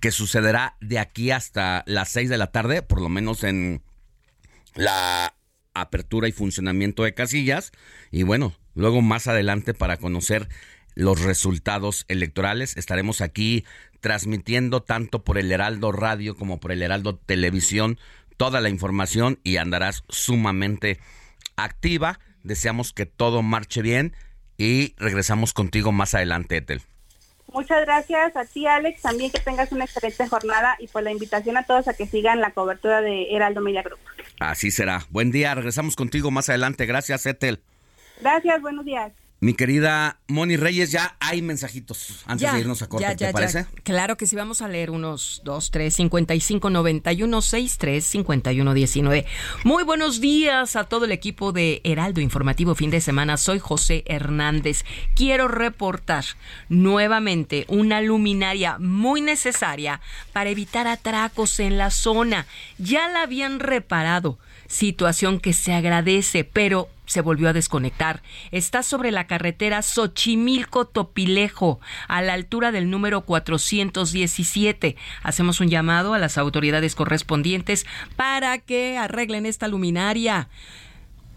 que 0.00 0.10
sucederá 0.10 0.76
de 0.80 0.98
aquí 0.98 1.30
hasta 1.30 1.84
las 1.86 2.10
6 2.10 2.28
de 2.28 2.38
la 2.38 2.52
tarde, 2.52 2.82
por 2.82 3.00
lo 3.00 3.08
menos 3.08 3.44
en 3.44 3.82
la 4.74 5.34
apertura 5.72 6.28
y 6.28 6.32
funcionamiento 6.32 7.02
de 7.04 7.14
casillas. 7.14 7.72
Y 8.10 8.24
bueno, 8.24 8.54
luego 8.74 9.00
más 9.00 9.26
adelante 9.26 9.72
para 9.72 9.96
conocer 9.96 10.48
los 10.98 11.22
resultados 11.22 12.04
electorales. 12.08 12.76
Estaremos 12.76 13.20
aquí 13.20 13.64
transmitiendo 14.00 14.82
tanto 14.82 15.22
por 15.22 15.38
el 15.38 15.52
Heraldo 15.52 15.92
Radio 15.92 16.36
como 16.36 16.58
por 16.58 16.72
el 16.72 16.82
Heraldo 16.82 17.16
Televisión 17.16 18.00
toda 18.36 18.60
la 18.60 18.68
información 18.68 19.38
y 19.44 19.58
andarás 19.58 20.02
sumamente 20.08 20.98
activa. 21.56 22.18
Deseamos 22.42 22.92
que 22.92 23.06
todo 23.06 23.42
marche 23.42 23.80
bien 23.80 24.16
y 24.56 24.96
regresamos 24.96 25.52
contigo 25.52 25.92
más 25.92 26.14
adelante, 26.14 26.56
Etel. 26.56 26.82
Muchas 27.52 27.82
gracias 27.82 28.36
a 28.36 28.44
ti, 28.44 28.66
Alex. 28.66 29.00
También 29.02 29.30
que 29.30 29.38
tengas 29.38 29.70
una 29.70 29.84
excelente 29.84 30.26
jornada 30.26 30.76
y 30.80 30.88
por 30.88 31.04
la 31.04 31.12
invitación 31.12 31.56
a 31.56 31.62
todos 31.62 31.86
a 31.86 31.94
que 31.94 32.06
sigan 32.06 32.40
la 32.40 32.50
cobertura 32.50 33.02
de 33.02 33.36
Heraldo 33.36 33.60
Media 33.60 33.82
Group. 33.82 34.00
Así 34.40 34.72
será. 34.72 35.06
Buen 35.10 35.30
día. 35.30 35.54
Regresamos 35.54 35.94
contigo 35.94 36.32
más 36.32 36.48
adelante. 36.48 36.86
Gracias, 36.86 37.24
Etel. 37.24 37.62
Gracias. 38.20 38.60
Buenos 38.60 38.84
días. 38.84 39.12
Mi 39.40 39.54
querida 39.54 40.18
Moni 40.26 40.56
Reyes, 40.56 40.90
ya 40.90 41.16
hay 41.20 41.42
mensajitos 41.42 42.24
antes 42.26 42.52
de 42.52 42.58
irnos 42.58 42.82
a 42.82 42.88
corte, 42.88 43.14
¿te 43.14 43.32
parece? 43.32 43.66
Claro 43.84 44.16
que 44.16 44.26
sí, 44.26 44.34
vamos 44.34 44.62
a 44.62 44.68
leer 44.68 44.90
unos 44.90 45.42
2, 45.44 45.70
3, 45.70 45.94
55, 45.94 46.70
91, 46.70 47.40
63, 47.42 48.04
51, 48.04 48.74
19. 48.74 49.26
Muy 49.62 49.84
buenos 49.84 50.20
días 50.20 50.74
a 50.74 50.84
todo 50.84 51.04
el 51.04 51.12
equipo 51.12 51.52
de 51.52 51.80
Heraldo 51.84 52.20
Informativo 52.20 52.74
Fin 52.74 52.90
de 52.90 53.00
Semana. 53.00 53.36
Soy 53.36 53.60
José 53.60 54.02
Hernández. 54.06 54.84
Quiero 55.14 55.46
reportar 55.46 56.24
nuevamente 56.68 57.64
una 57.68 58.00
luminaria 58.00 58.78
muy 58.80 59.20
necesaria 59.20 60.00
para 60.32 60.50
evitar 60.50 60.88
atracos 60.88 61.60
en 61.60 61.78
la 61.78 61.92
zona. 61.92 62.46
Ya 62.78 63.06
la 63.06 63.22
habían 63.22 63.60
reparado 63.60 64.36
situación 64.66 65.38
que 65.38 65.52
se 65.52 65.72
agradece, 65.72 66.42
pero 66.42 66.88
se 67.08 67.20
volvió 67.22 67.48
a 67.48 67.52
desconectar. 67.52 68.22
Está 68.52 68.84
sobre 68.84 69.10
la 69.10 69.26
carretera 69.26 69.82
Xochimilco-Topilejo, 69.82 71.80
a 72.06 72.22
la 72.22 72.34
altura 72.34 72.70
del 72.70 72.90
número 72.90 73.22
417. 73.22 74.94
Hacemos 75.24 75.60
un 75.60 75.68
llamado 75.68 76.14
a 76.14 76.18
las 76.18 76.38
autoridades 76.38 76.94
correspondientes 76.94 77.84
para 78.14 78.58
que 78.58 78.96
arreglen 78.96 79.46
esta 79.46 79.66
luminaria. 79.66 80.48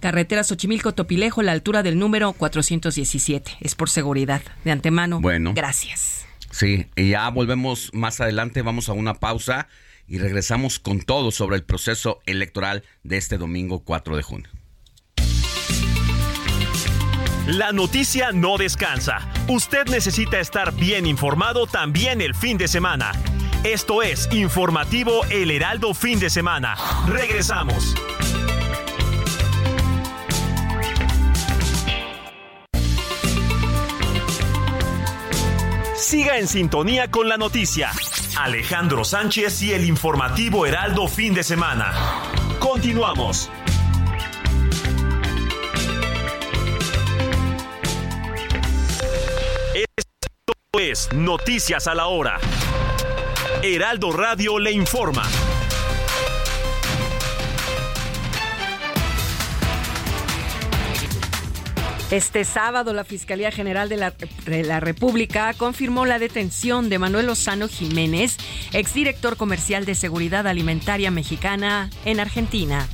Carretera 0.01 0.43
Xochimilco-Topilejo, 0.43 1.41
a 1.41 1.43
la 1.45 1.53
altura 1.53 1.81
del 1.83 1.97
número 1.97 2.33
417. 2.33 3.57
Es 3.61 3.75
por 3.75 3.89
seguridad. 3.89 4.41
De 4.63 4.71
antemano, 4.71 5.21
bueno. 5.21 5.53
gracias. 5.55 6.25
Sí, 6.51 6.87
y 6.95 7.09
ya 7.11 7.29
volvemos 7.29 7.91
más 7.93 8.19
adelante, 8.19 8.61
vamos 8.61 8.89
a 8.89 8.93
una 8.93 9.13
pausa 9.13 9.69
y 10.07 10.17
regresamos 10.17 10.79
con 10.79 10.99
todo 11.01 11.31
sobre 11.31 11.55
el 11.55 11.63
proceso 11.63 12.19
electoral 12.25 12.83
de 13.03 13.15
este 13.15 13.37
domingo 13.37 13.85
4 13.85 14.17
de 14.17 14.23
junio. 14.23 14.49
La 17.47 17.71
noticia 17.71 18.31
no 18.31 18.57
descansa. 18.57 19.27
Usted 19.47 19.87
necesita 19.87 20.39
estar 20.39 20.73
bien 20.73 21.07
informado 21.07 21.65
también 21.65 22.21
el 22.21 22.35
fin 22.35 22.57
de 22.57 22.67
semana. 22.67 23.11
Esto 23.63 24.03
es 24.03 24.29
Informativo 24.31 25.25
El 25.29 25.49
Heraldo 25.49 25.93
Fin 25.95 26.19
de 26.19 26.29
Semana. 26.29 26.75
Regresamos. 27.07 27.95
Siga 35.95 36.37
en 36.37 36.47
sintonía 36.47 37.09
con 37.09 37.27
la 37.27 37.37
noticia. 37.37 37.91
Alejandro 38.37 39.03
Sánchez 39.03 39.61
y 39.63 39.73
el 39.73 39.85
Informativo 39.85 40.65
Heraldo 40.65 41.07
Fin 41.07 41.33
de 41.33 41.43
Semana. 41.43 41.91
Continuamos. 42.59 43.49
Es 50.79 51.11
Noticias 51.13 51.85
a 51.87 51.95
la 51.95 52.07
Hora. 52.07 52.39
Heraldo 53.61 54.13
Radio 54.13 54.57
le 54.57 54.71
informa. 54.71 55.23
Este 62.09 62.45
sábado, 62.45 62.93
la 62.93 63.03
Fiscalía 63.03 63.51
General 63.51 63.89
de 63.89 63.97
la, 63.97 64.13
de 64.45 64.63
la, 64.63 64.79
República 64.79 65.53
confirmó 65.55 66.05
la 66.05 66.19
detención 66.19 66.87
de 66.87 66.99
Manuel 66.99 67.25
Lozano 67.25 67.67
Jiménez, 67.67 68.37
exdirector 68.71 69.35
comercial 69.35 69.83
de 69.83 69.93
Seguridad 69.93 70.47
Alimentaria 70.47 71.11
Mexicana 71.11 71.89
en 72.05 72.21
Argentina. 72.21 72.87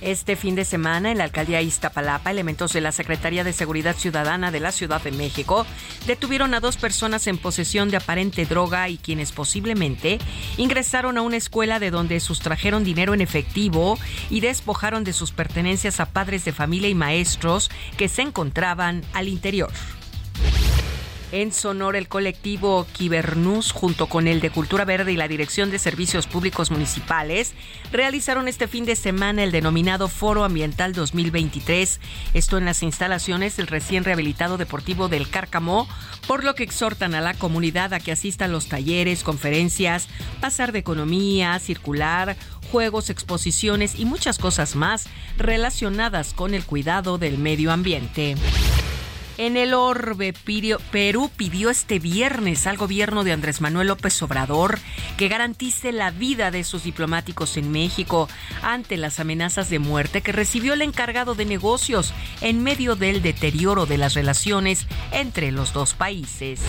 Este 0.00 0.34
fin 0.34 0.54
de 0.54 0.64
semana, 0.64 1.10
en 1.10 1.18
la 1.18 1.24
alcaldía 1.24 1.60
Iztapalapa, 1.60 2.30
elementos 2.30 2.72
de 2.72 2.80
la 2.80 2.90
Secretaría 2.90 3.44
de 3.44 3.52
Seguridad 3.52 3.94
Ciudadana 3.96 4.50
de 4.50 4.58
la 4.58 4.72
Ciudad 4.72 5.02
de 5.02 5.12
México 5.12 5.66
detuvieron 6.06 6.54
a 6.54 6.60
dos 6.60 6.78
personas 6.78 7.26
en 7.26 7.36
posesión 7.36 7.90
de 7.90 7.98
aparente 7.98 8.46
droga 8.46 8.88
y 8.88 8.96
quienes 8.96 9.32
posiblemente 9.32 10.18
ingresaron 10.56 11.18
a 11.18 11.22
una 11.22 11.36
escuela 11.36 11.78
de 11.78 11.90
donde 11.90 12.18
sustrajeron 12.20 12.82
dinero 12.82 13.12
en 13.12 13.20
efectivo 13.20 13.98
y 14.30 14.40
despojaron 14.40 15.04
de 15.04 15.12
sus 15.12 15.32
pertenencias 15.32 16.00
a 16.00 16.06
padres 16.06 16.46
de 16.46 16.52
familia 16.52 16.88
y 16.88 16.94
maestros 16.94 17.70
que 17.98 18.08
se 18.08 18.22
encontraban 18.22 19.04
al 19.12 19.28
interior. 19.28 19.70
En 21.32 21.52
Sonora, 21.52 21.96
el 21.96 22.08
colectivo 22.08 22.88
Kibernus, 22.92 23.70
junto 23.70 24.08
con 24.08 24.26
el 24.26 24.40
de 24.40 24.50
Cultura 24.50 24.84
Verde 24.84 25.12
y 25.12 25.16
la 25.16 25.28
Dirección 25.28 25.70
de 25.70 25.78
Servicios 25.78 26.26
Públicos 26.26 26.72
Municipales, 26.72 27.52
realizaron 27.92 28.48
este 28.48 28.66
fin 28.66 28.84
de 28.84 28.96
semana 28.96 29.44
el 29.44 29.52
denominado 29.52 30.08
Foro 30.08 30.42
Ambiental 30.42 30.92
2023, 30.92 32.00
esto 32.34 32.58
en 32.58 32.64
las 32.64 32.82
instalaciones 32.82 33.56
del 33.56 33.68
recién 33.68 34.02
rehabilitado 34.02 34.58
Deportivo 34.58 35.06
del 35.06 35.30
Cárcamo, 35.30 35.88
por 36.26 36.42
lo 36.42 36.56
que 36.56 36.64
exhortan 36.64 37.14
a 37.14 37.20
la 37.20 37.34
comunidad 37.34 37.94
a 37.94 38.00
que 38.00 38.10
asista 38.10 38.46
a 38.46 38.48
los 38.48 38.66
talleres, 38.66 39.22
conferencias, 39.22 40.08
pasar 40.40 40.72
de 40.72 40.80
economía, 40.80 41.56
circular, 41.60 42.36
juegos, 42.72 43.08
exposiciones 43.08 43.96
y 44.00 44.04
muchas 44.04 44.38
cosas 44.38 44.74
más 44.74 45.06
relacionadas 45.36 46.34
con 46.34 46.54
el 46.54 46.64
cuidado 46.64 47.18
del 47.18 47.38
medio 47.38 47.70
ambiente. 47.70 48.34
En 49.40 49.56
el 49.56 49.72
orbe, 49.72 50.34
Perú 50.34 51.30
pidió 51.34 51.70
este 51.70 51.98
viernes 51.98 52.66
al 52.66 52.76
gobierno 52.76 53.24
de 53.24 53.32
Andrés 53.32 53.62
Manuel 53.62 53.88
López 53.88 54.22
Obrador 54.22 54.78
que 55.16 55.28
garantice 55.28 55.92
la 55.92 56.10
vida 56.10 56.50
de 56.50 56.62
sus 56.62 56.84
diplomáticos 56.84 57.56
en 57.56 57.72
México 57.72 58.28
ante 58.60 58.98
las 58.98 59.18
amenazas 59.18 59.70
de 59.70 59.78
muerte 59.78 60.20
que 60.20 60.32
recibió 60.32 60.74
el 60.74 60.82
encargado 60.82 61.34
de 61.34 61.46
negocios 61.46 62.12
en 62.42 62.62
medio 62.62 62.96
del 62.96 63.22
deterioro 63.22 63.86
de 63.86 63.96
las 63.96 64.12
relaciones 64.12 64.86
entre 65.10 65.52
los 65.52 65.72
dos 65.72 65.94
países. 65.94 66.60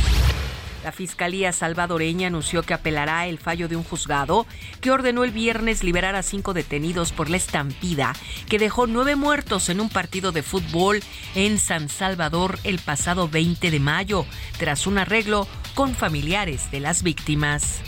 La 0.84 0.91
Fiscalía 0.91 1.51
salvadoreña 1.51 2.27
anunció 2.27 2.63
que 2.63 2.73
apelará 2.73 3.27
el 3.27 3.38
fallo 3.38 3.67
de 3.67 3.75
un 3.75 3.84
juzgado 3.84 4.47
que 4.82 4.91
ordenó 4.91 5.23
el 5.23 5.32
viernes 5.32 5.84
liberar 5.84 6.15
a 6.15 6.23
cinco 6.23 6.53
detenidos 6.53 7.11
por 7.11 7.29
la 7.29 7.38
estampida 7.38 8.13
que 8.49 8.57
dejó 8.57 8.88
nueve 8.88 9.15
muertos 9.15 9.69
en 9.69 9.79
un 9.79 9.89
partido 9.89 10.32
de 10.32 10.41
fútbol 10.41 11.01
en 11.36 11.59
San 11.59 11.88
Salvador 11.88 12.57
el 12.63 12.79
pasado 12.79 13.29
20 13.29 13.69
de 13.69 13.79
mayo, 13.79 14.25
tras 14.57 14.88
un 14.88 14.97
arreglo 14.97 15.47
con 15.75 15.93
familiares 15.93 16.71
de 16.71 16.79
las 16.79 17.03
víctimas. 17.03 17.82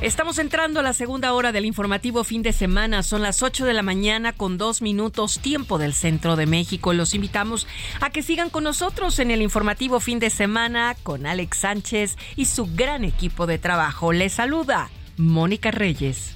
Estamos 0.00 0.38
entrando 0.38 0.78
a 0.78 0.84
la 0.84 0.92
segunda 0.92 1.32
hora 1.32 1.50
del 1.50 1.64
informativo 1.64 2.22
fin 2.22 2.42
de 2.42 2.52
semana. 2.52 3.02
Son 3.02 3.20
las 3.20 3.42
8 3.42 3.66
de 3.66 3.72
la 3.72 3.82
mañana 3.82 4.32
con 4.32 4.56
dos 4.56 4.80
minutos 4.80 5.40
tiempo 5.40 5.76
del 5.76 5.92
centro 5.92 6.36
de 6.36 6.46
México. 6.46 6.92
Los 6.92 7.14
invitamos 7.14 7.66
a 8.00 8.10
que 8.10 8.22
sigan 8.22 8.48
con 8.48 8.62
nosotros 8.62 9.18
en 9.18 9.32
el 9.32 9.42
informativo 9.42 9.98
fin 9.98 10.20
de 10.20 10.30
semana 10.30 10.94
con 11.02 11.26
Alex 11.26 11.58
Sánchez 11.58 12.16
y 12.36 12.44
su 12.44 12.68
gran 12.76 13.04
equipo 13.04 13.48
de 13.48 13.58
trabajo. 13.58 14.12
Les 14.12 14.34
saluda 14.34 14.88
Mónica 15.16 15.72
Reyes. 15.72 16.32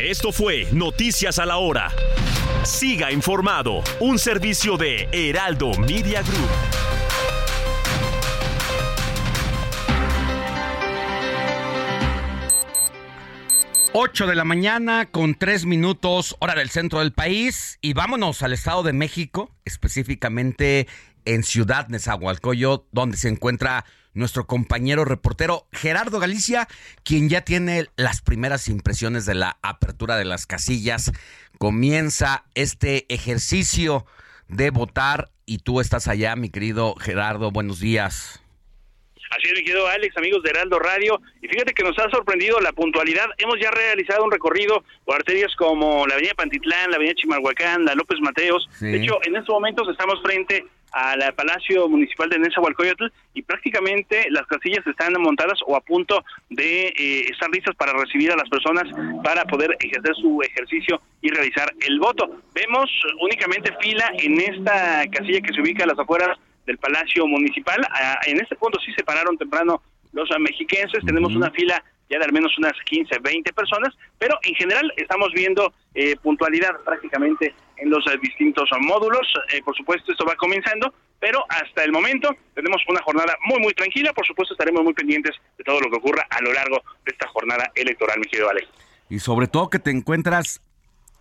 Esto 0.00 0.32
fue 0.32 0.66
Noticias 0.72 1.38
a 1.38 1.46
la 1.46 1.58
Hora. 1.58 1.92
Siga 2.64 3.12
informado, 3.12 3.80
un 4.00 4.18
servicio 4.18 4.76
de 4.76 5.08
Heraldo 5.12 5.70
Media 5.78 6.22
Group. 6.22 7.01
8 13.94 14.26
de 14.26 14.34
la 14.34 14.44
mañana 14.44 15.10
con 15.10 15.34
3 15.34 15.66
minutos, 15.66 16.34
hora 16.38 16.54
del 16.54 16.70
centro 16.70 17.00
del 17.00 17.12
país. 17.12 17.78
Y 17.82 17.92
vámonos 17.92 18.42
al 18.42 18.54
Estado 18.54 18.82
de 18.82 18.94
México, 18.94 19.50
específicamente 19.66 20.88
en 21.26 21.42
Ciudad 21.42 21.88
Nezahualcóyotl, 21.88 22.86
donde 22.90 23.18
se 23.18 23.28
encuentra 23.28 23.84
nuestro 24.14 24.46
compañero 24.46 25.04
reportero 25.04 25.66
Gerardo 25.72 26.20
Galicia, 26.20 26.68
quien 27.04 27.28
ya 27.28 27.42
tiene 27.42 27.88
las 27.96 28.22
primeras 28.22 28.68
impresiones 28.68 29.26
de 29.26 29.34
la 29.34 29.58
apertura 29.60 30.16
de 30.16 30.24
las 30.24 30.46
casillas. 30.46 31.12
Comienza 31.58 32.44
este 32.54 33.12
ejercicio 33.12 34.06
de 34.48 34.70
votar 34.70 35.30
y 35.44 35.58
tú 35.58 35.80
estás 35.80 36.08
allá, 36.08 36.34
mi 36.34 36.48
querido 36.48 36.94
Gerardo. 36.94 37.50
Buenos 37.50 37.78
días. 37.78 38.41
Así 39.32 39.48
es, 39.48 39.54
mi 39.54 39.64
querido 39.64 39.86
Alex, 39.86 40.14
amigos 40.18 40.42
de 40.42 40.50
Heraldo 40.50 40.78
Radio. 40.78 41.18
Y 41.40 41.48
fíjate 41.48 41.72
que 41.72 41.82
nos 41.82 41.98
ha 41.98 42.10
sorprendido 42.10 42.60
la 42.60 42.72
puntualidad. 42.72 43.30
Hemos 43.38 43.58
ya 43.58 43.70
realizado 43.70 44.24
un 44.24 44.30
recorrido 44.30 44.84
por 45.06 45.16
arterias 45.16 45.56
como 45.56 46.06
la 46.06 46.14
Avenida 46.14 46.34
Pantitlán, 46.34 46.90
la 46.90 46.96
Avenida 46.96 47.14
Chimalhuacán, 47.14 47.86
la 47.86 47.94
López 47.94 48.20
Mateos. 48.20 48.68
Sí. 48.72 48.88
De 48.88 48.98
hecho, 48.98 49.18
en 49.24 49.36
estos 49.36 49.54
momentos 49.54 49.88
estamos 49.88 50.20
frente 50.22 50.66
al 50.92 51.32
Palacio 51.32 51.88
Municipal 51.88 52.28
de 52.28 52.40
Nezahualcóyotl 52.40 53.06
y 53.32 53.40
prácticamente 53.40 54.26
las 54.28 54.46
casillas 54.46 54.86
están 54.86 55.14
montadas 55.14 55.58
o 55.66 55.76
a 55.76 55.80
punto 55.80 56.22
de 56.50 56.88
eh, 56.88 57.30
estar 57.30 57.48
listas 57.48 57.74
para 57.76 57.94
recibir 57.94 58.30
a 58.30 58.36
las 58.36 58.50
personas 58.50 58.84
para 59.24 59.46
poder 59.46 59.74
ejercer 59.80 60.14
su 60.16 60.42
ejercicio 60.42 61.00
y 61.22 61.30
realizar 61.30 61.72
el 61.80 61.98
voto. 61.98 62.28
Vemos 62.54 62.90
únicamente 63.22 63.74
fila 63.80 64.12
en 64.18 64.38
esta 64.38 65.04
casilla 65.10 65.40
que 65.40 65.54
se 65.54 65.62
ubica 65.62 65.84
a 65.84 65.86
las 65.86 65.98
afueras 65.98 66.38
del 66.66 66.78
Palacio 66.78 67.26
Municipal. 67.26 67.80
Ah, 67.90 68.20
en 68.26 68.40
este 68.40 68.56
punto 68.56 68.78
sí 68.84 68.92
se 68.92 69.04
pararon 69.04 69.36
temprano 69.36 69.82
los 70.12 70.28
mexiquenses. 70.38 71.04
Tenemos 71.04 71.34
una 71.34 71.50
fila 71.50 71.82
ya 72.12 72.18
de 72.18 72.24
al 72.26 72.32
menos 72.32 72.56
unas 72.58 72.74
15, 72.84 73.18
20 73.20 73.52
personas, 73.54 73.94
pero 74.18 74.38
en 74.42 74.54
general 74.54 74.92
estamos 74.96 75.32
viendo 75.34 75.72
eh, 75.94 76.14
puntualidad 76.22 76.78
prácticamente 76.84 77.54
en 77.78 77.88
los 77.90 78.06
eh, 78.06 78.18
distintos 78.22 78.68
módulos. 78.80 79.26
Eh, 79.52 79.62
por 79.64 79.74
supuesto, 79.74 80.12
esto 80.12 80.26
va 80.26 80.36
comenzando, 80.36 80.92
pero 81.18 81.42
hasta 81.48 81.84
el 81.84 81.90
momento 81.90 82.28
tenemos 82.54 82.82
una 82.86 83.00
jornada 83.02 83.34
muy, 83.46 83.60
muy 83.60 83.72
tranquila. 83.72 84.12
Por 84.12 84.26
supuesto, 84.26 84.52
estaremos 84.52 84.82
muy 84.84 84.92
pendientes 84.92 85.34
de 85.56 85.64
todo 85.64 85.80
lo 85.80 85.90
que 85.90 85.96
ocurra 85.96 86.26
a 86.28 86.42
lo 86.42 86.52
largo 86.52 86.82
de 87.04 87.12
esta 87.12 87.28
jornada 87.28 87.72
electoral, 87.74 88.18
mi 88.18 88.26
querido 88.26 88.50
Alex. 88.50 88.68
Y 89.08 89.18
sobre 89.18 89.46
todo 89.46 89.70
que 89.70 89.78
te 89.78 89.90
encuentras, 89.90 90.60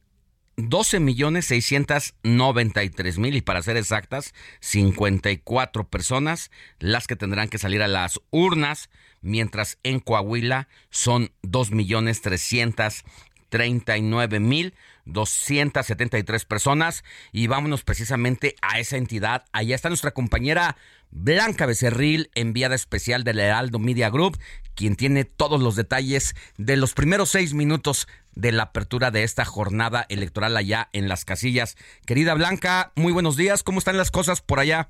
12 0.67 0.99
millones 0.99 1.45
693 1.45 3.17
mil 3.17 3.37
y 3.37 3.41
para 3.41 3.61
ser 3.61 3.77
exactas 3.77 4.33
54 4.59 5.87
personas 5.87 6.51
las 6.79 7.07
que 7.07 7.15
tendrán 7.15 7.47
que 7.47 7.57
salir 7.57 7.81
a 7.81 7.87
las 7.87 8.19
urnas 8.31 8.89
mientras 9.21 9.77
en 9.83 9.99
Coahuila 9.99 10.67
son 10.89 11.31
2 11.43 11.71
millones 11.71 12.21
339 12.21 14.41
mil 14.41 14.73
273 15.05 16.43
personas 16.45 17.03
y 17.31 17.47
vámonos 17.47 17.83
precisamente 17.83 18.55
a 18.61 18.79
esa 18.79 18.97
entidad. 18.97 19.45
Allá 19.51 19.75
está 19.75 19.89
nuestra 19.89 20.11
compañera 20.11 20.77
Blanca 21.11 21.65
Becerril, 21.65 22.29
enviada 22.35 22.75
especial 22.75 23.23
del 23.23 23.39
Heraldo 23.39 23.79
Media 23.79 24.09
Group, 24.09 24.37
quien 24.79 24.95
tiene 24.95 25.25
todos 25.25 25.61
los 25.61 25.75
detalles 25.75 26.35
de 26.57 26.77
los 26.77 26.93
primeros 26.93 27.27
seis 27.27 27.53
minutos 27.53 28.07
de 28.33 28.53
la 28.53 28.63
apertura 28.63 29.11
de 29.11 29.23
esta 29.23 29.43
jornada 29.43 30.05
electoral 30.07 30.55
allá 30.55 30.87
en 30.93 31.09
las 31.09 31.25
casillas. 31.25 31.75
Querida 32.05 32.33
Blanca, 32.33 32.93
muy 32.95 33.11
buenos 33.11 33.35
días, 33.35 33.61
¿cómo 33.61 33.79
están 33.79 33.97
las 33.97 34.09
cosas 34.09 34.41
por 34.41 34.57
allá? 34.57 34.87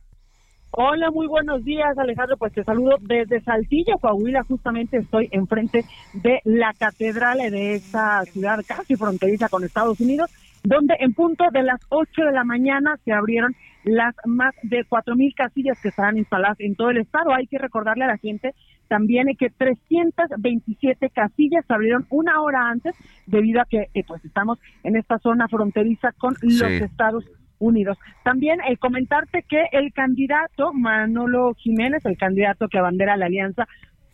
Hola, 0.69 1.09
muy 1.09 1.25
buenos 1.25 1.65
días, 1.65 1.97
Alejandro. 1.97 2.37
Pues 2.37 2.53
te 2.53 2.63
saludo 2.63 2.97
desde 3.01 3.41
Saltillo, 3.41 3.97
Coahuila. 3.99 4.43
Justamente 4.43 4.97
estoy 4.97 5.27
enfrente 5.31 5.83
de 6.13 6.39
la 6.43 6.71
catedral 6.77 7.39
de 7.39 7.73
esta 7.73 8.23
ciudad 8.25 8.63
casi 8.67 8.95
fronteriza 8.95 9.49
con 9.49 9.63
Estados 9.63 9.99
Unidos, 9.99 10.29
donde 10.63 10.93
en 10.99 11.15
punto 11.15 11.45
de 11.51 11.63
las 11.63 11.81
8 11.89 12.25
de 12.25 12.31
la 12.31 12.43
mañana 12.43 12.95
se 13.03 13.11
abrieron 13.11 13.55
las 13.85 14.13
más 14.25 14.53
de 14.61 14.83
cuatro 14.87 15.15
mil 15.15 15.33
casillas 15.33 15.79
que 15.81 15.87
estarán 15.87 16.19
instaladas 16.19 16.59
en 16.59 16.75
todo 16.75 16.91
el 16.91 16.97
estado. 16.97 17.33
Hay 17.33 17.47
que 17.47 17.57
recordarle 17.57 18.03
a 18.03 18.09
la 18.09 18.17
gente 18.17 18.53
también 18.89 19.27
que 19.37 19.49
327 19.49 21.09
casillas 21.11 21.65
se 21.65 21.73
abrieron 21.73 22.05
una 22.09 22.41
hora 22.41 22.69
antes 22.69 22.95
debido 23.27 23.61
a 23.61 23.65
que 23.65 23.87
eh, 23.93 24.03
pues 24.05 24.25
estamos 24.25 24.59
en 24.83 24.97
esta 24.97 25.19
zona 25.19 25.47
fronteriza 25.47 26.11
con 26.17 26.35
los 26.41 26.61
Estados 26.61 27.23
Unidos. 27.59 27.97
También 28.23 28.59
eh, 28.61 28.77
comentarte 28.77 29.43
que 29.47 29.65
el 29.71 29.93
candidato 29.93 30.73
Manolo 30.73 31.53
Jiménez, 31.53 32.05
el 32.05 32.17
candidato 32.17 32.67
que 32.67 32.79
abandera 32.79 33.15
la 33.15 33.27
alianza 33.27 33.67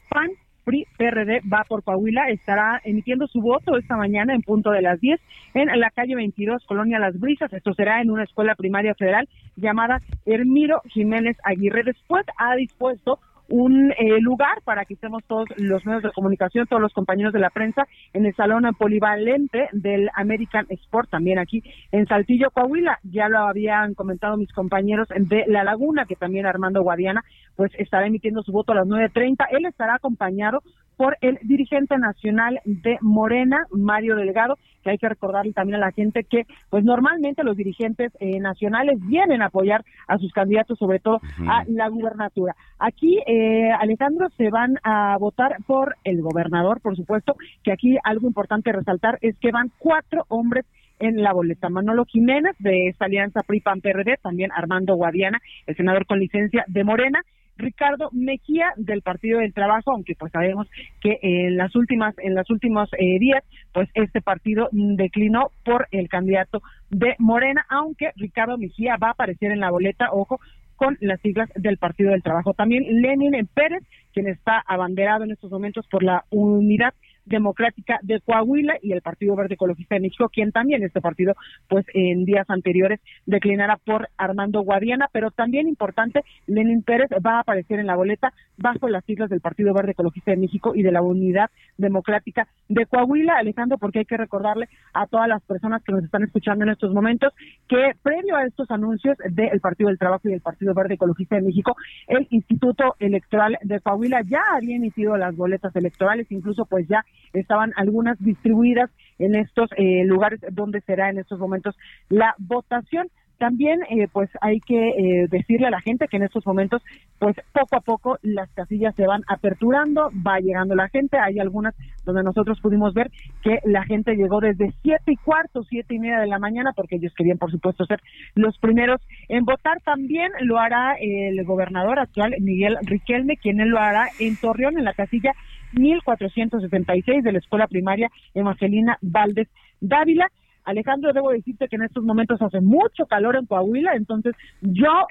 PAN 0.10 0.30
PRI 0.66 0.86
PRD 0.98 1.42
va 1.42 1.64
por 1.64 1.84
Coahuila, 1.84 2.30
estará 2.30 2.82
emitiendo 2.84 3.28
su 3.28 3.40
voto 3.40 3.78
esta 3.78 3.96
mañana 3.96 4.34
en 4.34 4.42
punto 4.42 4.72
de 4.72 4.82
las 4.82 5.00
10 5.00 5.22
en 5.54 5.80
la 5.80 5.92
calle 5.92 6.16
22, 6.16 6.66
Colonia 6.66 7.00
Las 7.00 7.18
Brisas. 7.20 7.54
Esto 7.54 7.74
será 7.76 8.02
en 8.02 8.10
una 8.10 8.24
escuela 8.24 8.56
primaria 8.56 8.96
federal 8.96 9.30
llamada 9.56 10.02
Hermiro 10.26 10.82
Jiménez 10.86 11.38
Aguirre. 11.44 11.84
Después 11.84 12.26
ha 12.38 12.56
dispuesto 12.56 13.20
un 13.50 13.92
eh, 13.92 14.20
lugar 14.20 14.62
para 14.64 14.86
que 14.86 14.96
estemos 14.96 15.24
todos 15.26 15.48
los 15.58 15.86
medios 15.86 16.04
de 16.04 16.12
comunicación, 16.12 16.68
todos 16.68 16.82
los 16.82 16.94
compañeros 16.94 17.34
de 17.34 17.40
la 17.40 17.50
prensa 17.50 17.88
en 18.14 18.26
el 18.26 18.36
salón 18.36 18.64
polivalente 18.78 19.70
del 19.72 20.10
American 20.16 20.66
Sport, 20.70 21.10
también 21.10 21.40
aquí 21.40 21.64
en 21.92 22.08
Saltillo, 22.08 22.52
Coahuila. 22.52 23.00
Ya 23.04 23.30
lo 23.30 23.40
habían 23.40 23.94
comentado 23.94 24.38
mis 24.38 24.52
compañeros 24.52 25.08
de 25.10 25.46
La 25.48 25.64
Laguna, 25.64 26.06
que 26.06 26.16
también 26.16 26.46
Armando 26.46 26.82
Guadiana, 26.82 27.24
pues 27.56 27.72
estará 27.78 28.08
emitiendo 28.08 28.44
su 28.44 28.52
voto 28.52 28.72
a 28.72 28.76
las 28.76 28.88
9.30. 28.88 29.48
Él 29.52 29.66
estará 29.66 29.96
acompañado 29.96 30.62
por 30.98 31.18
el 31.22 31.40
dirigente 31.44 31.98
nacional 31.98 32.60
de 32.66 32.98
Morena, 33.02 33.66
Mario 33.72 34.16
Delgado, 34.16 34.58
que 34.84 34.92
hay 34.92 34.98
que 34.98 35.10
recordarle 35.10 35.54
también 35.54 35.76
a 35.76 35.86
la 35.86 35.92
gente 35.92 36.24
que, 36.24 36.44
pues 36.70 36.84
normalmente 36.84 37.44
los 37.44 37.58
dirigentes 37.58 38.12
eh, 38.20 38.40
nacionales 38.40 39.00
vienen 39.02 39.42
a 39.42 39.48
apoyar 39.48 39.84
a 40.08 40.18
sus 40.18 40.32
candidatos, 40.32 40.78
sobre 40.78 41.00
todo 41.00 41.20
a 41.48 41.64
la 41.68 41.88
gubernatura. 41.90 42.56
Aquí, 42.80 43.20
eh, 43.26 43.72
Alejandro, 43.72 44.30
se 44.38 44.50
van 44.50 44.76
a 44.84 45.18
votar 45.20 45.58
por 45.66 45.96
el 46.04 46.22
gobernador, 46.22 46.82
por 46.82 46.96
supuesto, 46.96 47.36
que 47.64 47.72
aquí 47.72 47.98
algo 48.04 48.28
importante 48.28 48.72
resaltar 48.72 49.18
es 49.22 49.36
que 49.38 49.52
van 49.52 49.72
cuatro 49.80 50.26
hombres 50.30 50.66
en 51.00 51.22
la 51.22 51.34
boleta. 51.34 51.70
Manolo 51.70 52.06
Jiménez 52.06 52.56
de 52.60 52.88
esta 52.88 53.06
alianza 53.06 53.42
PRI-PAN-PRD, 53.42 54.18
también 54.22 54.52
Armando 54.54 54.96
Guadiana, 54.96 55.40
el 55.66 55.76
senador 55.76 56.06
con 56.06 56.20
licencia 56.20 56.64
de 56.68 56.84
Morena, 56.84 57.22
Ricardo 57.58 58.10
Mejía 58.12 58.74
del 58.76 59.02
Partido 59.02 59.40
del 59.40 59.54
Trabajo, 59.54 59.92
aunque 59.92 60.16
pues 60.16 60.32
sabemos 60.32 60.68
que 61.02 61.20
en 61.22 61.58
las 61.58 61.76
últimas 61.76 62.14
en 62.20 62.36
los 62.36 62.50
últimos 62.50 62.90
eh, 62.98 63.20
días 63.20 63.44
pues 63.74 63.90
este 63.94 64.22
partido 64.22 64.70
declinó 64.72 65.52
por 65.64 65.88
el 65.92 66.10
candidato 66.10 66.62
de 66.90 67.16
Morena, 67.20 67.66
aunque 67.70 68.12
Ricardo 68.16 68.58
Mejía 68.58 68.98
va 69.02 69.10
a 69.10 69.12
aparecer 69.12 69.52
en 69.52 69.60
la 69.60 69.72
boleta, 69.72 70.10
ojo, 70.12 70.40
con 70.76 70.98
las 71.00 71.22
siglas 71.22 71.50
del 71.56 71.78
Partido 71.78 72.12
del 72.12 72.24
Trabajo. 72.24 72.54
También 72.54 72.84
Lenin 73.02 73.48
Pérez, 73.54 73.84
quien 74.14 74.28
está 74.28 74.64
abanderado 74.66 75.24
en 75.24 75.32
estos 75.32 75.52
momentos 75.52 75.88
por 75.88 76.04
la 76.04 76.26
unidad 76.30 76.94
Democrática 77.26 78.00
de 78.02 78.20
Coahuila 78.22 78.76
y 78.82 78.92
el 78.94 79.02
Partido 79.02 79.36
Verde 79.36 79.56
Ecologista 79.56 79.96
de 79.96 80.02
México, 80.02 80.30
quien 80.30 80.52
también 80.52 80.84
este 80.84 81.02
partido, 81.02 81.34
pues 81.68 81.86
en 81.94 82.26
días 82.26 82.50
anteriores 82.50 83.00
declinara 83.26 83.78
por 83.78 84.10
Armando 84.18 84.62
Guadiana, 84.62 85.08
pero 85.12 85.32
también 85.32 85.68
importante, 85.68 86.22
Lenin 86.48 86.84
Pérez 86.84 87.10
va 87.26 87.38
a 87.38 87.40
aparecer 87.42 87.80
en 87.80 87.88
la 87.88 87.96
boleta 87.96 88.34
bajo 88.58 88.88
las 88.88 89.04
siglas 89.06 89.30
del 89.30 89.42
Partido 89.42 89.74
Verde 89.74 89.92
Ecologista 89.92 90.32
de 90.32 90.38
México 90.38 90.74
y 90.76 90.84
de 90.84 90.92
la 90.92 91.02
Unidad 91.02 91.50
Democrática 91.78 92.48
de 92.70 92.86
Coahuila, 92.86 93.38
Alejandro, 93.38 93.78
porque 93.78 94.00
hay 94.00 94.06
que 94.06 94.18
recordarle 94.18 94.68
a 94.94 95.08
todas 95.08 95.28
las 95.28 95.44
personas 95.44 95.84
que 95.84 95.92
nos 95.92 96.04
están 96.04 96.24
escuchando 96.24 96.64
en 96.64 96.72
estos 96.72 96.94
momentos 96.94 97.34
que 97.68 97.92
previo 98.02 98.36
a 98.36 98.46
estos 98.46 98.70
anuncios 98.72 99.18
del 99.30 99.60
Partido 99.60 99.90
del 99.90 100.00
Trabajo 100.00 100.28
y 100.28 100.32
del 100.32 100.42
Partido 100.42 100.74
Verde 100.74 100.96
Ecologista 100.96 101.36
de 101.36 101.44
México, 101.44 101.76
el 102.08 102.28
Instituto 102.30 102.96
Electoral 103.00 103.58
de 103.62 103.80
Coahuila 103.80 104.22
ya 104.28 104.42
había 104.56 104.76
emitido 104.76 105.18
las 105.18 105.36
boletas 105.36 105.76
electorales, 105.76 106.32
incluso 106.32 106.66
pues 106.66 106.88
ya 106.88 107.04
estaban 107.34 107.74
algunas 107.76 108.18
distribuidas 108.20 108.90
en 109.20 109.36
estos 109.36 109.70
eh, 109.78 110.04
lugares 110.06 110.40
donde 110.52 110.82
será 110.82 111.10
en 111.10 111.20
estos 111.20 111.40
momentos 111.40 111.76
la 112.10 112.36
votación. 112.38 113.08
También, 113.38 113.82
eh, 113.90 114.08
pues 114.14 114.30
hay 114.40 114.62
que 114.62 114.92
eh, 114.92 115.28
decirle 115.30 115.68
a 115.68 115.70
la 115.70 115.82
gente 115.82 116.08
que 116.08 116.16
en 116.16 116.24
estos 116.24 116.46
momentos, 116.46 116.82
pues 117.20 117.36
poco 117.52 117.76
a 117.76 117.82
poco 117.82 118.18
las 118.22 118.50
casillas 118.54 118.96
se 118.96 119.06
van 119.06 119.24
aperturando, 119.28 120.10
va 120.26 120.40
llegando 120.40 120.74
la 120.74 120.88
gente. 120.88 121.18
Hay 121.20 121.40
algunas 121.40 121.76
donde 122.06 122.24
nosotros 122.24 122.62
pudimos 122.62 122.94
ver 122.94 123.12
que 123.44 123.60
la 123.66 123.84
gente 123.84 124.16
llegó 124.16 124.40
desde 124.40 124.72
siete 124.82 125.12
y 125.12 125.18
cuarto, 125.18 125.64
siete 125.64 125.96
y 125.96 126.00
media 126.00 126.22
de 126.22 126.28
la 126.28 126.40
mañana, 126.40 126.72
porque 126.74 126.96
ellos 126.96 127.14
querían, 127.14 127.38
por 127.38 127.52
supuesto, 127.52 127.86
ser 127.86 128.00
los 128.36 128.58
primeros 128.58 129.02
en 129.28 129.44
votar. 129.44 129.82
También 129.82 130.32
lo 130.40 130.58
hará 130.58 130.96
el 131.02 131.44
gobernador 131.44 132.00
actual, 132.00 132.36
Miguel 132.40 132.78
Riquelme, 132.84 133.36
quien 133.36 133.60
él 133.60 133.68
lo 133.68 133.80
hará 133.80 134.08
en 134.18 134.38
Torreón, 134.38 134.78
en 134.78 134.86
la 134.86 134.94
casilla 134.94 135.34
1476 135.76 137.24
de 137.24 137.32
la 137.32 137.40
escuela 137.40 137.68
primaria 137.68 138.10
Evangelina 138.34 138.98
Valdés 139.02 139.48
Dávila. 139.82 140.28
Alejandro, 140.64 141.14
debo 141.14 141.32
decirte 141.32 141.68
que 141.68 141.76
en 141.76 141.84
estos 141.84 142.04
momentos 142.04 142.42
hace 142.42 142.60
mucho 142.60 143.06
calor 143.06 143.36
en 143.36 143.46
Coahuila, 143.46 143.94
entonces 143.96 144.34
yo 144.62 145.06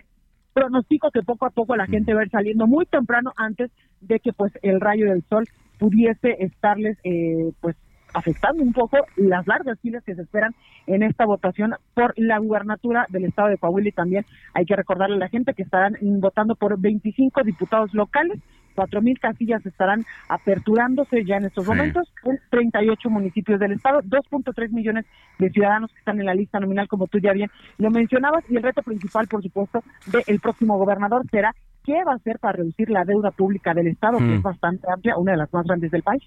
pronostico 0.52 1.10
que 1.10 1.22
poco 1.22 1.46
a 1.46 1.50
poco 1.50 1.76
la 1.76 1.86
gente 1.86 2.14
va 2.14 2.20
a 2.20 2.24
ir 2.24 2.30
saliendo 2.30 2.66
muy 2.66 2.86
temprano 2.86 3.32
antes 3.36 3.70
de 4.00 4.20
que 4.20 4.32
pues 4.32 4.52
el 4.62 4.80
rayo 4.80 5.06
del 5.06 5.22
sol 5.28 5.44
pudiese 5.78 6.36
estarles 6.38 6.96
eh, 7.04 7.52
pues 7.60 7.76
afectando 8.14 8.62
un 8.62 8.72
poco 8.72 8.98
las 9.16 9.46
largas 9.46 9.78
filas 9.80 10.04
que 10.04 10.14
se 10.14 10.22
esperan 10.22 10.54
en 10.86 11.02
esta 11.02 11.26
votación 11.26 11.74
por 11.94 12.14
la 12.16 12.38
gubernatura 12.38 13.06
del 13.10 13.24
estado 13.24 13.48
de 13.48 13.58
Coahuila 13.58 13.88
y 13.88 13.92
también 13.92 14.24
hay 14.54 14.64
que 14.64 14.76
recordarle 14.76 15.16
a 15.16 15.18
la 15.18 15.28
gente 15.28 15.52
que 15.52 15.64
estarán 15.64 15.96
votando 16.20 16.54
por 16.54 16.80
25 16.80 17.42
diputados 17.42 17.92
locales, 17.92 18.40
cuatro 18.74 19.00
mil 19.02 19.18
casillas 19.18 19.64
estarán 19.64 20.04
aperturándose 20.28 21.24
ya 21.24 21.36
en 21.36 21.46
estos 21.46 21.66
momentos 21.66 22.12
en 22.24 22.38
38 22.50 23.10
municipios 23.10 23.60
del 23.60 23.72
estado, 23.72 24.02
2.3 24.02 24.70
millones 24.70 25.04
de 25.38 25.50
ciudadanos 25.50 25.92
que 25.92 25.98
están 25.98 26.20
en 26.20 26.26
la 26.26 26.34
lista 26.34 26.60
nominal 26.60 26.88
como 26.88 27.06
tú 27.06 27.18
ya 27.18 27.32
bien 27.32 27.50
lo 27.78 27.90
mencionabas 27.90 28.44
y 28.48 28.56
el 28.56 28.62
reto 28.62 28.82
principal 28.82 29.26
por 29.28 29.42
supuesto 29.42 29.82
del 30.26 30.40
próximo 30.40 30.76
gobernador 30.78 31.22
será 31.30 31.54
qué 31.84 32.02
va 32.04 32.12
a 32.12 32.16
hacer 32.16 32.38
para 32.38 32.58
reducir 32.58 32.88
la 32.90 33.04
deuda 33.04 33.30
pública 33.30 33.74
del 33.74 33.88
estado 33.88 34.18
que 34.18 34.24
Mm. 34.24 34.34
es 34.36 34.42
bastante 34.42 34.86
amplia, 34.90 35.16
una 35.16 35.32
de 35.32 35.38
las 35.38 35.52
más 35.52 35.66
grandes 35.66 35.90
del 35.90 36.02
país. 36.02 36.22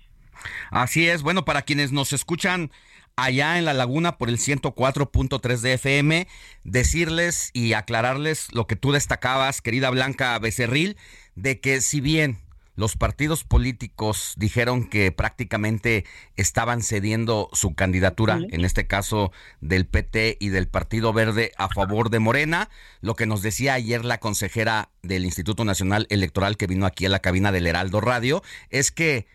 Así 0.69 1.07
es, 1.07 1.23
bueno, 1.23 1.45
para 1.45 1.63
quienes 1.63 1.91
nos 1.91 2.13
escuchan 2.13 2.69
allá 3.15 3.57
en 3.57 3.65
la 3.65 3.73
laguna 3.73 4.17
por 4.19 4.29
el 4.29 4.37
104.3 4.37 5.61
de 5.63 5.73
FM, 5.73 6.27
decirles 6.63 7.49
y 7.53 7.73
aclararles 7.73 8.53
lo 8.53 8.67
que 8.67 8.75
tú 8.75 8.91
destacabas, 8.91 9.61
querida 9.61 9.89
Blanca 9.89 10.37
Becerril, 10.37 10.95
de 11.37 11.61
que 11.61 11.81
si 11.81 12.01
bien 12.01 12.39
los 12.75 12.95
partidos 12.95 13.43
políticos 13.43 14.33
dijeron 14.37 14.87
que 14.87 15.11
prácticamente 15.11 16.05
estaban 16.35 16.83
cediendo 16.83 17.49
su 17.53 17.73
candidatura, 17.73 18.39
en 18.51 18.65
este 18.65 18.85
caso 18.85 19.31
del 19.61 19.87
PT 19.87 20.37
y 20.39 20.49
del 20.49 20.67
Partido 20.67 21.13
Verde 21.13 21.51
a 21.57 21.69
favor 21.69 22.09
de 22.09 22.19
Morena, 22.19 22.69
lo 23.01 23.15
que 23.15 23.25
nos 23.25 23.41
decía 23.41 23.73
ayer 23.73 24.03
la 24.03 24.19
consejera 24.19 24.89
del 25.01 25.25
Instituto 25.25 25.63
Nacional 25.63 26.05
Electoral 26.09 26.57
que 26.57 26.67
vino 26.67 26.85
aquí 26.85 27.05
a 27.05 27.09
la 27.09 27.19
cabina 27.19 27.51
del 27.51 27.65
Heraldo 27.65 28.01
Radio, 28.01 28.43
es 28.69 28.91
que 28.91 29.25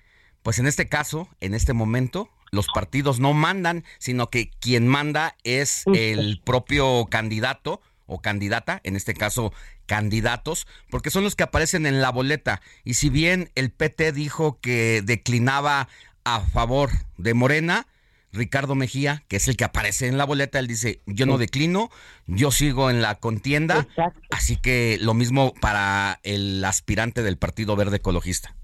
pues 0.43 0.59
en 0.59 0.67
este 0.67 0.89
caso, 0.89 1.29
en 1.41 1.55
este 1.55 1.73
momento, 1.73 2.29
los 2.51 2.67
partidos 2.67 3.21
no 3.21 3.33
mandan, 3.33 3.85
sino 3.99 4.29
que 4.29 4.51
quien 4.51 4.89
manda 4.89 5.37
es 5.45 5.85
el 5.95 6.41
propio 6.45 7.07
candidato 7.07 7.81
o 8.07 8.21
candidata, 8.21 8.81
en 8.85 8.97
este 8.97 9.15
caso 9.15 9.53
candidatos, 9.93 10.67
porque 10.89 11.11
son 11.11 11.23
los 11.23 11.37
que 11.37 11.43
aparecen 11.43 11.85
en 11.85 12.01
la 12.01 12.09
boleta. 12.09 12.63
Y 12.83 12.95
si 12.95 13.11
bien 13.11 13.51
el 13.55 13.71
PT 13.71 14.13
dijo 14.13 14.59
que 14.63 15.03
declinaba 15.05 15.87
a 16.25 16.41
favor 16.41 16.89
de 17.19 17.35
Morena, 17.35 17.87
Ricardo 18.33 18.75
Mejía, 18.75 19.23
que 19.29 19.37
es 19.37 19.49
el 19.49 19.59
que 19.59 19.65
aparece 19.65 20.07
en 20.07 20.17
la 20.17 20.25
boleta, 20.25 20.59
él 20.59 20.67
dice, 20.67 21.01
yo 21.05 21.27
no 21.27 21.37
declino, 21.37 21.91
yo 22.27 22.51
sigo 22.53 22.89
en 22.89 23.03
la 23.03 23.17
contienda, 23.17 23.87
así 24.31 24.57
que 24.57 24.97
lo 24.99 25.13
mismo 25.13 25.53
para 25.61 26.21
el 26.23 26.65
aspirante 26.65 27.23
del 27.23 27.37
Partido 27.37 27.77
Verde 27.77 27.99
Ecologista. 27.99 28.55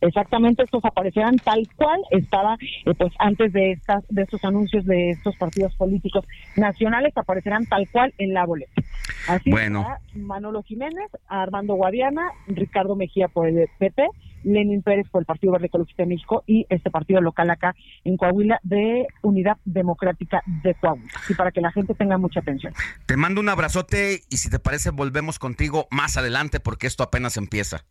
Exactamente, 0.00 0.64
estos 0.64 0.84
aparecerán 0.84 1.36
tal 1.36 1.68
cual 1.76 2.00
estaba 2.10 2.56
eh, 2.60 2.92
pues 2.98 3.12
antes 3.20 3.52
de 3.52 3.70
estas 3.70 4.02
de 4.08 4.22
estos 4.22 4.44
anuncios 4.44 4.84
de 4.84 5.10
estos 5.10 5.36
partidos 5.36 5.76
políticos 5.76 6.24
nacionales 6.56 7.16
aparecerán 7.16 7.66
tal 7.66 7.88
cual 7.88 8.12
en 8.18 8.34
la 8.34 8.44
boleta. 8.44 8.82
Así 9.28 9.50
Bueno. 9.50 9.86
Manolo 10.14 10.62
Jiménez, 10.62 11.10
Armando 11.28 11.74
Guadiana, 11.74 12.30
Ricardo 12.46 12.96
Mejía 12.96 13.28
por 13.28 13.48
el 13.48 13.68
PP, 13.78 14.08
Lenin 14.44 14.82
Pérez 14.82 15.08
por 15.10 15.22
el 15.22 15.26
Partido 15.26 15.52
Verde 15.52 15.66
Ecologista 15.66 16.02
de 16.02 16.08
México 16.08 16.42
y 16.46 16.66
este 16.68 16.90
partido 16.90 17.20
local 17.20 17.50
acá 17.50 17.74
en 18.04 18.16
Coahuila 18.16 18.60
de 18.62 19.06
Unidad 19.22 19.56
Democrática 19.64 20.42
de 20.46 20.74
Coahuila. 20.74 21.12
Y 21.28 21.34
para 21.34 21.52
que 21.52 21.60
la 21.60 21.72
gente 21.72 21.94
tenga 21.94 22.18
mucha 22.18 22.40
atención. 22.40 22.72
Te 23.06 23.16
mando 23.16 23.40
un 23.40 23.48
abrazote 23.48 24.22
y 24.28 24.36
si 24.38 24.50
te 24.50 24.58
parece 24.58 24.90
volvemos 24.90 25.38
contigo 25.38 25.86
más 25.90 26.16
adelante 26.16 26.60
porque 26.60 26.86
esto 26.86 27.02
apenas 27.02 27.36
empieza. 27.36 27.84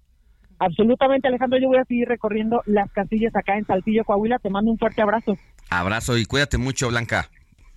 Absolutamente, 0.60 1.28
Alejandro, 1.28 1.58
yo 1.60 1.70
voy 1.70 1.80
a 1.80 1.86
seguir 1.86 2.08
recorriendo 2.08 2.62
las 2.68 2.92
casillas 2.92 3.36
acá 3.36 3.58
en 3.58 3.66
Saltillo, 3.66 4.04
Coahuila. 4.04 4.38
Te 4.38 4.52
mando 4.52 4.70
un 4.70 4.78
fuerte 4.78 5.02
abrazo. 5.02 5.36
Abrazo 5.72 6.18
y 6.18 6.26
cuídate 6.26 6.60
mucho, 6.60 6.90
Blanca. 6.90 7.30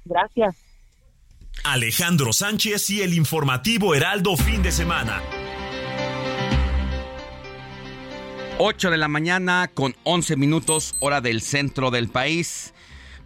Gracias. 0.05 0.74
Alejandro 1.63 2.33
Sánchez 2.33 2.91
y 2.91 3.03
el 3.03 3.15
informativo 3.15 3.95
Heraldo 3.95 4.37
fin 4.37 4.63
de 4.63 4.73
semana. 4.73 5.23
8 8.59 8.91
de 8.91 8.97
la 8.97 9.09
mañana 9.09 9.71
con 9.73 9.95
11 10.05 10.37
minutos 10.37 10.97
hora 11.01 11.21
del 11.21 11.41
centro 11.43 11.91
del 11.91 12.09
país. 12.09 12.75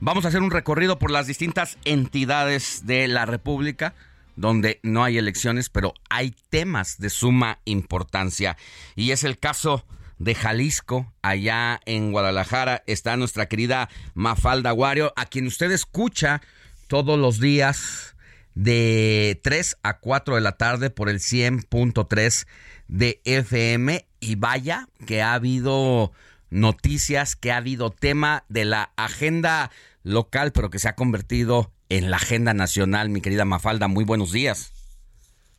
Vamos 0.01 0.25
a 0.25 0.29
hacer 0.29 0.43
un 0.43 0.51
recorrido 0.51 0.99
por 0.99 1.11
las 1.11 1.27
distintas 1.27 1.79
entidades 1.85 2.87
de 2.87 3.09
la 3.09 3.27
República 3.27 3.95
donde 4.37 4.79
no 4.83 5.03
hay 5.03 5.19
elecciones, 5.19 5.69
pero 5.69 5.95
hay 6.09 6.35
temas 6.51 6.99
de 6.99 7.11
suma 7.11 7.59
importancia. 7.65 8.57
Y 8.95 9.11
es 9.11 9.25
el 9.25 9.39
caso 9.39 9.85
de 10.19 10.35
Jalisco, 10.35 11.13
allá 11.23 11.81
en 11.87 12.13
Guadalajara, 12.13 12.83
está 12.87 13.17
nuestra 13.17 13.47
querida 13.47 13.89
Mafalda 14.15 14.71
Guario, 14.71 15.13
a 15.17 15.27
quien 15.27 15.47
usted 15.47 15.71
escucha 15.71 16.41
todos 16.87 17.19
los 17.19 17.41
días 17.41 18.15
de 18.59 19.41
3 19.45 19.77
a 19.85 20.01
4 20.01 20.35
de 20.35 20.41
la 20.41 20.57
tarde 20.57 20.91
por 20.91 21.09
el 21.09 21.21
100.3 21.21 22.47
de 22.89 23.21
FM. 23.25 24.05
Y 24.19 24.35
vaya 24.35 24.89
que 25.07 25.23
ha 25.23 25.35
habido 25.35 26.11
noticias, 26.51 27.37
que 27.37 27.53
ha 27.53 27.59
habido 27.59 27.91
tema 27.91 28.45
de 28.49 28.65
la 28.65 28.91
agenda 28.97 29.71
local, 30.03 30.51
pero 30.51 30.71
que 30.71 30.81
se 30.81 30.89
ha 30.89 30.97
convertido 30.97 31.73
en 31.89 32.11
la 32.11 32.17
agenda 32.17 32.53
nacional. 32.53 33.11
Mi 33.11 33.21
querida 33.21 33.45
Mafalda, 33.45 33.87
muy 33.87 34.05
buenos 34.05 34.33
días. 34.33 34.73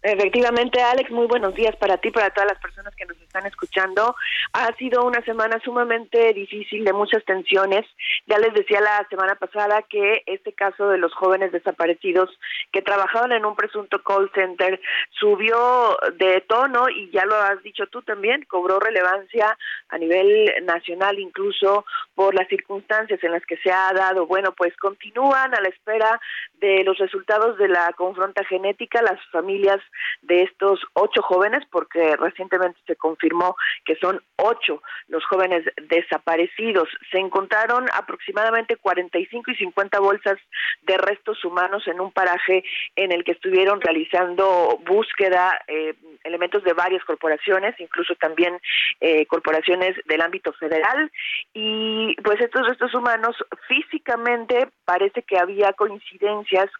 Efectivamente, 0.01 0.81
Alex, 0.81 1.11
muy 1.11 1.27
buenos 1.27 1.53
días 1.55 1.75
para 1.75 1.97
ti, 1.97 2.09
para 2.09 2.29
todas 2.29 2.49
las 2.51 2.61
personas 2.61 2.95
que 2.95 3.05
nos 3.05 3.19
están 3.19 3.45
escuchando. 3.45 4.15
Ha 4.53 4.73
sido 4.77 5.03
una 5.03 5.21
semana 5.25 5.59
sumamente 5.61 6.31
difícil, 6.33 6.85
de 6.85 6.93
muchas 6.93 7.25
tensiones. 7.25 7.85
Ya 8.25 8.37
les 8.37 8.53
decía 8.53 8.79
la 8.79 9.05
semana 9.09 9.35
pasada 9.35 9.81
que 9.89 10.23
este 10.25 10.53
caso 10.53 10.87
de 10.87 10.99
los 10.99 11.13
jóvenes 11.13 11.51
desaparecidos 11.51 12.29
que 12.71 12.81
trabajaban 12.81 13.33
en 13.33 13.45
un 13.45 13.57
presunto 13.57 14.01
call 14.01 14.31
center 14.33 14.79
subió 15.19 15.97
de 16.17 16.41
tono 16.47 16.87
y 16.87 17.09
ya 17.11 17.25
lo 17.25 17.35
has 17.35 17.61
dicho 17.61 17.85
tú 17.87 18.01
también, 18.01 18.45
cobró 18.45 18.79
relevancia 18.79 19.57
a 19.89 19.97
nivel 19.97 20.53
nacional 20.63 21.19
incluso 21.19 21.85
por 22.15 22.35
las 22.35 22.47
circunstancias 22.47 23.21
en 23.21 23.33
las 23.33 23.45
que 23.45 23.57
se 23.57 23.71
ha 23.71 23.91
dado. 23.93 24.27
Bueno, 24.27 24.53
pues 24.53 24.75
continúan 24.77 25.53
a 25.53 25.59
la 25.59 25.67
espera 25.67 26.21
de 26.59 26.83
los 26.83 26.97
resultados 26.97 27.57
de 27.57 27.67
la 27.67 27.91
confronta 27.93 28.43
genética. 28.45 29.01
Las 29.01 29.19
familias 29.31 29.79
de 30.21 30.43
estos 30.43 30.79
ocho 30.93 31.21
jóvenes, 31.21 31.63
porque 31.71 32.15
recientemente 32.17 32.79
se 32.85 32.95
confirmó 32.95 33.55
que 33.85 33.95
son 33.95 34.21
ocho 34.37 34.81
los 35.07 35.25
jóvenes 35.25 35.63
desaparecidos. 35.89 36.89
Se 37.11 37.19
encontraron 37.19 37.85
aproximadamente 37.93 38.77
45 38.77 39.51
y 39.51 39.55
50 39.55 39.99
bolsas 39.99 40.37
de 40.83 40.97
restos 40.97 41.43
humanos 41.43 41.87
en 41.87 41.99
un 41.99 42.11
paraje 42.11 42.63
en 42.95 43.11
el 43.11 43.23
que 43.23 43.31
estuvieron 43.31 43.81
realizando 43.81 44.79
búsqueda 44.85 45.59
eh, 45.67 45.93
elementos 46.23 46.63
de 46.63 46.73
varias 46.73 47.03
corporaciones, 47.03 47.75
incluso 47.79 48.15
también 48.15 48.59
eh, 48.99 49.25
corporaciones 49.25 49.95
del 50.05 50.21
ámbito 50.21 50.53
federal. 50.53 51.11
Y 51.53 52.15
pues 52.23 52.39
estos 52.41 52.67
restos 52.67 52.93
humanos 52.93 53.35
físicamente 53.67 54.67
parece 54.85 55.23
que 55.23 55.37
había 55.37 55.73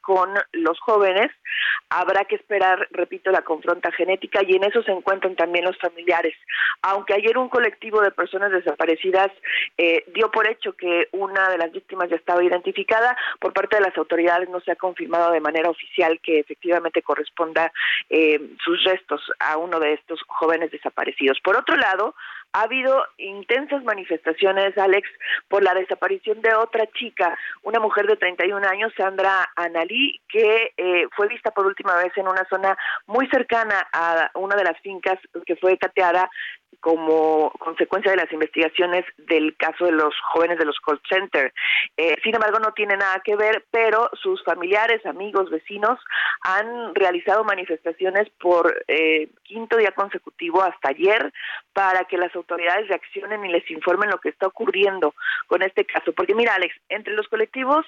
con 0.01 0.34
los 0.51 0.80
jóvenes. 0.80 1.32
Habrá 1.89 2.26
que 2.26 2.36
esperar, 2.36 2.88
repito, 2.91 3.32
la 3.32 3.41
confronta 3.41 3.91
genética 3.91 4.41
y 4.45 4.55
en 4.55 4.63
eso 4.63 4.84
se 4.84 4.91
encuentran 4.91 5.36
también 5.36 5.65
los 5.65 5.78
familiares. 5.78 6.36
Aunque 6.82 7.15
ayer 7.15 7.38
un 7.38 7.49
colectivo 7.49 8.01
de 8.01 8.11
personas 8.11 8.51
desaparecidas 8.51 9.32
eh, 9.78 10.03
dio 10.13 10.30
por 10.32 10.47
hecho 10.47 10.74
que 10.74 11.07
una 11.11 11.49
de 11.49 11.57
las 11.57 11.72
víctimas 11.72 12.09
ya 12.09 12.15
estaba 12.15 12.43
identificada, 12.43 13.17
por 13.39 13.53
parte 13.53 13.78
de 13.78 13.84
las 13.84 13.97
autoridades 13.97 14.49
no 14.49 14.59
se 14.59 14.72
ha 14.72 14.76
confirmado 14.76 15.32
de 15.32 15.41
manera 15.41 15.70
oficial 15.70 16.20
que 16.22 16.39
efectivamente 16.39 17.01
corresponda 17.01 17.72
eh, 18.09 18.39
sus 18.63 18.84
restos 18.84 19.22
a 19.39 19.57
uno 19.57 19.80
de 19.80 19.93
estos 19.93 20.22
jóvenes 20.28 20.72
desaparecidos. 20.72 21.39
Por 21.41 21.57
otro 21.57 21.76
lado, 21.76 22.15
ha 22.54 22.62
habido 22.62 23.04
intensas 23.18 23.84
manifestaciones, 23.84 24.78
Alex, 24.78 25.08
por 25.47 25.64
la 25.64 25.74
desaparición 25.74 26.41
de 26.41 26.54
otra 26.56 26.88
chica, 26.93 27.38
una 27.64 27.80
mujer 27.80 28.08
de 28.08 28.16
31 28.16 28.68
años, 28.68 28.93
Sandra 28.97 29.50
Analí, 29.56 30.20
que 30.28 30.74
eh, 30.78 31.08
fue 31.16 31.28
vista 31.28 31.52
por 31.52 31.66
última 31.66 31.95
vez 31.95 32.12
en 32.18 32.28
una 32.28 32.45
zona 32.50 32.78
muy 33.06 33.28
cercana 33.28 33.88
a 33.93 34.32
una 34.36 34.56
de 34.56 34.64
las 34.64 34.80
fincas 34.82 35.20
que 35.45 35.56
fue 35.56 35.78
cateada 35.78 36.30
como 36.80 37.51
consecuencia 37.59 38.11
de 38.11 38.17
las 38.17 38.32
investigaciones 38.32 39.05
del 39.17 39.55
caso 39.57 39.86
de 39.86 39.91
los 39.91 40.13
jóvenes 40.32 40.57
de 40.57 40.65
los 40.65 40.80
call 40.80 41.01
center. 41.09 41.53
Eh, 41.97 42.15
sin 42.24 42.36
embargo, 42.36 42.59
no 42.59 42.72
tiene 42.74 42.95
nada 42.95 43.22
que 43.24 43.36
ver, 43.36 43.65
pero 43.72 44.09
sus 44.13 44.43
familiares, 44.43 45.05
amigos, 45.05 45.49
vecinos 45.49 45.99
han 46.41 46.95
realizado 46.95 47.43
manifestaciones 47.43 48.30
por 48.39 48.84
eh, 48.88 49.30
quinto 49.43 49.78
día 49.78 49.91
consecutivo 49.91 50.61
hasta 50.61 50.89
ayer 50.89 51.34
para 51.74 52.05
que 52.05 52.17
las 52.17 52.34
autoridades 52.36 52.88
reaccionen 52.88 53.45
y 53.45 53.49
les 53.49 53.70
informen 53.72 54.09
lo 54.09 54.20
que 54.20 54.30
está 54.30 54.47
ocurriendo 54.47 55.13
con 55.47 55.61
este 55.61 55.86
caso. 55.86 56.13
Porque 56.13 56.36
mira, 56.36 56.55
Alex, 56.55 56.76
entre 56.89 57.13
los 57.13 57.28
colectivos 57.28 57.86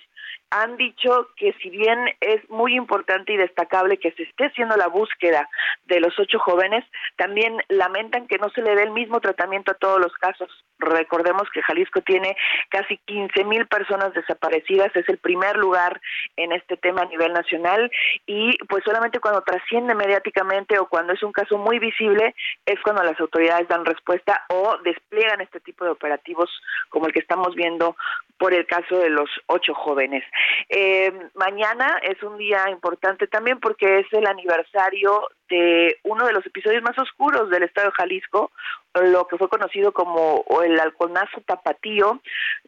han 0.49 0.75
dicho 0.75 1.29
que 1.37 1.53
si 1.61 1.69
bien 1.69 1.97
es 2.19 2.47
muy 2.49 2.75
importante 2.75 3.33
y 3.33 3.37
destacable 3.37 3.97
que 3.97 4.11
se 4.11 4.23
esté 4.23 4.45
haciendo 4.45 4.75
la 4.75 4.87
búsqueda 4.87 5.49
de 5.85 5.99
los 5.99 6.17
ocho 6.19 6.39
jóvenes, 6.39 6.83
también 7.15 7.57
lamentan 7.69 8.27
que 8.27 8.37
no 8.37 8.49
se 8.49 8.61
le 8.61 8.70
dé 8.75 8.83
el 8.83 8.91
mismo 8.91 9.19
tratamiento 9.19 9.71
a 9.71 9.75
todos 9.75 9.99
los 9.99 10.13
casos. 10.13 10.49
Recordemos 10.81 11.49
que 11.53 11.61
Jalisco 11.61 12.01
tiene 12.01 12.35
casi 12.69 12.97
15 13.05 13.43
mil 13.45 13.67
personas 13.67 14.13
desaparecidas, 14.13 14.95
es 14.95 15.07
el 15.07 15.17
primer 15.17 15.57
lugar 15.57 16.01
en 16.35 16.51
este 16.51 16.77
tema 16.77 17.03
a 17.03 17.05
nivel 17.05 17.33
nacional 17.33 17.91
y 18.25 18.57
pues 18.67 18.83
solamente 18.83 19.19
cuando 19.19 19.41
trasciende 19.41 19.95
mediáticamente 19.95 20.79
o 20.79 20.87
cuando 20.87 21.13
es 21.13 21.23
un 21.23 21.31
caso 21.31 21.57
muy 21.57 21.79
visible 21.79 22.35
es 22.65 22.79
cuando 22.81 23.03
las 23.03 23.19
autoridades 23.19 23.67
dan 23.67 23.85
respuesta 23.85 24.45
o 24.49 24.77
despliegan 24.83 25.41
este 25.41 25.59
tipo 25.59 25.85
de 25.85 25.91
operativos 25.91 26.49
como 26.89 27.07
el 27.07 27.13
que 27.13 27.19
estamos 27.19 27.55
viendo 27.55 27.95
por 28.37 28.53
el 28.53 28.65
caso 28.65 28.97
de 28.97 29.09
los 29.09 29.29
ocho 29.45 29.75
jóvenes. 29.75 30.23
Eh, 30.67 31.13
mañana 31.35 31.99
es 32.01 32.21
un 32.23 32.39
día 32.39 32.69
importante 32.71 33.27
también 33.27 33.59
porque 33.59 33.99
es 33.99 34.07
el 34.13 34.25
aniversario 34.25 35.27
de 35.47 35.97
uno 36.03 36.25
de 36.25 36.33
los 36.33 36.45
episodios 36.45 36.81
más 36.81 36.97
oscuros 36.97 37.49
del 37.49 37.63
estado 37.63 37.89
de 37.89 37.95
Jalisco, 37.97 38.51
lo 38.95 39.27
que 39.27 39.37
fue 39.37 39.47
conocido 39.47 39.93
como 39.93 40.43
el 40.63 40.79
halconazo 40.79 41.41
tapatío, 41.45 42.21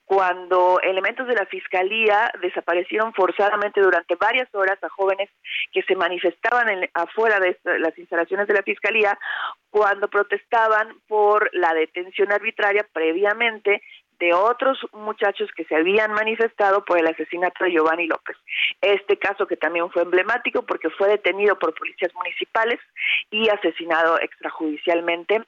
cuando 0.05 0.79
elementos 0.81 1.27
de 1.27 1.35
la 1.35 1.45
fiscalía 1.45 2.31
desaparecieron 2.41 3.13
forzadamente 3.13 3.81
durante 3.81 4.15
varias 4.15 4.53
horas 4.53 4.81
a 4.83 4.89
jóvenes 4.89 5.29
que 5.71 5.83
se 5.83 5.95
manifestaban 5.95 6.89
afuera 6.93 7.39
de 7.39 7.57
las 7.79 7.97
instalaciones 7.97 8.47
de 8.47 8.53
la 8.53 8.63
fiscalía 8.63 9.17
cuando 9.69 10.07
protestaban 10.07 10.95
por 11.07 11.49
la 11.53 11.73
detención 11.73 12.31
arbitraria 12.31 12.85
previamente 12.93 13.81
de 14.19 14.33
otros 14.33 14.79
muchachos 14.93 15.49
que 15.55 15.65
se 15.65 15.75
habían 15.75 16.13
manifestado 16.13 16.83
por 16.85 16.97
el 16.97 17.07
asesinato 17.07 17.63
de 17.63 17.71
Giovanni 17.71 18.07
López. 18.07 18.37
Este 18.81 19.17
caso 19.17 19.47
que 19.47 19.57
también 19.57 19.89
fue 19.91 20.03
emblemático 20.03 20.63
porque 20.63 20.89
fue 20.89 21.07
detenido 21.09 21.57
por 21.57 21.73
policías 21.73 22.13
municipales 22.13 22.79
y 23.31 23.49
asesinado 23.49 24.19
extrajudicialmente. 24.21 25.41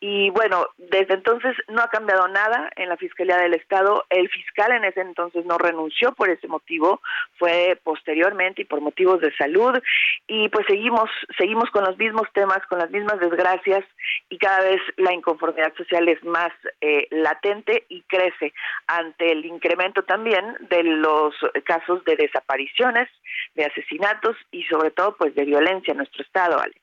Y 0.00 0.30
bueno, 0.30 0.68
desde 0.78 1.14
entonces 1.14 1.56
no 1.68 1.82
ha 1.82 1.88
cambiado 1.88 2.28
nada 2.28 2.70
en 2.76 2.88
la 2.88 2.96
Fiscalía 2.96 3.36
del 3.36 3.54
Estado. 3.54 4.04
El 4.10 4.28
fiscal 4.28 4.72
en 4.72 4.84
ese 4.84 5.00
entonces 5.00 5.44
no 5.44 5.58
renunció 5.58 6.12
por 6.12 6.30
ese 6.30 6.48
motivo, 6.48 7.00
fue 7.38 7.78
posteriormente 7.82 8.62
y 8.62 8.64
por 8.64 8.80
motivos 8.80 9.20
de 9.20 9.34
salud. 9.36 9.80
Y 10.26 10.48
pues 10.48 10.66
seguimos, 10.66 11.10
seguimos 11.38 11.70
con 11.70 11.84
los 11.84 11.96
mismos 11.98 12.28
temas, 12.32 12.64
con 12.68 12.78
las 12.78 12.90
mismas 12.90 13.18
desgracias 13.20 13.84
y 14.28 14.38
cada 14.38 14.60
vez 14.60 14.80
la 14.96 15.12
inconformidad 15.12 15.74
social 15.76 16.08
es 16.08 16.22
más 16.24 16.52
eh, 16.80 17.06
latente 17.10 17.84
y 17.88 18.02
crece 18.10 18.52
ante 18.86 19.32
el 19.32 19.44
incremento 19.44 20.02
también 20.02 20.44
de 20.68 20.82
los 20.82 21.34
casos 21.64 22.04
de 22.04 22.16
desapariciones, 22.16 23.08
de 23.54 23.64
asesinatos 23.64 24.36
y 24.50 24.64
sobre 24.64 24.90
todo 24.90 25.16
pues 25.16 25.34
de 25.34 25.44
violencia 25.44 25.92
en 25.92 25.98
nuestro 25.98 26.22
estado, 26.22 26.60
Alex. 26.60 26.80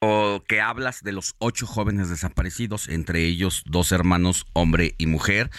O 0.00 0.42
que 0.46 0.60
hablas 0.60 1.02
de 1.02 1.12
los 1.12 1.34
ocho 1.38 1.66
jóvenes 1.66 2.08
desaparecidos, 2.08 2.88
entre 2.88 3.24
ellos 3.24 3.64
dos 3.66 3.90
hermanos, 3.92 4.46
hombre 4.52 4.94
y 4.96 5.06
mujer. 5.06 5.50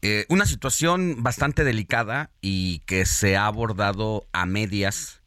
Eh, 0.00 0.26
una 0.28 0.46
situación 0.46 1.22
bastante 1.22 1.64
delicada 1.64 2.30
y 2.40 2.80
que 2.80 3.06
se 3.06 3.36
ha 3.36 3.46
abordado 3.46 4.26
a 4.32 4.46
medias 4.46 5.22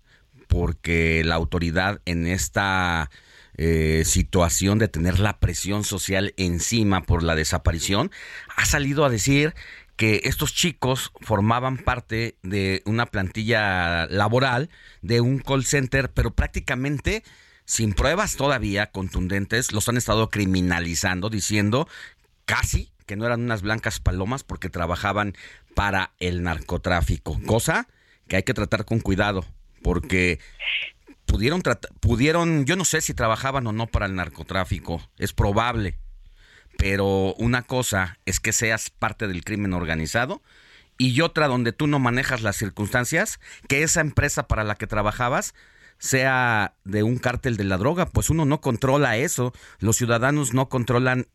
porque 0.47 1.23
la 1.23 1.36
autoridad 1.36 2.01
en 2.05 2.28
esta 2.28 3.09
eh, 3.57 4.03
situación 4.05 4.79
de 4.79 4.87
tener 4.87 5.19
la 5.19 5.39
presión 5.39 5.83
social 5.83 6.33
encima 6.37 7.03
por 7.03 7.23
la 7.23 7.35
desaparición, 7.35 8.11
ha 8.55 8.65
salido 8.65 9.03
a 9.05 9.09
decir 9.09 9.55
que 9.95 10.21
estos 10.25 10.53
chicos 10.53 11.11
formaban 11.21 11.77
parte 11.77 12.37
de 12.43 12.83
una 12.85 13.07
plantilla 13.07 14.05
laboral 14.07 14.69
de 15.01 15.21
un 15.21 15.39
call 15.39 15.65
center, 15.65 16.11
pero 16.11 16.35
prácticamente 16.35 17.23
sin 17.65 17.93
pruebas 17.93 18.37
todavía 18.37 18.91
contundentes, 18.91 19.73
los 19.73 19.89
han 19.89 19.97
estado 19.97 20.29
criminalizando, 20.29 21.29
diciendo 21.29 21.89
casi 22.45 22.91
que 23.05 23.17
no 23.17 23.25
eran 23.25 23.41
unas 23.41 23.61
blancas 23.61 23.99
palomas 23.99 24.43
porque 24.43 24.69
trabajaban 24.69 25.35
para 25.75 26.13
el 26.19 26.43
narcotráfico, 26.43 27.39
cosa 27.45 27.87
que 28.27 28.37
hay 28.37 28.43
que 28.43 28.53
tratar 28.53 28.85
con 28.85 28.99
cuidado, 28.99 29.45
porque 29.81 30.39
pudieron, 31.28 31.61
pudieron, 31.99 32.65
yo 32.65 32.75
no 32.75 32.86
sé 32.86 33.01
si 33.01 33.13
trabajaban 33.13 33.67
o 33.67 33.71
no 33.71 33.86
para 33.86 34.07
el 34.07 34.15
narcotráfico, 34.15 35.07
es 35.17 35.34
probable, 35.34 35.99
pero 36.78 37.36
una 37.36 37.61
cosa 37.61 38.17
es 38.25 38.39
que 38.39 38.53
seas 38.53 38.89
parte 38.89 39.28
del 39.28 39.43
crimen 39.43 39.73
organizado 39.73 40.41
y 40.97 41.21
otra 41.21 41.47
donde 41.47 41.73
tú 41.73 41.86
no 41.86 41.99
manejas 41.99 42.41
las 42.41 42.55
circunstancias, 42.55 43.39
que 43.67 43.84
esa 43.84 44.01
empresa 44.01 44.47
para 44.47 44.63
la 44.63 44.75
que 44.75 44.88
trabajabas 44.88 45.53
sea 45.99 46.75
de 46.86 47.03
un 47.03 47.17
cártel 47.17 47.57
de 47.57 47.65
la 47.65 47.78
droga, 47.78 48.07
pues 48.07 48.30
uno 48.30 48.45
no 48.45 48.61
controla 48.61 49.17
eso, 49.17 49.53
los 49.80 49.97
ciudadanos 49.97 50.53
no 50.53 50.69
controlan 50.69 51.28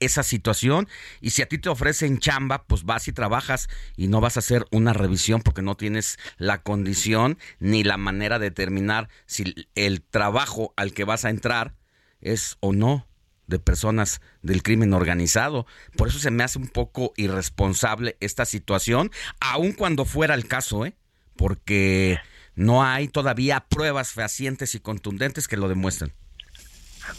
esa 0.00 0.22
situación 0.22 0.88
y 1.20 1.30
si 1.30 1.42
a 1.42 1.46
ti 1.48 1.58
te 1.58 1.68
ofrecen 1.68 2.18
chamba, 2.18 2.64
pues 2.64 2.84
vas 2.84 3.06
y 3.08 3.12
trabajas 3.12 3.68
y 3.96 4.08
no 4.08 4.20
vas 4.20 4.36
a 4.36 4.40
hacer 4.40 4.66
una 4.70 4.92
revisión 4.92 5.42
porque 5.42 5.62
no 5.62 5.76
tienes 5.76 6.18
la 6.38 6.62
condición 6.62 7.38
ni 7.58 7.84
la 7.84 7.96
manera 7.96 8.38
de 8.38 8.50
determinar 8.50 9.08
si 9.26 9.54
el 9.74 10.02
trabajo 10.02 10.74
al 10.76 10.92
que 10.92 11.04
vas 11.04 11.24
a 11.24 11.30
entrar 11.30 11.74
es 12.20 12.56
o 12.60 12.72
no 12.72 13.06
de 13.46 13.58
personas 13.58 14.20
del 14.42 14.62
crimen 14.62 14.94
organizado. 14.94 15.66
Por 15.96 16.08
eso 16.08 16.18
se 16.18 16.30
me 16.30 16.44
hace 16.44 16.58
un 16.58 16.68
poco 16.68 17.12
irresponsable 17.16 18.16
esta 18.20 18.46
situación, 18.46 19.10
aun 19.40 19.72
cuando 19.72 20.04
fuera 20.04 20.34
el 20.34 20.46
caso, 20.46 20.86
¿eh? 20.86 20.96
Porque 21.36 22.18
no 22.54 22.84
hay 22.84 23.08
todavía 23.08 23.66
pruebas 23.68 24.12
fehacientes 24.12 24.74
y 24.74 24.80
contundentes 24.80 25.48
que 25.48 25.56
lo 25.56 25.68
demuestren. 25.68 26.12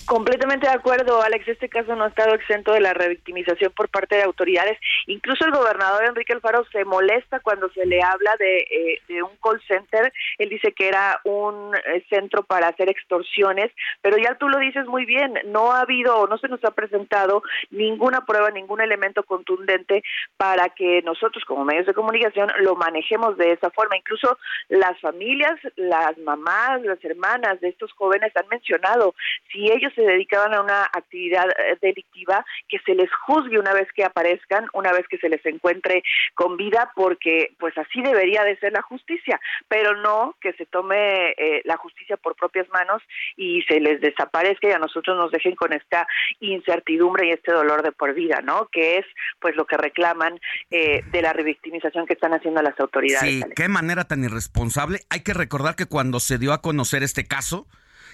Completamente 0.05 0.67
de 0.67 0.73
acuerdo, 0.73 1.21
Alex. 1.21 1.47
Este 1.47 1.69
caso 1.69 1.95
no 1.95 2.05
ha 2.05 2.09
estado 2.09 2.33
exento 2.35 2.73
de 2.73 2.81
la 2.81 2.93
revictimización 2.93 3.71
por 3.73 3.89
parte 3.89 4.15
de 4.15 4.23
autoridades 4.23 4.77
Incluso 5.07 5.45
el 5.45 5.51
gobernador 5.51 6.05
Enrique 6.05 6.33
Alfaro 6.33 6.65
se 6.71 6.85
molesta 6.85 7.39
cuando 7.39 7.69
se 7.69 7.85
le 7.85 8.01
habla 8.01 8.35
de, 8.37 8.99
eh, 9.09 9.23
un 9.23 9.35
call 9.41 9.61
center. 9.67 10.11
Él 10.37 10.49
dice 10.49 10.73
que 10.73 10.87
era 10.87 11.19
un 11.23 11.75
eh, 11.75 12.03
centro 12.09 12.43
para 12.43 12.67
hacer 12.67 12.89
extorsiones, 12.89 13.71
pero 14.01 14.17
ya 14.17 14.35
tú 14.35 14.49
lo 14.49 14.59
dices 14.59 14.85
muy 14.85 15.05
bien, 15.05 15.33
no 15.45 15.71
ha 15.71 15.81
habido 15.81 16.17
o 16.17 16.27
no 16.27 16.37
se 16.37 16.47
nos 16.47 16.63
ha 16.63 16.71
presentado 16.71 17.43
ninguna 17.69 18.25
prueba, 18.25 18.51
ningún 18.51 18.81
elemento 18.81 19.23
contundente 19.23 20.03
para 20.37 20.69
que 20.69 21.01
nosotros 21.03 21.43
como 21.45 21.65
medios 21.65 21.85
de 21.85 21.93
comunicación 21.93 22.51
lo 22.59 22.75
manejemos 22.75 23.37
de 23.37 23.53
esa 23.53 23.69
forma. 23.71 23.97
Incluso 23.97 24.37
las 24.69 24.99
familias, 24.99 25.59
las 25.75 26.17
mamás, 26.19 26.81
las 26.83 27.03
hermanas 27.03 27.59
de 27.61 27.69
estos 27.69 27.91
jóvenes 27.93 28.31
han 28.35 28.47
mencionado 28.49 29.15
si 29.51 29.70
ellos 29.73 29.93
se 29.95 30.01
dedicaban 30.01 30.53
a 30.53 30.61
una 30.61 30.83
actividad 30.83 31.47
eh, 31.49 31.77
delictiva, 31.81 32.45
que 32.67 32.79
se 32.79 32.95
les 32.95 33.09
juzgue 33.25 33.59
una 33.59 33.73
vez 33.73 33.87
que 33.93 34.03
aparezcan, 34.03 34.67
una 34.73 34.91
vez 34.91 35.07
que 35.07 35.17
se 35.17 35.29
les 35.29 35.45
encuentre 35.45 36.03
con 36.33 36.57
vida, 36.57 36.91
porque 36.95 37.53
pues 37.59 37.77
así 37.77 38.01
debería 38.01 38.43
de 38.43 38.57
ser 38.57 38.73
la 38.73 38.81
justicia, 38.81 39.39
pero 39.67 39.95
no 39.97 40.35
que 40.41 40.53
se 40.53 40.65
tome 40.65 41.31
eh, 41.31 41.61
la 41.65 41.77
justicia 41.77 42.17
por 42.17 42.35
propias 42.35 42.67
manos 42.69 43.01
y 43.35 43.61
se 43.63 43.79
les 43.79 44.01
desaparezca 44.01 44.67
y 44.67 44.71
a 44.71 44.79
nosotros 44.79 45.17
nos 45.17 45.31
dejen 45.31 45.55
con 45.55 45.73
esta 45.73 46.07
incertidumbre 46.39 47.27
y 47.27 47.31
este 47.31 47.51
dolor 47.51 47.83
de 47.83 47.91
por 47.91 48.13
vida, 48.13 48.41
¿no? 48.43 48.67
Que 48.71 48.97
es 48.97 49.05
pues 49.39 49.55
lo 49.55 49.65
que 49.65 49.77
reclaman 49.77 50.39
eh, 50.69 51.03
de 51.11 51.21
la 51.21 51.33
revictimización 51.33 52.05
que 52.05 52.13
están 52.13 52.33
haciendo 52.33 52.61
las 52.61 52.79
autoridades. 52.79 53.29
Sí, 53.29 53.43
qué 53.55 53.67
manera 53.67 54.05
tan 54.05 54.23
irresponsable. 54.23 54.99
Hay 55.09 55.21
que 55.21 55.33
recordar 55.33 55.75
que 55.75 55.85
cuando 55.85 56.19
se 56.19 56.37
dio 56.37 56.53
a 56.53 56.61
conocer 56.61 57.03
este 57.03 57.27
caso, 57.27 57.67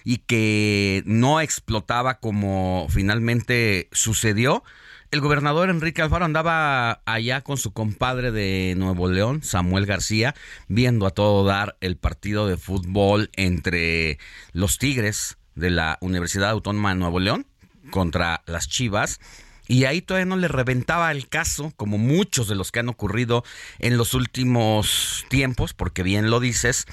y 0.08 0.20
que 0.20 1.04
no 1.06 1.42
explotaba 1.42 2.22
como 2.22 2.88
finalmente 2.90 3.90
sucedió. 3.92 4.64
El 5.12 5.20
gobernador 5.20 5.70
Enrique 5.70 6.02
Alfaro 6.02 6.24
andaba 6.24 7.02
allá 7.06 7.42
con 7.42 7.58
su 7.58 7.74
compadre 7.74 8.32
de 8.32 8.76
Nuevo 8.78 9.10
León, 9.10 9.44
Samuel 9.44 9.86
García, 9.86 10.34
viendo 10.70 11.08
a 11.08 11.12
todo 11.12 11.44
dar 11.44 11.76
el 11.82 11.98
partido 11.98 12.48
de 12.48 12.56
fútbol 12.56 13.30
entre 13.34 14.18
los 14.54 14.78
Tigres 14.78 15.40
de 15.56 15.72
la 15.72 15.98
Universidad 16.00 16.52
Autónoma 16.52 16.94
de 16.94 17.00
Nuevo 17.00 17.20
León 17.20 17.46
contra 17.92 18.44
las 18.46 18.70
Chivas. 18.70 19.20
Y 19.68 19.84
ahí 19.84 20.02
todavía 20.02 20.26
no 20.26 20.38
le 20.38 20.48
reventaba 20.48 21.12
el 21.12 21.28
caso, 21.28 21.74
como 21.76 21.98
muchos 21.98 22.48
de 22.48 22.56
los 22.56 22.72
que 22.72 22.80
han 22.80 22.88
ocurrido 22.88 23.44
en 23.80 23.98
los 23.98 24.14
últimos 24.14 25.26
tiempos, 25.28 25.74
porque 25.74 26.02
bien 26.02 26.30
lo 26.30 26.40
dices, 26.40 26.86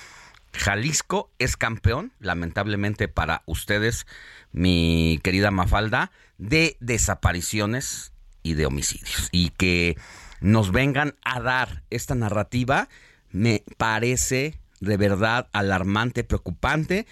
Jalisco 0.55 1.31
es 1.39 1.57
campeón, 1.57 2.13
lamentablemente 2.21 3.09
para 3.09 3.43
ustedes, 3.47 4.07
mi 4.53 5.21
querida 5.23 5.51
Mafalda, 5.51 6.13
de 6.39 6.77
desapariciones 6.81 8.13
y 8.43 8.55
de 8.55 8.67
homicidios. 8.67 9.29
Y 9.33 9.51
que 9.51 9.97
nos 10.41 10.73
vengan 10.73 11.17
a 11.25 11.41
dar 11.41 11.83
esta 11.91 12.15
narrativa 12.15 12.89
me 13.31 13.65
parece 13.77 14.59
de 14.81 14.97
verdad 14.97 15.49
alarmante, 15.53 16.23
preocupante 16.23 17.07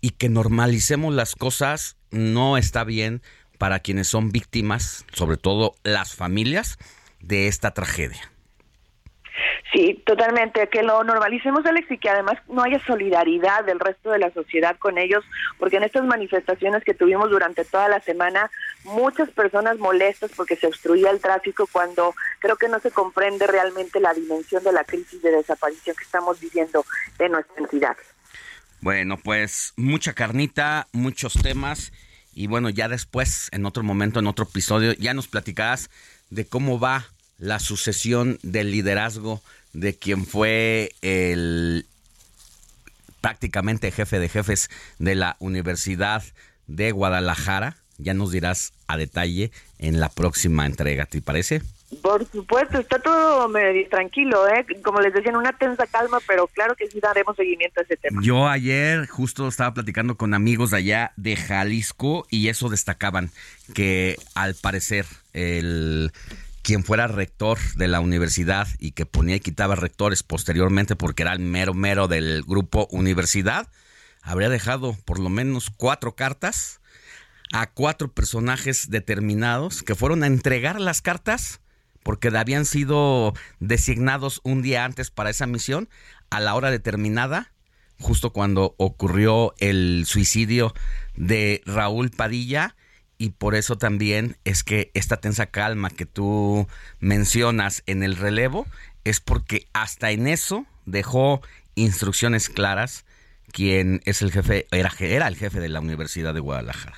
y 0.00 0.10
que 0.10 0.28
normalicemos 0.28 1.12
las 1.12 1.34
cosas 1.34 1.96
no 2.10 2.56
está 2.56 2.84
bien 2.84 3.22
para 3.58 3.80
quienes 3.80 4.08
son 4.08 4.32
víctimas, 4.32 5.04
sobre 5.12 5.36
todo 5.36 5.74
las 5.82 6.14
familias, 6.14 6.78
de 7.20 7.48
esta 7.48 7.72
tragedia. 7.72 8.30
Sí, 9.72 10.02
totalmente, 10.06 10.68
que 10.68 10.82
lo 10.82 11.02
normalicemos, 11.04 11.66
Alex, 11.66 11.90
y 11.90 11.98
que 11.98 12.08
además 12.08 12.36
no 12.48 12.62
haya 12.62 12.78
solidaridad 12.86 13.64
del 13.64 13.80
resto 13.80 14.10
de 14.10 14.18
la 14.18 14.30
sociedad 14.32 14.76
con 14.78 14.96
ellos, 14.98 15.24
porque 15.58 15.76
en 15.76 15.82
estas 15.82 16.04
manifestaciones 16.04 16.84
que 16.84 16.94
tuvimos 16.94 17.30
durante 17.30 17.64
toda 17.64 17.88
la 17.88 18.00
semana, 18.00 18.50
muchas 18.84 19.28
personas 19.30 19.78
molestas 19.78 20.30
porque 20.36 20.56
se 20.56 20.66
obstruía 20.66 21.10
el 21.10 21.20
tráfico 21.20 21.68
cuando 21.70 22.14
creo 22.38 22.56
que 22.56 22.68
no 22.68 22.78
se 22.80 22.90
comprende 22.90 23.46
realmente 23.46 24.00
la 24.00 24.14
dimensión 24.14 24.62
de 24.62 24.72
la 24.72 24.84
crisis 24.84 25.20
de 25.22 25.32
desaparición 25.32 25.96
que 25.96 26.04
estamos 26.04 26.40
viviendo 26.40 26.84
en 27.18 27.32
nuestra 27.32 27.56
entidad. 27.58 27.96
Bueno, 28.80 29.18
pues 29.22 29.72
mucha 29.76 30.12
carnita, 30.12 30.86
muchos 30.92 31.34
temas, 31.34 31.92
y 32.34 32.46
bueno, 32.46 32.68
ya 32.68 32.88
después, 32.88 33.48
en 33.52 33.66
otro 33.66 33.82
momento, 33.82 34.20
en 34.20 34.26
otro 34.26 34.44
episodio, 34.44 34.92
ya 34.92 35.14
nos 35.14 35.26
platicarás 35.26 35.90
de 36.30 36.46
cómo 36.46 36.78
va 36.78 37.06
la 37.38 37.58
sucesión 37.58 38.38
del 38.42 38.70
liderazgo 38.70 39.42
de 39.72 39.94
quien 39.94 40.26
fue 40.26 40.92
el 41.02 41.86
prácticamente 43.20 43.90
jefe 43.90 44.18
de 44.18 44.28
jefes 44.28 44.70
de 44.98 45.14
la 45.14 45.36
Universidad 45.38 46.22
de 46.66 46.92
Guadalajara. 46.92 47.76
Ya 47.98 48.14
nos 48.14 48.30
dirás 48.30 48.72
a 48.86 48.96
detalle 48.96 49.50
en 49.78 50.00
la 50.00 50.08
próxima 50.08 50.66
entrega, 50.66 51.06
¿te 51.06 51.20
parece? 51.22 51.62
Por 52.02 52.28
supuesto, 52.30 52.78
está 52.78 52.98
todo 52.98 53.48
medio 53.48 53.88
tranquilo, 53.88 54.48
¿eh? 54.48 54.66
Como 54.82 55.00
les 55.00 55.14
decía, 55.14 55.30
en 55.30 55.36
una 55.36 55.52
tensa 55.52 55.86
calma, 55.86 56.18
pero 56.26 56.48
claro 56.48 56.74
que 56.74 56.88
sí 56.88 56.98
daremos 57.00 57.36
seguimiento 57.36 57.80
a 57.80 57.84
ese 57.84 57.96
tema. 57.96 58.20
Yo 58.24 58.48
ayer 58.48 59.06
justo 59.06 59.46
estaba 59.46 59.72
platicando 59.72 60.16
con 60.16 60.34
amigos 60.34 60.72
de 60.72 60.78
allá 60.78 61.12
de 61.16 61.36
Jalisco 61.36 62.26
y 62.28 62.48
eso 62.48 62.68
destacaban, 62.68 63.30
que 63.72 64.18
al 64.34 64.56
parecer 64.56 65.06
el 65.32 66.12
quien 66.66 66.82
fuera 66.82 67.06
rector 67.06 67.58
de 67.76 67.86
la 67.86 68.00
universidad 68.00 68.66
y 68.80 68.90
que 68.90 69.06
ponía 69.06 69.36
y 69.36 69.40
quitaba 69.40 69.76
rectores 69.76 70.24
posteriormente 70.24 70.96
porque 70.96 71.22
era 71.22 71.32
el 71.32 71.38
mero 71.38 71.74
mero 71.74 72.08
del 72.08 72.42
grupo 72.42 72.88
universidad, 72.90 73.68
habría 74.20 74.48
dejado 74.48 74.96
por 75.04 75.20
lo 75.20 75.28
menos 75.28 75.70
cuatro 75.70 76.16
cartas 76.16 76.80
a 77.52 77.70
cuatro 77.70 78.12
personajes 78.12 78.90
determinados 78.90 79.84
que 79.84 79.94
fueron 79.94 80.24
a 80.24 80.26
entregar 80.26 80.80
las 80.80 81.02
cartas 81.02 81.60
porque 82.02 82.36
habían 82.36 82.66
sido 82.66 83.34
designados 83.60 84.40
un 84.42 84.60
día 84.60 84.84
antes 84.84 85.12
para 85.12 85.30
esa 85.30 85.46
misión 85.46 85.88
a 86.30 86.40
la 86.40 86.56
hora 86.56 86.72
determinada, 86.72 87.52
justo 88.00 88.32
cuando 88.32 88.74
ocurrió 88.76 89.54
el 89.58 90.02
suicidio 90.04 90.74
de 91.14 91.62
Raúl 91.64 92.10
Padilla 92.10 92.74
y 93.18 93.30
por 93.30 93.54
eso 93.54 93.76
también 93.76 94.36
es 94.44 94.62
que 94.62 94.90
esta 94.94 95.16
tensa 95.18 95.46
calma 95.46 95.90
que 95.90 96.06
tú 96.06 96.68
mencionas 97.00 97.82
en 97.86 98.02
el 98.02 98.16
relevo 98.16 98.66
es 99.04 99.20
porque 99.20 99.66
hasta 99.72 100.10
en 100.10 100.26
eso 100.26 100.66
dejó 100.84 101.40
instrucciones 101.74 102.48
claras 102.48 103.04
quien 103.52 104.02
es 104.04 104.22
el 104.22 104.32
jefe, 104.32 104.66
era, 104.70 104.90
era 104.98 105.28
el 105.28 105.36
jefe 105.36 105.60
de 105.60 105.68
la 105.68 105.80
Universidad 105.80 106.34
de 106.34 106.40
Guadalajara. 106.40 106.96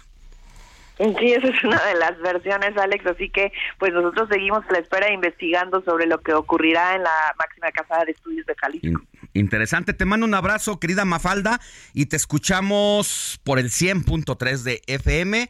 Sí, 0.99 1.33
esa 1.33 1.47
es 1.47 1.63
una 1.63 1.81
de 1.85 1.95
las 1.95 2.19
versiones, 2.19 2.77
Alex, 2.77 3.07
así 3.07 3.31
que 3.31 3.53
pues 3.79 3.93
nosotros 3.93 4.29
seguimos 4.29 4.65
a 4.69 4.73
la 4.73 4.79
espera 4.81 5.13
investigando 5.13 5.81
sobre 5.83 6.07
lo 6.07 6.21
que 6.21 6.35
ocurrirá 6.35 6.97
en 6.97 7.05
la 7.05 7.35
máxima 7.39 7.71
casa 7.71 8.05
de 8.05 8.13
estudios 8.13 8.45
de 8.47 8.55
Jalisco. 8.57 9.01
Interesante, 9.33 9.93
te 9.93 10.05
mando 10.05 10.27
un 10.27 10.35
abrazo, 10.35 10.81
querida 10.81 11.05
Mafalda, 11.05 11.61
y 11.95 12.07
te 12.07 12.17
escuchamos 12.17 13.41
por 13.45 13.61
el 13.61 13.71
100.3 13.71 14.63
de 14.65 14.83
FM 14.89 15.49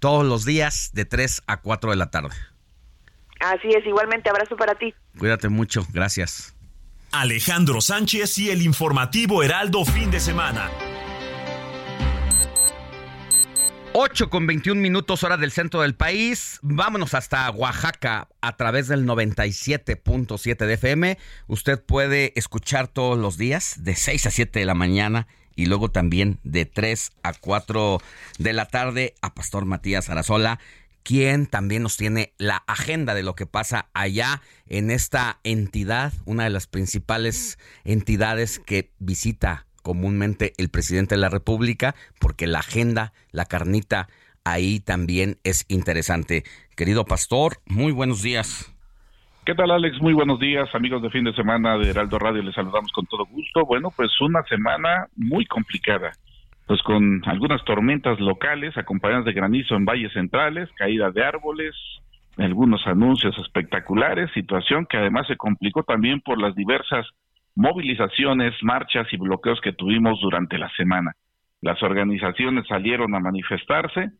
todos 0.00 0.26
los 0.26 0.44
días 0.44 0.90
de 0.92 1.04
3 1.04 1.42
a 1.46 1.60
4 1.60 1.90
de 1.90 1.96
la 1.96 2.10
tarde. 2.10 2.34
Así 3.38 3.68
es, 3.68 3.86
igualmente 3.86 4.28
abrazo 4.28 4.56
para 4.56 4.74
ti. 4.74 4.92
Cuídate 5.18 5.48
mucho, 5.48 5.86
gracias. 5.92 6.54
Alejandro 7.12 7.80
Sánchez 7.80 8.38
y 8.38 8.50
el 8.50 8.62
informativo 8.62 9.42
Heraldo 9.42 9.84
fin 9.84 10.10
de 10.10 10.20
semana. 10.20 10.68
8 13.92 14.30
con 14.30 14.46
21 14.46 14.80
minutos 14.80 15.24
hora 15.24 15.36
del 15.36 15.50
centro 15.50 15.80
del 15.80 15.96
país. 15.96 16.60
Vámonos 16.62 17.14
hasta 17.14 17.50
Oaxaca 17.50 18.28
a 18.40 18.56
través 18.56 18.86
del 18.86 19.04
97.7 19.04 20.66
de 20.66 20.74
FM. 20.74 21.18
Usted 21.48 21.82
puede 21.82 22.32
escuchar 22.36 22.86
todos 22.86 23.18
los 23.18 23.36
días 23.36 23.82
de 23.82 23.96
6 23.96 24.26
a 24.26 24.30
7 24.30 24.60
de 24.60 24.64
la 24.64 24.74
mañana 24.74 25.26
y 25.60 25.66
luego 25.66 25.90
también 25.90 26.38
de 26.42 26.64
3 26.64 27.12
a 27.22 27.34
4 27.34 28.00
de 28.38 28.52
la 28.54 28.64
tarde 28.64 29.14
a 29.20 29.34
Pastor 29.34 29.66
Matías 29.66 30.08
Arazola, 30.08 30.58
quien 31.02 31.46
también 31.46 31.82
nos 31.82 31.98
tiene 31.98 32.32
la 32.38 32.64
agenda 32.66 33.12
de 33.12 33.22
lo 33.22 33.34
que 33.34 33.44
pasa 33.44 33.90
allá 33.92 34.40
en 34.68 34.90
esta 34.90 35.38
entidad, 35.44 36.14
una 36.24 36.44
de 36.44 36.50
las 36.50 36.66
principales 36.66 37.58
entidades 37.84 38.58
que 38.58 38.90
visita 39.00 39.66
comúnmente 39.82 40.54
el 40.56 40.70
presidente 40.70 41.16
de 41.16 41.20
la 41.20 41.28
República, 41.28 41.94
porque 42.18 42.46
la 42.46 42.60
agenda, 42.60 43.12
la 43.30 43.44
carnita, 43.44 44.08
ahí 44.44 44.80
también 44.80 45.40
es 45.44 45.66
interesante. 45.68 46.44
Querido 46.74 47.04
pastor, 47.04 47.60
muy 47.66 47.92
buenos 47.92 48.22
días. 48.22 48.70
¿Qué 49.44 49.54
tal, 49.54 49.70
Alex? 49.70 50.00
Muy 50.02 50.12
buenos 50.12 50.38
días, 50.38 50.68
amigos 50.74 51.00
de 51.00 51.08
fin 51.08 51.24
de 51.24 51.32
semana 51.32 51.78
de 51.78 51.88
Heraldo 51.88 52.18
Radio. 52.18 52.42
Les 52.42 52.54
saludamos 52.54 52.92
con 52.92 53.06
todo 53.06 53.24
gusto. 53.24 53.64
Bueno, 53.64 53.88
pues 53.96 54.10
una 54.20 54.42
semana 54.42 55.06
muy 55.16 55.46
complicada, 55.46 56.12
pues 56.66 56.82
con 56.82 57.22
algunas 57.24 57.64
tormentas 57.64 58.20
locales 58.20 58.76
acompañadas 58.76 59.24
de 59.24 59.32
granizo 59.32 59.76
en 59.76 59.86
valles 59.86 60.12
centrales, 60.12 60.68
caída 60.76 61.10
de 61.10 61.24
árboles, 61.24 61.74
algunos 62.36 62.86
anuncios 62.86 63.36
espectaculares, 63.38 64.30
situación 64.34 64.86
que 64.86 64.98
además 64.98 65.26
se 65.26 65.38
complicó 65.38 65.84
también 65.84 66.20
por 66.20 66.38
las 66.38 66.54
diversas 66.54 67.06
movilizaciones, 67.56 68.54
marchas 68.62 69.06
y 69.10 69.16
bloqueos 69.16 69.60
que 69.62 69.72
tuvimos 69.72 70.20
durante 70.20 70.58
la 70.58 70.68
semana. 70.76 71.12
Las 71.62 71.82
organizaciones 71.82 72.66
salieron 72.68 73.14
a 73.14 73.20
manifestarse, 73.20 74.10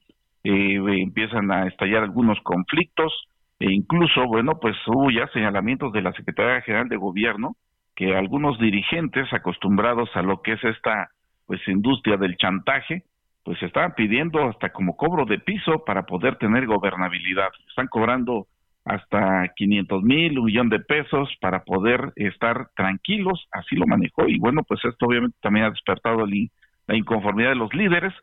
eh, 0.44 0.80
empiezan 1.02 1.50
a 1.52 1.66
estallar 1.66 2.04
algunos 2.04 2.38
conflictos, 2.42 3.12
e 3.60 3.70
incluso, 3.70 4.24
bueno, 4.26 4.58
pues 4.58 4.74
hubo 4.86 5.10
ya 5.10 5.28
señalamientos 5.28 5.92
de 5.92 6.00
la 6.00 6.12
Secretaría 6.12 6.62
General 6.62 6.88
de 6.88 6.96
Gobierno 6.96 7.56
que 7.94 8.16
algunos 8.16 8.58
dirigentes 8.58 9.30
acostumbrados 9.34 10.08
a 10.14 10.22
lo 10.22 10.40
que 10.40 10.52
es 10.52 10.64
esta 10.64 11.10
pues 11.44 11.60
industria 11.68 12.16
del 12.16 12.38
chantaje, 12.38 13.04
pues 13.44 13.62
estaban 13.62 13.94
pidiendo 13.94 14.48
hasta 14.48 14.70
como 14.70 14.96
cobro 14.96 15.26
de 15.26 15.38
piso 15.38 15.84
para 15.84 16.06
poder 16.06 16.36
tener 16.36 16.66
gobernabilidad. 16.66 17.50
Están 17.68 17.88
cobrando 17.88 18.46
hasta 18.86 19.48
500 19.54 20.02
mil, 20.04 20.38
un 20.38 20.46
millón 20.46 20.70
de 20.70 20.80
pesos 20.80 21.28
para 21.42 21.62
poder 21.62 22.14
estar 22.16 22.70
tranquilos, 22.74 23.46
así 23.52 23.76
lo 23.76 23.86
manejó 23.86 24.26
y 24.26 24.38
bueno, 24.38 24.62
pues 24.62 24.82
esto 24.86 25.04
obviamente 25.04 25.36
también 25.42 25.66
ha 25.66 25.70
despertado 25.70 26.24
la 26.26 26.96
inconformidad 26.96 27.50
de 27.50 27.56
los 27.56 27.74
líderes, 27.74 28.14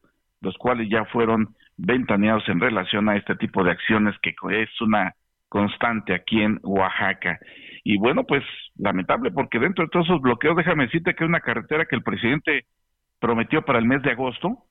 los 0.41 0.57
cuales 0.57 0.89
ya 0.89 1.05
fueron 1.05 1.49
ventaneados 1.77 2.49
en 2.49 2.59
relación 2.59 3.07
a 3.07 3.17
este 3.17 3.35
tipo 3.35 3.63
de 3.63 3.69
acciones 3.69 4.15
que 4.23 4.33
es 4.49 4.81
una 4.81 5.13
constante 5.49 6.13
aquí 6.13 6.41
en 6.41 6.59
Oaxaca. 6.63 7.39
Y 7.83 7.97
bueno, 7.97 8.23
pues 8.23 8.43
lamentable 8.75 9.31
porque 9.31 9.59
dentro 9.59 9.85
de 9.85 9.89
todos 9.89 10.05
esos 10.05 10.21
bloqueos, 10.21 10.55
déjame 10.57 10.85
decirte 10.85 11.13
que 11.13 11.23
es 11.23 11.29
una 11.29 11.39
carretera 11.39 11.85
que 11.85 11.95
el 11.95 12.03
presidente 12.03 12.65
prometió 13.19 13.63
para 13.63 13.79
el 13.79 13.85
mes 13.85 14.01
de 14.03 14.11
agosto, 14.11 14.63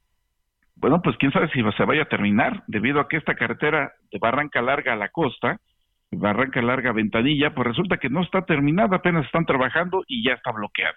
bueno, 0.76 1.00
pues 1.02 1.16
quién 1.16 1.32
sabe 1.32 1.48
si 1.48 1.62
se 1.76 1.84
vaya 1.84 2.02
a 2.02 2.08
terminar, 2.08 2.62
debido 2.66 3.00
a 3.00 3.08
que 3.08 3.16
esta 3.16 3.34
carretera 3.34 3.92
de 4.12 4.18
Barranca 4.18 4.60
Larga 4.60 4.92
a 4.92 4.96
la 4.96 5.08
costa, 5.08 5.58
Barranca 6.12 6.60
Larga 6.60 6.92
Ventanilla, 6.92 7.54
pues 7.54 7.66
resulta 7.68 7.96
que 7.96 8.10
no 8.10 8.22
está 8.22 8.42
terminada, 8.42 8.96
apenas 8.96 9.24
están 9.24 9.46
trabajando 9.46 10.04
y 10.06 10.22
ya 10.22 10.34
está 10.34 10.52
bloqueada. 10.52 10.96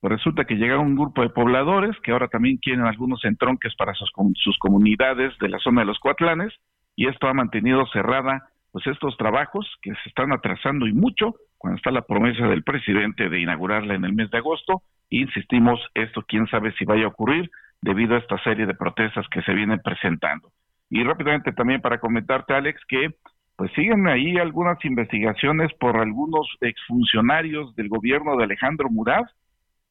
Pues 0.00 0.12
resulta 0.12 0.44
que 0.44 0.54
llegaron 0.54 0.86
un 0.86 0.96
grupo 0.96 1.22
de 1.22 1.30
pobladores 1.30 1.96
que 2.02 2.12
ahora 2.12 2.28
también 2.28 2.58
quieren 2.58 2.84
algunos 2.84 3.24
entronques 3.24 3.74
para 3.74 3.94
sus, 3.94 4.10
sus 4.34 4.56
comunidades 4.58 5.36
de 5.38 5.48
la 5.48 5.58
zona 5.58 5.80
de 5.80 5.86
los 5.86 5.98
Cuatlanes 5.98 6.54
y 6.94 7.08
esto 7.08 7.26
ha 7.26 7.34
mantenido 7.34 7.84
cerrada 7.92 8.48
pues 8.72 8.86
estos 8.86 9.16
trabajos 9.16 9.66
que 9.82 9.90
se 9.90 10.08
están 10.08 10.32
atrasando 10.32 10.86
y 10.86 10.92
mucho 10.92 11.34
cuando 11.56 11.76
está 11.76 11.90
la 11.90 12.02
promesa 12.02 12.46
del 12.46 12.62
presidente 12.62 13.28
de 13.28 13.40
inaugurarla 13.40 13.94
en 13.94 14.04
el 14.04 14.12
mes 14.12 14.30
de 14.30 14.38
agosto. 14.38 14.82
Insistimos, 15.10 15.80
esto 15.94 16.22
quién 16.26 16.46
sabe 16.46 16.72
si 16.72 16.84
vaya 16.84 17.04
a 17.04 17.08
ocurrir 17.08 17.50
debido 17.80 18.14
a 18.14 18.18
esta 18.18 18.38
serie 18.42 18.66
de 18.66 18.74
protestas 18.74 19.26
que 19.30 19.42
se 19.42 19.52
vienen 19.52 19.80
presentando. 19.82 20.50
Y 20.90 21.02
rápidamente 21.02 21.52
también 21.52 21.80
para 21.80 21.98
comentarte, 21.98 22.54
Alex, 22.54 22.80
que 22.88 23.10
pues 23.56 23.72
siguen 23.72 24.06
ahí 24.06 24.36
algunas 24.36 24.82
investigaciones 24.84 25.72
por 25.80 25.96
algunos 25.96 26.46
exfuncionarios 26.60 27.74
del 27.74 27.88
gobierno 27.88 28.36
de 28.36 28.44
Alejandro 28.44 28.88
Murat. 28.88 29.26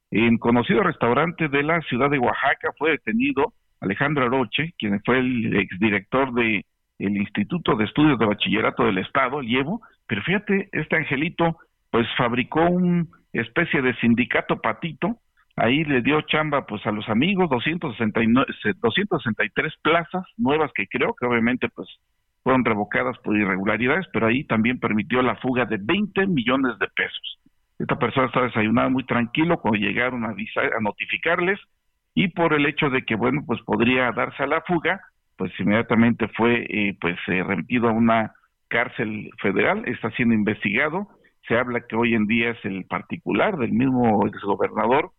En 0.09 0.37
conocido 0.37 0.83
restaurante 0.83 1.49
de 1.49 1.63
la 1.63 1.81
ciudad 1.81 2.09
de 2.09 2.17
Oaxaca 2.17 2.69
fue 2.77 2.91
detenido 2.91 3.53
Alejandro 3.81 4.25
Aroche, 4.25 4.73
quien 4.77 5.01
fue 5.05 5.19
el 5.19 5.57
exdirector 5.57 6.33
de 6.33 6.65
el 6.99 7.17
Instituto 7.17 7.75
de 7.75 7.85
Estudios 7.85 8.17
de 8.19 8.25
Bachillerato 8.25 8.83
del 8.83 8.97
Estado, 8.97 9.39
el 9.39 9.49
IEVO, 9.49 9.81
pero 10.07 10.21
fíjate, 10.23 10.69
este 10.71 10.95
angelito 10.95 11.57
pues 11.91 12.07
fabricó 12.17 12.61
una 12.61 13.05
especie 13.33 13.81
de 13.81 13.95
sindicato 13.95 14.59
patito, 14.59 15.17
ahí 15.55 15.83
le 15.83 16.01
dio 16.01 16.21
chamba 16.21 16.65
pues 16.65 16.85
a 16.85 16.91
los 16.91 17.07
amigos, 17.09 17.49
269, 17.49 18.45
263 18.81 19.73
plazas 19.81 20.23
nuevas 20.37 20.71
que 20.73 20.87
creo 20.87 21.13
que 21.13 21.25
obviamente 21.25 21.69
pues 21.69 21.87
fueron 22.43 22.63
revocadas 22.63 23.17
por 23.19 23.35
irregularidades, 23.35 24.05
pero 24.13 24.27
ahí 24.27 24.43
también 24.45 24.79
permitió 24.79 25.21
la 25.21 25.35
fuga 25.35 25.65
de 25.65 25.77
20 25.81 26.27
millones 26.27 26.79
de 26.79 26.87
pesos. 26.87 27.39
Esta 27.77 27.99
persona 27.99 28.27
estaba 28.27 28.47
desayunada 28.47 28.89
muy 28.89 29.05
tranquilo 29.05 29.59
cuando 29.59 29.79
llegaron 29.79 30.25
a, 30.25 30.29
avisar, 30.29 30.73
a 30.73 30.79
notificarles 30.79 31.59
y 32.15 32.29
por 32.29 32.53
el 32.53 32.65
hecho 32.65 32.89
de 32.89 33.03
que, 33.03 33.15
bueno, 33.15 33.43
pues 33.45 33.61
podría 33.63 34.11
darse 34.11 34.43
a 34.43 34.47
la 34.47 34.61
fuga, 34.61 35.01
pues 35.37 35.51
inmediatamente 35.59 36.27
fue 36.29 36.65
eh, 36.69 36.97
pues 36.99 37.17
eh, 37.27 37.43
remitido 37.43 37.89
a 37.89 37.93
una 37.93 38.33
cárcel 38.67 39.29
federal, 39.41 39.83
está 39.85 40.11
siendo 40.11 40.33
investigado, 40.33 41.07
se 41.47 41.57
habla 41.57 41.81
que 41.87 41.95
hoy 41.95 42.13
en 42.13 42.25
día 42.25 42.51
es 42.51 42.65
el 42.65 42.85
particular 42.85 43.57
del 43.57 43.71
mismo 43.71 44.27
exgobernador 44.27 45.11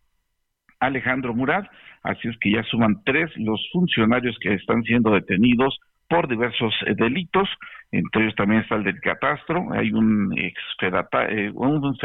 Alejandro 0.79 1.33
Murat, 1.33 1.65
así 2.03 2.27
es 2.27 2.37
que 2.39 2.51
ya 2.51 2.63
suman 2.63 3.01
tres 3.03 3.29
los 3.37 3.67
funcionarios 3.73 4.37
que 4.39 4.53
están 4.53 4.83
siendo 4.83 5.11
detenidos 5.11 5.77
por 6.07 6.27
diversos 6.27 6.73
eh, 6.85 6.93
delitos, 6.95 7.49
entre 7.91 8.23
ellos 8.23 8.35
también 8.35 8.61
está 8.61 8.75
el 8.75 8.83
del 8.83 8.99
catastro, 9.01 9.71
hay 9.71 9.91
un 9.91 10.37
ex 10.37 10.59
eh, 10.81 11.51
un 11.53 11.97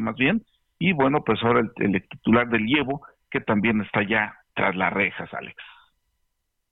más 0.00 0.14
bien, 0.16 0.42
y 0.78 0.92
bueno, 0.92 1.22
pues 1.24 1.42
ahora 1.42 1.60
el, 1.60 1.94
el 1.94 2.08
titular 2.08 2.48
del 2.48 2.66
llevo, 2.66 3.02
que 3.30 3.40
también 3.40 3.80
está 3.80 4.02
ya 4.02 4.34
tras 4.54 4.76
las 4.76 4.92
rejas, 4.92 5.32
Alex. 5.34 5.56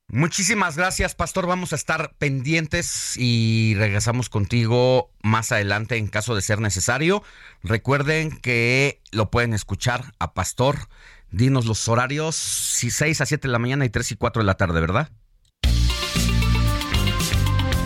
Muchísimas 0.09 0.77
gracias, 0.77 1.15
Pastor. 1.15 1.47
Vamos 1.47 1.73
a 1.73 1.75
estar 1.75 2.13
pendientes 2.17 3.15
y 3.17 3.75
regresamos 3.75 4.29
contigo 4.29 5.11
más 5.21 5.51
adelante 5.51 5.97
en 5.97 6.07
caso 6.07 6.33
de 6.33 6.41
ser 6.41 6.61
necesario. 6.61 7.23
Recuerden 7.61 8.31
que 8.39 9.01
lo 9.11 9.29
pueden 9.29 9.53
escuchar 9.53 10.13
a 10.19 10.33
Pastor. 10.33 10.87
Dinos 11.29 11.65
los 11.65 11.85
horarios, 11.89 12.37
6 12.37 13.19
a 13.19 13.25
7 13.25 13.49
de 13.49 13.51
la 13.51 13.59
mañana 13.59 13.83
y 13.83 13.89
3 13.89 14.13
y 14.13 14.15
4 14.15 14.41
de 14.41 14.45
la 14.45 14.55
tarde, 14.55 14.79
¿verdad? 14.79 15.11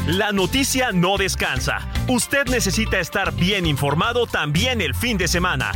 La 0.06 0.32
noticia 0.32 0.92
no 0.92 1.18
descansa. 1.18 1.92
Usted 2.08 2.46
necesita 2.48 3.00
estar 3.00 3.34
bien 3.34 3.66
informado 3.66 4.28
también 4.28 4.82
el 4.82 4.94
fin 4.94 5.18
de 5.18 5.28
semana. 5.28 5.72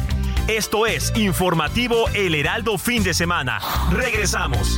Esto 0.48 0.86
es 0.86 1.12
Informativo 1.16 2.08
El 2.14 2.36
Heraldo 2.36 2.78
Fin 2.78 3.04
de 3.04 3.16
Semana. 3.16 3.60
Regresamos. 3.92 4.78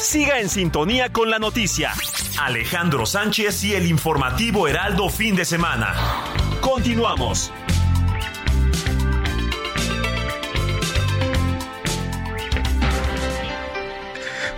Siga 0.00 0.38
en 0.38 0.48
sintonía 0.48 1.12
con 1.12 1.28
la 1.28 1.40
noticia. 1.40 1.92
Alejandro 2.38 3.04
Sánchez 3.04 3.64
y 3.64 3.74
el 3.74 3.86
informativo 3.86 4.68
Heraldo 4.68 5.08
fin 5.10 5.34
de 5.34 5.44
semana. 5.44 5.92
Continuamos. 6.60 7.52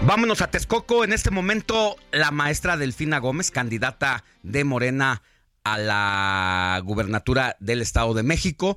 Vámonos 0.03 0.43
a 0.43 0.51
Texcoco. 0.51 1.05
En 1.05 1.15
este 1.15 1.31
momento, 1.31 1.97
la 2.13 2.31
maestra 2.31 2.77
Delfina 2.77 3.19
Gómez, 3.19 3.51
candidata 3.51 4.25
de 4.43 4.65
Morena 4.65 5.23
a 5.65 5.79
la 5.79 6.83
gubernatura 6.85 7.57
del 7.61 7.81
Estado 7.81 8.13
de 8.13 8.23
México, 8.23 8.77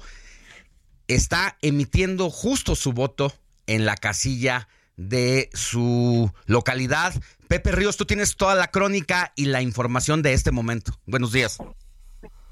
está 1.09 1.57
emitiendo 1.61 2.29
justo 2.29 2.75
su 2.75 2.93
voto 2.93 3.33
en 3.67 3.85
la 3.85 3.97
casilla 3.97 4.69
de 4.97 5.49
su 5.53 6.31
localidad. 6.45 7.13
Pepe 7.47 7.71
Ríos, 7.71 7.97
tú 7.97 8.05
tienes 8.05 8.35
toda 8.35 8.55
la 8.55 8.71
crónica 8.71 9.31
y 9.35 9.45
la 9.45 9.61
información 9.61 10.21
de 10.21 10.33
este 10.33 10.51
momento. 10.51 10.99
Buenos 11.05 11.31
días. 11.31 11.57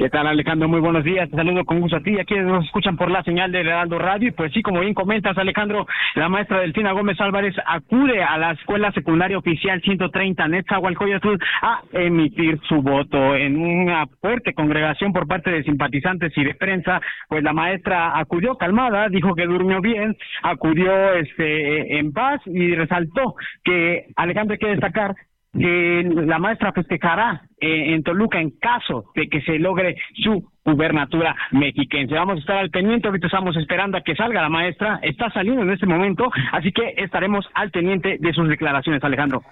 ¿Qué 0.01 0.09
tal, 0.09 0.25
Alejandro? 0.25 0.67
Muy 0.67 0.79
buenos 0.79 1.03
días. 1.03 1.29
Te 1.29 1.37
saludo 1.37 1.63
con 1.63 1.79
gusto 1.79 1.97
a 1.97 2.01
ti. 2.01 2.19
Aquí 2.19 2.33
nos 2.33 2.65
escuchan 2.65 2.97
por 2.97 3.11
la 3.11 3.21
señal 3.21 3.51
de 3.51 3.59
Heraldo 3.59 3.99
Radio. 3.99 4.29
Y 4.29 4.31
pues 4.31 4.51
sí, 4.51 4.63
como 4.63 4.79
bien 4.79 4.95
comentas, 4.95 5.37
Alejandro, 5.37 5.85
la 6.15 6.27
maestra 6.27 6.61
Delfina 6.61 6.91
Gómez 6.91 7.21
Álvarez 7.21 7.53
acude 7.67 8.23
a 8.23 8.35
la 8.39 8.53
Escuela 8.53 8.91
Secundaria 8.93 9.37
Oficial 9.37 9.79
130 9.79 10.47
Netzahualcoyotl 10.47 11.35
a 11.61 11.81
emitir 11.93 12.59
su 12.67 12.81
voto 12.81 13.35
en 13.35 13.61
una 13.61 14.07
fuerte 14.19 14.55
congregación 14.55 15.13
por 15.13 15.27
parte 15.27 15.51
de 15.51 15.61
simpatizantes 15.61 16.35
y 16.35 16.45
de 16.45 16.55
prensa. 16.55 16.99
Pues 17.29 17.43
la 17.43 17.53
maestra 17.53 18.17
acudió 18.17 18.55
calmada, 18.55 19.07
dijo 19.07 19.35
que 19.35 19.45
durmió 19.45 19.81
bien, 19.81 20.17
acudió 20.41 21.13
este 21.13 21.99
en 21.99 22.11
paz 22.11 22.41
y 22.47 22.73
resaltó 22.73 23.35
que, 23.63 24.07
Alejandro, 24.15 24.53
hay 24.53 24.59
que 24.59 24.67
destacar 24.67 25.13
que 25.53 26.09
la 26.25 26.39
maestra 26.39 26.71
festejará 26.71 27.43
eh, 27.61 27.93
en 27.93 28.03
Toluca 28.03 28.41
en 28.41 28.49
caso 28.59 29.05
de 29.15 29.29
que 29.29 29.41
se 29.41 29.59
logre 29.59 29.95
su 30.15 30.51
gubernatura 30.65 31.35
mexiquense. 31.51 32.15
Vamos 32.15 32.37
a 32.37 32.39
estar 32.39 32.57
al 32.57 32.69
pendiente, 32.69 33.07
ahorita 33.07 33.27
estamos 33.27 33.55
esperando 33.55 33.97
a 33.97 34.01
que 34.01 34.15
salga 34.15 34.41
la 34.41 34.49
maestra, 34.49 34.99
está 35.03 35.29
saliendo 35.31 35.61
en 35.61 35.71
este 35.71 35.85
momento, 35.85 36.31
así 36.51 36.71
que 36.71 36.95
estaremos 36.97 37.47
al 37.53 37.71
pendiente 37.71 38.17
de 38.19 38.33
sus 38.33 38.49
declaraciones, 38.49 39.03
Alejandro. 39.03 39.43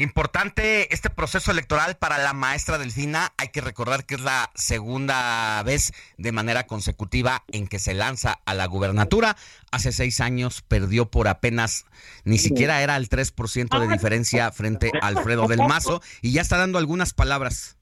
Importante 0.00 0.94
este 0.94 1.10
proceso 1.10 1.50
electoral 1.50 1.96
para 1.98 2.18
la 2.18 2.32
maestra 2.32 2.78
Delfina. 2.78 3.30
Hay 3.36 3.48
que 3.48 3.60
recordar 3.60 4.06
que 4.06 4.14
es 4.14 4.20
la 4.20 4.48
segunda 4.54 5.60
vez 5.64 5.92
de 6.16 6.30
manera 6.30 6.68
consecutiva 6.68 7.42
en 7.50 7.66
que 7.66 7.80
se 7.80 7.94
lanza 7.94 8.38
a 8.46 8.54
la 8.54 8.66
gubernatura. 8.66 9.34
Hace 9.72 9.90
seis 9.90 10.20
años 10.20 10.62
perdió 10.62 11.10
por 11.10 11.26
apenas, 11.26 11.84
ni 12.24 12.38
siquiera 12.38 12.80
era 12.80 12.96
el 12.96 13.08
3% 13.08 13.76
de 13.80 13.88
diferencia 13.88 14.52
frente 14.52 14.92
a 15.02 15.08
Alfredo 15.08 15.48
del 15.48 15.66
Mazo 15.66 16.00
y 16.22 16.32
ya 16.32 16.42
está 16.42 16.58
dando 16.58 16.78
algunas 16.78 17.12
palabras. 17.12 17.76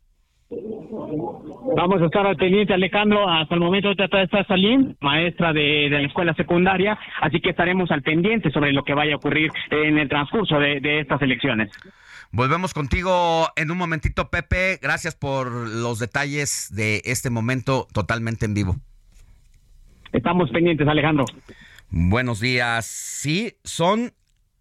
Vamos 0.49 2.01
a 2.01 2.07
estar 2.07 2.27
al 2.27 2.37
pendiente, 2.37 2.73
Alejandro. 2.73 3.29
Hasta 3.29 3.55
el 3.55 3.61
momento 3.61 3.91
está, 3.91 4.23
está 4.23 4.43
Salim, 4.45 4.95
maestra 5.01 5.53
de, 5.53 5.91
de 5.91 5.99
la 5.99 6.07
escuela 6.07 6.33
secundaria, 6.33 6.99
así 7.21 7.41
que 7.43 7.51
estaremos 7.51 7.91
al 7.91 8.01
pendiente 8.01 8.51
sobre 8.53 8.73
lo 8.73 8.85
que 8.85 8.95
vaya 8.95 9.13
a 9.13 9.17
ocurrir 9.17 9.51
en 9.71 9.99
el 9.99 10.09
transcurso 10.09 10.59
de, 10.59 10.81
de 10.81 11.01
estas 11.01 11.21
elecciones. 11.21 11.71
Volvemos 12.33 12.75
contigo 12.75 13.49
en 13.57 13.71
un 13.71 13.79
momentito, 13.79 14.31
Pepe. 14.31 14.79
Gracias 14.83 15.15
por 15.15 15.51
los 15.51 15.99
detalles 15.99 16.69
de 16.73 17.03
este 17.05 17.31
momento 17.31 17.87
totalmente 17.93 18.47
en 18.47 18.55
vivo. 18.55 18.77
Estamos 20.13 20.51
pendientes, 20.51 20.87
Alejandro. 20.89 21.25
Buenos 21.91 22.41
días. 22.41 22.87
Sí, 22.87 23.57
son 23.65 24.13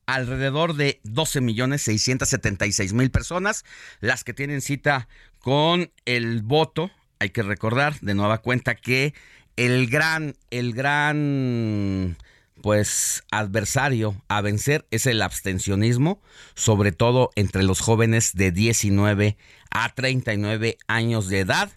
alrededor 0.06 0.76
de 0.76 1.00
12 1.04 1.42
millones 1.42 1.82
676 1.82 2.94
mil 2.94 3.10
personas 3.10 3.66
las 4.00 4.24
que 4.24 4.34
tienen 4.34 4.62
cita 4.62 5.08
con 5.40 5.92
el 6.06 6.42
voto. 6.44 6.92
Hay 7.20 7.30
que 7.30 7.44
recordar 7.44 8.00
de 8.02 8.14
nueva 8.14 8.40
cuenta 8.40 8.76
que 8.76 9.14
el 9.56 9.88
gran, 9.88 10.36
el 10.52 10.74
gran 10.74 12.18
pues 12.66 13.24
adversario 13.30 14.20
a 14.28 14.42
vencer 14.42 14.88
es 14.90 15.06
el 15.06 15.22
abstencionismo, 15.22 16.20
sobre 16.56 16.92
todo 16.92 17.30
entre 17.36 17.62
los 17.62 17.80
jóvenes 17.80 18.32
de 18.34 18.52
19 18.52 19.38
a 19.70 19.94
39 19.94 20.80
años 20.88 21.28
de 21.28 21.42
edad, 21.42 21.72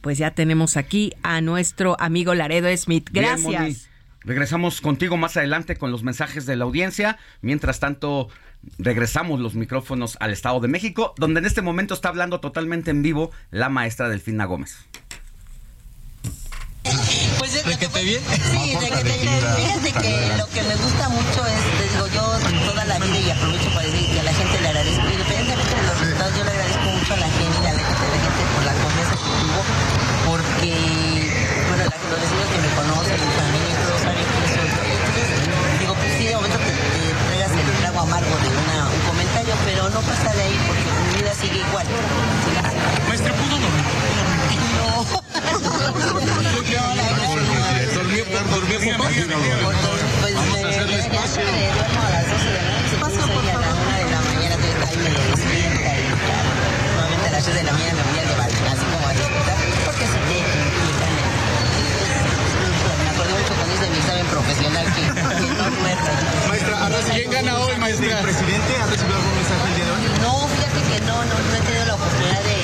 Pues 0.00 0.18
ya 0.18 0.32
tenemos 0.32 0.76
aquí 0.76 1.12
a 1.22 1.40
nuestro 1.40 1.96
amigo 2.00 2.34
Laredo 2.34 2.74
Smith. 2.76 3.08
Gracias. 3.12 3.88
Regresamos 4.20 4.80
contigo 4.80 5.16
más 5.16 5.36
adelante 5.36 5.76
con 5.76 5.92
los 5.92 6.02
mensajes 6.02 6.46
de 6.46 6.56
la 6.56 6.64
audiencia. 6.64 7.18
Mientras 7.42 7.78
tanto, 7.78 8.28
regresamos 8.78 9.40
los 9.40 9.54
micrófonos 9.54 10.16
al 10.20 10.32
Estado 10.32 10.60
de 10.60 10.68
México, 10.68 11.14
donde 11.16 11.40
en 11.40 11.46
este 11.46 11.62
momento 11.62 11.94
está 11.94 12.08
hablando 12.08 12.40
totalmente 12.40 12.90
en 12.90 13.02
vivo 13.02 13.30
la 13.50 13.68
maestra 13.68 14.08
Delfina 14.08 14.44
Gómez. 14.44 14.76
Pues 17.38 17.64
de 17.64 17.76
que 17.76 17.88
te 17.88 18.04
bien. 18.04 18.22
Sí, 18.50 18.74
de 18.74 18.88
que 18.88 18.96
te 18.96 19.18
bien. 19.18 19.42
Fíjate 19.56 19.92
que 19.92 20.36
lo 20.38 20.46
que 20.48 20.62
me 20.62 20.76
gusta 20.76 21.08
mucho 21.08 21.46
es, 21.46 21.60
te 21.78 21.88
digo, 21.92 22.06
yo 22.14 22.36
toda 22.70 22.84
la 22.84 22.98
vida 22.98 23.18
y 23.18 23.30
aprovecho 23.30 23.68
para 23.70 23.86
decir 23.86 24.06
que 24.12 24.20
a 24.20 24.22
la 24.22 24.32
gente 24.32 24.60
le 24.60 24.68
agradezco, 24.68 25.02
no 39.96 40.02
pasa 40.02 40.28
de 40.34 40.42
ahí 40.42 40.58
porque 40.66 40.84
mi 40.84 41.16
vida 41.16 41.32
sigue 41.32 41.56
igual. 41.56 41.86
Maestra, 43.08 43.32
¿pudo 43.32 43.56
dormir? 43.56 43.84
No. 44.76 45.08
Dormí, 47.96 48.20
dormí 48.20 48.20
un 48.20 48.36
poco. 48.44 49.88
Pues 50.20 50.34
me 50.36 51.72
duermo 51.72 52.00
a 52.04 52.12
las 52.12 52.28
12 52.28 52.44
de 52.44 52.60
la 52.60 52.76
noche. 52.76 52.94
Paso 53.00 53.20
por 53.24 53.40
a 53.40 53.56
la 53.56 53.72
1 53.72 53.88
de 53.96 54.04
la 54.12 54.20
mañana, 54.20 54.52
estoy 54.52 54.68
ahí 54.84 54.96
medio 55.00 55.22
despierta 55.32 55.90
y 55.96 56.12
claro. 56.28 56.52
Nuevamente 56.92 57.26
a 57.26 57.32
las 57.32 57.42
6 57.44 57.56
de 57.56 57.62
la 57.64 57.72
mañana 57.72 57.92
me 57.96 58.02
voy 58.04 58.20
a 58.20 58.24
llevar, 58.28 58.50
así 58.52 58.84
como 58.92 59.06
a 59.06 59.12
despertar, 59.16 59.56
porque 59.86 60.04
si 60.12 60.18
te 60.28 60.36
inquietan. 60.44 61.12
Me 63.00 63.08
acordé 63.16 63.32
mucho 63.32 63.52
cuando 63.56 63.72
profesional 64.26 64.86
que, 64.94 65.02
que 65.02 65.54
no 65.54 65.70
duermo. 65.70 66.10
Maestra, 66.48 66.76
¿quién 67.12 67.30
gana 67.30 67.58
hoy, 67.60 67.76
maestra? 67.78 68.18
¿El 68.18 68.24
presidente 68.24 68.76
ha 68.82 68.86
recibido 68.86 69.16
algún 69.16 69.34
mensaje 69.34 69.68
el 69.68 69.74
día 69.76 69.84
de 69.84 69.90
hoy? 69.92 70.20
No, 70.20 70.48
fíjate 70.48 70.80
que 70.82 71.00
no, 71.06 71.24
no, 71.24 71.34
no 71.34 71.54
he 71.56 71.60
tenido 71.60 71.84
la 71.86 71.94
oportunidad 71.94 72.42
de 72.42 72.55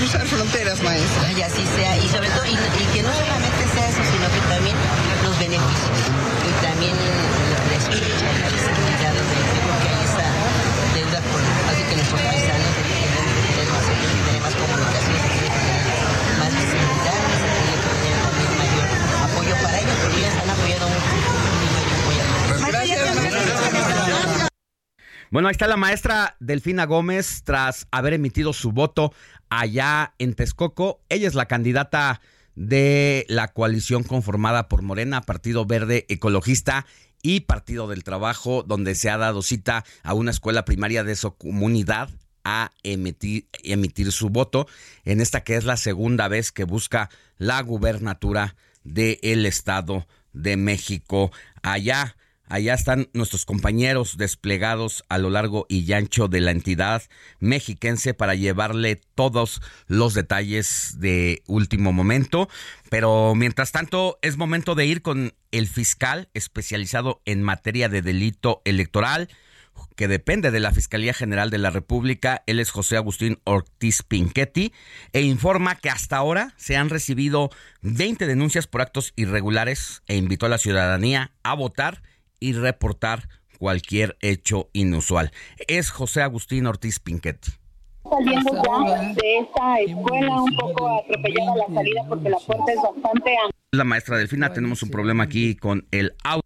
cruzar 0.00 0.26
fronteras, 0.26 0.82
maestra. 0.82 1.28
Ay, 1.28 1.42
así 1.42 1.62
sea, 1.76 1.94
y 1.98 2.08
sobre 2.08 2.30
todo, 2.30 2.46
y, 2.46 2.56
y, 2.56 2.84
que 2.94 3.02
no 3.02 3.12
solamente 3.12 3.68
sea 3.68 3.84
eso, 3.84 4.00
sino 4.00 4.26
que 4.32 4.40
también 4.48 4.76
los 5.22 5.38
beneficios, 5.38 6.00
y 6.48 6.52
también 6.64 6.96
la 6.96 7.76
escucha, 7.76 8.26
la 8.40 8.48
visibilidad, 8.48 9.12
porque 9.12 9.88
hay 9.92 10.00
esa 10.00 10.24
deuda 10.96 11.20
por, 11.20 11.40
así 11.68 11.82
que 11.84 11.96
los 12.00 12.08
paisanos 12.16 12.72
tenemos, 13.60 13.84
tenemos 14.24 14.52
comunicación, 14.56 15.20
más 16.40 16.52
visibilidad, 16.56 17.20
tener 18.00 18.52
mayor 18.56 18.88
apoyo 19.20 19.54
para 19.60 19.76
ellos, 19.84 19.96
porque 20.00 20.16
ellos 20.16 20.34
han 20.40 20.48
apoyado 20.48 20.88
mucho. 20.88 21.12
Pues 22.48 22.64
gracias, 22.72 23.16
maestra. 23.16 24.09
Bueno, 25.30 25.46
ahí 25.46 25.52
está 25.52 25.68
la 25.68 25.76
maestra 25.76 26.36
Delfina 26.40 26.86
Gómez 26.86 27.42
tras 27.44 27.86
haber 27.92 28.14
emitido 28.14 28.52
su 28.52 28.72
voto 28.72 29.14
allá 29.48 30.12
en 30.18 30.34
Texcoco. 30.34 31.04
Ella 31.08 31.28
es 31.28 31.36
la 31.36 31.46
candidata 31.46 32.20
de 32.56 33.26
la 33.28 33.46
coalición 33.46 34.02
conformada 34.02 34.68
por 34.68 34.82
Morena, 34.82 35.20
Partido 35.20 35.66
Verde 35.66 36.04
Ecologista 36.08 36.84
y 37.22 37.42
Partido 37.42 37.86
del 37.86 38.02
Trabajo, 38.02 38.64
donde 38.64 38.96
se 38.96 39.08
ha 39.08 39.18
dado 39.18 39.42
cita 39.42 39.84
a 40.02 40.14
una 40.14 40.32
escuela 40.32 40.64
primaria 40.64 41.04
de 41.04 41.14
su 41.14 41.32
comunidad 41.36 42.10
a 42.42 42.72
emitir, 42.82 43.46
emitir 43.62 44.10
su 44.10 44.30
voto 44.30 44.66
en 45.04 45.20
esta 45.20 45.44
que 45.44 45.54
es 45.54 45.62
la 45.64 45.76
segunda 45.76 46.26
vez 46.26 46.50
que 46.50 46.64
busca 46.64 47.08
la 47.38 47.62
gubernatura 47.62 48.56
del 48.82 49.46
Estado 49.46 50.08
de 50.32 50.56
México. 50.56 51.30
Allá, 51.62 52.16
allá 52.50 52.74
están 52.74 53.08
nuestros 53.14 53.46
compañeros 53.46 54.16
desplegados 54.18 55.04
a 55.08 55.18
lo 55.18 55.30
largo 55.30 55.66
y 55.68 55.90
ancho 55.92 56.28
de 56.28 56.40
la 56.40 56.50
entidad 56.50 57.02
mexiquense 57.38 58.12
para 58.12 58.34
llevarle 58.34 59.00
todos 59.14 59.62
los 59.86 60.14
detalles 60.14 60.96
de 60.98 61.42
último 61.46 61.92
momento. 61.92 62.48
Pero 62.90 63.34
mientras 63.34 63.72
tanto, 63.72 64.18
es 64.20 64.36
momento 64.36 64.74
de 64.74 64.86
ir 64.86 65.00
con 65.00 65.32
el 65.52 65.68
fiscal 65.68 66.28
especializado 66.34 67.22
en 67.24 67.42
materia 67.42 67.88
de 67.88 68.02
delito 68.02 68.60
electoral 68.64 69.28
que 69.96 70.08
depende 70.08 70.50
de 70.50 70.60
la 70.60 70.72
Fiscalía 70.72 71.14
General 71.14 71.50
de 71.50 71.58
la 71.58 71.70
República. 71.70 72.42
Él 72.46 72.60
es 72.60 72.70
José 72.70 72.96
Agustín 72.96 73.40
Ortiz 73.44 74.02
Pinchetti 74.02 74.72
e 75.12 75.22
informa 75.22 75.76
que 75.76 75.90
hasta 75.90 76.16
ahora 76.16 76.52
se 76.56 76.76
han 76.76 76.90
recibido 76.90 77.50
20 77.82 78.26
denuncias 78.26 78.66
por 78.66 78.82
actos 78.82 79.12
irregulares 79.16 80.02
e 80.06 80.16
invitó 80.16 80.46
a 80.46 80.50
la 80.50 80.58
ciudadanía 80.58 81.32
a 81.42 81.54
votar 81.54 82.02
y 82.40 82.54
reportar 82.54 83.28
cualquier 83.58 84.16
hecho 84.20 84.70
inusual. 84.72 85.30
Es 85.68 85.90
José 85.90 86.22
Agustín 86.22 86.66
Ortiz 86.66 86.98
Pinchetti 86.98 87.52
saliendo 88.10 88.52
ya 88.52 89.12
de 89.12 89.38
esta 89.38 89.80
escuela 89.80 90.42
un 90.42 90.56
poco 90.56 91.00
atropellada 91.00 91.56
la 91.56 91.74
salida 91.74 92.04
porque 92.08 92.30
la 92.30 92.38
puerta 92.38 92.72
es 92.72 92.76
bastante 92.76 93.36
amplia. 93.44 93.60
La 93.72 93.84
maestra 93.84 94.18
Delfina, 94.18 94.52
tenemos 94.52 94.82
un 94.82 94.90
problema 94.90 95.24
aquí 95.24 95.54
con 95.54 95.86
el 95.90 96.14
audio. 96.24 96.42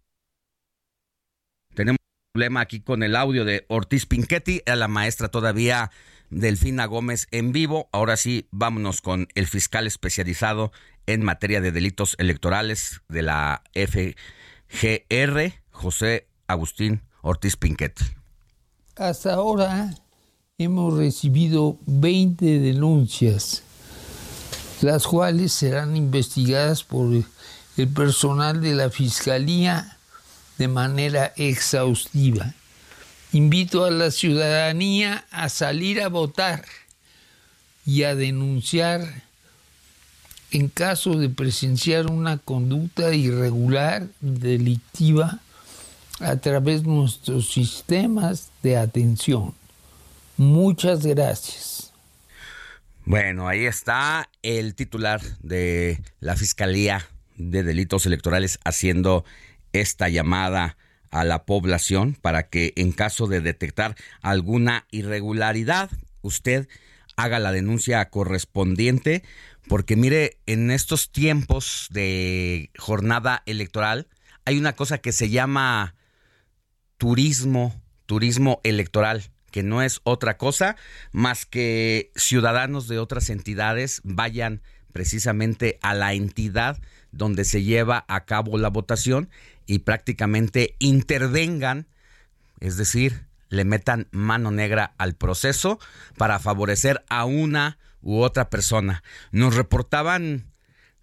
Tenemos 1.73 1.97
problema 2.33 2.61
aquí 2.61 2.81
con 2.81 3.03
el 3.03 3.15
audio 3.15 3.45
de 3.45 3.65
Ortiz 3.67 4.05
Pinchetti, 4.05 4.61
a 4.65 4.75
la 4.75 4.87
maestra 4.87 5.29
todavía 5.29 5.91
Delfina 6.29 6.85
Gómez 6.85 7.27
en 7.31 7.51
vivo. 7.51 7.89
Ahora 7.91 8.17
sí, 8.17 8.47
vámonos 8.51 9.01
con 9.01 9.27
el 9.35 9.47
fiscal 9.47 9.87
especializado 9.87 10.71
en 11.07 11.23
materia 11.23 11.61
de 11.61 11.71
delitos 11.71 12.15
electorales 12.19 13.01
de 13.09 13.21
la 13.23 13.63
FGR, 13.73 15.53
José 15.75 16.27
Agustín 16.47 17.01
Ortiz 17.21 17.55
Pinchetti. 17.57 18.05
Hasta 18.95 19.33
ahora 19.33 19.93
hemos 20.57 20.97
recibido 20.97 21.77
20 21.85 22.59
denuncias, 22.59 23.61
las 24.81 25.05
cuales 25.05 25.51
serán 25.51 25.97
investigadas 25.97 26.83
por 26.83 27.11
el 27.77 27.87
personal 27.89 28.61
de 28.61 28.73
la 28.73 28.89
Fiscalía 28.89 29.97
de 30.57 30.67
manera 30.67 31.33
exhaustiva. 31.35 32.53
Invito 33.33 33.83
a 33.83 33.91
la 33.91 34.11
ciudadanía 34.11 35.25
a 35.29 35.49
salir 35.49 36.01
a 36.01 36.07
votar 36.07 36.63
y 37.85 38.03
a 38.03 38.15
denunciar 38.15 39.23
en 40.51 40.69
caso 40.69 41.17
de 41.17 41.27
presenciar 41.27 42.09
una 42.09 42.37
conducta 42.37 43.13
irregular, 43.13 44.07
delictiva, 44.21 45.41
a 46.19 46.37
través 46.37 46.83
de 46.83 46.89
nuestros 46.89 47.51
sistemas 47.51 48.49
de 48.63 48.77
atención. 48.77 49.53
Muchas 50.37 51.05
gracias. 51.05 51.93
Bueno, 53.05 53.47
ahí 53.47 53.65
está 53.65 54.29
el 54.41 54.75
titular 54.75 55.21
de 55.41 56.01
la 56.19 56.35
Fiscalía 56.35 57.07
de 57.37 57.63
Delitos 57.63 58.05
Electorales 58.05 58.59
haciendo 58.63 59.25
esta 59.73 60.09
llamada 60.09 60.77
a 61.11 61.23
la 61.23 61.45
población 61.45 62.17
para 62.19 62.49
que 62.49 62.73
en 62.75 62.91
caso 62.91 63.27
de 63.27 63.41
detectar 63.41 63.95
alguna 64.21 64.85
irregularidad, 64.91 65.89
usted 66.21 66.67
haga 67.15 67.39
la 67.39 67.51
denuncia 67.51 68.09
correspondiente, 68.09 69.23
porque 69.67 69.95
mire, 69.95 70.37
en 70.45 70.71
estos 70.71 71.11
tiempos 71.11 71.87
de 71.91 72.71
jornada 72.77 73.43
electoral 73.45 74.07
hay 74.45 74.57
una 74.57 74.73
cosa 74.73 74.97
que 74.97 75.11
se 75.11 75.29
llama 75.29 75.95
turismo, 77.05 77.79
turismo 78.07 78.61
electoral 78.63 79.29
que 79.51 79.61
no 79.61 79.83
es 79.83 80.01
otra 80.05 80.39
cosa 80.39 80.75
más 81.11 81.45
que 81.45 82.11
ciudadanos 82.15 82.87
de 82.87 82.97
otras 82.97 83.29
entidades 83.29 84.01
vayan 84.03 84.63
precisamente 84.91 85.77
a 85.83 85.93
la 85.93 86.15
entidad 86.15 86.81
donde 87.11 87.45
se 87.45 87.61
lleva 87.61 88.05
a 88.07 88.25
cabo 88.25 88.57
la 88.57 88.71
votación 88.71 89.29
y 89.67 89.79
prácticamente 89.79 90.75
intervengan, 90.79 91.85
es 92.59 92.75
decir, 92.75 93.27
le 93.49 93.65
metan 93.65 94.07
mano 94.09 94.49
negra 94.49 94.95
al 94.97 95.13
proceso 95.13 95.77
para 96.17 96.39
favorecer 96.39 97.05
a 97.07 97.25
una 97.25 97.77
u 98.01 98.21
otra 98.21 98.49
persona. 98.49 99.03
Nos 99.31 99.53
reportaban 99.53 100.51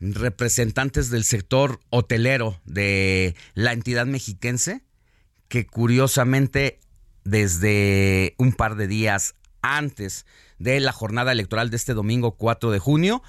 representantes 0.01 1.11
del 1.11 1.23
sector 1.23 1.79
hotelero 1.91 2.61
de 2.65 3.37
la 3.55 3.73
entidad 3.73 4.07
mexiquense 4.07 4.83
que 5.53 5.67
curiosamente 5.67 6.81
desde 7.25 8.35
un 8.39 8.55
par 8.55 8.75
de 8.75 8.87
días 8.87 9.35
antes 9.61 10.25
de 10.59 10.81
la 10.81 10.93
jornada 10.93 11.31
electoral 11.31 11.69
de 11.69 11.77
este 11.77 11.93
domingo 11.93 12.39
4 12.39 12.71
de 12.71 12.79
junio 12.79 13.23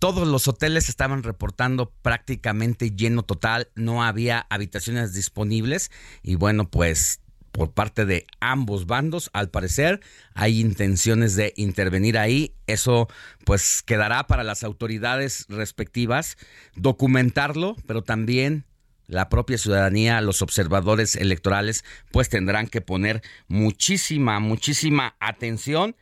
todos 0.00 0.26
los 0.26 0.48
hoteles 0.48 0.88
estaban 0.88 1.22
reportando 1.22 1.92
prácticamente 2.02 2.90
lleno 2.90 3.22
total, 3.22 3.68
no 3.76 4.02
había 4.02 4.48
habitaciones 4.50 5.14
disponibles 5.14 5.92
y 6.24 6.34
bueno, 6.34 6.68
pues 6.68 7.20
por 7.52 7.70
parte 7.72 8.04
de 8.04 8.26
ambos 8.40 8.86
bandos, 8.86 9.30
al 9.32 9.50
parecer, 9.50 10.00
hay 10.34 10.60
intenciones 10.60 11.36
de 11.36 11.52
intervenir 11.56 12.16
ahí. 12.16 12.54
Eso 12.66 13.08
pues 13.44 13.82
quedará 13.82 14.26
para 14.26 14.44
las 14.44 14.64
autoridades 14.64 15.46
respectivas 15.48 16.36
documentarlo, 16.74 17.76
pero 17.86 18.02
también 18.02 18.64
la 19.10 19.28
propia 19.28 19.58
ciudadanía, 19.58 20.20
los 20.20 20.40
observadores 20.40 21.16
electorales, 21.16 21.84
pues 22.12 22.28
tendrán 22.28 22.68
que 22.68 22.80
poner 22.80 23.22
muchísima, 23.48 24.40
muchísima 24.40 25.16
atención 25.20 25.96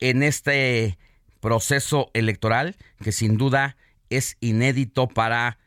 en 0.00 0.22
este 0.22 0.98
proceso 1.40 2.10
electoral 2.14 2.76
que 3.02 3.12
sin 3.12 3.36
duda 3.36 3.76
es 4.10 4.36
inédito 4.40 5.06
para 5.08 5.58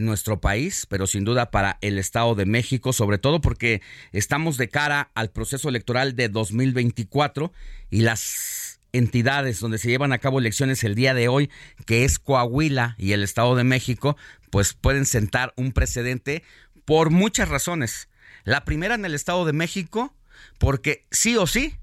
nuestro 0.00 0.40
país, 0.40 0.86
pero 0.88 1.06
sin 1.06 1.24
duda 1.24 1.50
para 1.50 1.78
el 1.82 1.98
Estado 1.98 2.34
de 2.34 2.46
México, 2.46 2.92
sobre 2.92 3.18
todo 3.18 3.40
porque 3.40 3.82
estamos 4.12 4.56
de 4.56 4.68
cara 4.68 5.10
al 5.14 5.30
proceso 5.30 5.68
electoral 5.68 6.16
de 6.16 6.28
2024 6.28 7.52
y 7.90 8.00
las 8.00 8.71
entidades 8.92 9.60
donde 9.60 9.78
se 9.78 9.88
llevan 9.88 10.12
a 10.12 10.18
cabo 10.18 10.38
elecciones 10.38 10.84
el 10.84 10.94
día 10.94 11.14
de 11.14 11.28
hoy, 11.28 11.50
que 11.86 12.04
es 12.04 12.18
Coahuila 12.18 12.94
y 12.98 13.12
el 13.12 13.22
Estado 13.22 13.56
de 13.56 13.64
México, 13.64 14.16
pues 14.50 14.74
pueden 14.74 15.06
sentar 15.06 15.52
un 15.56 15.72
precedente 15.72 16.42
por 16.84 17.10
muchas 17.10 17.48
razones. 17.48 18.08
La 18.44 18.64
primera 18.64 18.94
en 18.94 19.04
el 19.04 19.14
Estado 19.14 19.44
de 19.44 19.52
México, 19.52 20.14
porque 20.58 21.06
sí 21.10 21.36
o 21.36 21.46
sí, 21.46 21.76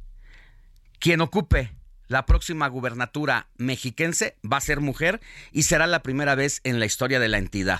quien 0.99 1.21
ocupe 1.21 1.71
la 2.09 2.25
próxima 2.25 2.67
gubernatura 2.67 3.47
mexiquense 3.57 4.35
va 4.43 4.57
a 4.57 4.61
ser 4.61 4.81
mujer 4.81 5.21
y 5.51 5.63
será 5.63 5.85
la 5.85 6.01
primera 6.01 6.35
vez 6.35 6.59
en 6.63 6.79
la 6.79 6.87
historia 6.87 7.19
de 7.19 7.29
la 7.29 7.37
entidad. 7.37 7.79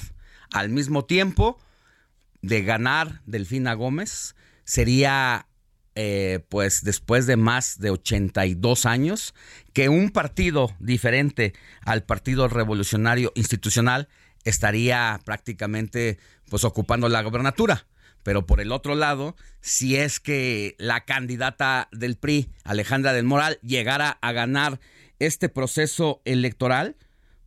Al 0.53 0.69
mismo 0.69 1.03
tiempo 1.05 1.59
de 2.41 2.61
ganar 2.61 3.21
Delfina 3.25 3.73
Gómez, 3.73 4.35
sería 4.63 5.47
eh, 6.01 6.39
pues 6.47 6.85
después 6.85 7.27
de 7.27 7.35
más 7.35 7.77
de 7.77 7.89
82 7.89 8.85
años 8.85 9.33
que 9.73 9.89
un 9.89 10.11
partido 10.11 10.73
diferente 10.79 11.51
al 11.81 12.03
Partido 12.03 12.47
Revolucionario 12.47 13.33
Institucional 13.35 14.07
estaría 14.45 15.19
prácticamente 15.25 16.17
pues 16.49 16.63
ocupando 16.63 17.09
la 17.09 17.21
gobernatura. 17.21 17.85
Pero 18.23 18.45
por 18.45 18.61
el 18.61 18.71
otro 18.71 18.95
lado, 18.95 19.35
si 19.59 19.97
es 19.97 20.21
que 20.21 20.77
la 20.77 21.03
candidata 21.03 21.89
del 21.91 22.15
PRI, 22.15 22.49
Alejandra 22.63 23.11
del 23.11 23.25
Moral, 23.25 23.59
llegara 23.61 24.19
a 24.21 24.31
ganar 24.31 24.79
este 25.19 25.49
proceso 25.49 26.21
electoral, 26.23 26.95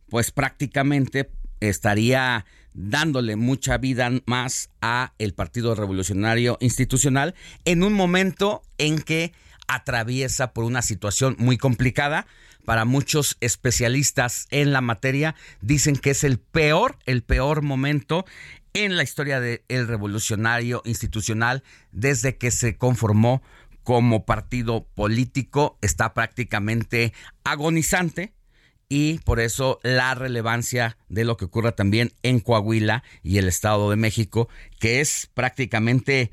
pues 0.09 0.29
prácticamente 0.29 1.31
estaría 1.59 2.45
dándole 2.73 3.35
mucha 3.35 3.77
vida 3.77 4.09
más 4.25 4.69
a 4.81 5.13
el 5.19 5.33
Partido 5.33 5.75
Revolucionario 5.75 6.57
Institucional 6.59 7.35
en 7.65 7.83
un 7.83 7.93
momento 7.93 8.63
en 8.77 9.01
que 9.01 9.33
atraviesa 9.67 10.53
por 10.53 10.63
una 10.63 10.81
situación 10.81 11.35
muy 11.39 11.57
complicada. 11.57 12.27
Para 12.65 12.85
muchos 12.85 13.37
especialistas 13.41 14.47
en 14.49 14.71
la 14.71 14.81
materia 14.81 15.35
dicen 15.61 15.95
que 15.95 16.11
es 16.11 16.23
el 16.23 16.39
peor, 16.39 16.97
el 17.05 17.23
peor 17.23 17.61
momento 17.61 18.25
en 18.73 18.95
la 18.97 19.03
historia 19.03 19.39
del 19.39 19.87
revolucionario 19.87 20.81
institucional 20.85 21.63
desde 21.91 22.37
que 22.37 22.51
se 22.51 22.77
conformó 22.77 23.43
como 23.83 24.25
partido 24.25 24.87
político 24.95 25.77
está 25.81 26.13
prácticamente 26.13 27.13
agonizante 27.43 28.33
y 28.95 29.17
por 29.25 29.39
eso 29.39 29.79
la 29.81 30.13
relevancia 30.13 30.97
de 31.09 31.25
lo 31.25 31.35
que 31.35 31.45
ocurra 31.45 31.71
también 31.71 32.13
en 32.21 32.39
Coahuila 32.39 33.03
y 33.23 33.39
el 33.39 33.47
Estado 33.47 33.89
de 33.89 33.95
México, 33.95 34.49
que 34.79 35.01
es 35.01 35.31
prácticamente 35.33 36.29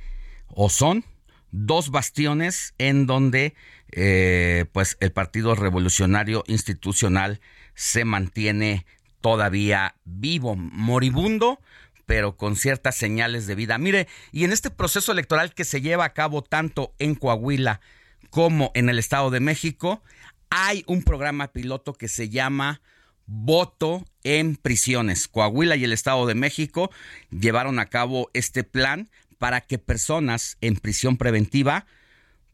o 0.49 0.69
son 0.69 1.07
dos 1.53 1.91
bastiones 1.91 2.75
en 2.77 3.07
donde 3.07 3.55
eh, 3.93 4.67
pues 4.73 4.99
el 5.01 5.11
Partido 5.11 5.55
Revolucionario 5.55 6.45
Institucional 6.49 7.41
se 7.75 8.05
mantiene 8.05 8.85
todavía 9.23 9.95
vivo, 10.05 10.55
moribundo, 10.55 11.61
pero 12.05 12.37
con 12.37 12.57
ciertas 12.57 12.95
señales 12.95 13.47
de 13.47 13.55
vida. 13.55 13.79
Mire, 13.79 14.07
y 14.33 14.45
en 14.45 14.53
este 14.53 14.69
proceso 14.69 15.13
electoral 15.13 15.55
que 15.55 15.65
se 15.65 15.81
lleva 15.81 16.05
a 16.05 16.13
cabo 16.13 16.43
tanto 16.43 16.93
en 16.99 17.15
Coahuila 17.15 17.81
como 18.29 18.71
en 18.75 18.91
el 18.91 18.99
Estado 18.99 19.31
de 19.31 19.41
México, 19.41 20.03
hay 20.51 20.85
un 20.87 21.03
programa 21.03 21.53
piloto 21.53 21.95
que 21.95 22.09
se 22.09 22.29
llama 22.29 22.83
Voto 23.27 24.05
en 24.25 24.57
Prisiones. 24.57 25.29
Coahuila 25.29 25.77
y 25.77 25.85
el 25.85 25.93
Estado 25.93 26.27
de 26.27 26.35
México 26.35 26.91
llevaron 27.31 27.79
a 27.79 27.87
cabo 27.87 28.29
este 28.35 28.65
plan 28.65 29.09
para 29.39 29.61
que 29.61 29.79
personas 29.79 30.59
en 30.61 30.77
prisión 30.77 31.17
preventiva 31.17 31.87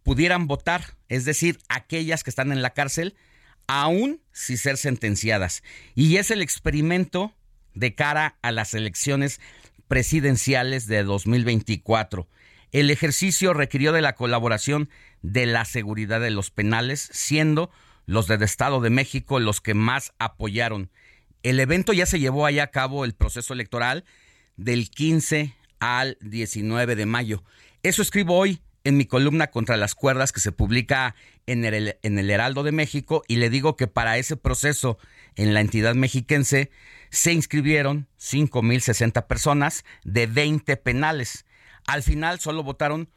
pudieran 0.02 0.46
votar, 0.46 0.94
es 1.08 1.24
decir, 1.24 1.58
aquellas 1.68 2.22
que 2.22 2.30
están 2.30 2.52
en 2.52 2.62
la 2.62 2.74
cárcel, 2.74 3.16
aún 3.66 4.20
sin 4.32 4.58
ser 4.58 4.76
sentenciadas. 4.76 5.62
Y 5.94 6.18
es 6.18 6.30
el 6.30 6.42
experimento 6.42 7.34
de 7.74 7.94
cara 7.94 8.36
a 8.42 8.52
las 8.52 8.74
elecciones 8.74 9.40
presidenciales 9.88 10.86
de 10.86 11.02
2024. 11.02 12.28
El 12.70 12.90
ejercicio 12.90 13.54
requirió 13.54 13.92
de 13.92 14.02
la 14.02 14.14
colaboración 14.14 14.90
de 15.22 15.46
la 15.46 15.64
seguridad 15.64 16.20
de 16.20 16.30
los 16.30 16.50
penales, 16.50 17.08
siendo 17.12 17.70
los 18.06 18.26
del 18.28 18.42
Estado 18.42 18.80
de 18.80 18.90
México 18.90 19.40
los 19.40 19.60
que 19.60 19.74
más 19.74 20.14
apoyaron. 20.18 20.90
El 21.42 21.60
evento 21.60 21.92
ya 21.92 22.06
se 22.06 22.18
llevó 22.18 22.46
allá 22.46 22.64
a 22.64 22.70
cabo 22.70 23.04
el 23.04 23.14
proceso 23.14 23.52
electoral 23.52 24.04
del 24.56 24.90
15 24.90 25.54
al 25.80 26.16
19 26.20 26.96
de 26.96 27.06
mayo. 27.06 27.44
Eso 27.82 28.02
escribo 28.02 28.36
hoy 28.36 28.62
en 28.84 28.96
mi 28.96 29.04
columna 29.04 29.48
contra 29.48 29.76
las 29.76 29.94
cuerdas 29.94 30.32
que 30.32 30.40
se 30.40 30.52
publica 30.52 31.16
en 31.46 31.64
el, 31.64 31.98
en 32.02 32.18
el 32.18 32.30
Heraldo 32.30 32.62
de 32.62 32.72
México 32.72 33.24
y 33.26 33.36
le 33.36 33.50
digo 33.50 33.76
que 33.76 33.88
para 33.88 34.16
ese 34.16 34.36
proceso 34.36 34.98
en 35.34 35.54
la 35.54 35.60
entidad 35.60 35.94
mexiquense 35.94 36.70
se 37.10 37.32
inscribieron 37.32 38.08
5.060 38.20 39.26
personas 39.26 39.84
de 40.04 40.26
20 40.26 40.76
penales. 40.76 41.44
Al 41.86 42.02
final 42.02 42.38
solo 42.40 42.62
votaron 42.62 43.08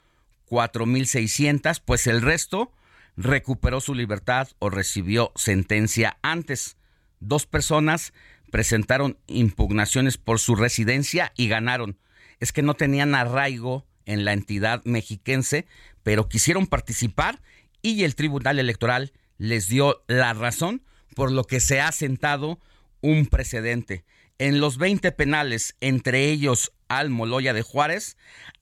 4.600, 0.49 1.81
pues 1.85 2.07
el 2.07 2.21
resto 2.21 2.71
recuperó 3.19 3.81
su 3.81 3.95
libertad 3.95 4.47
o 4.59 4.69
recibió 4.69 5.33
sentencia 5.35 6.17
antes. 6.21 6.77
Dos 7.19 7.45
personas 7.45 8.13
presentaron 8.49 9.17
impugnaciones 9.27 10.17
por 10.17 10.39
su 10.39 10.55
residencia 10.55 11.33
y 11.35 11.49
ganaron. 11.49 11.99
Es 12.39 12.53
que 12.53 12.61
no 12.61 12.75
tenían 12.75 13.15
arraigo 13.15 13.85
en 14.05 14.23
la 14.23 14.31
entidad 14.31 14.81
mexiquense, 14.85 15.67
pero 16.01 16.29
quisieron 16.29 16.65
participar 16.65 17.41
y 17.81 18.05
el 18.05 18.15
Tribunal 18.15 18.57
Electoral 18.57 19.11
les 19.37 19.67
dio 19.67 20.01
la 20.07 20.33
razón, 20.33 20.81
por 21.13 21.29
lo 21.29 21.43
que 21.43 21.59
se 21.59 21.81
ha 21.81 21.91
sentado 21.91 22.57
un 23.01 23.25
precedente. 23.25 24.05
En 24.37 24.61
los 24.61 24.77
20 24.77 25.11
penales, 25.11 25.75
entre 25.81 26.29
ellos 26.29 26.71
Almoloya 26.87 27.51
de 27.51 27.63
Juárez, 27.63 28.15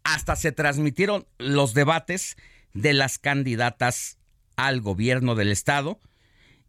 hasta 0.04 0.36
se 0.36 0.52
transmitieron 0.52 1.28
los 1.38 1.76
debates 1.76 2.38
de 2.74 2.94
las 2.94 3.20
candidatas 3.20 4.18
al 4.58 4.82
gobierno 4.82 5.36
del 5.36 5.52
estado. 5.52 6.02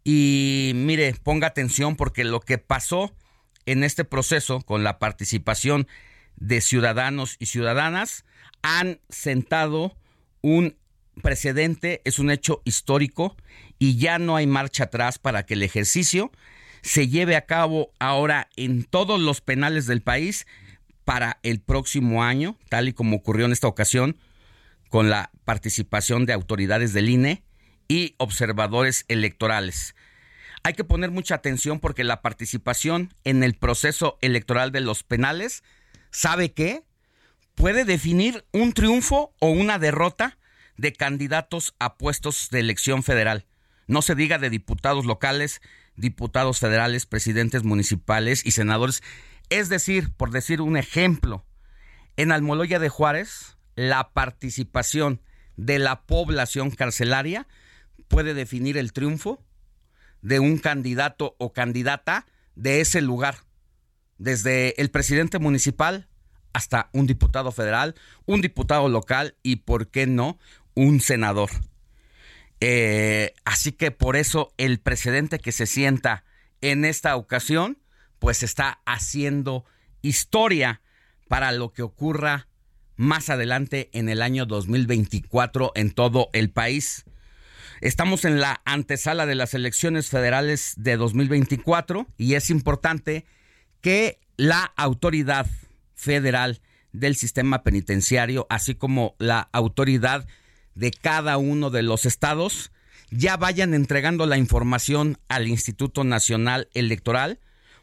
Y 0.05 0.73
mire, 0.77 1.15
ponga 1.23 1.49
atención 1.49 1.97
porque 1.97 2.23
lo 2.23 2.41
que 2.41 2.59
pasó 2.59 3.13
en 3.67 3.83
este 3.83 4.05
proceso 4.05 4.61
con 4.61 4.85
la 4.85 4.99
participación 4.99 5.89
de 6.37 6.61
ciudadanos 6.61 7.37
y 7.41 7.47
ciudadanas 7.47 8.25
han 8.63 9.01
sentado 9.09 9.97
un 10.41 10.77
precedente, 11.21 12.01
es 12.05 12.19
un 12.19 12.31
hecho 12.31 12.63
histórico 12.65 13.37
y 13.79 13.99
ya 13.99 14.19
no 14.19 14.37
hay 14.37 14.47
marcha 14.47 14.85
atrás 14.85 15.19
para 15.19 15.45
que 15.45 15.55
el 15.55 15.63
ejercicio 15.63 16.31
se 16.83 17.09
lleve 17.09 17.37
a 17.37 17.47
cabo 17.47 17.93
ahora 17.99 18.49
en 18.57 18.85
todos 18.85 19.21
los 19.21 19.41
penales 19.41 19.87
del 19.87 20.01
país 20.01 20.47
para 21.05 21.39
el 21.43 21.61
próximo 21.61 22.23
año, 22.23 22.57
tal 22.69 22.89
y 22.89 22.93
como 22.93 23.17
ocurrió 23.17 23.47
en 23.47 23.53
esta 23.53 23.67
ocasión 23.67 24.17
con 24.89 25.11
la 25.11 25.33
participación 25.45 26.25
de 26.25 26.33
autoridades 26.33 26.93
del 26.93 27.09
INE 27.11 27.43
y 27.89 28.15
observadores 28.19 29.05
electorales. 29.09 29.97
Hay 30.63 30.75
que 30.75 30.85
poner 30.85 31.11
mucha 31.11 31.37
atención 31.37 31.81
porque 31.81 32.05
la 32.05 32.21
participación 32.21 33.15
en 33.25 33.43
el 33.43 33.55
proceso 33.55 34.19
electoral 34.21 34.71
de 34.71 34.81
los 34.81 35.03
penales, 35.03 35.63
¿sabe 36.11 36.53
qué? 36.53 36.85
Puede 37.55 37.85
definir 37.85 38.45
un 38.53 38.73
triunfo 38.73 39.35
o 39.41 39.49
una 39.49 39.79
derrota 39.79 40.39
de 40.77 40.93
candidatos 40.93 41.75
a 41.79 41.97
puestos 41.97 42.51
de 42.51 42.61
elección 42.61 43.03
federal. 43.03 43.47
No 43.87 44.03
se 44.03 44.15
diga 44.15 44.39
de 44.39 44.51
diputados 44.51 45.07
locales, 45.07 45.61
diputados 45.97 46.61
federales, 46.61 47.07
presidentes 47.07 47.65
municipales 47.65 48.45
y 48.45 48.53
senadores. 48.53 49.03
Es 49.49 49.69
decir, 49.69 50.13
por 50.13 50.31
decir 50.31 50.61
un 50.61 50.77
ejemplo, 50.77 51.45
en 52.17 52.33
Almoloya 52.33 52.79
de 52.79 52.89
Juárez, 52.89 53.57
la 53.75 54.11
participación 54.13 55.23
de 55.57 55.79
la 55.79 56.03
población 56.03 56.71
carcelaria 56.71 57.49
puede 58.09 58.35
definir 58.35 58.77
el 58.77 58.93
triunfo 58.93 59.43
de 60.23 60.41
un 60.41 60.59
candidato 60.59 61.37
o 61.39 61.53
candidata 61.53 62.27
de 62.57 62.81
ese 62.81 63.01
lugar, 63.01 63.45
desde 64.19 64.81
el 64.81 64.91
presidente 64.91 65.39
municipal 65.39 66.09
hasta 66.53 66.91
un 66.93 67.07
diputado 67.07 67.53
federal, 67.53 67.95
un 68.27 68.41
diputado 68.41 68.89
local 68.89 69.37
y, 69.43 69.57
¿por 69.57 69.89
qué 69.89 70.07
no?, 70.07 70.39
un 70.75 71.01
senador. 71.01 71.51
Eh, 72.61 73.35
así 73.45 73.73
que 73.73 73.91
por 73.91 74.17
eso 74.17 74.53
el 74.57 74.81
precedente 74.81 75.39
que 75.39 75.53
se 75.53 75.67
sienta 75.67 76.25
en 76.61 76.85
esta 76.85 77.15
ocasión, 77.17 77.79
pues 78.19 78.43
está 78.43 78.81
haciendo 78.85 79.65
historia 80.03 80.81
para 81.29 81.53
lo 81.53 81.73
que 81.73 81.83
ocurra 81.83 82.49
más 82.97 83.31
adelante 83.31 83.91
en 83.93 84.09
el 84.09 84.23
año 84.23 84.45
2024 84.45 85.73
en 85.77 85.93
todo 85.93 86.31
el 86.33 86.51
país. 86.51 87.05
Estamos 87.81 88.25
en 88.25 88.41
la 88.41 88.61
antesala 88.65 89.25
de 89.27 89.37
las 89.37 89.55
elecciones 89.55 90.09
federales 90.09 90.75
de 90.77 90.97
2024 90.97 92.07
y 92.17 92.35
es 92.35 92.51
importante 92.51 93.25
que 93.81 94.19
la 94.37 94.73
autoridad 94.77 95.47
federal 95.95 96.61
del 96.93 97.15
sistema 97.15 97.63
penitenciario, 97.63 98.47
así 98.51 98.75
como 98.75 99.15
la 99.19 99.49
autoridad 99.53 100.27
de 100.75 100.91
cada 100.91 101.39
uno 101.39 101.71
de 101.71 101.83
los 101.83 102.05
estados, 102.05 102.73
ya 103.11 103.37
vayan 103.37 103.75
entregando 103.75 104.27
la 104.27 104.39
información 104.39 105.19
al 105.29 105.47
Instituto 105.47 106.03
Nacional 106.03 106.69
Electoral, 106.75 107.39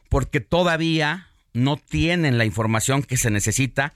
porque 0.09 0.41
todavía 0.41 1.29
no 1.53 1.77
tienen 1.77 2.37
la 2.37 2.45
información 2.45 3.01
que 3.01 3.17
se 3.17 3.31
necesita 3.31 3.93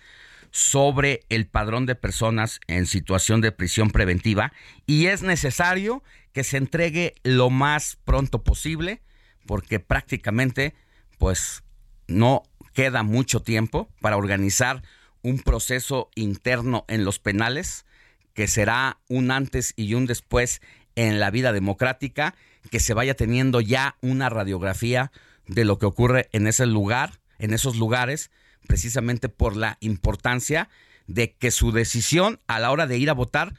sobre 0.52 1.22
el 1.30 1.48
padrón 1.48 1.86
de 1.86 1.96
personas 1.96 2.60
en 2.68 2.86
situación 2.86 3.42
de 3.42 3.52
prisión 3.52 3.92
preventiva 3.92 4.52
y 4.86 5.08
es 5.08 5.22
necesario 5.22 6.04
que 6.34 6.44
se 6.44 6.58
entregue 6.58 7.16
lo 7.24 7.50
más 7.50 7.98
pronto 8.04 8.44
posible 8.44 9.02
porque 9.46 9.80
prácticamente 9.80 10.74
pues 11.18 11.64
no 12.08 12.44
queda 12.74 13.04
mucho 13.04 13.42
tiempo 13.42 13.90
para 14.02 14.18
organizar 14.18 14.84
un 15.22 15.40
proceso 15.40 16.10
interno 16.16 16.86
en 16.88 17.06
los 17.06 17.20
penales 17.20 17.86
que 18.34 18.48
será 18.48 19.00
un 19.10 19.32
antes 19.32 19.74
y 19.76 19.94
un 19.94 20.06
después 20.06 20.62
en 20.96 21.20
la 21.20 21.32
vida 21.32 21.52
democrática, 21.52 22.36
que 22.72 22.80
se 22.80 22.94
vaya 22.94 23.14
teniendo 23.14 23.62
ya 23.62 23.98
una 24.02 24.30
radiografía 24.30 25.12
de 25.48 25.66
lo 25.66 25.80
que 25.80 25.86
ocurre 25.86 26.30
en 26.32 26.48
ese 26.48 26.66
lugar, 26.66 27.20
en 27.38 27.54
esos 27.54 27.76
lugares, 27.76 28.32
precisamente 28.70 29.30
por 29.30 29.58
la 29.58 29.78
importancia 29.82 30.70
de 31.08 31.34
que 31.34 31.50
su 31.50 31.72
decisión 31.72 32.40
a 32.46 32.60
la 32.60 32.70
hora 32.70 32.86
de 32.86 33.00
ir 33.00 33.10
a 33.10 33.14
votar 33.14 33.56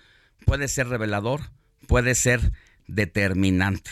puede 0.47 0.69
ser 0.69 0.87
revelador, 0.87 1.51
puede 1.89 2.15
ser 2.15 2.53
determinante. 2.87 3.91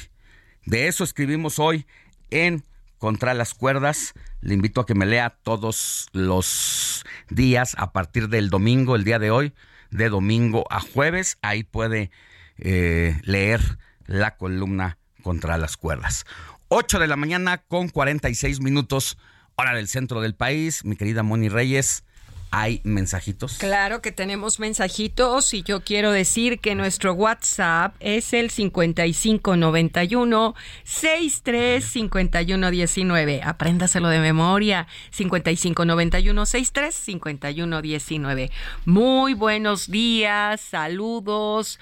De 0.64 0.86
eso 0.86 1.02
escribimos 1.02 1.58
hoy 1.58 1.86
en 2.30 2.62
Contra 2.98 3.34
las 3.34 3.52
Cuerdas. 3.52 4.14
Le 4.40 4.54
invito 4.54 4.80
a 4.80 4.86
que 4.86 4.94
me 4.94 5.06
lea 5.06 5.30
todos 5.42 6.06
los 6.12 7.04
días 7.30 7.74
a 7.78 7.92
partir 7.92 8.28
del 8.28 8.48
domingo, 8.48 8.94
el 8.94 9.02
día 9.02 9.18
de 9.18 9.32
hoy, 9.32 9.54
de 9.90 10.10
domingo 10.10 10.66
a 10.70 10.78
jueves. 10.78 11.36
Ahí 11.42 11.64
puede 11.64 12.12
eh, 12.58 13.20
leer 13.24 13.60
la 14.06 14.36
columna 14.36 14.98
Contra 15.24 15.58
las 15.58 15.76
Cuerdas. 15.76 16.26
8 16.68 17.00
de 17.00 17.08
la 17.08 17.16
mañana 17.16 17.58
con 17.58 17.88
46 17.88 18.60
minutos 18.60 19.18
hora 19.58 19.74
del 19.74 19.88
centro 19.88 20.20
del 20.20 20.34
país. 20.34 20.84
Mi 20.84 20.94
querida 20.94 21.24
Moni 21.24 21.48
Reyes, 21.48 22.04
hay 22.50 22.80
mensajitos. 22.84 23.58
Claro 23.58 24.00
que 24.00 24.12
tenemos 24.12 24.60
mensajitos 24.60 25.52
y 25.52 25.64
yo 25.64 25.82
quiero 25.82 26.12
decir 26.12 26.60
que 26.60 26.76
nuestro 26.76 27.12
WhatsApp 27.12 27.96
es 27.98 28.32
el 28.32 28.50
5591 28.50 30.54
635119. 30.84 33.42
Apréndaselo 33.42 34.08
de 34.08 34.20
memoria. 34.20 34.86
5591 35.10 36.46
635119. 36.46 38.52
Muy 38.84 39.34
buenos 39.34 39.90
días, 39.90 40.60
saludos. 40.60 41.80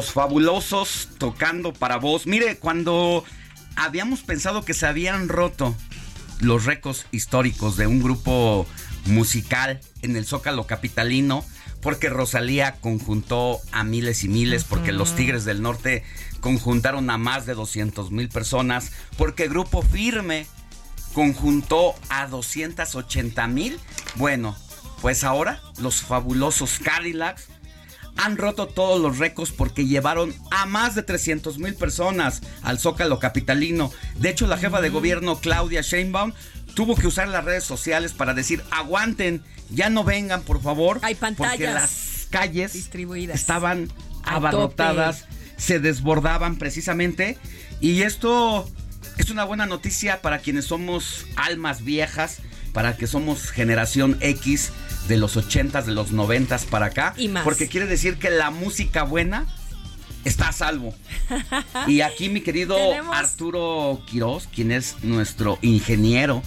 Los 0.03 0.11
fabulosos 0.11 1.07
tocando 1.17 1.71
para 1.71 1.95
vos. 1.95 2.27
Mire, 2.27 2.57
cuando 2.57 3.23
habíamos 3.77 4.19
pensado 4.19 4.65
que 4.65 4.73
se 4.73 4.85
habían 4.85 5.29
roto 5.29 5.73
los 6.41 6.65
récords 6.65 7.05
históricos 7.11 7.77
de 7.77 7.87
un 7.87 8.03
grupo 8.03 8.67
musical 9.05 9.79
en 10.01 10.17
el 10.17 10.25
Zócalo 10.25 10.67
Capitalino, 10.67 11.45
porque 11.81 12.09
Rosalía 12.09 12.75
conjuntó 12.81 13.61
a 13.71 13.85
miles 13.85 14.25
y 14.25 14.27
miles, 14.27 14.65
porque 14.65 14.91
los 14.91 15.15
Tigres 15.15 15.45
del 15.45 15.61
Norte 15.61 16.03
conjuntaron 16.41 17.09
a 17.09 17.17
más 17.17 17.45
de 17.45 17.53
200 17.53 18.11
mil 18.11 18.27
personas, 18.27 18.91
porque 19.17 19.47
Grupo 19.47 19.83
Firme 19.83 20.47
conjuntó 21.13 21.95
a 22.09 22.27
280 22.27 23.47
mil. 23.47 23.79
Bueno, 24.15 24.53
pues 25.01 25.23
ahora 25.23 25.61
los 25.77 26.01
fabulosos 26.01 26.79
Cadillacs 26.79 27.47
han 28.17 28.37
roto 28.37 28.67
todos 28.67 29.01
los 29.01 29.17
récords 29.17 29.51
porque 29.51 29.85
llevaron 29.85 30.33
a 30.51 30.65
más 30.65 30.95
de 30.95 31.03
300 31.03 31.57
mil 31.57 31.75
personas 31.75 32.41
al 32.61 32.79
Zócalo 32.79 33.19
Capitalino. 33.19 33.91
De 34.17 34.29
hecho, 34.29 34.47
la 34.47 34.57
jefa 34.57 34.81
de 34.81 34.89
gobierno 34.89 35.39
Claudia 35.39 35.81
Sheinbaum 35.81 36.33
tuvo 36.75 36.95
que 36.95 37.07
usar 37.07 37.27
las 37.27 37.43
redes 37.43 37.63
sociales 37.63 38.13
para 38.13 38.33
decir, 38.33 38.63
aguanten, 38.71 39.43
ya 39.69 39.89
no 39.89 40.03
vengan, 40.03 40.41
por 40.43 40.61
favor. 40.61 40.99
Hay 41.01 41.15
Porque 41.15 41.35
pantallas 41.35 41.73
las 41.73 42.27
calles 42.29 42.73
distribuidas. 42.73 43.39
estaban 43.39 43.91
abarrotadas, 44.23 45.25
se 45.57 45.79
desbordaban 45.79 46.57
precisamente. 46.57 47.37
Y 47.79 48.03
esto 48.03 48.69
es 49.17 49.29
una 49.29 49.43
buena 49.43 49.65
noticia 49.65 50.21
para 50.21 50.39
quienes 50.39 50.65
somos 50.65 51.25
almas 51.35 51.83
viejas, 51.83 52.39
para 52.73 52.95
que 52.97 53.07
somos 53.07 53.51
generación 53.51 54.17
X 54.21 54.71
de 55.07 55.17
los 55.17 55.37
80s, 55.37 55.83
de 55.85 55.91
los 55.93 56.13
90s 56.13 56.65
para 56.65 56.87
acá. 56.87 57.13
Y 57.17 57.27
más. 57.27 57.43
Porque 57.43 57.67
quiere 57.67 57.87
decir 57.87 58.17
que 58.17 58.29
la 58.29 58.51
música 58.51 59.03
buena 59.03 59.45
está 60.23 60.49
a 60.49 60.53
salvo. 60.53 60.93
Y 61.87 62.01
aquí 62.01 62.29
mi 62.29 62.41
querido 62.41 62.75
Tenemos- 62.75 63.15
Arturo 63.15 64.01
Quiroz, 64.05 64.47
quien 64.47 64.71
es 64.71 64.95
nuestro 65.03 65.59
ingeniero 65.61 66.41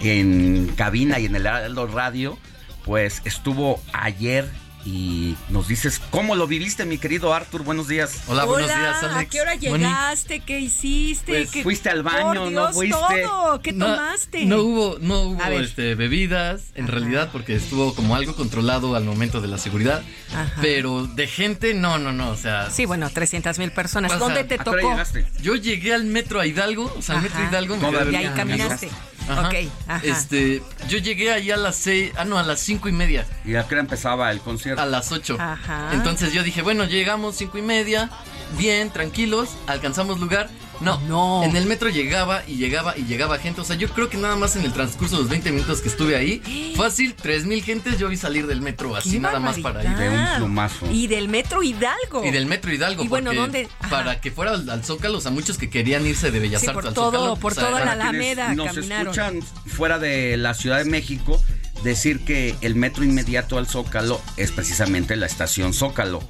en 0.00 0.68
cabina 0.76 1.18
y 1.18 1.26
en 1.26 1.36
el 1.36 1.44
Radio, 1.92 2.38
pues 2.84 3.22
estuvo 3.24 3.80
ayer 3.92 4.50
y 4.84 5.36
nos 5.48 5.68
dices 5.68 6.00
cómo 6.10 6.34
lo 6.34 6.46
viviste, 6.46 6.84
mi 6.84 6.98
querido 6.98 7.32
Arthur. 7.32 7.62
Buenos 7.62 7.88
días. 7.88 8.22
Hola, 8.26 8.44
buenos 8.44 8.68
días, 8.68 9.02
¿A 9.02 9.16
Alex. 9.16 9.30
qué 9.30 9.40
hora 9.40 9.54
llegaste? 9.54 10.40
¿Qué 10.40 10.60
hiciste? 10.60 11.32
Pues, 11.32 11.50
¿Qué- 11.50 11.62
fuiste 11.62 11.88
al 11.90 12.02
baño, 12.02 12.24
Por 12.24 12.34
¿no 12.34 12.48
Dios, 12.50 12.74
fuiste? 12.74 13.22
todo. 13.22 13.60
¿Qué 13.62 13.72
No- 13.72 13.86
tomaste? 13.86 14.44
No, 14.46 14.62
hubo, 14.62 14.98
no 15.00 15.20
hubo 15.22 15.42
A 15.42 15.52
este, 15.52 15.94
bebidas, 15.94 16.62
en 16.74 16.88
realidad, 16.88 17.28
porque 17.32 17.54
estuvo 17.54 17.94
como 17.94 18.16
algo 18.16 18.34
controlado 18.34 18.96
al 18.96 19.04
momento 19.04 19.40
de 19.40 19.48
la 19.48 19.58
seguridad. 19.58 20.02
Ajá. 20.34 20.52
Pero 20.60 21.06
de 21.06 21.26
gente, 21.26 21.74
no, 21.74 21.98
no, 21.98 22.12
no. 22.12 22.30
O 22.30 22.36
sea. 22.36 22.70
Sí, 22.70 22.84
bueno, 22.86 23.08
300 23.10 23.58
mil 23.58 23.70
personas. 23.72 24.18
¿Dónde 24.18 24.44
te 24.44 24.54
¿a 24.54 24.58
qué 24.58 24.70
hora 24.70 24.80
tocó? 24.82 24.92
llegaste? 24.92 25.26
Yo 25.40 25.54
llegué 25.54 25.94
al 25.94 26.04
metro 26.04 26.40
a 26.40 26.46
Hidalgo, 26.46 26.92
o 26.98 27.02
sea, 27.02 27.16
al 27.16 27.22
metro. 27.22 27.40
Hidalgo. 27.48 27.76
me 27.76 28.12
Y 28.12 28.16
ahí 28.16 28.30
caminaste. 28.34 28.90
Ajá. 29.28 29.48
Ok, 29.48 29.54
ajá. 29.86 30.06
Este, 30.06 30.62
yo 30.88 30.98
llegué 30.98 31.32
ahí 31.32 31.50
a 31.50 31.56
las 31.56 31.76
seis, 31.76 32.12
ah, 32.16 32.24
no, 32.24 32.38
a 32.38 32.42
las 32.42 32.60
cinco 32.60 32.88
y 32.88 32.92
media. 32.92 33.26
¿Y 33.44 33.54
a 33.54 33.66
qué 33.66 33.74
hora 33.74 33.82
empezaba 33.82 34.30
el 34.30 34.40
concierto? 34.40 34.82
A 34.82 34.86
las 34.86 35.12
8. 35.12 35.36
Ajá. 35.38 35.90
Entonces 35.92 36.32
yo 36.32 36.42
dije, 36.42 36.62
bueno, 36.62 36.84
llegamos 36.84 37.36
cinco 37.36 37.58
y 37.58 37.62
media, 37.62 38.10
bien, 38.58 38.90
tranquilos, 38.90 39.50
alcanzamos 39.66 40.20
lugar. 40.20 40.48
No, 40.82 41.00
No. 41.08 41.42
En 41.44 41.56
el 41.56 41.66
metro 41.66 41.88
llegaba 41.88 42.42
y 42.46 42.56
llegaba 42.56 42.96
y 42.96 43.04
llegaba 43.04 43.38
gente. 43.38 43.60
O 43.60 43.64
sea, 43.64 43.76
yo 43.76 43.88
creo 43.88 44.08
que 44.10 44.16
nada 44.16 44.36
más 44.36 44.56
en 44.56 44.64
el 44.64 44.72
transcurso 44.72 45.16
de 45.16 45.22
los 45.22 45.30
20 45.30 45.52
minutos 45.52 45.80
que 45.80 45.88
estuve 45.88 46.16
ahí, 46.16 46.74
fácil, 46.76 47.14
3 47.14 47.46
mil 47.46 47.62
gentes 47.62 47.98
yo 47.98 48.08
vi 48.08 48.16
salir 48.16 48.46
del 48.46 48.60
metro 48.60 48.94
así 48.96 49.12
¡Qué 49.12 49.20
nada 49.20 49.40
más 49.40 49.58
para 49.58 49.82
ir. 49.84 49.96
De 49.96 50.08
un 50.10 50.26
plumazo. 50.36 50.90
Y 50.90 51.06
del 51.06 51.28
metro 51.28 51.62
Hidalgo. 51.62 52.24
Y 52.24 52.30
del 52.30 52.46
metro 52.46 52.72
Hidalgo. 52.72 53.04
Y 53.04 53.08
bueno, 53.08 53.30
porque 53.30 53.40
¿dónde? 53.40 53.68
Ajá. 53.80 53.88
Para 53.90 54.20
que 54.20 54.30
fuera 54.30 54.52
al, 54.52 54.68
al 54.68 54.84
Zócalo, 54.84 55.18
o 55.18 55.20
sea, 55.20 55.30
muchos 55.30 55.58
que 55.58 55.70
querían 55.70 56.06
irse 56.06 56.30
de 56.30 56.38
Bellas 56.40 56.60
Sí, 56.60 56.66
Artes 56.66 56.74
por 56.82 56.88
al 56.88 56.94
todo, 56.94 57.12
Zócalo. 57.12 57.36
por 57.36 57.52
o 57.52 57.54
sea, 57.54 57.66
toda 57.68 57.84
la 57.84 57.92
Alameda 57.92 58.54
Nos 58.54 58.74
caminaron. 58.74 59.06
escuchan 59.08 59.40
fuera 59.66 59.98
de 59.98 60.36
la 60.36 60.54
Ciudad 60.54 60.78
de 60.78 60.84
México 60.84 61.42
decir 61.84 62.24
que 62.24 62.54
el 62.60 62.74
metro 62.76 63.04
inmediato 63.04 63.58
al 63.58 63.66
Zócalo 63.66 64.20
es 64.36 64.52
precisamente 64.52 65.16
la 65.16 65.26
estación 65.26 65.72
Zócalo. 65.74 66.22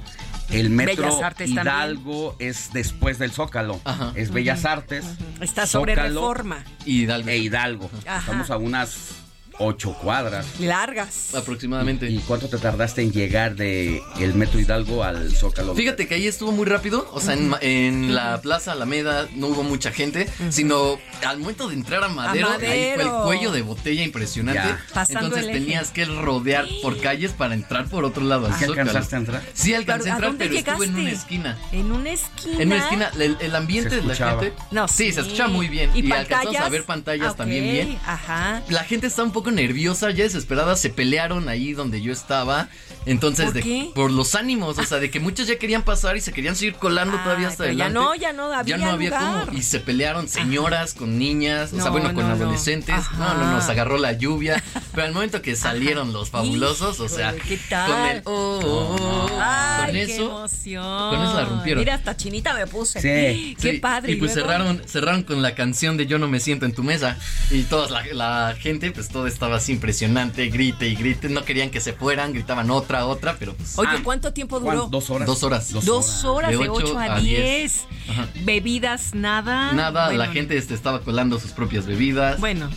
El 0.53 0.69
metro 0.69 1.19
también. 1.19 1.51
Hidalgo 1.51 2.35
es 2.39 2.71
después 2.73 3.19
del 3.19 3.31
Zócalo. 3.31 3.79
Es 4.15 4.31
Bellas 4.31 4.65
Artes. 4.65 5.05
Está 5.41 5.65
sobre 5.65 5.95
Zócalo 5.95 6.21
Reforma. 6.21 6.63
Hidalgo. 6.85 7.29
E 7.29 7.37
Hidalgo. 7.37 7.89
Ajá. 8.05 8.19
Estamos 8.19 8.51
a 8.51 8.57
unas 8.57 9.22
ocho 9.59 9.93
cuadras. 9.93 10.45
Largas. 10.59 11.33
Aproximadamente. 11.35 12.09
¿Y 12.09 12.19
cuánto 12.19 12.47
te 12.49 12.57
tardaste 12.57 13.01
en 13.01 13.11
llegar 13.11 13.55
de 13.55 14.01
el 14.19 14.33
metro 14.33 14.59
Hidalgo 14.59 15.03
al 15.03 15.31
Zócalo? 15.35 15.75
Fíjate 15.75 16.07
que 16.07 16.15
ahí 16.15 16.27
estuvo 16.27 16.51
muy 16.51 16.65
rápido, 16.65 17.09
o 17.13 17.19
sea, 17.19 17.33
en, 17.33 17.53
en 17.61 18.15
la 18.15 18.41
Plaza 18.41 18.71
Alameda 18.73 19.27
no 19.35 19.47
hubo 19.47 19.63
mucha 19.63 19.91
gente, 19.91 20.27
sino 20.49 20.97
al 21.25 21.39
momento 21.39 21.67
de 21.67 21.75
entrar 21.75 22.03
a 22.03 22.09
Madero, 22.09 22.47
A 22.49 22.53
ahí 22.55 22.59
fue 22.59 22.91
el 22.93 22.97
Madero. 23.07 23.23
cuello 23.23 23.51
de 23.51 23.61
botella 23.61 24.03
impresionante. 24.03 24.61
Ya. 24.63 25.05
Entonces 25.09 25.45
tenías 25.51 25.91
que 25.91 26.05
rodear 26.05 26.65
por 26.81 26.99
calles 26.99 27.31
para 27.31 27.53
entrar 27.53 27.85
por 27.87 28.05
otro 28.05 28.23
lado 28.23 28.47
al 28.47 28.53
¿Sí 28.53 28.65
Zócalo. 28.65 28.81
alcanzaste 28.81 29.15
a 29.15 29.19
entrar? 29.19 29.41
Sí 29.53 29.73
alcancé 29.73 30.09
a 30.09 30.13
¿a 30.13 30.15
entrar, 30.17 30.35
pero 30.37 30.53
estuve 30.55 30.85
en 30.85 30.95
llegaste? 30.95 31.01
una 31.01 31.11
esquina. 31.11 31.57
En 31.71 31.91
una 31.91 32.09
esquina. 32.11 32.61
En 32.61 32.67
una 32.71 32.77
esquina, 32.83 33.11
el, 33.19 33.37
el 33.39 33.55
ambiente 33.55 33.95
de 33.95 34.01
la 34.03 34.15
gente. 34.15 34.53
No, 34.71 34.87
sí, 34.87 35.05
sí. 35.05 35.13
se 35.13 35.21
escucha 35.21 35.47
muy 35.47 35.67
bien. 35.67 35.91
¿Y 35.93 36.07
Y, 36.07 36.11
alcanzamos 36.11 36.55
a 36.57 36.69
ver 36.69 36.83
pantallas 36.85 37.31
Ok, 37.31 37.37
también 37.37 37.63
bien. 37.63 37.99
Ajá. 38.05 38.61
La 38.69 38.83
gente 38.83 39.07
está 39.07 39.23
un 39.23 39.31
poco 39.31 39.42
nerviosa, 39.51 40.11
ya 40.11 40.23
desesperada, 40.23 40.75
se 40.75 40.89
pelearon 40.89 41.49
ahí 41.49 41.73
donde 41.73 42.01
yo 42.01 42.11
estaba. 42.13 42.69
Entonces, 43.05 43.45
¿Por 43.45 43.53
de- 43.55 43.61
qué? 43.61 43.91
por 43.93 44.11
los 44.11 44.35
ánimos, 44.35 44.77
o 44.77 44.83
sea, 44.83 44.99
de 44.99 45.09
que 45.11 45.19
muchos 45.19 45.47
ya 45.47 45.57
querían 45.57 45.83
pasar 45.83 46.15
y 46.17 46.21
se 46.21 46.31
querían 46.31 46.55
seguir 46.55 46.75
colando 46.75 47.17
todavía 47.17 47.47
Ay, 47.47 47.51
hasta 47.51 47.63
pero 47.65 47.77
ya 47.77 47.85
adelante. 47.85 48.05
no, 48.09 48.15
ya 48.15 48.33
no 48.33 48.53
había 48.53 48.77
Ya 48.77 48.85
no 48.85 48.91
había 48.91 49.09
lugar. 49.09 49.45
cómo. 49.47 49.57
Y 49.57 49.61
se 49.63 49.79
pelearon 49.79 50.27
señoras 50.27 50.93
con 50.93 51.17
niñas, 51.17 51.71
o 51.73 51.75
sea, 51.75 51.85
No, 51.85 51.91
bueno, 51.91 52.13
con 52.13 52.27
no, 52.27 52.33
adolescentes. 52.33 52.95
Ajá. 52.95 53.17
No, 53.35 53.43
no, 53.45 53.51
nos 53.51 53.67
agarró 53.69 53.97
la 53.97 54.13
lluvia. 54.13 54.63
Pero 54.93 55.07
al 55.07 55.13
momento 55.13 55.41
que 55.41 55.55
salieron 55.55 56.13
los 56.13 56.29
fabulosos, 56.29 56.99
o 56.99 57.09
sea, 57.09 57.33
¿qué 57.35 57.57
tal? 57.69 57.91
con 57.91 58.05
el. 58.09 58.21
oh, 58.25 58.59
oh, 58.63 58.95
oh, 59.31 59.39
Ay, 59.41 59.85
con 59.85 59.91
qué 59.93 60.03
eso. 60.03 60.23
emoción. 60.25 61.09
con 61.09 61.21
eso 61.23 61.33
la 61.33 61.45
rompieron. 61.45 61.81
Mira, 61.81 61.95
hasta 61.95 62.15
chinita 62.15 62.53
me 62.53 62.67
puse. 62.67 63.01
Sí. 63.01 63.55
Qué 63.61 63.71
Sí, 63.73 63.77
padre. 63.79 64.11
Y 64.13 64.15
pues 64.17 64.33
luego? 64.35 64.49
cerraron, 64.49 64.81
cerraron 64.87 65.23
con 65.23 65.41
la 65.41 65.55
canción 65.55 65.97
de 65.97 66.05
Yo 66.05 66.19
no 66.19 66.27
me 66.27 66.39
siento 66.39 66.65
en 66.65 66.73
tu 66.73 66.83
mesa. 66.83 67.17
Y 67.51 67.63
toda 67.63 67.89
la, 67.89 68.03
la 68.13 68.55
gente, 68.59 68.91
pues 68.91 69.07
todo 69.09 69.27
estaba 69.27 69.57
así 69.57 69.71
impresionante, 69.73 70.47
grite 70.49 70.87
y 70.87 70.95
grite. 70.95 71.29
No 71.29 71.43
querían 71.43 71.69
que 71.69 71.79
se 71.81 71.93
fueran, 71.93 72.33
gritaban 72.33 72.69
otra, 72.71 72.92
otra, 73.01 73.35
pero 73.39 73.53
pues. 73.55 73.77
Oye, 73.77 73.89
ah, 73.91 73.99
¿cuánto 74.03 74.31
tiempo 74.33 74.59
duró? 74.59 74.77
¿Cuán- 74.81 74.91
Dos 74.91 75.09
horas. 75.09 75.27
Dos 75.27 75.43
horas. 75.43 75.71
Dos 75.71 76.23
horas 76.25 76.51
de, 76.51 76.57
De 76.57 76.69
8 76.69 76.73
ocho 76.85 76.99
a 76.99 77.15
a 77.15 77.19
10. 77.19 77.85
Ajá. 78.09 78.27
Bebidas, 78.43 79.13
nada. 79.15 79.71
Nada, 79.73 80.05
Bueno, 80.07 80.19
la 80.25 80.31
gente 80.31 80.57
este, 80.57 80.73
estaba 80.73 81.01
colando 81.01 81.39
sus 81.39 81.51
propias 81.51 81.85
bebidas. 81.85 82.39
Bueno. 82.39 82.69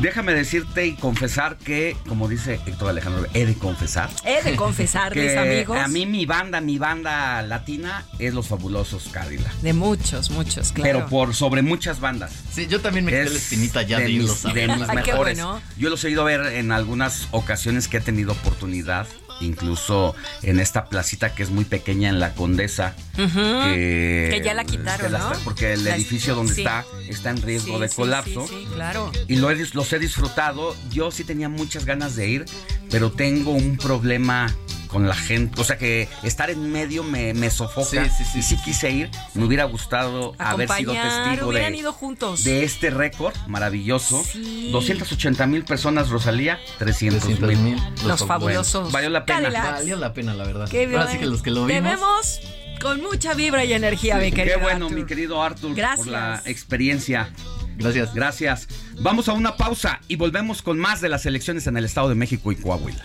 Déjame 0.00 0.34
decirte 0.34 0.86
y 0.86 0.94
confesar 0.94 1.56
que, 1.56 1.96
como 2.08 2.28
dice 2.28 2.60
Héctor 2.66 2.90
Alejandro, 2.90 3.26
he 3.34 3.46
de 3.46 3.54
confesar. 3.54 4.10
he 4.24 4.42
de 4.42 4.56
confesarles, 4.56 5.32
que 5.32 5.38
amigos. 5.38 5.78
a 5.78 5.88
mí 5.88 6.06
mi 6.06 6.26
banda, 6.26 6.60
mi 6.60 6.78
banda 6.78 7.42
latina 7.42 8.04
es 8.18 8.34
Los 8.34 8.48
Fabulosos 8.48 9.08
Cadillac. 9.12 9.52
De 9.60 9.72
muchos, 9.72 10.30
muchos, 10.30 10.72
claro. 10.72 10.98
Pero 11.00 11.08
por 11.08 11.34
sobre 11.34 11.62
muchas 11.62 12.00
bandas. 12.00 12.32
Sí, 12.52 12.66
yo 12.66 12.80
también 12.80 13.04
me 13.04 13.12
quedé 13.12 13.24
Es 13.24 13.32
la 13.32 13.38
espinita 13.38 13.82
ya 13.82 13.98
de, 13.98 14.04
de 14.04 14.10
irlos 14.10 14.30
mis, 14.30 14.44
a 14.44 14.48
de 14.48 14.54
ver. 14.66 14.78
mis 14.78 14.88
Ay, 14.88 14.96
qué 15.04 15.12
mejores. 15.12 15.38
bueno. 15.38 15.60
Yo 15.76 15.90
los 15.90 16.02
he 16.04 16.10
ido 16.10 16.22
a 16.22 16.24
ver 16.24 16.40
en 16.54 16.72
algunas 16.72 17.28
ocasiones 17.30 17.88
que 17.88 17.98
he 17.98 18.00
tenido 18.00 18.32
oportunidad, 18.32 19.06
incluso 19.40 20.14
en 20.42 20.60
esta 20.60 20.86
placita 20.86 21.34
que 21.34 21.42
es 21.42 21.50
muy 21.50 21.64
pequeña 21.64 22.08
en 22.08 22.20
la 22.20 22.34
Condesa. 22.34 22.94
Que, 23.16 24.28
Que 24.30 24.40
ya 24.44 24.54
la 24.54 24.64
quitaron, 24.64 25.12
porque 25.44 25.72
el 25.72 25.84
La- 25.84 25.96
edificio 25.96 26.34
donde 26.34 26.54
sí. 26.54 26.60
está 26.62 26.84
está 27.08 27.30
en 27.30 27.42
riesgo 27.42 27.76
Sí, 27.76 27.80
de 27.82 27.88
sí, 27.88 27.96
colapso. 27.96 28.46
Sí, 28.48 28.66
claro. 28.74 29.10
Y 29.26 29.36
lo 29.36 29.50
he 29.50 29.56
los 29.72 29.92
he 29.92 29.98
disfrutado. 29.98 30.76
Yo 30.90 31.10
sí 31.10 31.24
tenía 31.24 31.48
muchas 31.48 31.84
ganas 31.84 32.16
de 32.16 32.28
ir, 32.28 32.44
pero 32.90 33.10
tengo 33.12 33.52
un 33.52 33.76
problema 33.76 34.54
con 34.88 35.06
la 35.06 35.14
gente. 35.14 35.60
O 35.60 35.64
sea 35.64 35.78
que 35.78 36.08
estar 36.22 36.50
en 36.50 36.72
medio 36.72 37.04
me, 37.04 37.34
me 37.34 37.50
sofoca. 37.50 38.04
Sí, 38.04 38.10
sí, 38.18 38.24
sí, 38.24 38.38
y 38.38 38.42
sí 38.42 38.56
quise 38.64 38.90
ir. 38.90 39.10
Me 39.34 39.44
hubiera 39.44 39.64
gustado 39.64 40.34
haber 40.38 40.68
sido 40.70 40.92
testigo 40.92 41.52
de, 41.52 41.76
ido 41.76 41.92
juntos. 41.92 42.42
de 42.44 42.64
este 42.64 42.90
récord 42.90 43.34
maravilloso. 43.46 44.24
Sí. 44.24 44.70
280 44.72 45.46
mil 45.46 45.64
personas, 45.64 46.08
Rosalía, 46.08 46.58
300 46.78 47.20
300 47.22 47.48
mil. 47.48 47.58
mil. 47.74 47.82
Los 48.06 48.24
fabulosos 48.26 48.90
valió 48.90 49.10
la 49.10 49.24
pena. 49.24 49.42
Cadillacs. 49.42 49.70
Valió 49.78 49.96
la 49.96 50.12
pena, 50.14 50.34
la 50.34 50.44
verdad. 50.44 50.68
Qué 50.68 50.84
Ahora 50.86 51.02
sí 51.06 51.08
bien. 51.10 51.20
que 51.20 51.26
los 51.26 51.42
que 51.42 51.50
lo 51.50 51.66
vimos. 51.66 51.82
Debemos 51.84 52.40
con 52.80 53.02
mucha 53.02 53.34
vibra 53.34 53.64
y 53.64 53.72
energía, 53.72 54.16
mi 54.16 54.30
Qué 54.30 54.36
querido 54.36 54.60
bueno, 54.60 54.86
Arthur. 54.86 55.00
mi 55.00 55.06
querido 55.06 55.42
Arthur, 55.42 55.74
Gracias. 55.74 55.98
por 55.98 56.08
la 56.12 56.42
experiencia. 56.46 57.30
Gracias. 57.76 58.14
Gracias. 58.14 58.68
Vamos 59.00 59.28
a 59.28 59.32
una 59.32 59.56
pausa 59.56 60.00
y 60.08 60.16
volvemos 60.16 60.62
con 60.62 60.78
más 60.78 61.00
de 61.00 61.08
las 61.08 61.26
elecciones 61.26 61.66
en 61.66 61.76
el 61.76 61.84
Estado 61.84 62.08
de 62.08 62.14
México 62.14 62.50
y 62.52 62.56
Coahuila. 62.56 63.04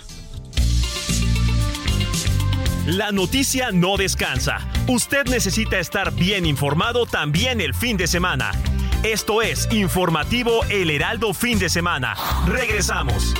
La 2.85 3.13
noticia 3.13 3.71
no 3.71 3.95
descansa. 3.95 4.59
Usted 4.87 5.27
necesita 5.27 5.79
estar 5.79 6.11
bien 6.11 6.45
informado 6.45 7.05
también 7.05 7.61
el 7.61 7.73
fin 7.73 7.95
de 7.95 8.07
semana. 8.07 8.51
Esto 9.03 9.41
es 9.41 9.71
Informativo 9.71 10.65
El 10.65 10.89
Heraldo 10.89 11.33
Fin 11.33 11.59
de 11.59 11.69
Semana. 11.69 12.13
Regresamos. 12.45 13.33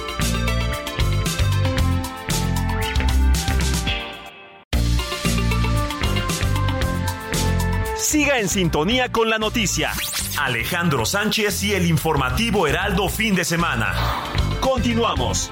Siga 7.98 8.40
en 8.40 8.48
sintonía 8.48 9.12
con 9.12 9.30
la 9.30 9.40
noticia. 9.40 9.92
Alejandro 10.40 11.06
Sánchez 11.06 11.64
y 11.64 11.74
el 11.74 11.86
informativo 11.86 12.66
Heraldo 12.66 13.10
Fin 13.10 13.36
de 13.36 13.44
Semana. 13.44 13.94
Continuamos. 14.62 15.52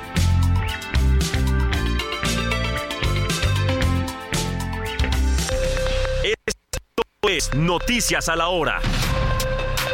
Es 7.29 7.53
Noticias 7.53 8.29
a 8.29 8.35
la 8.35 8.47
Hora. 8.47 8.81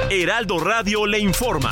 Heraldo 0.10 0.62
Radio 0.62 1.06
le 1.06 1.20
informa. 1.20 1.72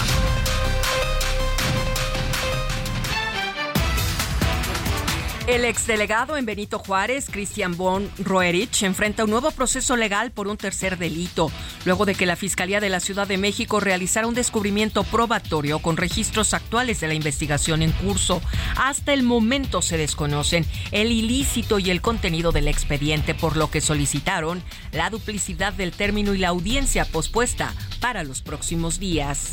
El 5.48 5.64
exdelegado 5.64 6.38
en 6.38 6.46
Benito 6.48 6.80
Juárez, 6.80 7.28
Cristian 7.30 7.78
Von 7.78 8.10
Roerich, 8.18 8.82
enfrenta 8.82 9.26
un 9.26 9.30
nuevo 9.30 9.52
proceso 9.52 9.96
legal 9.96 10.32
por 10.32 10.48
un 10.48 10.58
tercer 10.58 10.98
delito, 10.98 11.52
luego 11.86 12.08
de 12.08 12.16
que 12.16 12.26
la 12.26 12.36
Fiscalía 12.36 12.80
de 12.80 12.90
la 12.90 13.00
Ciudad 13.00 13.28
de 13.28 13.38
México 13.38 13.80
realizara 13.80 14.26
un 14.26 14.34
descubrimiento 14.34 15.04
probatorio 15.04 15.78
con 15.78 15.98
registros 15.98 16.56
actuales 16.56 17.00
de 17.00 17.10
la 17.10 17.14
investigación 17.14 17.84
en 17.84 17.92
curso. 17.92 18.42
Hasta 18.76 19.14
el 19.14 19.22
momento 19.22 19.84
se 19.84 19.98
desconocen 19.98 20.66
el 20.92 21.12
ilícito 21.12 21.78
y 21.78 21.92
el 21.92 22.02
contenido 22.02 22.52
del 22.52 22.68
expediente, 22.68 23.36
por 23.36 23.56
lo 23.56 23.70
que 23.70 23.82
solicitaron 23.82 24.64
la 24.94 25.12
duplicidad 25.12 25.74
del 25.74 25.92
término 25.92 26.34
y 26.34 26.40
la 26.40 26.48
audiencia 26.48 27.06
pospuesta 27.06 27.72
para 28.02 28.24
los 28.24 28.42
próximos 28.42 29.00
días. 29.00 29.52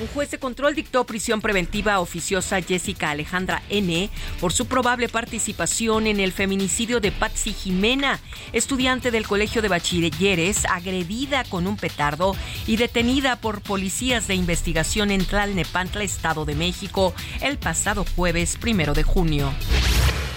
Un 0.00 0.06
juez 0.08 0.30
de 0.30 0.38
control 0.38 0.74
dictó 0.74 1.04
prisión 1.04 1.42
preventiva 1.42 2.00
oficiosa 2.00 2.62
Jessica 2.62 3.10
Alejandra 3.10 3.62
N. 3.68 4.08
por 4.40 4.50
su 4.50 4.64
probable 4.64 5.09
participación 5.10 6.06
en 6.06 6.20
el 6.20 6.32
feminicidio 6.32 7.00
de 7.00 7.12
Patsy 7.12 7.52
Jimena, 7.52 8.20
estudiante 8.52 9.10
del 9.10 9.26
Colegio 9.26 9.62
de 9.62 9.68
Bachilleres, 9.68 10.64
agredida 10.66 11.44
con 11.44 11.66
un 11.66 11.76
petardo 11.76 12.34
y 12.66 12.76
detenida 12.76 13.36
por 13.36 13.60
policías 13.60 14.26
de 14.26 14.34
investigación 14.34 15.10
en 15.10 15.24
Tlalnepantla, 15.24 16.02
Estado 16.02 16.44
de 16.44 16.54
México, 16.54 17.14
el 17.42 17.58
pasado 17.58 18.04
jueves 18.16 18.56
primero 18.58 18.94
de 18.94 19.02
junio. 19.02 19.52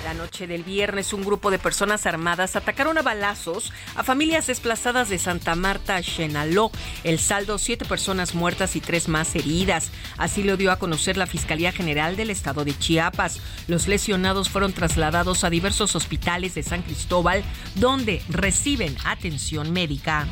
La 0.04 0.14
noche 0.14 0.48
del 0.48 0.64
viernes, 0.64 1.14
un 1.14 1.24
grupo 1.24 1.50
de 1.50 1.60
personas 1.60 2.06
armadas 2.06 2.58
atacaron 2.58 2.98
a 2.98 3.02
balazos 3.02 3.72
a 3.96 4.04
familias 4.04 4.48
desplazadas 4.48 5.08
de 5.08 5.18
Santa 5.18 5.56
Marta 5.56 6.02
a. 6.02 6.72
El 7.06 7.20
saldo, 7.20 7.58
siete 7.58 7.86
personas 7.86 8.36
muertas 8.36 8.76
y 8.76 8.82
tres 8.82 9.08
más 9.08 9.34
heridas. 9.34 9.92
Así 10.18 10.44
lo 10.44 10.58
dio 10.58 10.74
a 10.74 10.78
conocer 10.78 11.16
la 11.16 11.26
Fiscalía 11.26 11.72
General 11.72 12.18
del 12.18 12.32
Estado 12.32 12.66
de 12.66 12.78
Chiapas. 12.78 13.40
Los 13.68 13.88
lesionados 13.88 14.50
fueron 14.50 14.74
trasladados 14.74 15.46
a 15.46 15.50
diversos 15.50 15.96
hospitales 15.96 16.54
de 16.54 16.64
San 16.64 16.82
Cristóbal, 16.82 17.42
donde 17.76 18.22
reciben 18.28 18.98
atención 19.06 19.72
médica. 19.72 20.28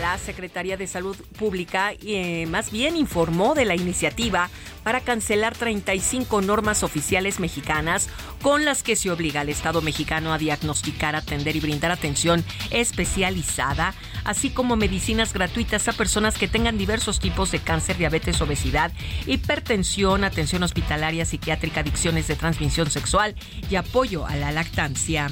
La 0.00 0.18
Secretaría 0.18 0.76
de 0.76 0.86
Salud 0.86 1.16
Pública 1.38 1.92
eh, 2.02 2.46
más 2.46 2.70
bien 2.70 2.96
informó 2.96 3.54
de 3.54 3.64
la 3.64 3.74
iniciativa 3.74 4.50
para 4.84 5.00
cancelar 5.00 5.56
35 5.56 6.42
normas 6.42 6.82
oficiales 6.82 7.40
mexicanas 7.40 8.08
con 8.42 8.64
las 8.64 8.82
que 8.82 8.94
se 8.94 9.10
obliga 9.10 9.40
al 9.40 9.48
Estado 9.48 9.80
mexicano 9.80 10.32
a 10.32 10.38
diagnosticar, 10.38 11.16
atender 11.16 11.56
y 11.56 11.60
brindar 11.60 11.90
atención 11.90 12.44
especializada, 12.70 13.94
así 14.24 14.50
como 14.50 14.76
medicinas 14.76 15.32
gratuitas 15.32 15.88
a 15.88 15.92
personas 15.92 16.36
que 16.36 16.46
tengan 16.46 16.78
diversos 16.78 17.18
tipos 17.18 17.50
de 17.50 17.58
cáncer, 17.58 17.96
diabetes, 17.96 18.40
obesidad, 18.40 18.92
hipertensión, 19.26 20.24
atención 20.24 20.62
hospitalaria, 20.62 21.24
psiquiátrica, 21.24 21.80
adicciones 21.80 22.28
de 22.28 22.36
transmisión 22.36 22.90
sexual 22.90 23.34
y 23.70 23.76
apoyo 23.76 24.26
a 24.26 24.36
la 24.36 24.52
lactancia. 24.52 25.30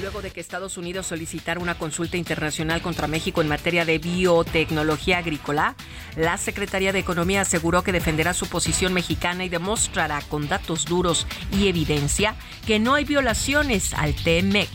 Luego 0.00 0.20
de 0.20 0.30
que 0.30 0.40
Estados 0.40 0.76
Unidos 0.76 1.06
solicitara 1.06 1.60
una 1.60 1.76
consulta 1.76 2.18
internacional 2.18 2.82
contra 2.82 3.03
México 3.06 3.40
en 3.40 3.48
materia 3.48 3.84
de 3.84 3.98
biotecnología 3.98 5.18
agrícola, 5.18 5.74
la 6.16 6.36
Secretaría 6.36 6.92
de 6.92 7.00
Economía 7.00 7.42
aseguró 7.42 7.82
que 7.82 7.92
defenderá 7.92 8.34
su 8.34 8.46
posición 8.46 8.92
mexicana 8.92 9.44
y 9.44 9.48
demostrará 9.48 10.20
con 10.22 10.48
datos 10.48 10.84
duros 10.84 11.26
y 11.52 11.68
evidencia 11.68 12.36
que 12.66 12.78
no 12.78 12.94
hay 12.94 13.04
violaciones 13.04 13.94
al 13.94 14.14
TMEC. 14.14 14.68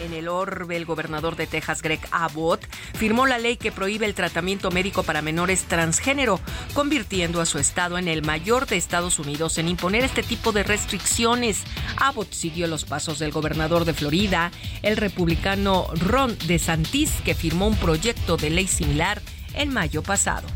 En 0.00 0.14
el 0.14 0.28
orbe, 0.28 0.76
el 0.76 0.86
gobernador 0.86 1.36
de 1.36 1.46
Texas, 1.46 1.82
Greg 1.82 2.00
Abbott, 2.10 2.64
firmó 2.94 3.26
la 3.26 3.38
ley 3.38 3.56
que 3.56 3.70
prohíbe 3.70 4.06
el 4.06 4.14
tratamiento 4.14 4.70
médico 4.70 5.02
para 5.02 5.20
menores 5.20 5.64
transgénero, 5.64 6.40
convirtiendo 6.72 7.40
a 7.40 7.46
su 7.46 7.58
estado 7.58 7.98
en 7.98 8.08
el 8.08 8.22
mayor 8.22 8.66
de 8.66 8.76
Estados 8.76 9.18
Unidos 9.18 9.58
en 9.58 9.68
imponer 9.68 10.02
este 10.02 10.22
tipo 10.22 10.52
de 10.52 10.62
restricciones. 10.62 11.64
Abbott 11.98 12.32
siguió 12.32 12.66
los 12.66 12.84
pasos 12.84 13.18
del 13.18 13.30
gobernador 13.30 13.84
de 13.84 13.92
Florida, 13.92 14.52
el 14.82 14.96
republicano 14.96 15.88
Ron 15.94 16.36
DeSantis, 16.46 17.12
que 17.24 17.34
firmó 17.34 17.66
un 17.66 17.76
proyecto 17.76 18.38
de 18.38 18.50
ley 18.50 18.68
similar 18.68 19.20
en 19.54 19.72
mayo 19.72 20.02
pasado. 20.02 20.48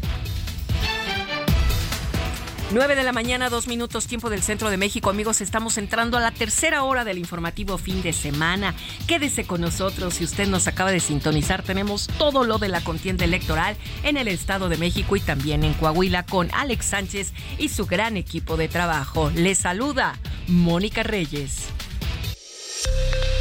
9 2.72 2.96
de 2.96 3.02
la 3.02 3.12
mañana, 3.12 3.50
dos 3.50 3.66
minutos 3.66 4.06
tiempo 4.06 4.30
del 4.30 4.42
centro 4.42 4.70
de 4.70 4.76
México. 4.76 5.10
Amigos, 5.10 5.40
estamos 5.40 5.76
entrando 5.78 6.16
a 6.16 6.20
la 6.20 6.30
tercera 6.30 6.82
hora 6.82 7.04
del 7.04 7.18
informativo 7.18 7.78
fin 7.78 8.02
de 8.02 8.12
semana. 8.12 8.74
Quédese 9.06 9.46
con 9.46 9.60
nosotros 9.60 10.14
si 10.14 10.24
usted 10.24 10.48
nos 10.48 10.66
acaba 10.66 10.90
de 10.90 11.00
sintonizar. 11.00 11.62
Tenemos 11.62 12.08
todo 12.18 12.44
lo 12.44 12.58
de 12.58 12.68
la 12.68 12.82
contienda 12.82 13.24
electoral 13.24 13.76
en 14.02 14.16
el 14.16 14.28
Estado 14.28 14.68
de 14.68 14.78
México 14.78 15.14
y 15.14 15.20
también 15.20 15.62
en 15.62 15.74
Coahuila 15.74 16.24
con 16.24 16.48
Alex 16.52 16.86
Sánchez 16.86 17.32
y 17.58 17.68
su 17.68 17.86
gran 17.86 18.16
equipo 18.16 18.56
de 18.56 18.68
trabajo. 18.68 19.30
Les 19.34 19.58
saluda 19.58 20.18
Mónica 20.48 21.02
Reyes. 21.02 21.66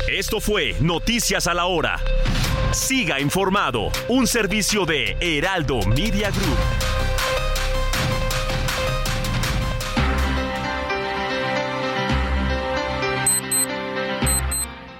Esto 0.07 0.41
fue 0.41 0.75
Noticias 0.79 1.47
a 1.47 1.53
la 1.53 1.65
Hora. 1.65 1.99
Siga 2.71 3.19
informado, 3.19 3.89
un 4.09 4.27
servicio 4.27 4.85
de 4.85 5.17
Heraldo 5.21 5.79
Media 5.87 6.29
Group. 6.29 6.82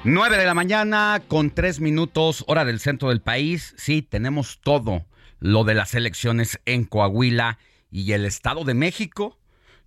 9 0.06 0.38
de 0.38 0.46
la 0.46 0.54
mañana 0.54 1.22
con 1.30 1.50
3 1.50 1.80
minutos, 1.80 2.44
hora 2.48 2.66
del 2.66 2.82
centro 2.82 3.08
del 3.08 3.22
país. 3.22 3.74
Sí, 3.78 4.02
tenemos 4.02 4.60
todo 4.62 5.06
lo 5.40 5.64
de 5.64 5.76
las 5.76 5.94
elecciones 5.94 6.60
en 6.66 6.84
Coahuila 6.84 7.58
y 7.90 8.12
el 8.12 8.26
Estado 8.26 8.66
de 8.66 8.74
México, 8.74 9.40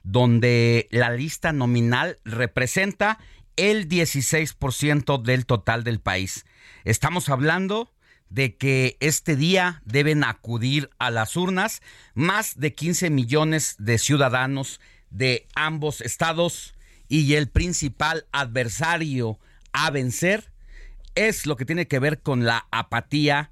donde 0.05 0.89
la 0.91 1.11
lista 1.11 1.53
nominal 1.53 2.19
representa 2.25 3.19
el 3.57 3.91
16% 3.91 5.21
del 5.21 5.45
total 5.45 5.85
del 5.85 6.01
país. 6.01 6.47
Estamos 6.85 7.29
hablando 7.29 7.93
de 8.31 8.57
que 8.57 8.97
este 9.01 9.37
día 9.37 9.83
deben 9.85 10.25
acudir 10.25 10.89
a 10.99 11.11
las 11.11 11.37
urnas 11.37 11.83
más 12.15 12.59
de 12.59 12.73
15 12.73 13.11
millones 13.11 13.77
de 13.79 13.99
ciudadanos 13.99 14.81
de 15.11 15.47
ambos 15.55 16.01
estados 16.01 16.75
y 17.07 17.35
el 17.35 17.51
principal 17.51 18.25
adversario 18.33 19.39
a 19.73 19.91
vencer 19.91 20.53
es 21.15 21.47
lo 21.47 21.57
que 21.57 21.65
tiene 21.65 21.89
que 21.89 21.99
ver 21.99 22.21
con 22.21 22.45
la 22.45 22.67
apatía 22.71 23.51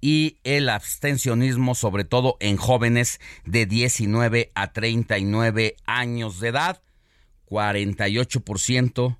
y 0.00 0.38
el 0.44 0.68
abstencionismo, 0.68 1.74
sobre 1.74 2.04
todo 2.04 2.36
en 2.40 2.56
jóvenes 2.58 3.20
de 3.46 3.64
19 3.64 4.52
a 4.54 4.72
39 4.72 5.76
años 5.86 6.40
de 6.40 6.48
edad. 6.48 6.82
48% 7.46 9.16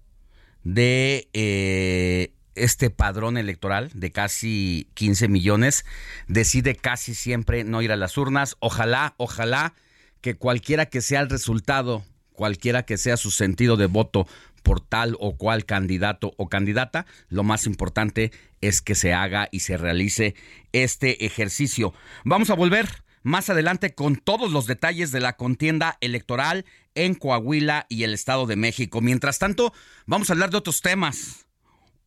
de 0.64 1.28
eh, 1.32 2.34
este 2.54 2.90
padrón 2.90 3.36
electoral 3.36 3.90
de 3.94 4.12
casi 4.12 4.88
15 4.94 5.28
millones 5.28 5.84
decide 6.26 6.74
casi 6.74 7.14
siempre 7.14 7.64
no 7.64 7.82
ir 7.82 7.92
a 7.92 7.96
las 7.96 8.16
urnas. 8.18 8.56
Ojalá, 8.60 9.14
ojalá 9.16 9.74
que 10.20 10.36
cualquiera 10.36 10.86
que 10.86 11.00
sea 11.00 11.20
el 11.20 11.30
resultado, 11.30 12.04
cualquiera 12.32 12.84
que 12.84 12.98
sea 12.98 13.16
su 13.16 13.30
sentido 13.30 13.76
de 13.76 13.86
voto, 13.86 14.26
por 14.64 14.80
tal 14.80 15.16
o 15.20 15.36
cual 15.36 15.64
candidato 15.66 16.34
o 16.36 16.48
candidata. 16.48 17.06
Lo 17.28 17.44
más 17.44 17.66
importante 17.66 18.32
es 18.60 18.82
que 18.82 18.96
se 18.96 19.12
haga 19.12 19.48
y 19.52 19.60
se 19.60 19.76
realice 19.76 20.34
este 20.72 21.24
ejercicio. 21.24 21.94
Vamos 22.24 22.50
a 22.50 22.54
volver 22.54 22.88
más 23.22 23.48
adelante 23.50 23.94
con 23.94 24.16
todos 24.16 24.50
los 24.50 24.66
detalles 24.66 25.12
de 25.12 25.20
la 25.20 25.34
contienda 25.34 25.96
electoral 26.00 26.64
en 26.96 27.14
Coahuila 27.14 27.86
y 27.88 28.02
el 28.02 28.14
Estado 28.14 28.46
de 28.46 28.56
México. 28.56 29.00
Mientras 29.00 29.38
tanto, 29.38 29.72
vamos 30.06 30.28
a 30.28 30.32
hablar 30.32 30.50
de 30.50 30.56
otros 30.56 30.80
temas. 30.80 31.46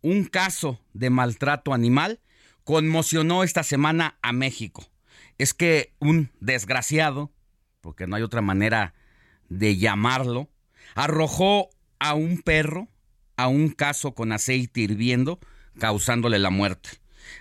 Un 0.02 0.26
caso 0.26 0.82
de 0.94 1.10
maltrato 1.10 1.74
animal 1.74 2.20
conmocionó 2.64 3.44
esta 3.44 3.64
semana 3.64 4.18
a 4.22 4.34
México. 4.34 4.86
Es 5.38 5.54
que 5.54 5.94
un 6.00 6.32
desgraciado, 6.40 7.32
porque 7.82 8.08
no 8.08 8.16
hay 8.16 8.24
otra 8.24 8.42
manera 8.42 8.94
de 9.48 9.78
llamarlo, 9.78 10.50
arrojó 10.96 11.70
a 12.00 12.14
un 12.14 12.42
perro 12.42 12.88
a 13.38 13.48
un 13.48 13.70
caso 13.70 14.14
con 14.14 14.32
aceite 14.32 14.82
hirviendo, 14.82 15.40
causándole 15.80 16.40
la 16.40 16.50
muerte. 16.50 16.90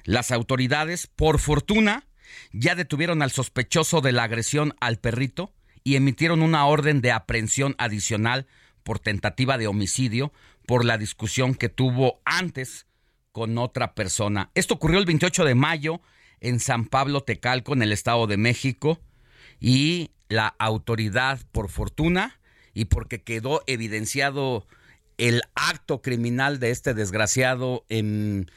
Las 0.05 0.31
autoridades, 0.31 1.07
por 1.07 1.39
fortuna, 1.39 2.07
ya 2.53 2.75
detuvieron 2.75 3.23
al 3.23 3.31
sospechoso 3.31 4.03
de 4.03 4.13
la 4.13 4.25
agresión 4.25 4.75
al 4.81 4.99
perrito 4.99 5.55
y 5.85 5.97
emitieron 5.97 6.43
una 6.43 6.67
orden 6.67 7.01
de 7.01 7.13
aprehensión 7.13 7.75
adicional 7.79 8.47
por 8.83 8.99
tentativa 8.99 9.57
de 9.57 9.67
homicidio 9.67 10.33
por 10.67 10.85
la 10.85 10.99
discusión 10.99 11.55
que 11.55 11.69
tuvo 11.69 12.21
antes 12.25 12.87
con 13.33 13.57
otra 13.59 13.95
persona. 13.95 14.51
Esto 14.55 14.75
ocurrió 14.75 14.99
el 14.99 15.07
28 15.07 15.45
de 15.45 15.55
mayo 15.55 16.01
en 16.41 16.61
San 16.61 16.87
Pablo 16.87 17.23
Tecalco, 17.23 17.73
en 17.73 17.83
el 17.83 17.93
Estado 17.93 18.27
de 18.27 18.37
México, 18.37 19.01
y 19.61 20.11
la 20.29 20.49
autoridad, 20.59 21.41
por 21.53 21.69
fortuna, 21.71 22.39
y 22.77 22.85
porque 22.85 23.23
quedó 23.23 23.65
evidenciado 23.67 24.67
el 25.17 25.41
acto 25.55 26.03
criminal 26.03 26.61
de 26.61 26.71
este 26.71 26.93
desgraciado 26.93 27.87
en 27.89 28.51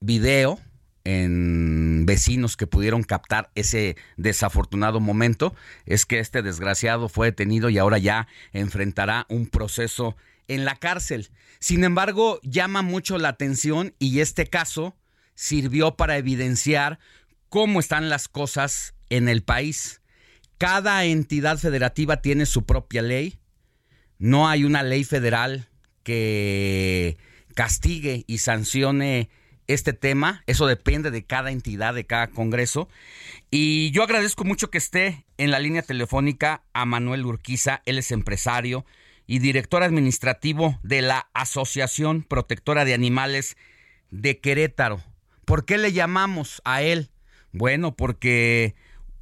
video, 0.00 0.58
en 1.04 2.06
vecinos 2.06 2.56
que 2.56 2.66
pudieron 2.66 3.02
captar 3.02 3.50
ese 3.54 3.98
desafortunado 4.16 4.98
momento, 4.98 5.54
es 5.84 6.06
que 6.06 6.20
este 6.20 6.40
desgraciado 6.40 7.10
fue 7.10 7.26
detenido 7.26 7.68
y 7.68 7.76
ahora 7.76 7.98
ya 7.98 8.28
enfrentará 8.54 9.26
un 9.28 9.46
proceso 9.46 10.16
en 10.48 10.64
la 10.64 10.76
cárcel. 10.76 11.28
Sin 11.58 11.84
embargo, 11.84 12.40
llama 12.42 12.80
mucho 12.80 13.18
la 13.18 13.28
atención 13.28 13.94
y 13.98 14.20
este 14.20 14.46
caso 14.46 14.96
sirvió 15.34 15.96
para 15.96 16.16
evidenciar 16.16 16.98
cómo 17.50 17.78
están 17.78 18.08
las 18.08 18.26
cosas 18.26 18.94
en 19.10 19.28
el 19.28 19.42
país. 19.42 20.00
Cada 20.58 21.04
entidad 21.04 21.58
federativa 21.58 22.20
tiene 22.20 22.44
su 22.44 22.66
propia 22.66 23.00
ley. 23.02 23.38
No 24.18 24.48
hay 24.48 24.64
una 24.64 24.82
ley 24.82 25.04
federal 25.04 25.68
que 26.02 27.16
castigue 27.54 28.24
y 28.26 28.38
sancione 28.38 29.30
este 29.68 29.92
tema. 29.92 30.42
Eso 30.46 30.66
depende 30.66 31.12
de 31.12 31.24
cada 31.24 31.52
entidad, 31.52 31.94
de 31.94 32.06
cada 32.06 32.28
congreso. 32.28 32.88
Y 33.50 33.92
yo 33.92 34.02
agradezco 34.02 34.44
mucho 34.44 34.70
que 34.70 34.78
esté 34.78 35.26
en 35.36 35.52
la 35.52 35.60
línea 35.60 35.82
telefónica 35.82 36.64
a 36.72 36.84
Manuel 36.84 37.24
Urquiza. 37.24 37.82
Él 37.86 37.98
es 37.98 38.10
empresario 38.10 38.84
y 39.28 39.38
director 39.38 39.84
administrativo 39.84 40.80
de 40.82 41.02
la 41.02 41.28
Asociación 41.34 42.22
Protectora 42.22 42.84
de 42.84 42.94
Animales 42.94 43.56
de 44.10 44.40
Querétaro. 44.40 45.04
¿Por 45.44 45.64
qué 45.64 45.78
le 45.78 45.92
llamamos 45.92 46.60
a 46.64 46.82
él? 46.82 47.10
Bueno, 47.52 47.94
porque 47.94 48.74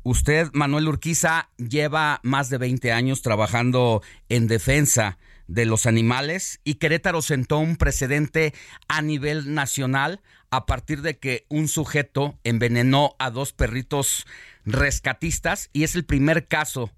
Usted, 0.08 0.50
Manuel 0.52 0.86
Urquiza, 0.86 1.48
lleva 1.56 2.20
más 2.22 2.48
de 2.48 2.58
20 2.58 2.92
años 2.92 3.22
trabajando 3.22 4.04
en 4.28 4.46
defensa 4.46 5.18
de 5.48 5.64
los 5.66 5.84
animales 5.84 6.60
y 6.62 6.74
Querétaro 6.74 7.22
sentó 7.22 7.58
un 7.58 7.74
precedente 7.74 8.54
a 8.86 9.02
nivel 9.02 9.52
nacional 9.52 10.20
a 10.50 10.64
partir 10.64 11.02
de 11.02 11.18
que 11.18 11.44
un 11.48 11.66
sujeto 11.66 12.38
envenenó 12.44 13.16
a 13.18 13.30
dos 13.30 13.52
perritos 13.52 14.28
rescatistas 14.64 15.70
y 15.72 15.82
es 15.82 15.96
el 15.96 16.04
primer 16.04 16.46
caso 16.46 16.92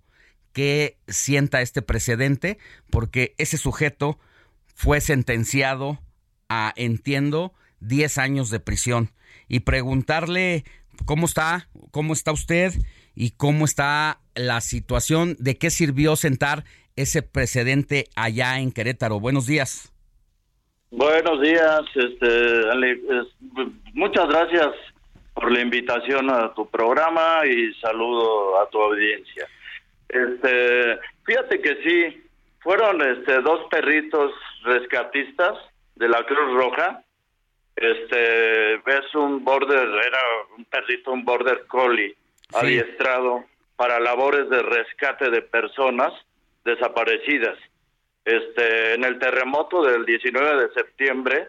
que 0.52 0.98
sienta 1.08 1.62
este 1.62 1.80
precedente 1.80 2.58
porque 2.90 3.34
ese 3.38 3.56
sujeto 3.56 4.18
fue 4.74 5.00
sentenciado 5.00 5.98
a, 6.50 6.74
entiendo, 6.76 7.54
10 7.80 8.18
años 8.18 8.50
de 8.50 8.60
prisión. 8.60 9.12
Y 9.48 9.60
preguntarle 9.60 10.64
cómo 11.06 11.24
está, 11.24 11.70
cómo 11.90 12.12
está 12.12 12.32
usted 12.32 12.74
y 13.18 13.32
cómo 13.36 13.64
está 13.64 14.20
la 14.36 14.60
situación, 14.60 15.34
de 15.40 15.58
qué 15.58 15.70
sirvió 15.70 16.14
sentar 16.14 16.62
ese 16.94 17.22
precedente 17.22 18.04
allá 18.14 18.60
en 18.60 18.70
Querétaro. 18.70 19.18
Buenos 19.18 19.48
días. 19.48 19.92
Buenos 20.92 21.40
días, 21.42 21.80
este, 21.96 22.62
muchas 23.92 24.28
gracias 24.28 24.68
por 25.34 25.50
la 25.50 25.60
invitación 25.60 26.30
a 26.30 26.54
tu 26.54 26.70
programa 26.70 27.44
y 27.44 27.74
saludo 27.80 28.60
a 28.60 28.70
tu 28.70 28.80
audiencia. 28.80 29.48
Este, 30.08 30.98
fíjate 31.26 31.60
que 31.60 31.76
sí, 31.82 32.22
fueron 32.60 33.02
este 33.02 33.42
dos 33.42 33.66
perritos 33.68 34.30
rescatistas 34.62 35.58
de 35.96 36.08
la 36.08 36.24
Cruz 36.24 36.54
Roja. 36.54 37.02
Este, 37.74 38.74
es 38.74 39.14
un 39.14 39.44
border, 39.44 39.88
era 39.88 40.20
un 40.56 40.64
perrito, 40.66 41.10
un 41.10 41.24
border 41.24 41.66
collie 41.66 42.16
adiestrado 42.54 43.44
para 43.76 44.00
labores 44.00 44.48
de 44.50 44.62
rescate 44.62 45.30
de 45.30 45.42
personas 45.42 46.12
desaparecidas. 46.64 47.58
Este, 48.24 48.94
en 48.94 49.04
el 49.04 49.18
terremoto 49.18 49.82
del 49.82 50.04
19 50.04 50.66
de 50.66 50.74
septiembre, 50.74 51.48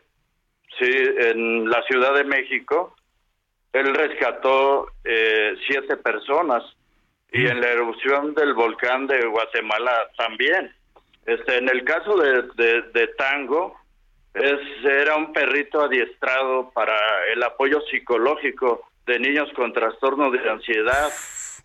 sí, 0.78 0.90
en 0.90 1.70
la 1.70 1.82
Ciudad 1.84 2.14
de 2.14 2.24
México, 2.24 2.96
él 3.74 3.94
rescató 3.94 4.88
eh, 5.04 5.56
siete 5.68 5.98
personas 5.98 6.64
y 7.32 7.46
en 7.46 7.62
la 7.62 7.70
erupción 7.70 8.34
del 8.34 8.54
volcán 8.54 9.08
de 9.08 9.26
Guatemala 9.26 10.10
también. 10.18 10.74
Este, 11.26 11.58
en 11.58 11.70
el 11.70 11.84
caso 11.84 12.16
de, 12.18 12.44
de, 12.56 12.82
de 12.94 13.08
Tango, 13.18 13.78
es, 14.34 14.60
era 14.84 15.16
un 15.16 15.34
perrito 15.34 15.82
adiestrado 15.82 16.72
para 16.72 16.96
el 17.34 17.44
apoyo 17.44 17.82
psicológico 17.92 18.89
de 19.10 19.19
niños 19.19 19.49
con 19.56 19.73
trastorno 19.73 20.30
de 20.30 20.49
ansiedad, 20.49 21.10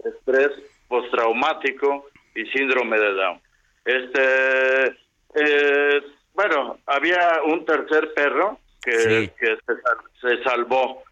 estrés 0.04 0.50
postraumático 0.88 2.08
y 2.34 2.46
síndrome 2.46 2.98
de 2.98 3.12
Down. 3.12 3.40
Este, 3.84 4.96
eh, 5.34 6.02
bueno, 6.32 6.78
había 6.86 7.42
un 7.44 7.64
tercer 7.64 8.12
perro 8.14 8.58
que, 8.82 9.30
que 9.38 9.56
se, 9.66 9.82
sal- 9.82 10.10
se 10.20 10.42
salvó, 10.42 11.02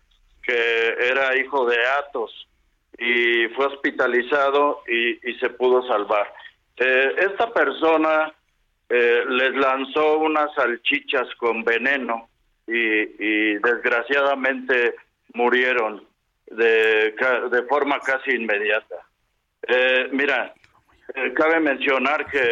que 0.43 0.97
era 0.99 1.37
hijo 1.37 1.67
de 1.67 1.77
Atos 2.01 2.49
y 2.99 3.47
fue 3.55 3.67
hospitalizado 3.67 4.83
y, 4.89 5.31
y 5.31 5.39
se 5.39 5.51
pudo 5.51 5.87
salvar. 5.87 6.33
Eh, 6.77 7.15
esta 7.19 7.53
persona 7.53 8.33
eh, 8.89 9.25
les 9.29 9.55
lanzó 9.55 10.19
unas 10.19 10.53
salchichas 10.55 11.29
con 11.37 11.63
veneno 11.63 12.29
y, 12.67 12.73
y 12.75 13.59
desgraciadamente 13.59 14.95
murieron 15.35 16.05
de, 16.57 17.15
de 17.51 17.63
forma 17.65 17.99
casi 18.01 18.33
inmediata. 18.33 18.97
Eh, 19.67 20.09
mira, 20.13 20.55
eh, 21.15 21.33
cabe 21.35 21.61
mencionar 21.61 22.27
que, 22.27 22.43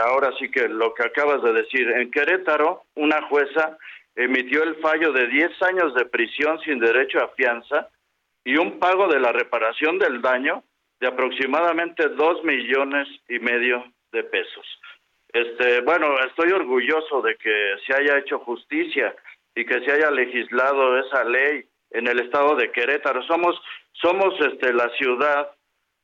ahora 0.00 0.30
sí 0.38 0.50
que 0.50 0.68
lo 0.68 0.94
que 0.94 1.04
acabas 1.04 1.42
de 1.42 1.52
decir, 1.52 1.90
en 1.90 2.10
Querétaro 2.10 2.84
una 2.94 3.22
jueza 3.22 3.76
emitió 4.14 4.62
el 4.62 4.76
fallo 4.76 5.12
de 5.12 5.26
10 5.26 5.62
años 5.62 5.94
de 5.94 6.06
prisión 6.06 6.58
sin 6.60 6.78
derecho 6.78 7.22
a 7.22 7.28
fianza 7.28 7.88
y 8.44 8.56
un 8.56 8.78
pago 8.78 9.08
de 9.08 9.20
la 9.20 9.32
reparación 9.32 9.98
del 9.98 10.22
daño 10.22 10.62
de 11.00 11.08
aproximadamente 11.08 12.08
dos 12.10 12.42
millones 12.44 13.08
y 13.28 13.38
medio 13.38 13.84
de 14.12 14.24
pesos. 14.24 14.80
Este, 15.32 15.80
bueno, 15.80 16.18
estoy 16.20 16.52
orgulloso 16.52 17.20
de 17.20 17.36
que 17.36 17.74
se 17.86 17.94
haya 17.94 18.18
hecho 18.18 18.38
justicia 18.38 19.14
y 19.54 19.66
que 19.66 19.80
se 19.84 19.92
haya 19.92 20.10
legislado 20.10 20.98
esa 20.98 21.24
ley 21.24 21.66
en 21.96 22.06
el 22.06 22.20
estado 22.20 22.54
de 22.56 22.70
Querétaro. 22.70 23.22
Somos, 23.24 23.60
somos 23.92 24.34
este, 24.40 24.72
la 24.72 24.88
ciudad, 24.90 25.50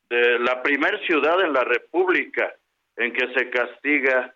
de, 0.09 0.39
la 0.39 0.63
primer 0.63 0.99
ciudad 1.07 1.41
en 1.45 1.53
la 1.53 1.65
República 1.65 2.53
en 2.97 3.13
que 3.13 3.33
se 3.35 3.51
castiga 3.51 4.35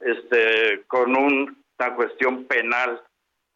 este, 0.00 0.82
con 0.86 1.16
un- 1.16 1.62
una 1.78 1.94
cuestión 1.96 2.44
penal 2.44 3.00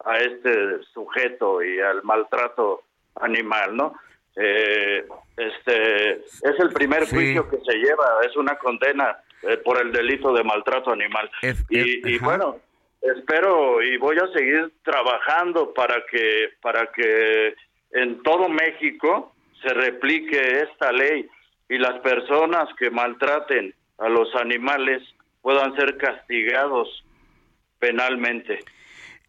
a 0.03 0.17
este 0.19 0.83
sujeto 0.93 1.63
y 1.63 1.79
al 1.79 2.03
maltrato 2.03 2.83
animal, 3.15 3.75
¿no? 3.75 3.93
Eh, 4.35 5.05
este 5.37 6.11
es 6.13 6.59
el 6.59 6.69
primer 6.73 7.05
Sí. 7.05 7.15
juicio 7.15 7.49
que 7.49 7.57
se 7.65 7.77
lleva, 7.77 8.19
es 8.25 8.35
una 8.35 8.55
condena 8.57 9.17
eh, 9.43 9.57
por 9.57 9.79
el 9.81 9.91
delito 9.91 10.33
de 10.33 10.43
maltrato 10.43 10.91
animal. 10.91 11.29
y, 11.69 12.07
y 12.15 12.17
bueno, 12.19 12.57
espero 13.15 13.81
y 13.81 13.97
voy 13.97 14.17
a 14.17 14.31
seguir 14.33 14.73
trabajando 14.83 15.73
para 15.73 16.03
que 16.09 16.49
para 16.61 16.91
que 16.91 17.55
en 17.91 18.21
todo 18.23 18.49
México 18.49 19.33
se 19.61 19.73
replique 19.73 20.61
esta 20.63 20.91
ley 20.91 21.27
y 21.69 21.77
las 21.77 21.99
personas 22.01 22.69
que 22.79 22.89
maltraten 22.89 23.73
a 23.97 24.09
los 24.09 24.33
animales 24.35 25.01
puedan 25.41 25.75
ser 25.75 25.97
castigados 25.97 27.03
penalmente. 27.79 28.59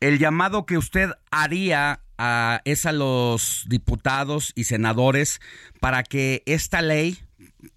El 0.00 0.18
llamado 0.18 0.66
que 0.66 0.78
usted 0.78 1.10
haría 1.30 2.00
a, 2.18 2.60
es 2.64 2.86
a 2.86 2.92
los 2.92 3.64
diputados 3.68 4.52
y 4.54 4.64
senadores 4.64 5.40
para 5.80 6.02
que 6.02 6.42
esta 6.46 6.82
ley 6.82 7.18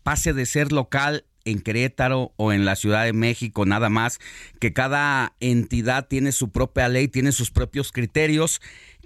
pase 0.04 0.34
de 0.34 0.46
ser 0.46 0.72
local 0.72 1.26
en 1.46 1.62
Querétaro 1.62 2.32
o 2.38 2.52
en 2.52 2.66
la 2.66 2.76
Ciudad 2.76 3.06
de 3.06 3.14
México, 3.14 3.66
nada 3.66 3.90
más, 3.90 4.20
que 4.60 4.74
cada 4.74 5.34
entidad 5.40 6.08
tiene 6.08 6.32
su 6.32 6.52
propia 6.52 6.88
ley, 6.88 7.08
tiene 7.08 7.32
sus 7.32 7.52
propios 7.52 7.92
criterios, 7.92 8.62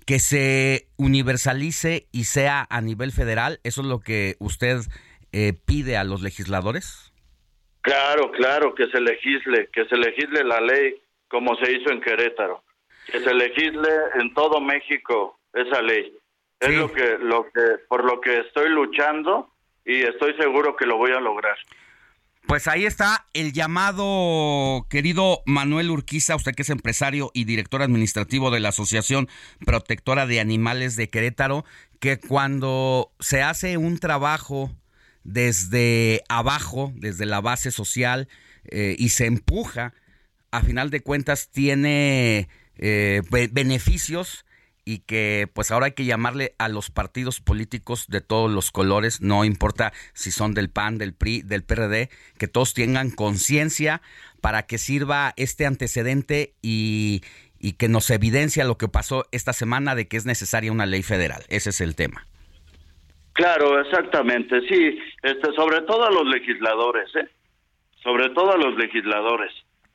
que 0.06 0.20
se 0.20 0.88
universalice 0.98 2.08
y 2.12 2.26
sea 2.26 2.68
a 2.70 2.82
nivel 2.82 3.12
federal. 3.12 3.60
¿Eso 3.64 3.82
es 3.82 3.88
lo 3.88 4.00
que 4.00 4.36
usted 4.40 4.78
eh, 5.32 5.54
pide 5.66 5.98
a 5.98 6.04
los 6.04 6.22
legisladores? 6.22 7.12
Claro, 7.82 8.32
claro, 8.32 8.74
que 8.74 8.88
se 8.88 9.00
legisle, 9.00 9.70
que 9.72 9.86
se 9.86 9.98
legisle 9.98 10.44
la 10.44 10.62
ley 10.62 10.96
como 11.28 11.56
se 11.58 11.72
hizo 11.72 11.92
en 11.92 12.02
Querétaro, 12.02 12.64
que 13.12 13.20
se 13.20 13.34
legisle 13.34 13.90
en 14.20 14.34
todo 14.34 14.62
México 14.62 15.40
esa 15.54 15.82
ley. 15.82 16.14
Es 16.60 16.74
lo 16.74 16.92
que, 16.92 17.18
lo 17.20 17.46
que, 17.52 17.62
por 17.88 18.06
lo 18.06 18.22
que 18.22 18.40
estoy 18.40 18.70
luchando 18.70 19.52
y 19.84 20.02
estoy 20.02 20.34
seguro 20.36 20.76
que 20.76 20.86
lo 20.86 20.98
voy 20.98 21.12
a 21.12 21.20
lograr. 21.20 21.58
Pues 22.48 22.68
ahí 22.68 22.86
está 22.86 23.26
el 23.34 23.54
llamado, 23.54 24.86
querido 24.90 25.42
Manuel 25.48 25.90
Urquiza, 25.90 26.36
usted 26.36 26.54
que 26.54 26.62
es 26.62 26.70
empresario 26.70 27.32
y 27.34 27.46
director 27.46 27.82
administrativo 27.82 28.52
de 28.52 28.60
la 28.60 28.70
Asociación 28.70 29.28
Protectora 29.66 30.28
de 30.28 30.40
Animales 30.40 30.96
de 30.96 31.10
Querétaro, 31.10 31.66
que 32.00 32.20
cuando 32.20 33.12
se 33.20 33.42
hace 33.42 33.78
un 33.78 33.98
trabajo 33.98 34.72
desde 35.24 36.22
abajo, 36.30 36.94
desde 36.96 37.26
la 37.26 37.42
base 37.42 37.72
social, 37.72 38.28
eh, 38.66 38.96
y 39.00 39.10
se 39.10 39.26
empuja, 39.26 39.96
a 40.52 40.62
final 40.62 40.92
de 40.92 41.02
cuentas 41.02 41.50
tiene 41.50 42.48
eh, 42.78 43.24
be- 43.32 43.50
beneficios 43.52 44.46
y 44.86 45.00
que 45.00 45.50
pues 45.52 45.72
ahora 45.72 45.88
hay 45.88 45.92
que 45.94 46.06
llamarle 46.06 46.54
a 46.60 46.70
los 46.70 46.92
partidos 46.92 47.42
políticos 47.42 48.08
de 48.08 48.22
todos 48.22 48.52
los 48.52 48.72
colores, 48.72 49.20
no 49.20 49.44
importa 49.44 49.92
si 50.14 50.30
son 50.30 50.54
del 50.54 50.70
PAN, 50.70 51.00
del 51.00 51.14
PRI, 51.14 51.42
del 51.42 51.64
PRD, 51.64 52.10
que 52.38 52.48
todos 52.48 52.76
tengan 52.76 53.10
conciencia 53.10 54.02
para 54.42 54.68
que 54.68 54.78
sirva 54.78 55.34
este 55.38 55.66
antecedente 55.66 56.54
y, 56.62 57.24
y 57.60 57.74
que 57.74 57.90
nos 57.90 58.12
evidencia 58.12 58.64
lo 58.64 58.78
que 58.78 58.88
pasó 58.88 59.26
esta 59.32 59.54
semana 59.54 59.96
de 59.96 60.08
que 60.08 60.18
es 60.18 60.26
necesaria 60.28 60.72
una 60.72 60.86
ley 60.86 61.02
federal. 61.02 61.44
Ese 61.50 61.72
es 61.72 61.82
el 61.82 61.96
tema. 61.96 62.28
Claro, 63.34 63.82
exactamente, 63.82 64.62
sí, 64.70 64.98
este, 65.22 65.52
sobre 65.56 65.82
todo 65.82 66.06
a 66.06 66.12
los 66.12 66.26
legisladores, 66.26 67.14
¿eh? 67.16 67.28
sobre 68.02 68.30
todo 68.30 68.54
a 68.54 68.58
los 68.58 68.78
legisladores, 68.78 69.52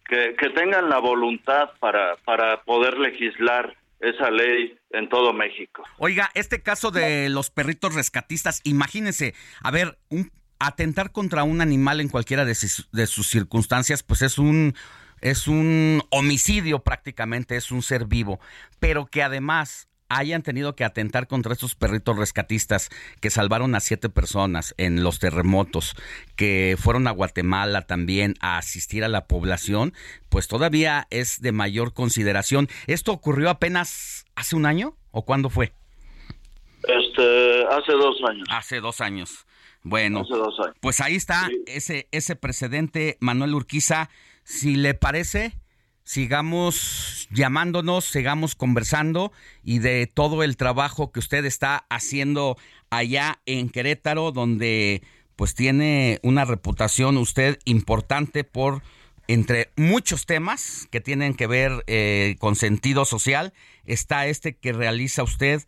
que, 0.06 0.34
que 0.36 0.50
tengan 0.50 0.90
la 0.90 0.98
voluntad 0.98 1.70
para, 1.78 2.16
para 2.24 2.60
poder 2.64 2.98
legislar 2.98 3.74
esa 4.00 4.30
ley 4.30 4.78
en 4.90 5.08
todo 5.08 5.32
México. 5.32 5.84
Oiga, 5.98 6.30
este 6.34 6.62
caso 6.62 6.90
de 6.90 7.28
los 7.28 7.50
perritos 7.50 7.94
rescatistas, 7.94 8.60
imagínense, 8.64 9.34
a 9.62 9.70
ver, 9.70 9.98
un, 10.08 10.32
atentar 10.58 11.12
contra 11.12 11.42
un 11.44 11.60
animal 11.60 12.00
en 12.00 12.08
cualquiera 12.08 12.44
de 12.44 12.54
sus, 12.54 12.88
de 12.92 13.06
sus 13.06 13.28
circunstancias, 13.28 14.02
pues 14.02 14.22
es 14.22 14.38
un 14.38 14.74
es 15.20 15.48
un 15.48 16.02
homicidio 16.08 16.78
prácticamente, 16.82 17.56
es 17.56 17.70
un 17.70 17.82
ser 17.82 18.06
vivo, 18.06 18.40
pero 18.78 19.04
que 19.04 19.22
además 19.22 19.89
hayan 20.10 20.42
tenido 20.42 20.76
que 20.76 20.84
atentar 20.84 21.26
contra 21.26 21.54
estos 21.54 21.74
perritos 21.74 22.18
rescatistas 22.18 22.90
que 23.20 23.30
salvaron 23.30 23.74
a 23.74 23.80
siete 23.80 24.10
personas 24.10 24.74
en 24.76 25.02
los 25.02 25.18
terremotos, 25.20 25.94
que 26.36 26.76
fueron 26.78 27.06
a 27.06 27.12
Guatemala 27.12 27.82
también 27.82 28.34
a 28.40 28.58
asistir 28.58 29.04
a 29.04 29.08
la 29.08 29.26
población, 29.26 29.94
pues 30.28 30.48
todavía 30.48 31.06
es 31.10 31.40
de 31.40 31.52
mayor 31.52 31.94
consideración. 31.94 32.68
¿Esto 32.86 33.12
ocurrió 33.12 33.48
apenas 33.48 34.26
hace 34.34 34.56
un 34.56 34.66
año 34.66 34.96
o 35.12 35.24
cuándo 35.24 35.48
fue? 35.48 35.72
Este, 36.82 37.64
hace 37.66 37.92
dos 37.92 38.16
años. 38.28 38.48
Hace 38.50 38.80
dos 38.80 39.00
años. 39.00 39.46
Bueno, 39.82 40.20
Hace 40.20 40.34
dos 40.34 40.58
años. 40.60 40.76
pues 40.80 41.00
ahí 41.00 41.14
está 41.16 41.48
ese, 41.66 42.08
ese 42.10 42.36
precedente, 42.36 43.16
Manuel 43.20 43.54
Urquiza. 43.54 44.10
Si 44.44 44.76
le 44.76 44.94
parece, 44.94 45.56
sigamos 46.10 47.28
llamándonos, 47.30 48.04
sigamos 48.04 48.56
conversando 48.56 49.30
y 49.62 49.78
de 49.78 50.08
todo 50.12 50.42
el 50.42 50.56
trabajo 50.56 51.12
que 51.12 51.20
usted 51.20 51.44
está 51.44 51.86
haciendo 51.88 52.56
allá 52.90 53.40
en 53.46 53.68
Querétaro, 53.68 54.32
donde 54.32 55.04
pues 55.36 55.54
tiene 55.54 56.18
una 56.24 56.44
reputación 56.44 57.16
usted 57.16 57.60
importante 57.64 58.42
por 58.42 58.82
entre 59.28 59.70
muchos 59.76 60.26
temas 60.26 60.88
que 60.90 61.00
tienen 61.00 61.34
que 61.34 61.46
ver 61.46 61.84
eh, 61.86 62.34
con 62.40 62.56
sentido 62.56 63.04
social, 63.04 63.52
está 63.84 64.26
este 64.26 64.56
que 64.56 64.72
realiza 64.72 65.22
usted 65.22 65.62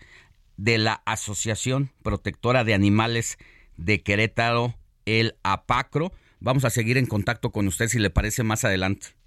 de 0.56 0.76
la 0.78 1.02
Asociación 1.06 1.92
Protectora 2.02 2.64
de 2.64 2.74
Animales 2.74 3.38
de 3.76 4.02
Querétaro, 4.02 4.74
el 5.06 5.36
APACRO. 5.44 6.10
Vamos 6.40 6.64
a 6.64 6.70
seguir 6.70 6.98
en 6.98 7.06
contacto 7.06 7.52
con 7.52 7.68
usted 7.68 7.86
si 7.86 8.00
le 8.00 8.10
parece 8.10 8.42
más 8.42 8.64
adelante. 8.64 9.21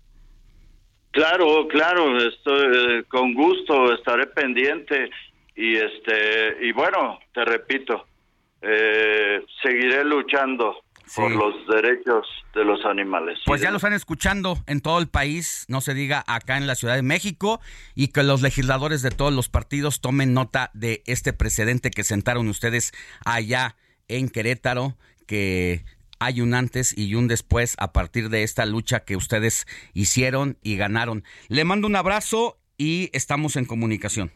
Claro, 1.16 1.66
claro, 1.70 2.18
estoy 2.18 3.00
eh, 3.00 3.04
con 3.08 3.34
gusto 3.34 3.94
estaré 3.94 4.28
pendiente 4.28 5.10
y 5.56 5.78
este 5.78 6.58
y 6.62 6.74
bueno, 6.74 7.20
te 7.34 7.46
repito, 7.46 8.06
eh, 8.62 9.42
seguiré 9.64 10.04
luchando 10.04 10.76
por 11.16 11.32
los 11.32 11.68
derechos 11.68 12.28
de 12.54 12.66
los 12.66 12.84
animales. 12.84 13.40
Pues 13.46 13.62
ya 13.62 13.72
lo 13.72 13.78
están 13.78 13.94
escuchando 13.94 14.58
en 14.68 14.82
todo 14.82 15.00
el 15.00 15.08
país, 15.08 15.64
no 15.70 15.80
se 15.80 15.94
diga 15.94 16.22
acá 16.28 16.58
en 16.58 16.68
la 16.68 16.76
Ciudad 16.76 16.96
de 16.96 17.02
México, 17.02 17.62
y 17.96 18.10
que 18.10 18.24
los 18.24 18.42
legisladores 18.42 19.02
de 19.02 19.12
todos 19.12 19.32
los 19.32 19.48
partidos 19.48 20.02
tomen 20.02 20.34
nota 20.34 20.70
de 20.74 21.02
este 21.06 21.32
precedente 21.32 21.92
que 21.92 22.04
sentaron 22.04 22.50
ustedes 22.50 22.92
allá 23.24 23.78
en 24.10 24.28
Querétaro, 24.28 24.98
que 25.28 25.86
hay 26.20 26.42
un 26.42 26.54
antes 26.54 26.98
y 26.98 27.16
un 27.16 27.28
después 27.28 27.76
a 27.80 27.92
partir 27.94 28.30
de 28.30 28.44
esta 28.44 28.66
lucha 28.66 29.02
que 29.02 29.16
ustedes 29.16 29.66
hicieron 29.94 30.58
y 30.64 30.78
ganaron. 30.78 31.24
Le 31.48 31.64
mando 31.64 31.88
un 31.88 31.96
abrazo 31.96 32.58
y 32.78 33.10
estamos 33.14 33.56
en 33.56 33.66
comunicación. 33.66 34.32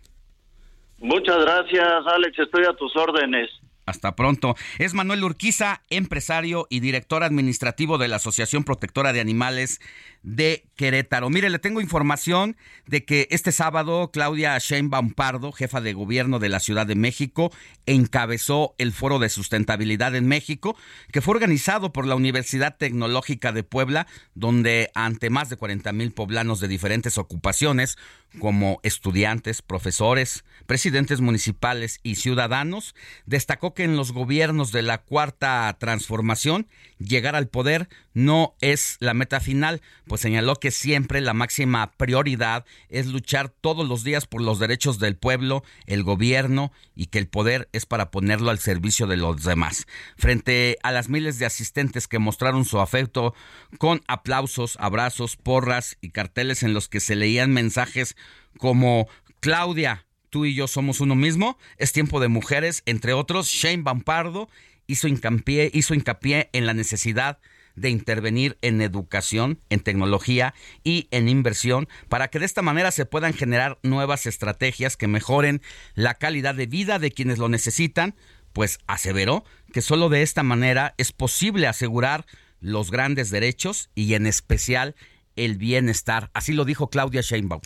Muchas 1.00 1.38
gracias, 1.42 2.04
Alex, 2.14 2.40
estoy 2.40 2.66
a 2.66 2.74
tus 2.74 2.96
órdenes. 2.96 3.50
Hasta 3.90 4.16
pronto. 4.16 4.56
Es 4.78 4.94
Manuel 4.94 5.24
Urquiza, 5.24 5.82
empresario 5.90 6.68
y 6.70 6.80
director 6.80 7.24
administrativo 7.24 7.98
de 7.98 8.08
la 8.08 8.18
Asociación 8.18 8.64
Protectora 8.64 9.14
de 9.14 9.20
Animales 9.20 9.82
de 10.24 10.66
Querétaro. 10.76 11.30
Mire, 11.30 11.50
le 11.50 11.60
tengo 11.60 11.82
información 11.82 12.58
de 12.88 13.06
que 13.06 13.28
este 13.32 13.52
sábado 13.52 14.12
Claudia 14.12 14.58
Sheinbaum 14.58 15.14
Pardo, 15.14 15.52
jefa 15.52 15.82
de 15.82 15.94
gobierno 15.94 16.40
de 16.40 16.50
la 16.50 16.60
Ciudad 16.60 16.86
de 16.86 16.96
México, 16.96 17.52
encabezó 17.86 18.76
el 18.78 18.92
Foro 18.92 19.20
de 19.20 19.30
Sustentabilidad 19.30 20.16
en 20.16 20.28
México, 20.28 20.76
que 21.12 21.22
fue 21.22 21.36
organizado 21.36 21.94
por 21.94 22.06
la 22.06 22.16
Universidad 22.16 22.78
Tecnológica 22.78 23.52
de 23.52 23.64
Puebla, 23.64 24.08
donde 24.36 24.92
ante 24.94 25.30
más 25.30 25.50
de 25.50 25.58
40 25.58 25.92
mil 25.94 26.12
poblanos 26.12 26.60
de 26.60 26.68
diferentes 26.68 27.18
ocupaciones, 27.18 27.98
como 28.38 28.80
estudiantes, 28.84 29.62
profesores, 29.62 30.44
presidentes 30.68 31.20
municipales 31.20 32.00
y 32.04 32.16
ciudadanos, 32.16 32.94
destacó 33.26 33.74
que 33.74 33.84
en 33.84 33.96
los 33.96 34.12
gobiernos 34.12 34.72
de 34.72 34.84
la 34.84 35.00
cuarta 35.00 35.76
transformación, 35.80 36.68
llegar 37.00 37.36
al 37.36 37.48
poder 37.48 37.90
no 38.14 38.56
es 38.62 38.98
la 39.00 39.14
meta 39.14 39.40
final, 39.40 39.82
pues 40.08 40.22
señaló 40.22 40.56
que 40.56 40.72
siempre 40.72 41.22
la 41.22 41.34
máxima 41.34 41.92
prioridad 41.92 42.66
es 42.90 43.08
luchar 43.08 43.50
todos 43.50 43.88
los 43.88 44.04
días 44.04 44.26
por 44.26 44.42
los 44.42 44.60
derechos 44.60 45.00
del 45.00 45.16
pueblo, 45.16 45.64
el 45.86 46.04
gobierno 46.04 46.72
y 46.96 47.08
que 47.08 47.20
el 47.20 47.28
poder 47.28 47.70
es 47.72 47.86
para 47.86 48.12
ponerlo 48.12 48.50
al 48.50 48.60
servicio 48.60 49.08
de 49.08 49.18
los 49.18 49.44
demás. 49.44 49.86
Frente 50.18 50.78
a 50.84 50.92
las 50.92 51.10
miles 51.10 51.40
de 51.40 51.46
asistentes 51.46 52.08
que 52.08 52.20
mostraron 52.20 52.66
su 52.66 52.80
afecto 52.80 53.34
con 53.78 54.02
aplausos, 54.08 54.78
abrazos, 54.80 55.36
porras 55.38 55.98
y 56.02 56.10
carteles 56.10 56.64
en 56.64 56.74
los 56.74 56.90
que 56.90 57.00
se 57.00 57.16
leían 57.16 57.52
mensajes 57.52 58.16
como 58.58 59.08
Claudia, 59.40 60.06
tú 60.30 60.46
y 60.46 60.54
yo 60.54 60.68
somos 60.68 61.00
uno 61.00 61.16
mismo, 61.16 61.58
es 61.78 61.92
tiempo 61.92 62.20
de 62.20 62.28
mujeres, 62.28 62.84
entre 62.86 63.14
otros, 63.14 63.48
Shane 63.48 63.84
Bampardo 63.84 64.50
hizo 64.88 65.08
hincapié, 65.08 65.70
hizo 65.74 65.94
hincapié 65.94 66.50
en 66.52 66.66
la 66.66 66.74
necesidad 66.74 67.38
de 67.38 67.59
intervenir 67.76 68.58
en 68.62 68.82
educación, 68.82 69.60
en 69.70 69.80
tecnología 69.80 70.54
y 70.84 71.08
en 71.12 71.30
inversión 71.30 71.88
para 72.10 72.28
que 72.30 72.40
de 72.40 72.46
esta 72.46 72.62
manera 72.62 72.92
se 72.92 73.06
puedan 73.06 73.34
generar 73.34 73.80
nuevas 73.84 74.26
estrategias 74.26 74.98
que 74.98 75.08
mejoren 75.08 75.62
la 75.96 76.16
calidad 76.16 76.56
de 76.56 76.66
vida 76.66 77.00
de 77.00 77.12
quienes 77.12 77.38
lo 77.38 77.50
necesitan, 77.50 78.16
pues 78.54 78.80
aseveró 78.88 79.46
que 79.72 79.82
solo 79.82 80.10
de 80.10 80.22
esta 80.22 80.44
manera 80.44 80.96
es 80.98 81.12
posible 81.12 81.68
asegurar 81.68 82.26
los 82.60 82.92
grandes 82.92 83.30
derechos 83.30 83.90
y 83.96 84.14
en 84.14 84.28
especial 84.28 84.96
el 85.36 85.58
bienestar. 85.58 86.30
Así 86.34 86.54
lo 86.54 86.66
dijo 86.66 86.90
Claudia 86.90 87.22
Sheinbaum. 87.22 87.62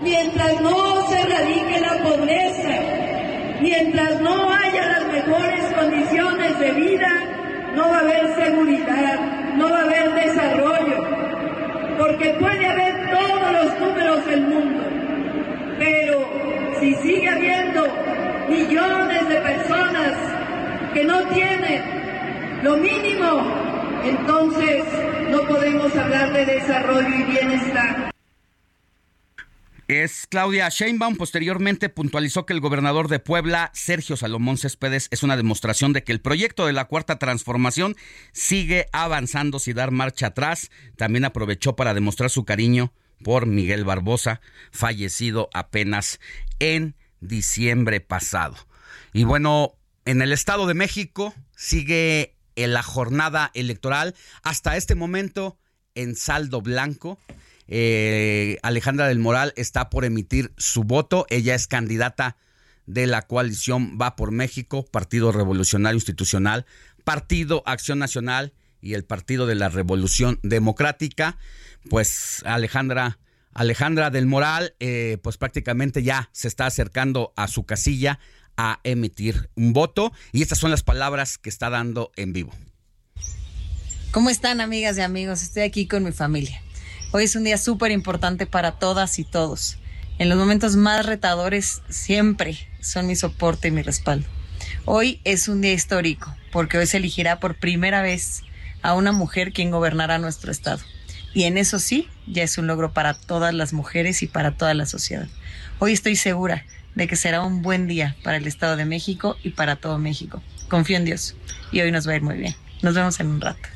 Mientras 0.00 0.60
no 0.60 1.08
se 1.08 1.20
erradique 1.20 1.80
la 1.80 2.02
pobreza, 2.02 3.60
mientras 3.60 4.20
no 4.20 4.52
haya 4.52 4.98
las 4.98 5.12
mejores 5.12 5.72
condiciones 5.74 6.58
de 6.58 6.72
vida, 6.72 7.33
no 7.74 7.88
va 7.90 7.96
a 7.96 8.00
haber 8.00 8.34
seguridad, 8.34 9.20
no 9.56 9.70
va 9.70 9.78
a 9.78 9.82
haber 9.82 10.14
desarrollo, 10.14 11.04
porque 11.98 12.30
puede 12.40 12.66
haber 12.66 13.10
todos 13.10 13.52
los 13.52 13.80
números 13.80 14.26
del 14.26 14.40
mundo, 14.42 14.82
pero 15.78 16.28
si 16.80 16.94
sigue 16.96 17.28
habiendo 17.28 17.86
millones 18.48 19.28
de 19.28 19.36
personas 19.36 20.12
que 20.92 21.04
no 21.04 21.22
tienen 21.28 21.82
lo 22.62 22.76
mínimo, 22.76 23.42
entonces 24.04 24.84
no 25.30 25.42
podemos 25.42 25.94
hablar 25.96 26.32
de 26.32 26.46
desarrollo 26.46 27.08
y 27.08 27.22
bienestar. 27.24 28.13
Es 29.88 30.26
Claudia 30.26 30.68
Sheinbaum. 30.70 31.16
Posteriormente 31.16 31.90
puntualizó 31.90 32.46
que 32.46 32.54
el 32.54 32.60
gobernador 32.60 33.08
de 33.08 33.18
Puebla, 33.18 33.70
Sergio 33.74 34.16
Salomón 34.16 34.56
Céspedes, 34.56 35.08
es 35.10 35.22
una 35.22 35.36
demostración 35.36 35.92
de 35.92 36.02
que 36.02 36.12
el 36.12 36.20
proyecto 36.20 36.66
de 36.66 36.72
la 36.72 36.86
Cuarta 36.86 37.18
Transformación 37.18 37.94
sigue 38.32 38.88
avanzando 38.92 39.58
sin 39.58 39.74
dar 39.74 39.90
marcha 39.90 40.28
atrás. 40.28 40.70
También 40.96 41.26
aprovechó 41.26 41.76
para 41.76 41.92
demostrar 41.92 42.30
su 42.30 42.44
cariño 42.44 42.94
por 43.22 43.46
Miguel 43.46 43.84
Barbosa, 43.84 44.40
fallecido 44.70 45.50
apenas 45.52 46.18
en 46.60 46.94
diciembre 47.20 48.00
pasado. 48.00 48.56
Y 49.12 49.24
bueno, 49.24 49.76
en 50.06 50.22
el 50.22 50.32
Estado 50.32 50.66
de 50.66 50.74
México 50.74 51.34
sigue 51.56 52.36
en 52.56 52.72
la 52.72 52.82
jornada 52.82 53.50
electoral 53.54 54.14
hasta 54.42 54.76
este 54.76 54.94
momento 54.94 55.58
en 55.94 56.16
saldo 56.16 56.62
blanco. 56.62 57.18
Eh, 57.68 58.58
Alejandra 58.62 59.08
del 59.08 59.18
Moral 59.18 59.52
está 59.56 59.90
por 59.90 60.04
emitir 60.04 60.52
su 60.56 60.84
voto. 60.84 61.26
Ella 61.30 61.54
es 61.54 61.66
candidata 61.66 62.36
de 62.86 63.06
la 63.06 63.22
coalición 63.22 63.98
Va 64.00 64.16
por 64.16 64.30
México, 64.30 64.84
Partido 64.84 65.32
Revolucionario 65.32 65.96
Institucional, 65.96 66.66
Partido 67.04 67.62
Acción 67.66 67.98
Nacional 67.98 68.52
y 68.80 68.94
el 68.94 69.04
Partido 69.04 69.46
de 69.46 69.54
la 69.54 69.68
Revolución 69.68 70.38
Democrática. 70.42 71.38
Pues 71.88 72.42
Alejandra, 72.44 73.18
Alejandra 73.52 74.10
del 74.10 74.26
Moral, 74.26 74.74
eh, 74.80 75.18
pues 75.22 75.38
prácticamente 75.38 76.02
ya 76.02 76.28
se 76.32 76.48
está 76.48 76.66
acercando 76.66 77.32
a 77.36 77.48
su 77.48 77.64
casilla 77.64 78.18
a 78.56 78.80
emitir 78.84 79.50
un 79.54 79.72
voto. 79.72 80.12
Y 80.32 80.42
estas 80.42 80.58
son 80.58 80.70
las 80.70 80.82
palabras 80.82 81.38
que 81.38 81.48
está 81.48 81.70
dando 81.70 82.12
en 82.16 82.32
vivo. 82.32 82.52
¿Cómo 84.10 84.30
están 84.30 84.60
amigas 84.60 84.96
y 84.96 85.00
amigos? 85.00 85.42
Estoy 85.42 85.62
aquí 85.62 85.88
con 85.88 86.04
mi 86.04 86.12
familia. 86.12 86.62
Hoy 87.16 87.22
es 87.22 87.36
un 87.36 87.44
día 87.44 87.58
súper 87.58 87.92
importante 87.92 88.44
para 88.44 88.72
todas 88.72 89.20
y 89.20 89.24
todos. 89.24 89.78
En 90.18 90.28
los 90.28 90.36
momentos 90.36 90.74
más 90.74 91.06
retadores 91.06 91.80
siempre 91.88 92.58
son 92.80 93.06
mi 93.06 93.14
soporte 93.14 93.68
y 93.68 93.70
mi 93.70 93.82
respaldo. 93.82 94.26
Hoy 94.84 95.20
es 95.22 95.46
un 95.46 95.60
día 95.60 95.72
histórico 95.72 96.34
porque 96.50 96.76
hoy 96.76 96.88
se 96.88 96.96
elegirá 96.96 97.38
por 97.38 97.54
primera 97.54 98.02
vez 98.02 98.42
a 98.82 98.94
una 98.94 99.12
mujer 99.12 99.52
quien 99.52 99.70
gobernará 99.70 100.18
nuestro 100.18 100.50
estado. 100.50 100.82
Y 101.32 101.44
en 101.44 101.56
eso 101.56 101.78
sí, 101.78 102.08
ya 102.26 102.42
es 102.42 102.58
un 102.58 102.66
logro 102.66 102.92
para 102.92 103.14
todas 103.14 103.54
las 103.54 103.72
mujeres 103.72 104.24
y 104.24 104.26
para 104.26 104.56
toda 104.56 104.74
la 104.74 104.84
sociedad. 104.84 105.28
Hoy 105.78 105.92
estoy 105.92 106.16
segura 106.16 106.66
de 106.96 107.06
que 107.06 107.14
será 107.14 107.42
un 107.42 107.62
buen 107.62 107.86
día 107.86 108.16
para 108.24 108.38
el 108.38 108.48
Estado 108.48 108.74
de 108.74 108.86
México 108.86 109.36
y 109.44 109.50
para 109.50 109.76
todo 109.76 109.98
México. 109.98 110.42
Confío 110.68 110.96
en 110.96 111.04
Dios 111.04 111.36
y 111.70 111.80
hoy 111.80 111.92
nos 111.92 112.08
va 112.08 112.14
a 112.14 112.16
ir 112.16 112.22
muy 112.22 112.38
bien. 112.38 112.56
Nos 112.82 112.96
vemos 112.96 113.20
en 113.20 113.28
un 113.28 113.40
rato. 113.40 113.68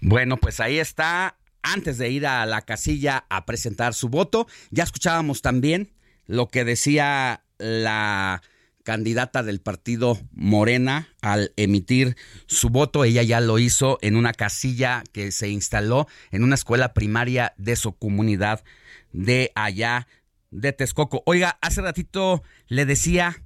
Bueno, 0.00 0.36
pues 0.36 0.58
ahí 0.58 0.80
está. 0.80 1.36
Antes 1.62 1.98
de 1.98 2.10
ir 2.10 2.26
a 2.26 2.46
la 2.46 2.62
casilla 2.62 3.24
a 3.28 3.46
presentar 3.46 3.94
su 3.94 4.08
voto, 4.08 4.46
ya 4.70 4.84
escuchábamos 4.84 5.42
también 5.42 5.92
lo 6.26 6.48
que 6.48 6.64
decía 6.64 7.42
la 7.58 8.42
candidata 8.82 9.42
del 9.42 9.60
partido 9.60 10.18
Morena 10.32 11.08
al 11.20 11.52
emitir 11.56 12.16
su 12.46 12.70
voto. 12.70 13.04
Ella 13.04 13.22
ya 13.22 13.40
lo 13.40 13.58
hizo 13.58 13.98
en 14.00 14.16
una 14.16 14.32
casilla 14.32 15.04
que 15.12 15.32
se 15.32 15.48
instaló 15.48 16.08
en 16.30 16.42
una 16.42 16.54
escuela 16.54 16.94
primaria 16.94 17.54
de 17.56 17.76
su 17.76 17.92
comunidad 17.92 18.64
de 19.12 19.52
allá 19.54 20.06
de 20.50 20.72
Texcoco. 20.72 21.22
Oiga, 21.26 21.58
hace 21.60 21.82
ratito 21.82 22.42
le 22.68 22.86
decía 22.86 23.42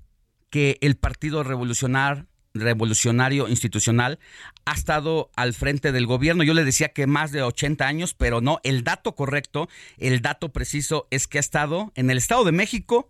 que 0.51 0.79
el 0.81 0.97
Partido 0.97 1.43
Revolucionar, 1.43 2.27
Revolucionario 2.55 3.49
Institucional 3.49 4.21
ha 4.65 4.75
estado 4.75 5.31
al 5.35 5.55
frente 5.55 5.91
del 5.91 6.07
gobierno. 6.07 6.45
Yo 6.45 6.55
le 6.55 6.65
decía 6.65 6.91
que 6.91 7.09
más 7.09 7.33
de 7.33 7.43
80 7.43 7.85
años, 7.85 8.15
pero 8.15 8.41
no, 8.41 8.61
el 8.63 8.85
dato 8.85 9.17
correcto, 9.17 9.69
el 9.99 10.23
dato 10.23 10.53
preciso 10.53 11.09
es 11.11 11.27
que 11.27 11.39
ha 11.39 11.41
estado 11.41 11.93
en 11.97 12.11
el 12.11 12.19
Estado 12.19 12.45
de 12.45 12.53
México 12.53 13.09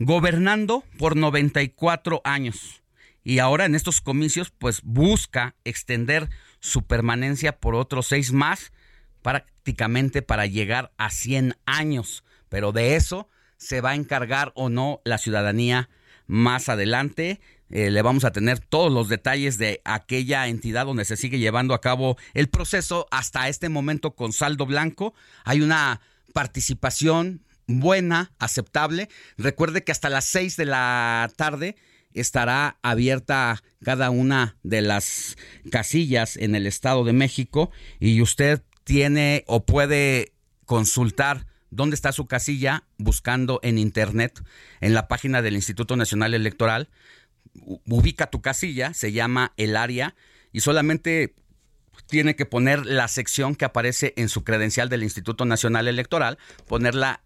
gobernando 0.00 0.82
por 0.98 1.16
94 1.16 2.22
años. 2.24 2.82
Y 3.22 3.38
ahora 3.38 3.66
en 3.66 3.76
estos 3.76 4.00
comicios 4.00 4.50
pues 4.50 4.82
busca 4.82 5.54
extender 5.64 6.28
su 6.58 6.82
permanencia 6.82 7.60
por 7.60 7.76
otros 7.76 8.08
seis 8.08 8.32
más, 8.32 8.72
prácticamente 9.22 10.22
para 10.22 10.46
llegar 10.46 10.92
a 10.96 11.10
100 11.10 11.56
años. 11.66 12.24
Pero 12.48 12.72
de 12.72 12.96
eso 12.96 13.28
se 13.58 13.80
va 13.80 13.90
a 13.90 13.94
encargar 13.94 14.50
o 14.56 14.68
no 14.68 15.00
la 15.04 15.18
ciudadanía 15.18 15.88
más 16.26 16.68
adelante. 16.68 17.40
Eh, 17.72 17.90
le 17.90 18.02
vamos 18.02 18.24
a 18.24 18.32
tener 18.32 18.60
todos 18.60 18.92
los 18.92 19.08
detalles 19.08 19.58
de 19.58 19.80
aquella 19.84 20.46
entidad 20.46 20.86
donde 20.86 21.04
se 21.04 21.16
sigue 21.16 21.38
llevando 21.38 21.74
a 21.74 21.80
cabo 21.80 22.16
el 22.34 22.48
proceso 22.48 23.06
hasta 23.10 23.48
este 23.48 23.68
momento 23.68 24.14
con 24.14 24.32
saldo 24.32 24.66
blanco. 24.66 25.14
Hay 25.44 25.62
una 25.62 26.00
participación 26.34 27.42
buena, 27.66 28.32
aceptable. 28.38 29.08
Recuerde 29.38 29.84
que 29.84 29.92
hasta 29.92 30.10
las 30.10 30.26
6 30.26 30.56
de 30.56 30.66
la 30.66 31.30
tarde 31.36 31.76
estará 32.14 32.78
abierta 32.82 33.62
cada 33.82 34.10
una 34.10 34.56
de 34.62 34.82
las 34.82 35.36
casillas 35.70 36.36
en 36.36 36.54
el 36.54 36.66
Estado 36.66 37.04
de 37.04 37.14
México 37.14 37.70
y 38.00 38.20
usted 38.20 38.62
tiene 38.84 39.44
o 39.46 39.64
puede 39.64 40.32
consultar 40.66 41.46
dónde 41.70 41.94
está 41.94 42.12
su 42.12 42.26
casilla 42.26 42.84
buscando 42.98 43.58
en 43.62 43.78
internet 43.78 44.40
en 44.80 44.94
la 44.94 45.08
página 45.08 45.42
del 45.42 45.54
Instituto 45.54 45.96
Nacional 45.96 46.34
Electoral. 46.34 46.90
Ubica 47.54 48.28
tu 48.28 48.40
casilla, 48.40 48.94
se 48.94 49.12
llama 49.12 49.52
el 49.56 49.76
área 49.76 50.14
y 50.52 50.60
solamente 50.60 51.34
tiene 52.06 52.36
que 52.36 52.46
poner 52.46 52.86
la 52.86 53.08
sección 53.08 53.54
que 53.54 53.64
aparece 53.64 54.14
en 54.16 54.28
su 54.28 54.44
credencial 54.44 54.88
del 54.88 55.02
Instituto 55.02 55.44
Nacional 55.44 55.88
Electoral, 55.88 56.38
ponerla 56.66 57.22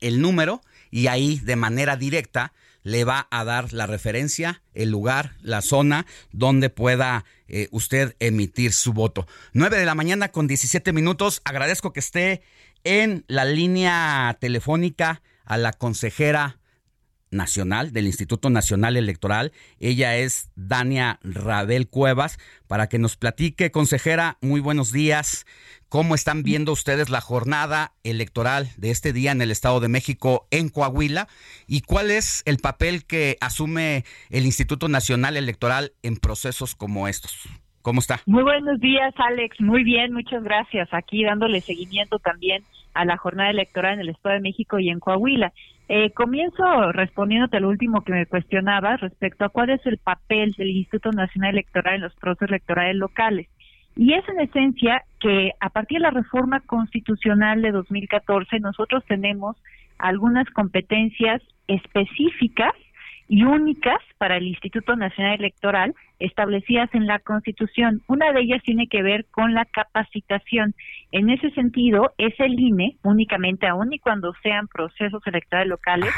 el 0.00 0.20
número 0.20 0.60
y 0.90 1.08
ahí 1.08 1.40
de 1.40 1.56
manera 1.56 1.96
directa 1.96 2.52
le 2.82 3.04
va 3.04 3.26
a 3.30 3.44
dar 3.44 3.72
la 3.72 3.86
referencia, 3.86 4.62
el 4.72 4.90
lugar, 4.90 5.36
la 5.42 5.60
zona 5.60 6.06
donde 6.32 6.70
pueda 6.70 7.24
eh, 7.48 7.68
usted 7.70 8.16
emitir 8.18 8.72
su 8.72 8.92
voto. 8.92 9.26
9 9.52 9.78
de 9.78 9.84
la 9.84 9.94
mañana 9.94 10.28
con 10.28 10.46
17 10.46 10.92
minutos. 10.92 11.42
Agradezco 11.44 11.92
que 11.92 12.00
esté 12.00 12.42
en 12.84 13.24
la 13.28 13.44
línea 13.44 14.36
telefónica 14.40 15.22
a 15.44 15.58
la 15.58 15.72
consejera 15.72 16.57
nacional 17.30 17.92
del 17.92 18.06
Instituto 18.06 18.50
Nacional 18.50 18.96
Electoral. 18.96 19.52
Ella 19.80 20.16
es 20.16 20.50
Dania 20.56 21.18
Rabel 21.22 21.88
Cuevas, 21.88 22.38
para 22.66 22.88
que 22.88 22.98
nos 22.98 23.16
platique, 23.16 23.70
consejera, 23.70 24.38
muy 24.40 24.60
buenos 24.60 24.92
días. 24.92 25.46
¿Cómo 25.88 26.14
están 26.14 26.42
viendo 26.42 26.72
ustedes 26.72 27.08
la 27.08 27.22
jornada 27.22 27.92
electoral 28.04 28.68
de 28.76 28.90
este 28.90 29.12
día 29.12 29.32
en 29.32 29.40
el 29.40 29.50
Estado 29.50 29.80
de 29.80 29.88
México, 29.88 30.46
en 30.50 30.68
Coahuila? 30.68 31.28
¿Y 31.66 31.80
cuál 31.80 32.10
es 32.10 32.42
el 32.44 32.58
papel 32.58 33.06
que 33.06 33.38
asume 33.40 34.04
el 34.28 34.44
Instituto 34.44 34.88
Nacional 34.88 35.36
Electoral 35.36 35.92
en 36.02 36.16
procesos 36.16 36.74
como 36.74 37.08
estos? 37.08 37.48
¿Cómo 37.80 38.00
está? 38.00 38.20
Muy 38.26 38.42
buenos 38.42 38.78
días, 38.80 39.14
Alex. 39.16 39.58
Muy 39.60 39.82
bien, 39.82 40.12
muchas 40.12 40.44
gracias. 40.44 40.88
Aquí 40.92 41.24
dándole 41.24 41.62
seguimiento 41.62 42.18
también 42.18 42.64
a 42.92 43.06
la 43.06 43.16
jornada 43.16 43.48
electoral 43.50 43.94
en 43.94 44.00
el 44.00 44.08
Estado 44.10 44.34
de 44.34 44.40
México 44.42 44.78
y 44.78 44.90
en 44.90 45.00
Coahuila. 45.00 45.54
Eh, 45.90 46.10
comienzo 46.10 46.92
respondiéndote 46.92 47.60
lo 47.60 47.70
último 47.70 48.02
que 48.02 48.12
me 48.12 48.26
cuestionabas 48.26 49.00
respecto 49.00 49.46
a 49.46 49.48
cuál 49.48 49.70
es 49.70 49.84
el 49.86 49.96
papel 49.96 50.52
del 50.52 50.68
Instituto 50.68 51.12
Nacional 51.12 51.52
Electoral 51.52 51.94
en 51.94 52.00
los 52.02 52.14
procesos 52.16 52.50
electorales 52.50 52.96
locales. 52.96 53.48
Y 53.96 54.12
es 54.12 54.28
en 54.28 54.40
esencia 54.40 55.02
que 55.18 55.52
a 55.60 55.70
partir 55.70 55.98
de 55.98 56.02
la 56.02 56.10
reforma 56.10 56.60
constitucional 56.60 57.62
de 57.62 57.72
2014 57.72 58.60
nosotros 58.60 59.02
tenemos 59.06 59.56
algunas 59.98 60.48
competencias 60.50 61.42
específicas 61.66 62.72
y 63.28 63.44
únicas 63.44 63.98
para 64.16 64.36
el 64.36 64.46
Instituto 64.46 64.96
Nacional 64.96 65.34
Electoral 65.34 65.94
establecidas 66.18 66.92
en 66.94 67.06
la 67.06 67.18
Constitución. 67.18 68.02
Una 68.08 68.32
de 68.32 68.40
ellas 68.40 68.62
tiene 68.64 68.88
que 68.88 69.02
ver 69.02 69.26
con 69.26 69.54
la 69.54 69.66
capacitación. 69.66 70.74
En 71.12 71.30
ese 71.30 71.50
sentido, 71.50 72.12
es 72.18 72.34
el 72.40 72.58
INE, 72.58 72.96
únicamente 73.02 73.66
aún 73.66 73.92
y 73.92 73.98
cuando 73.98 74.32
sean 74.42 74.66
procesos 74.66 75.22
electorales 75.26 75.68
locales, 75.68 76.10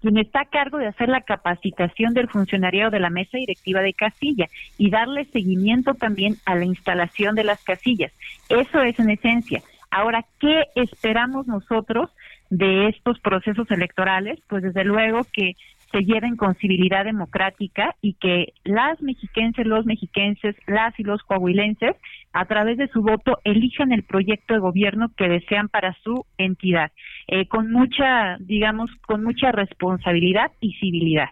quien 0.00 0.18
está 0.18 0.42
a 0.42 0.44
cargo 0.44 0.78
de 0.78 0.86
hacer 0.86 1.08
la 1.08 1.22
capacitación 1.22 2.14
del 2.14 2.28
funcionariado 2.28 2.90
de 2.90 3.00
la 3.00 3.10
mesa 3.10 3.38
directiva 3.38 3.80
de 3.80 3.94
casilla 3.94 4.46
y 4.76 4.90
darle 4.90 5.24
seguimiento 5.26 5.94
también 5.94 6.36
a 6.44 6.54
la 6.54 6.66
instalación 6.66 7.34
de 7.34 7.44
las 7.44 7.64
casillas. 7.64 8.12
Eso 8.48 8.80
es 8.82 8.98
en 9.00 9.10
esencia. 9.10 9.62
Ahora, 9.90 10.24
¿qué 10.38 10.64
esperamos 10.74 11.46
nosotros 11.46 12.10
de 12.50 12.88
estos 12.88 13.18
procesos 13.20 13.70
electorales? 13.70 14.38
Pues 14.46 14.62
desde 14.62 14.84
luego 14.84 15.26
que 15.32 15.56
se 15.92 16.00
lleven 16.00 16.36
con 16.36 16.54
civilidad 16.56 17.04
democrática 17.04 17.94
y 18.02 18.14
que 18.14 18.52
las 18.64 19.00
mexiquenses, 19.00 19.66
los 19.66 19.86
mexiquenses, 19.86 20.54
las 20.66 20.98
y 20.98 21.02
los 21.02 21.22
coahuilenses, 21.22 21.96
a 22.32 22.44
través 22.44 22.78
de 22.78 22.88
su 22.88 23.02
voto, 23.02 23.38
elijan 23.44 23.92
el 23.92 24.02
proyecto 24.02 24.54
de 24.54 24.60
gobierno 24.60 25.10
que 25.16 25.28
desean 25.28 25.68
para 25.68 25.96
su 26.04 26.26
entidad, 26.36 26.92
eh, 27.26 27.48
con 27.48 27.70
mucha, 27.72 28.36
digamos, 28.40 28.90
con 29.06 29.24
mucha 29.24 29.52
responsabilidad 29.52 30.52
y 30.60 30.74
civilidad. 30.74 31.28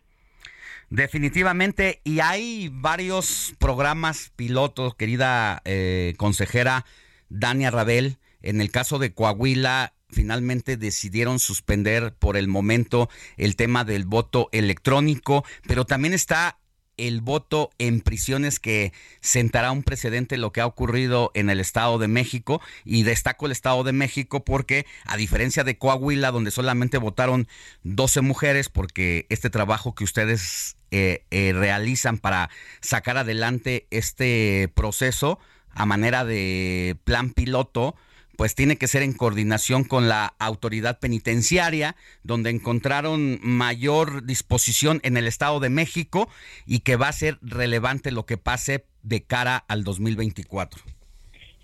Definitivamente, 0.89 2.01
y 2.05 2.21
hay 2.21 2.71
varios 2.73 3.55
programas 3.59 4.33
pilotos, 4.37 4.95
querida 4.95 5.61
eh, 5.65 6.15
consejera 6.17 6.85
Dania 7.29 7.71
Rabel. 7.71 8.17
En 8.41 8.61
el 8.61 8.71
caso 8.71 9.01
de 9.01 9.13
Coahuila, 9.13 9.93
finalmente 10.17 10.79
decidieron 10.79 11.39
suspender 11.39 12.15
por 12.15 12.39
el 12.39 12.49
momento 12.49 13.11
el 13.37 13.55
tema 13.55 13.85
del 13.85 14.07
voto 14.07 14.49
electrónico, 14.51 15.45
pero 15.69 15.85
también 15.85 16.15
está 16.15 16.59
el 16.97 17.21
voto 17.21 17.69
en 17.79 18.01
prisiones 18.01 18.59
que 18.59 18.95
sentará 19.21 19.73
un 19.73 19.83
precedente 19.83 20.39
lo 20.39 20.53
que 20.53 20.63
ha 20.63 20.67
ocurrido 20.67 21.33
en 21.35 21.51
el 21.51 21.61
Estado 21.61 21.99
de 21.99 22.09
México 22.09 22.63
y 22.87 23.03
destaco 23.03 23.45
el 23.45 23.53
Estado 23.53 23.85
de 23.85 23.93
México 23.93 24.43
porque 24.43 24.87
a 25.05 25.19
diferencia 25.19 25.63
de 25.63 25.77
Coahuila 25.77 26.31
donde 26.31 26.51
solamente 26.51 26.97
votaron 26.97 27.47
12 27.83 28.23
mujeres 28.23 28.71
porque 28.71 29.27
este 29.29 29.51
trabajo 29.51 29.95
que 29.95 30.05
ustedes 30.05 30.79
eh, 30.91 31.27
eh, 31.31 31.53
realizan 31.55 32.17
para 32.17 32.49
sacar 32.81 33.19
adelante 33.19 33.87
este 33.91 34.73
proceso 34.75 35.39
a 35.69 35.85
manera 35.85 36.25
de 36.25 36.97
plan 37.05 37.29
piloto 37.35 37.97
pues 38.37 38.55
tiene 38.55 38.77
que 38.77 38.89
ser 38.89 39.03
en 39.03 39.13
coordinación 39.13 39.85
con 39.85 40.09
la 40.09 40.35
autoridad 40.39 40.99
penitenciaria, 40.99 41.97
donde 42.23 42.51
encontraron 42.51 43.39
mayor 43.43 44.25
disposición 44.25 45.01
en 45.03 45.17
el 45.17 45.27
Estado 45.27 45.61
de 45.61 45.71
México 45.71 46.29
y 46.67 46.81
que 46.81 46.97
va 46.97 47.09
a 47.09 47.13
ser 47.13 47.39
relevante 47.43 48.11
lo 48.11 48.27
que 48.27 48.37
pase 48.37 48.87
de 49.03 49.23
cara 49.23 49.57
al 49.69 49.85
2024 49.85 50.96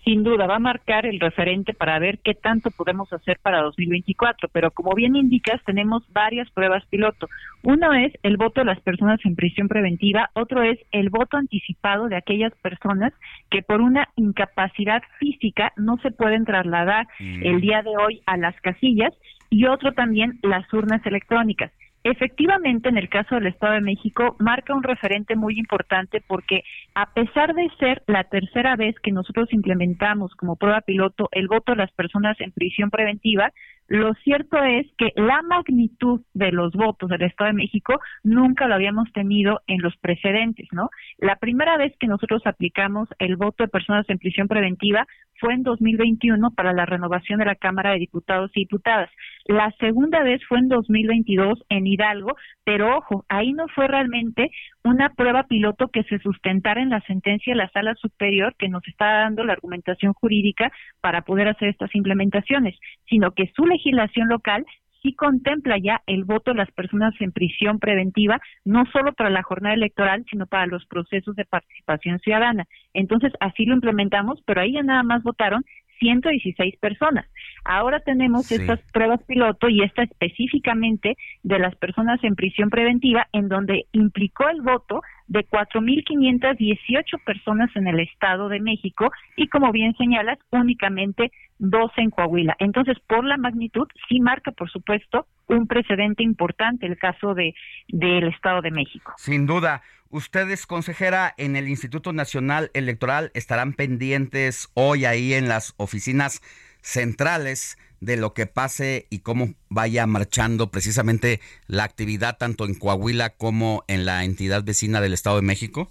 sin 0.05 0.24
duda 0.24 0.47
va 0.47 0.57
a 0.57 0.61
marcar 0.61 1.07
el 1.07 1.20
referente 1.20 1.74
para 1.74 1.99
ver 1.99 2.19
qué 2.19 2.35
tanto 2.35 2.70
podemos 2.70 3.12
hacer 3.12 3.39
para 3.43 3.62
2024, 3.62 4.49
pero 4.53 4.70
como 4.70 4.95
bien 4.95 5.16
indicas, 5.16 5.61
tenemos 5.65 6.03
varias 6.12 6.51
pruebas 6.51 6.85
piloto. 6.87 7.29
Uno 7.62 7.93
es 7.93 8.12
el 8.23 8.37
voto 8.37 8.61
de 8.61 8.66
las 8.66 8.81
personas 8.81 9.20
en 9.24 9.37
prisión 9.37 9.69
preventiva, 9.69 10.31
otro 10.35 10.62
es 10.62 10.79
el 10.91 11.11
voto 11.11 11.37
anticipado 11.37 12.09
de 12.09 12.16
aquellas 12.16 12.53
personas 12.62 13.12
que 13.51 13.62
por 13.62 13.81
una 13.81 14.09
incapacidad 14.16 15.03
física 15.19 15.73
no 15.77 15.99
se 15.99 16.11
pueden 16.11 16.45
trasladar 16.45 17.07
mm. 17.20 17.45
el 17.45 17.61
día 17.61 17.83
de 17.83 17.97
hoy 17.97 18.23
a 18.27 18.37
las 18.37 18.61
casillas 18.61 19.12
y 19.51 19.66
otro 19.66 19.93
también 19.93 20.39
las 20.43 20.73
urnas 20.73 21.05
electrónicas. 21.07 21.70
Efectivamente, 22.05 22.89
en 22.89 22.99
el 22.99 23.09
caso 23.09 23.37
del 23.37 23.47
Estado 23.47 23.74
de 23.74 23.81
México, 23.81 24.35
marca 24.41 24.74
un 24.74 24.83
referente 24.83 25.37
muy 25.37 25.57
importante 25.59 26.20
porque 26.27 26.65
a 26.95 27.12
pesar 27.12 27.55
de 27.55 27.69
ser 27.79 28.03
la 28.07 28.24
tercera 28.24 28.74
vez 28.74 28.97
que 29.01 29.12
nosotros 29.12 29.53
implementamos 29.53 30.35
como 30.35 30.57
prueba 30.57 30.81
piloto 30.81 31.29
el 31.31 31.47
voto 31.47 31.73
de 31.73 31.79
las 31.79 31.93
personas 31.93 32.41
en 32.41 32.51
prisión 32.51 32.91
preventiva, 32.91 33.53
lo 33.87 34.15
cierto 34.24 34.57
es 34.62 34.87
que 34.97 35.12
la 35.16 35.43
magnitud 35.43 36.23
de 36.35 36.51
los 36.51 36.73
votos 36.73 37.11
del 37.11 37.23
Estado 37.23 37.49
de 37.49 37.57
México 37.57 38.01
nunca 38.23 38.66
lo 38.66 38.74
habíamos 38.74 39.12
tenido 39.12 39.61
en 39.66 39.83
los 39.83 39.97
precedentes, 39.99 40.66
¿no? 40.73 40.89
La 41.19 41.37
primera 41.37 41.77
vez 41.77 41.93
que 42.01 42.07
nosotros 42.07 42.43
aplicamos 42.47 43.09
el 43.19 43.37
voto 43.37 43.65
de 43.65 43.69
personas 43.69 44.09
en 44.09 44.19
prisión 44.19 44.49
preventiva 44.49 45.07
fue 45.43 45.55
en 45.55 45.64
2021 45.64 46.52
para 46.52 46.73
la 46.73 46.86
renovación 46.86 47.40
de 47.40 47.47
la 47.47 47.56
Cámara 47.56 47.90
de 47.90 47.98
Diputados 47.98 48.52
y 48.55 48.60
Diputadas. 48.60 49.10
La 49.47 49.73
segunda 49.81 50.23
vez 50.23 50.40
fue 50.48 50.60
en 50.60 50.69
2022 50.69 51.64
en 51.69 51.85
Hidalgo, 51.85 52.36
pero 52.62 52.97
ojo, 52.97 53.24
ahí 53.28 53.52
no 53.52 53.66
fue 53.74 53.89
realmente 53.89 54.51
una 54.85 55.10
prueba 55.10 55.43
piloto 55.48 55.89
que 55.89 56.05
se 56.05 56.20
sustentara 56.20 56.81
en 56.81 56.90
la 56.90 57.01
sentencia 57.01 57.52
de 57.52 57.59
la 57.59 57.69
Sala 57.70 57.97
Superior 57.97 58.55
que 58.56 58.69
nos 58.69 58.86
está 58.86 59.06
dando 59.23 59.43
la 59.43 59.55
argumentación 59.55 60.12
jurídica 60.12 60.70
para 61.01 61.23
poder 61.23 61.48
hacer 61.48 61.70
estas 61.70 61.93
implementaciones, 61.97 62.78
sino 63.09 63.32
que 63.32 63.51
su 63.56 63.66
legislación 63.66 64.28
local 64.28 64.64
sí 65.03 65.15
contempla 65.15 65.77
ya 65.79 66.01
el 66.07 66.24
voto 66.24 66.53
de 66.53 66.59
las 66.59 66.70
personas 66.70 67.15
en 67.20 67.33
prisión 67.33 67.79
preventiva, 67.79 68.41
no 68.65 68.85
solo 68.93 69.12
para 69.12 69.31
la 69.31 69.43
jornada 69.43 69.74
electoral, 69.74 70.24
sino 70.31 70.47
para 70.47 70.66
los 70.66 70.87
procesos 70.87 71.35
de 71.37 71.45
participación 71.45 72.20
ciudadana. 72.20 72.66
Entonces, 72.95 73.33
así 73.41 73.66
lo 73.66 73.74
implementamos, 73.74 74.41
pero 74.47 74.61
ahí 74.61 74.73
ya 74.73 74.83
nada 74.83 75.03
más 75.03 75.23
votaron 75.23 75.65
116 75.99 76.77
personas. 76.79 77.27
Ahora 77.65 78.01
tenemos 78.01 78.51
estas 78.51 78.81
pruebas 78.93 79.23
piloto 79.24 79.69
y 79.69 79.83
esta 79.83 80.03
específicamente 80.03 81.16
de 81.45 81.59
las 81.59 81.77
personas 81.77 82.23
en 82.24 82.35
prisión 82.35 82.70
preventiva, 82.70 83.29
en 83.33 83.49
donde 83.49 83.87
implicó 83.93 84.49
el 84.49 84.62
voto 84.62 85.03
de 85.27 85.47
4.518 85.47 87.24
personas 87.24 87.70
en 87.74 87.86
el 87.86 88.01
Estado 88.01 88.49
de 88.49 88.61
México 88.61 89.11
y, 89.36 89.49
como 89.49 89.73
bien 89.73 89.94
señalas, 89.97 90.39
únicamente 90.51 91.32
12 91.59 92.01
en 92.01 92.11
Coahuila. 92.11 92.57
Entonces, 92.59 92.99
por 93.07 93.24
la 93.24 93.36
magnitud, 93.36 93.86
sí 94.09 94.20
marca, 94.20 94.53
por 94.53 94.70
supuesto, 94.70 95.27
un 95.49 95.66
precedente 95.66 96.23
importante 96.23 96.86
el 96.86 96.99
caso 96.99 97.35
de 97.35 97.55
del 97.89 98.28
Estado 98.28 98.62
de 98.62 98.70
México. 98.70 99.12
Sin 99.16 99.47
duda. 99.47 99.82
Ustedes, 100.11 100.66
consejera, 100.66 101.32
en 101.39 101.57
el 101.57 101.69
Instituto 101.69 102.12
Nacional 102.12 102.70
Electoral 102.74 103.31
estarán 103.32 103.73
pendientes 103.73 104.70
hoy 104.74 105.07
ahí 105.07 105.32
en 105.32 105.49
las 105.49 105.73
oficinas 105.78 106.43
centrales 106.82 107.78
de 108.00 108.16
lo 108.16 108.34
que 108.34 108.46
pase 108.46 109.06
y 109.10 109.20
cómo 109.20 109.54
vaya 109.68 110.06
marchando 110.06 110.70
precisamente 110.70 111.40
la 111.68 111.84
actividad 111.84 112.36
tanto 112.36 112.64
en 112.66 112.74
Coahuila 112.74 113.30
como 113.30 113.84
en 113.86 114.04
la 114.04 114.24
entidad 114.24 114.64
vecina 114.64 115.00
del 115.00 115.12
Estado 115.12 115.36
de 115.36 115.42
México? 115.42 115.88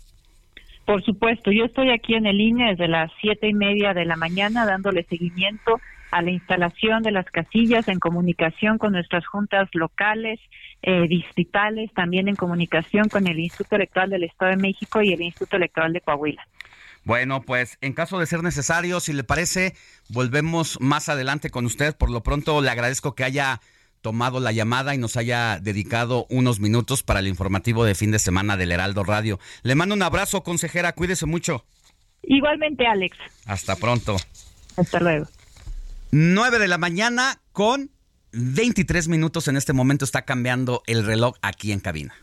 Por 0.86 1.04
supuesto, 1.04 1.52
yo 1.52 1.66
estoy 1.66 1.90
aquí 1.90 2.16
en 2.16 2.26
el 2.26 2.42
INE 2.42 2.72
desde 2.72 2.90
las 2.90 3.12
siete 3.22 3.48
y 3.48 3.54
media 3.54 3.94
de 3.94 4.04
la 4.04 4.18
mañana 4.18 4.66
dándole 4.66 5.04
seguimiento 5.04 5.80
a 6.12 6.22
la 6.22 6.32
instalación 6.32 7.04
de 7.04 7.12
las 7.12 7.26
casillas 7.28 7.88
en 7.88 8.00
comunicación 8.00 8.78
con 8.78 8.92
nuestras 8.92 9.26
juntas 9.26 9.70
locales, 9.74 10.40
eh, 10.82 11.08
distritales, 11.08 11.94
también 11.94 12.28
en 12.28 12.36
comunicación 12.36 13.08
con 13.08 13.28
el 13.28 13.40
Instituto 13.40 13.78
Electoral 13.78 14.10
del 14.10 14.26
Estado 14.26 14.52
de 14.52 14.58
México 14.58 15.02
y 15.02 15.14
el 15.14 15.22
Instituto 15.22 15.56
Electoral 15.56 15.94
de 15.94 16.02
Coahuila. 16.02 16.46
Bueno, 17.04 17.42
pues 17.42 17.78
en 17.82 17.94
caso 17.94 18.20
de 18.20 18.28
ser 18.28 18.44
necesario, 18.44 19.00
si 19.00 19.14
le 19.14 19.24
parece, 19.24 19.76
volvemos 20.10 20.80
más 20.80 21.10
adelante 21.10 21.50
con 21.50 21.66
usted. 21.66 21.96
Por 21.96 22.12
lo 22.12 22.22
pronto, 22.22 22.62
le 22.62 22.70
agradezco 22.70 23.16
que 23.16 23.24
haya 23.24 23.62
tomado 24.02 24.40
la 24.40 24.52
llamada 24.52 24.94
y 24.94 24.98
nos 24.98 25.18
haya 25.18 25.60
dedicado 25.60 26.26
unos 26.30 26.60
minutos 26.60 27.04
para 27.04 27.20
el 27.20 27.28
informativo 27.28 27.86
de 27.86 27.96
fin 27.96 28.12
de 28.12 28.20
semana 28.20 28.58
del 28.58 28.72
Heraldo 28.72 29.04
Radio. 29.04 29.40
Le 29.64 29.76
mando 29.76 29.96
un 29.96 30.04
abrazo, 30.04 30.44
consejera, 30.44 30.94
cuídese 30.94 31.26
mucho. 31.26 31.66
Igualmente, 32.24 32.86
Alex. 32.86 33.18
Hasta 33.46 33.76
pronto. 33.76 34.18
Hasta 34.78 35.00
luego. 35.00 35.28
9 36.12 36.60
de 36.60 36.68
la 36.68 36.78
mañana 36.78 37.40
con 37.52 37.92
23 38.34 39.08
minutos 39.08 39.48
en 39.48 39.58
este 39.58 39.74
momento 39.74 40.06
está 40.06 40.24
cambiando 40.24 40.84
el 40.88 41.06
reloj 41.06 41.36
aquí 41.42 41.72
en 41.72 41.80
cabina. 41.80 42.14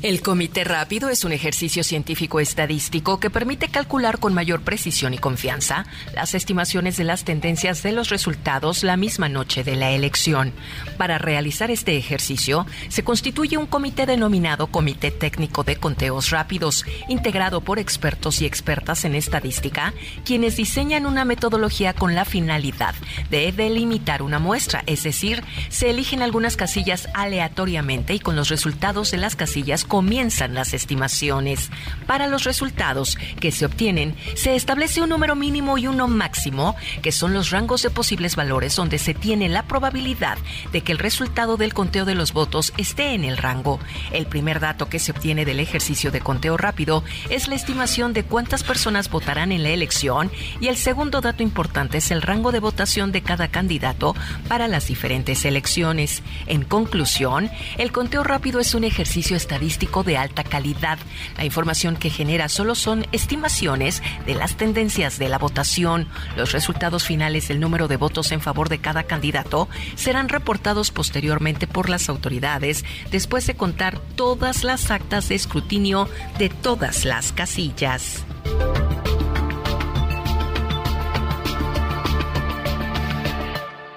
El 0.00 0.22
comité 0.22 0.62
rápido 0.62 1.08
es 1.08 1.24
un 1.24 1.32
ejercicio 1.32 1.82
científico 1.82 2.38
estadístico 2.38 3.18
que 3.18 3.30
permite 3.30 3.66
calcular 3.66 4.20
con 4.20 4.32
mayor 4.32 4.60
precisión 4.60 5.12
y 5.12 5.18
confianza 5.18 5.86
las 6.14 6.36
estimaciones 6.36 6.96
de 6.96 7.02
las 7.02 7.24
tendencias 7.24 7.82
de 7.82 7.90
los 7.90 8.08
resultados 8.08 8.84
la 8.84 8.96
misma 8.96 9.28
noche 9.28 9.64
de 9.64 9.74
la 9.74 9.90
elección. 9.90 10.52
Para 10.98 11.18
realizar 11.18 11.72
este 11.72 11.96
ejercicio, 11.96 12.64
se 12.88 13.02
constituye 13.02 13.56
un 13.56 13.66
comité 13.66 14.06
denominado 14.06 14.68
Comité 14.68 15.10
Técnico 15.10 15.64
de 15.64 15.74
Conteos 15.74 16.30
Rápidos, 16.30 16.86
integrado 17.08 17.62
por 17.62 17.80
expertos 17.80 18.40
y 18.40 18.46
expertas 18.46 19.04
en 19.04 19.16
estadística, 19.16 19.94
quienes 20.24 20.56
diseñan 20.56 21.06
una 21.06 21.24
metodología 21.24 21.92
con 21.92 22.14
la 22.14 22.24
finalidad 22.24 22.94
de 23.30 23.50
delimitar 23.50 24.22
una 24.22 24.38
muestra, 24.38 24.84
es 24.86 25.02
decir, 25.02 25.42
se 25.70 25.90
eligen 25.90 26.22
algunas 26.22 26.56
casillas 26.56 27.08
aleatoriamente 27.14 28.14
y 28.14 28.20
con 28.20 28.36
los 28.36 28.48
resultados 28.48 29.10
de 29.10 29.18
las 29.18 29.34
casillas 29.34 29.87
comienzan 29.88 30.54
las 30.54 30.74
estimaciones. 30.74 31.70
Para 32.06 32.26
los 32.26 32.44
resultados 32.44 33.16
que 33.40 33.50
se 33.50 33.64
obtienen, 33.64 34.14
se 34.34 34.54
establece 34.54 35.00
un 35.00 35.08
número 35.08 35.34
mínimo 35.34 35.78
y 35.78 35.86
uno 35.86 36.06
máximo, 36.06 36.76
que 37.02 37.10
son 37.10 37.32
los 37.32 37.50
rangos 37.50 37.82
de 37.82 37.90
posibles 37.90 38.36
valores 38.36 38.76
donde 38.76 38.98
se 38.98 39.14
tiene 39.14 39.48
la 39.48 39.64
probabilidad 39.64 40.38
de 40.72 40.82
que 40.82 40.92
el 40.92 40.98
resultado 40.98 41.56
del 41.56 41.74
conteo 41.74 42.04
de 42.04 42.14
los 42.14 42.32
votos 42.32 42.72
esté 42.76 43.14
en 43.14 43.24
el 43.24 43.38
rango. 43.38 43.80
El 44.12 44.26
primer 44.26 44.60
dato 44.60 44.88
que 44.88 44.98
se 44.98 45.12
obtiene 45.12 45.44
del 45.44 45.60
ejercicio 45.60 46.10
de 46.10 46.20
conteo 46.20 46.56
rápido 46.56 47.02
es 47.30 47.48
la 47.48 47.54
estimación 47.54 48.12
de 48.12 48.24
cuántas 48.24 48.62
personas 48.62 49.10
votarán 49.10 49.52
en 49.52 49.62
la 49.62 49.70
elección 49.70 50.30
y 50.60 50.68
el 50.68 50.76
segundo 50.76 51.20
dato 51.20 51.42
importante 51.42 51.98
es 51.98 52.10
el 52.10 52.22
rango 52.22 52.52
de 52.52 52.60
votación 52.60 53.10
de 53.10 53.22
cada 53.22 53.48
candidato 53.48 54.14
para 54.48 54.68
las 54.68 54.88
diferentes 54.88 55.44
elecciones. 55.44 56.22
En 56.46 56.64
conclusión, 56.64 57.50
el 57.78 57.90
conteo 57.90 58.22
rápido 58.22 58.60
es 58.60 58.74
un 58.74 58.84
ejercicio 58.84 59.36
estadístico 59.36 59.77
de 59.78 60.16
alta 60.16 60.42
calidad. 60.42 60.98
La 61.36 61.44
información 61.44 61.96
que 61.96 62.10
genera 62.10 62.48
solo 62.48 62.74
son 62.74 63.06
estimaciones 63.12 64.02
de 64.26 64.34
las 64.34 64.56
tendencias 64.56 65.18
de 65.18 65.28
la 65.28 65.38
votación. 65.38 66.08
Los 66.36 66.52
resultados 66.52 67.04
finales 67.04 67.46
del 67.48 67.60
número 67.60 67.86
de 67.86 67.96
votos 67.96 68.32
en 68.32 68.40
favor 68.40 68.68
de 68.68 68.80
cada 68.80 69.04
candidato 69.04 69.68
serán 69.94 70.28
reportados 70.28 70.90
posteriormente 70.90 71.66
por 71.68 71.88
las 71.88 72.08
autoridades 72.08 72.84
después 73.12 73.46
de 73.46 73.54
contar 73.54 74.00
todas 74.16 74.64
las 74.64 74.90
actas 74.90 75.28
de 75.28 75.36
escrutinio 75.36 76.08
de 76.38 76.48
todas 76.48 77.04
las 77.04 77.32
casillas. 77.32 78.24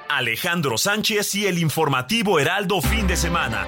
Alejandro 0.10 0.78
Sánchez 0.78 1.34
y 1.36 1.48
el 1.48 1.58
informativo 1.58 2.40
Heraldo 2.40 2.82
fin 2.82 3.08
de 3.08 3.18
semana. 3.18 3.66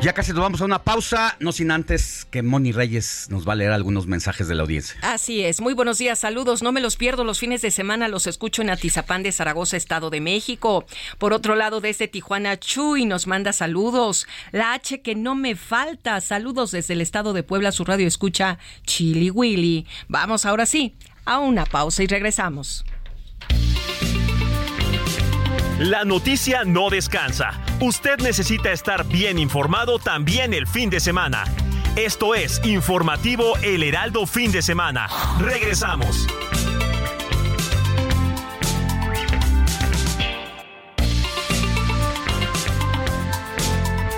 Ya 0.00 0.12
casi 0.12 0.30
nos 0.30 0.42
vamos 0.42 0.60
a 0.60 0.64
una 0.64 0.84
pausa, 0.84 1.36
no 1.40 1.50
sin 1.50 1.72
antes 1.72 2.24
que 2.30 2.44
Moni 2.44 2.70
Reyes 2.70 3.26
nos 3.30 3.48
va 3.48 3.54
a 3.54 3.56
leer 3.56 3.72
algunos 3.72 4.06
mensajes 4.06 4.46
de 4.46 4.54
la 4.54 4.62
audiencia. 4.62 4.96
Así 5.02 5.42
es, 5.42 5.60
muy 5.60 5.74
buenos 5.74 5.98
días, 5.98 6.20
saludos, 6.20 6.62
no 6.62 6.70
me 6.70 6.80
los 6.80 6.96
pierdo 6.96 7.24
los 7.24 7.40
fines 7.40 7.62
de 7.62 7.72
semana, 7.72 8.06
los 8.06 8.28
escucho 8.28 8.62
en 8.62 8.70
Atizapán 8.70 9.24
de 9.24 9.32
Zaragoza, 9.32 9.76
Estado 9.76 10.08
de 10.10 10.20
México. 10.20 10.86
Por 11.18 11.32
otro 11.32 11.56
lado, 11.56 11.80
desde 11.80 12.06
Tijuana, 12.06 12.60
Chuy 12.60 13.06
nos 13.06 13.26
manda 13.26 13.52
saludos. 13.52 14.28
La 14.52 14.72
H 14.72 15.02
que 15.02 15.16
no 15.16 15.34
me 15.34 15.56
falta, 15.56 16.20
saludos 16.20 16.70
desde 16.70 16.94
el 16.94 17.00
Estado 17.00 17.32
de 17.32 17.42
Puebla, 17.42 17.72
su 17.72 17.84
radio 17.84 18.06
escucha 18.06 18.58
Chili 18.86 19.30
Willy. 19.30 19.84
Vamos 20.06 20.46
ahora 20.46 20.64
sí, 20.66 20.94
a 21.24 21.40
una 21.40 21.66
pausa 21.66 22.04
y 22.04 22.06
regresamos. 22.06 22.84
La 25.78 26.04
noticia 26.04 26.64
no 26.64 26.90
descansa. 26.90 27.52
Usted 27.78 28.18
necesita 28.18 28.72
estar 28.72 29.06
bien 29.06 29.38
informado 29.38 30.00
también 30.00 30.52
el 30.52 30.66
fin 30.66 30.90
de 30.90 30.98
semana. 30.98 31.44
Esto 31.94 32.34
es 32.34 32.60
Informativo 32.64 33.56
El 33.62 33.84
Heraldo 33.84 34.26
Fin 34.26 34.50
de 34.50 34.60
Semana. 34.60 35.06
Regresamos. 35.38 36.26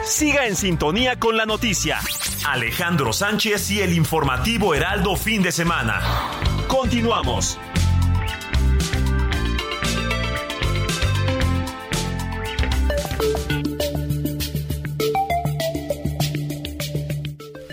Siga 0.02 0.46
en 0.46 0.56
sintonía 0.56 1.18
con 1.18 1.36
la 1.36 1.44
noticia. 1.44 1.98
Alejandro 2.46 3.12
Sánchez 3.12 3.70
y 3.70 3.82
el 3.82 3.92
Informativo 3.92 4.74
Heraldo 4.74 5.14
Fin 5.14 5.42
de 5.42 5.52
Semana. 5.52 6.00
Continuamos. 6.68 7.58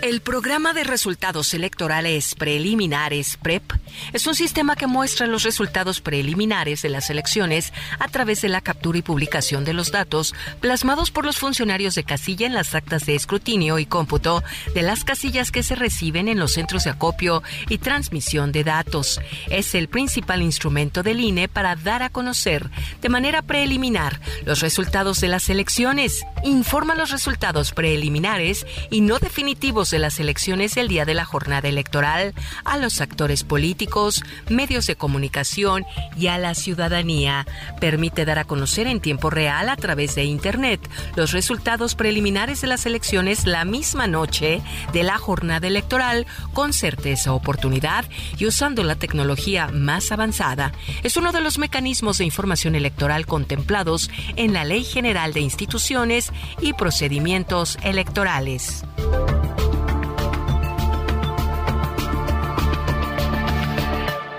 El 0.07 0.21
programa 0.21 0.71
de 0.71 0.85
resultados 0.85 1.53
electorales 1.53 2.33
preliminares 2.33 3.35
PREP 3.35 3.73
Es 4.13 4.25
un 4.25 4.35
sistema 4.35 4.77
que 4.77 4.87
muestra 4.87 5.27
los 5.27 5.43
resultados 5.43 5.99
preliminares 5.99 6.81
de 6.81 6.87
las 6.87 7.09
elecciones 7.09 7.73
a 7.99 8.07
través 8.07 8.41
de 8.41 8.47
la 8.47 8.61
captura 8.61 8.99
y 8.99 9.01
publicación 9.01 9.65
de 9.65 9.73
los 9.73 9.91
datos 9.91 10.33
plasmados 10.61 11.11
por 11.11 11.25
los 11.25 11.39
funcionarios 11.39 11.93
de 11.93 12.05
casilla 12.05 12.47
en 12.47 12.53
las 12.53 12.73
actas 12.73 13.05
de 13.05 13.15
escrutinio 13.15 13.79
y 13.79 13.85
cómputo 13.85 14.45
de 14.73 14.81
las 14.81 15.03
casillas 15.03 15.51
que 15.51 15.61
se 15.61 15.75
reciben 15.75 16.29
en 16.29 16.39
los 16.39 16.53
centros 16.53 16.85
de 16.85 16.91
acopio 16.91 17.43
y 17.67 17.77
transmisión 17.77 18.53
de 18.53 18.63
datos. 18.63 19.19
Es 19.49 19.75
el 19.75 19.89
principal 19.89 20.41
instrumento 20.41 21.03
del 21.03 21.19
INE 21.19 21.49
para 21.49 21.75
dar 21.75 22.01
a 22.01 22.09
conocer 22.09 22.69
de 23.01 23.09
manera 23.09 23.41
preliminar 23.41 24.21
los 24.45 24.61
resultados 24.61 25.19
de 25.19 25.27
las 25.27 25.49
elecciones. 25.49 26.23
Informa 26.45 26.95
los 26.95 27.11
resultados 27.11 27.73
preliminares 27.73 28.65
y 28.89 29.01
no 29.01 29.19
definitivos 29.19 29.91
de 29.91 29.96
las 29.99 30.19
elecciones 30.19 30.77
el 30.77 30.87
día 30.87 31.05
de 31.05 31.13
la 31.13 31.25
jornada 31.25 31.67
electoral 31.67 32.33
a 32.65 32.77
los 32.77 33.01
actores 33.01 33.43
políticos, 33.43 34.23
medios 34.49 34.87
de 34.87 34.95
comunicación 34.95 35.85
y 36.17 36.27
a 36.27 36.37
la 36.37 36.55
ciudadanía. 36.55 37.45
Permite 37.79 38.25
dar 38.25 38.39
a 38.39 38.45
conocer 38.45 38.87
en 38.87 38.99
tiempo 38.99 39.29
real 39.29 39.69
a 39.69 39.75
través 39.75 40.15
de 40.15 40.23
Internet 40.23 40.79
los 41.15 41.31
resultados 41.31 41.95
preliminares 41.95 42.61
de 42.61 42.67
las 42.67 42.85
elecciones 42.85 43.45
la 43.45 43.65
misma 43.65 44.07
noche 44.07 44.61
de 44.93 45.03
la 45.03 45.17
jornada 45.17 45.67
electoral 45.67 46.25
con 46.53 46.73
certeza, 46.73 47.33
oportunidad 47.33 48.05
y 48.37 48.45
usando 48.45 48.83
la 48.83 48.95
tecnología 48.95 49.67
más 49.67 50.11
avanzada. 50.11 50.71
Es 51.03 51.17
uno 51.17 51.31
de 51.31 51.41
los 51.41 51.57
mecanismos 51.57 52.17
de 52.17 52.25
información 52.25 52.75
electoral 52.75 53.25
contemplados 53.25 54.09
en 54.35 54.53
la 54.53 54.65
Ley 54.65 54.83
General 54.83 55.33
de 55.33 55.41
Instituciones 55.41 56.31
y 56.61 56.73
Procedimientos 56.73 57.77
Electorales. 57.83 58.83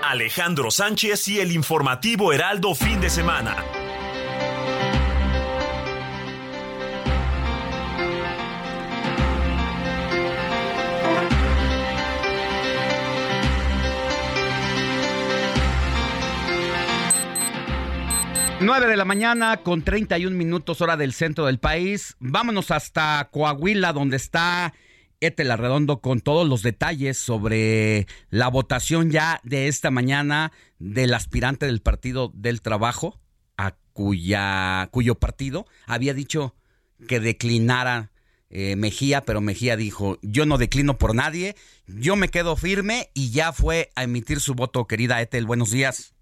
Alejandro 0.09 0.71
Sánchez 0.71 1.29
y 1.29 1.39
el 1.39 1.53
informativo 1.53 2.33
Heraldo 2.33 2.75
fin 2.75 2.99
de 2.99 3.11
semana. 3.11 3.63
Nueve 18.61 18.87
de 18.87 18.97
la 18.97 19.05
mañana 19.05 19.59
con 19.59 19.83
31 19.83 20.35
minutos 20.35 20.81
hora 20.81 20.97
del 20.97 21.13
centro 21.13 21.45
del 21.45 21.59
país. 21.59 22.17
Vámonos 22.19 22.71
hasta 22.71 23.29
Coahuila 23.31 23.93
donde 23.93 24.17
está 24.17 24.73
Etel 25.21 25.51
Arredondo 25.51 26.01
con 26.01 26.21
todos 26.21 26.49
los 26.49 26.63
detalles 26.63 27.19
sobre 27.19 28.07
la 28.31 28.49
votación 28.49 29.11
ya 29.11 29.41
de 29.43 29.67
esta 29.69 29.91
mañana 29.91 30.53
del 30.79 31.13
aspirante 31.15 31.67
del 31.67 31.81
Partido 31.81 32.31
del 32.35 32.63
Trabajo, 32.63 33.19
a 33.57 33.75
cuya, 33.93 34.89
cuyo 34.93 35.17
partido 35.17 35.67
había 35.87 36.15
dicho 36.15 36.55
que 37.09 37.19
declinara 37.21 38.11
eh, 38.51 38.77
Mejía, 38.77 39.23
pero 39.23 39.41
Mejía 39.41 39.77
dijo, 39.77 40.19
yo 40.23 40.47
no 40.47 40.57
declino 40.57 40.99
por 40.99 41.15
nadie, 41.15 41.55
yo 41.87 42.17
me 42.17 42.29
quedo 42.29 42.57
firme 42.57 43.09
y 43.13 43.33
ya 43.33 43.53
fue 43.53 43.91
a 43.97 44.05
emitir 44.05 44.41
su 44.41 44.55
voto, 44.55 44.87
querida 44.87 45.21
Etel, 45.21 45.47
buenos 45.47 45.71
días. 45.71 46.15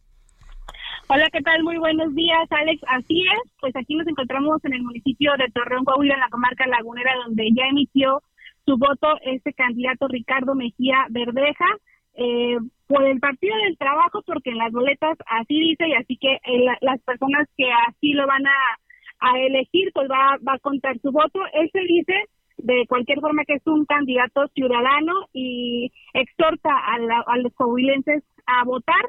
Hola, 1.09 1.29
¿qué 1.33 1.41
tal? 1.41 1.63
Muy 1.63 1.77
buenos 1.77 2.13
días, 2.17 2.49
Alex. 2.51 2.83
Así 2.89 3.23
es, 3.23 3.53
pues 3.61 3.77
aquí 3.77 3.95
nos 3.95 4.09
encontramos 4.09 4.65
en 4.65 4.73
el 4.73 4.83
municipio 4.83 5.33
de 5.39 5.49
Torreón, 5.53 5.85
Coahuila, 5.85 6.15
en 6.15 6.21
la 6.21 6.29
comarca 6.31 6.67
lagunera, 6.67 7.13
donde 7.25 7.49
ya 7.55 7.67
emitió 7.71 8.23
su 8.67 8.77
voto 8.77 9.09
este 9.23 9.53
candidato 9.55 10.09
Ricardo 10.09 10.55
Mejía 10.55 11.07
Verdeja 11.11 11.67
eh, 12.15 12.57
por 12.89 13.05
el 13.07 13.19
Partido 13.21 13.57
del 13.65 13.79
Trabajo, 13.79 14.23
porque 14.27 14.51
en 14.51 14.59
las 14.59 14.73
boletas 14.73 15.17
así 15.27 15.59
dice 15.59 15.89
y 15.89 15.95
así 15.95 16.17
que 16.19 16.35
eh, 16.35 16.65
las 16.81 17.01
personas 17.03 17.49
que 17.57 17.71
así 17.89 18.13
lo 18.13 18.27
van 18.27 18.47
a, 18.47 18.59
a 19.21 19.39
elegir, 19.41 19.91
pues 19.95 20.09
va, 20.11 20.37
va 20.47 20.55
a 20.55 20.59
contar 20.59 20.99
su 21.01 21.11
voto. 21.13 21.41
Él 21.53 21.69
se 21.73 21.81
dice 21.81 22.15
de 22.59 22.87
cualquier 22.89 23.21
forma 23.21 23.45
que 23.45 23.55
es 23.55 23.67
un 23.67 23.85
candidato 23.85 24.47
ciudadano 24.55 25.13
y 25.33 25.93
exhorta 26.15 26.71
a, 26.75 26.99
la- 26.99 27.25
los 27.43 27.53
coahuilenses 27.55 28.25
a 28.47 28.65
votar 28.65 29.05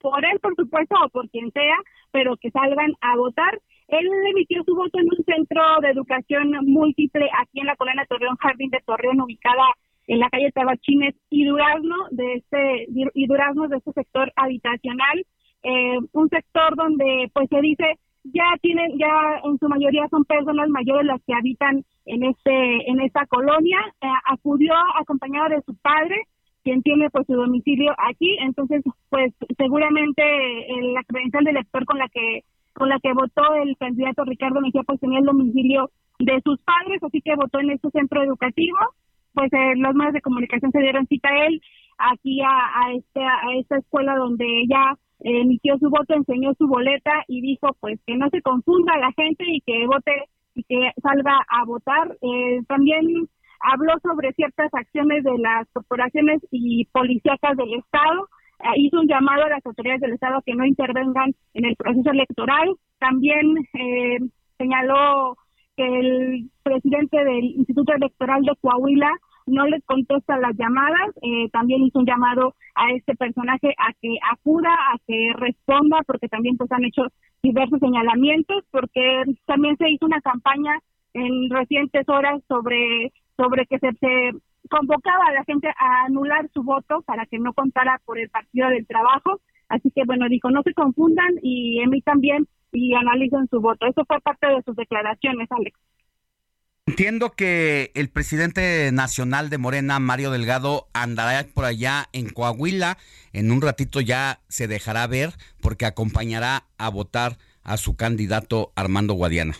por 0.00 0.24
él, 0.24 0.40
por 0.40 0.54
supuesto, 0.56 0.96
o 1.04 1.08
por 1.10 1.28
quien 1.30 1.52
sea, 1.52 1.76
pero 2.10 2.36
que 2.36 2.50
salgan 2.50 2.92
a 3.00 3.16
votar. 3.16 3.60
Él 3.90 4.06
emitió 4.30 4.62
su 4.64 4.74
voto 4.74 4.98
en 4.98 5.06
un 5.06 5.24
centro 5.24 5.62
de 5.82 5.90
educación 5.90 6.50
múltiple 6.66 7.28
aquí 7.40 7.60
en 7.60 7.66
la 7.66 7.76
colonia 7.76 8.06
Torreón, 8.08 8.36
Jardín 8.36 8.70
de 8.70 8.80
Torreón, 8.86 9.20
ubicada 9.20 9.66
en 10.06 10.18
la 10.18 10.30
calle 10.30 10.52
Tabachines 10.52 11.14
y 11.30 11.44
Durazno, 11.44 11.96
de 12.10 12.34
este, 12.34 12.86
y 13.14 13.26
Durazno 13.26 13.68
de 13.68 13.76
este 13.76 13.92
sector 13.92 14.32
habitacional, 14.36 15.26
eh, 15.62 15.98
un 16.12 16.28
sector 16.28 16.74
donde 16.76 17.30
pues 17.34 17.48
se 17.48 17.60
dice 17.60 17.98
ya 18.24 18.44
tienen, 18.60 18.98
ya 18.98 19.40
en 19.44 19.58
su 19.58 19.68
mayoría 19.68 20.06
son 20.08 20.24
personas 20.24 20.68
mayores 20.68 21.06
las 21.06 21.22
que 21.26 21.34
habitan 21.34 21.84
en 22.06 22.22
este, 22.24 22.90
en 22.90 23.00
esta 23.00 23.26
colonia, 23.26 23.78
Eh, 24.02 24.06
acudió 24.26 24.74
acompañado 24.98 25.48
de 25.50 25.62
su 25.62 25.74
padre, 25.76 26.16
quien 26.62 26.82
tiene 26.82 27.08
pues 27.10 27.26
su 27.26 27.34
domicilio 27.34 27.92
aquí, 27.98 28.36
entonces 28.40 28.82
pues 29.08 29.32
seguramente 29.56 30.22
eh, 30.22 30.92
la 30.92 31.02
credencial 31.04 31.44
del 31.44 31.56
elector 31.56 31.84
con 31.84 31.98
la 31.98 32.08
que 32.08 32.42
con 32.72 32.88
la 32.88 32.98
que 33.00 33.12
votó 33.12 33.54
el 33.54 33.76
candidato 33.78 34.24
Ricardo 34.24 34.60
Mejía 34.60 34.82
pues 34.86 35.00
tenía 35.00 35.18
el 35.18 35.26
domicilio 35.26 35.90
de 36.18 36.40
sus 36.44 36.58
padres, 36.60 37.02
así 37.02 37.20
que 37.22 37.34
votó 37.34 37.60
en 37.60 37.70
este 37.70 37.90
centro 37.90 38.22
educativo, 38.22 38.78
pues 39.34 39.52
eh, 39.52 39.74
los 39.76 39.94
medios 39.94 40.14
de 40.14 40.20
comunicación 40.20 40.70
se 40.72 40.80
dieron 40.80 41.06
cita 41.06 41.28
a 41.28 41.46
él 41.46 41.60
aquí 41.98 42.40
a, 42.40 42.48
a, 42.48 42.92
este, 42.92 43.20
a 43.22 43.54
esta 43.58 43.78
escuela 43.78 44.16
donde 44.16 44.44
ella 44.62 44.96
emitió 45.20 45.76
su 45.78 45.90
voto, 45.90 46.14
enseñó 46.14 46.54
su 46.54 46.66
boleta 46.66 47.12
y 47.28 47.42
dijo 47.42 47.76
pues 47.80 48.00
que 48.06 48.16
no 48.16 48.28
se 48.30 48.40
confunda 48.42 48.96
la 48.98 49.12
gente 49.12 49.44
y 49.46 49.60
que 49.60 49.86
vote 49.86 50.24
y 50.54 50.64
que 50.64 50.92
salga 51.02 51.38
a 51.48 51.64
votar. 51.64 52.16
Eh, 52.22 52.60
también 52.68 53.28
habló 53.60 53.92
sobre 54.02 54.32
ciertas 54.32 54.72
acciones 54.72 55.22
de 55.24 55.38
las 55.38 55.68
corporaciones 55.72 56.40
y 56.50 56.86
policíacas 56.86 57.56
del 57.56 57.74
Estado. 57.74 58.28
Eh, 58.62 58.76
hizo 58.76 59.00
un 59.00 59.08
llamado 59.08 59.44
a 59.44 59.48
las 59.48 59.64
autoridades 59.64 60.00
del 60.00 60.12
Estado 60.12 60.42
que 60.44 60.54
no 60.54 60.64
intervengan 60.64 61.34
en 61.54 61.64
el 61.64 61.76
proceso 61.76 62.10
electoral. 62.10 62.68
También 62.98 63.56
eh, 63.74 64.18
señaló 64.58 65.36
que 65.76 65.86
el 65.86 66.50
presidente 66.62 67.24
del 67.24 67.44
Instituto 67.56 67.94
Electoral 67.94 68.42
de 68.42 68.56
Coahuila 68.60 69.10
no 69.46 69.66
les 69.66 69.82
contesta 69.84 70.36
las 70.38 70.56
llamadas. 70.56 71.10
Eh, 71.22 71.48
también 71.50 71.82
hizo 71.82 71.98
un 71.98 72.06
llamado 72.06 72.54
a 72.74 72.92
este 72.92 73.16
personaje 73.16 73.74
a 73.78 73.92
que 74.00 74.16
acuda, 74.30 74.70
a 74.70 74.98
que 75.06 75.32
responda, 75.36 76.00
porque 76.06 76.28
también 76.28 76.56
pues 76.56 76.70
han 76.72 76.84
hecho 76.84 77.02
diversos 77.42 77.80
señalamientos, 77.80 78.64
porque 78.70 79.24
también 79.46 79.76
se 79.78 79.90
hizo 79.90 80.06
una 80.06 80.20
campaña 80.20 80.78
en 81.14 81.50
recientes 81.50 82.08
horas 82.08 82.42
sobre 82.46 83.12
sobre 83.36 83.64
que 83.66 83.78
se, 83.78 83.92
se 83.92 84.30
convocaba 84.68 85.26
a 85.26 85.32
la 85.32 85.44
gente 85.44 85.68
a 85.68 86.04
anular 86.04 86.48
su 86.52 86.62
voto 86.62 87.02
para 87.02 87.26
que 87.26 87.38
no 87.38 87.52
contara 87.52 88.00
por 88.04 88.18
el 88.18 88.28
Partido 88.28 88.68
del 88.68 88.86
Trabajo. 88.86 89.40
Así 89.68 89.90
que 89.94 90.02
bueno, 90.04 90.28
dijo, 90.28 90.50
no 90.50 90.62
se 90.62 90.74
confundan 90.74 91.34
y 91.42 91.80
emitan 91.80 92.20
bien 92.20 92.48
y 92.72 92.94
analicen 92.94 93.48
su 93.50 93.60
voto. 93.60 93.86
Eso 93.86 94.04
fue 94.06 94.20
parte 94.20 94.46
de 94.46 94.62
sus 94.62 94.76
declaraciones, 94.76 95.48
Alex. 95.50 95.78
Entiendo 96.86 97.30
que 97.30 97.92
el 97.94 98.10
presidente 98.10 98.90
nacional 98.92 99.48
de 99.48 99.58
Morena, 99.58 100.00
Mario 100.00 100.32
Delgado, 100.32 100.88
andará 100.92 101.46
por 101.54 101.64
allá 101.64 102.08
en 102.12 102.30
Coahuila. 102.30 102.98
En 103.32 103.52
un 103.52 103.62
ratito 103.62 104.00
ya 104.00 104.40
se 104.48 104.66
dejará 104.66 105.06
ver 105.06 105.30
porque 105.62 105.86
acompañará 105.86 106.64
a 106.78 106.88
votar 106.88 107.36
a 107.62 107.76
su 107.76 107.96
candidato 107.96 108.72
Armando 108.74 109.14
Guadiana. 109.14 109.54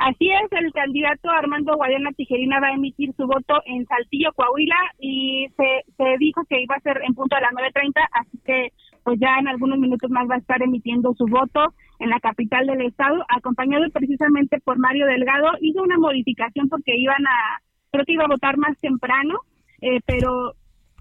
Así 0.00 0.30
es, 0.30 0.52
el 0.52 0.72
candidato 0.72 1.28
Armando 1.28 1.74
Guadiana 1.74 2.12
Tijerina 2.12 2.60
va 2.60 2.68
a 2.68 2.74
emitir 2.74 3.12
su 3.16 3.26
voto 3.26 3.60
en 3.66 3.84
Saltillo, 3.86 4.32
Coahuila, 4.32 4.76
y 5.00 5.48
se, 5.56 6.04
dijo 6.20 6.44
que 6.48 6.62
iba 6.62 6.76
a 6.76 6.80
ser 6.80 7.00
en 7.04 7.14
punto 7.14 7.34
a 7.34 7.40
las 7.40 7.50
9.30, 7.50 8.08
así 8.12 8.38
que 8.44 8.68
pues 9.02 9.18
ya 9.18 9.38
en 9.40 9.48
algunos 9.48 9.76
minutos 9.80 10.08
más 10.10 10.28
va 10.30 10.36
a 10.36 10.38
estar 10.38 10.62
emitiendo 10.62 11.14
su 11.14 11.26
voto 11.26 11.74
en 11.98 12.10
la 12.10 12.20
capital 12.20 12.66
del 12.68 12.82
estado, 12.82 13.24
acompañado 13.28 13.90
precisamente 13.92 14.60
por 14.60 14.78
Mario 14.78 15.04
Delgado. 15.06 15.48
Hizo 15.60 15.82
una 15.82 15.98
modificación 15.98 16.68
porque 16.68 16.96
iban 16.96 17.26
a, 17.26 17.60
creo 17.90 18.04
que 18.04 18.12
iba 18.12 18.24
a 18.24 18.28
votar 18.28 18.56
más 18.56 18.78
temprano, 18.78 19.40
eh, 19.80 19.98
pero 20.06 20.54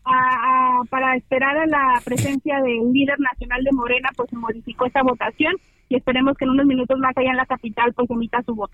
a- 0.06 0.82
para 0.90 1.16
esperar 1.18 1.56
a 1.56 1.68
la 1.68 2.02
presencia 2.04 2.62
del 2.62 2.92
líder 2.92 3.20
nacional 3.20 3.64
de 3.64 3.72
Morena, 3.74 4.10
pues 4.18 4.32
se 4.32 4.38
modificó 4.38 4.88
esta 4.88 5.04
votación 5.04 5.54
y 5.90 5.96
esperemos 5.96 6.36
que 6.38 6.46
en 6.46 6.52
unos 6.52 6.66
minutos 6.66 6.98
más 7.00 7.16
allá 7.18 7.32
en 7.32 7.38
la 7.38 7.46
capital 7.46 7.94
pues 7.94 8.10
emita 8.10 8.42
su 8.46 8.56
voto. 8.56 8.74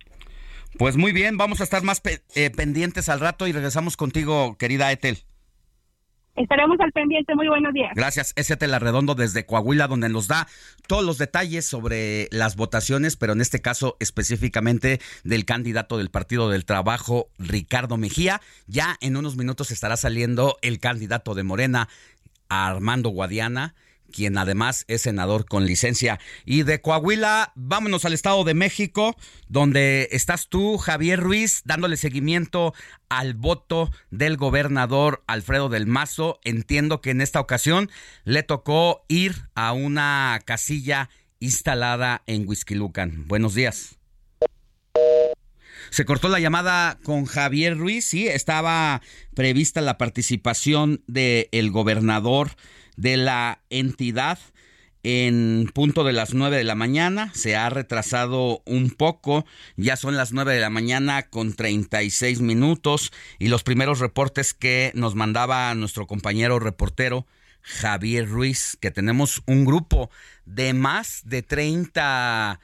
Pues 0.78 0.98
muy 0.98 1.12
bien, 1.12 1.38
vamos 1.38 1.62
a 1.62 1.64
estar 1.64 1.84
más 1.84 2.02
pe- 2.02 2.22
eh, 2.36 2.50
pendientes 2.50 3.08
al 3.10 3.20
rato 3.20 3.48
y 3.48 3.52
regresamos 3.52 3.96
contigo, 3.96 4.58
querida 4.58 4.92
Etel. 4.92 5.20
Estaremos 6.36 6.80
al 6.80 6.92
pendiente. 6.92 7.36
Muy 7.36 7.48
buenos 7.48 7.74
días. 7.74 7.92
Gracias, 7.94 8.34
es 8.36 8.50
Etel 8.50 8.74
Arredondo 8.74 9.14
desde 9.14 9.46
Coahuila, 9.46 9.88
donde 9.88 10.10
nos 10.10 10.28
da 10.28 10.48
todos 10.88 11.06
los 11.06 11.20
detalles 11.20 11.64
sobre 11.64 12.28
las 12.32 12.56
votaciones, 12.56 13.18
pero 13.18 13.34
en 13.34 13.42
este 13.42 13.62
caso 13.62 13.98
específicamente 14.00 15.00
del 15.24 15.46
candidato 15.46 16.00
del 16.00 16.10
Partido 16.10 16.50
del 16.50 16.66
Trabajo, 16.66 17.28
Ricardo 17.38 17.98
Mejía. 17.98 18.42
Ya 18.66 18.98
en 19.00 19.16
unos 19.16 19.38
minutos 19.38 19.70
estará 19.70 19.96
saliendo 19.96 20.58
el 20.64 20.80
candidato 20.80 21.36
de 21.36 21.44
Morena, 21.44 21.88
Armando 22.50 23.10
Guadiana, 23.10 23.76
quien 24.14 24.38
además 24.38 24.86
es 24.88 25.02
senador 25.02 25.46
con 25.46 25.66
licencia. 25.66 26.20
Y 26.46 26.64
de 26.64 26.80
Coahuila, 26.80 27.52
vámonos 27.56 28.06
al 28.06 28.14
Estado 28.14 28.46
de 28.46 28.54
México, 28.54 29.18
donde 29.50 30.08
estás 30.12 30.48
tú, 30.48 30.78
Javier 30.78 31.20
Ruiz, 31.20 31.64
dándole 31.66 31.98
seguimiento 31.98 32.74
al 33.10 33.34
voto 33.34 33.92
del 34.12 34.38
gobernador 34.38 35.24
Alfredo 35.28 35.68
del 35.68 35.88
Mazo. 35.88 36.40
Entiendo 36.46 37.02
que 37.02 37.10
en 37.10 37.20
esta 37.20 37.42
ocasión 37.42 37.90
le 38.24 38.44
tocó 38.44 39.04
ir 39.10 39.50
a 39.56 39.74
una 39.74 40.40
casilla 40.46 41.10
instalada 41.40 42.24
en 42.28 42.48
Huizquilucan. 42.48 43.28
Buenos 43.28 43.56
días. 43.56 43.98
Se 45.90 46.06
cortó 46.06 46.30
la 46.30 46.40
llamada 46.40 46.98
con 47.04 47.26
Javier 47.26 47.78
Ruiz, 47.78 48.06
sí, 48.06 48.28
estaba 48.28 49.02
prevista 49.36 49.82
la 49.82 49.98
participación 49.98 51.04
del 51.08 51.72
gobernador 51.72 52.52
de 52.96 53.18
la 53.18 53.62
entidad 53.70 54.40
en 55.04 55.70
punto 55.74 56.04
de 56.04 56.14
las 56.14 56.34
9 56.34 56.58
de 56.58 56.64
la 56.64 56.76
mañana. 56.76 57.32
Se 57.34 57.56
ha 57.56 57.70
retrasado 57.70 58.64
un 58.66 58.90
poco. 58.90 59.46
Ya 59.76 59.98
son 59.98 60.16
las 60.16 60.32
9 60.32 60.54
de 60.54 60.62
la 60.62 60.70
mañana 60.70 61.24
con 61.24 61.54
36 61.54 62.42
minutos. 62.42 63.12
Y 63.38 63.50
los 63.50 63.64
primeros 63.64 64.00
reportes 64.00 64.54
que 64.54 64.92
nos 64.96 65.16
mandaba 65.16 65.74
nuestro 65.76 66.08
compañero 66.08 66.60
reportero 66.60 67.28
Javier 67.62 68.28
Ruiz, 68.28 68.78
que 68.80 68.92
tenemos 68.92 69.42
un 69.46 69.66
grupo 69.66 70.10
de 70.46 70.74
más 70.74 71.22
de 71.26 71.44
30 71.44 72.60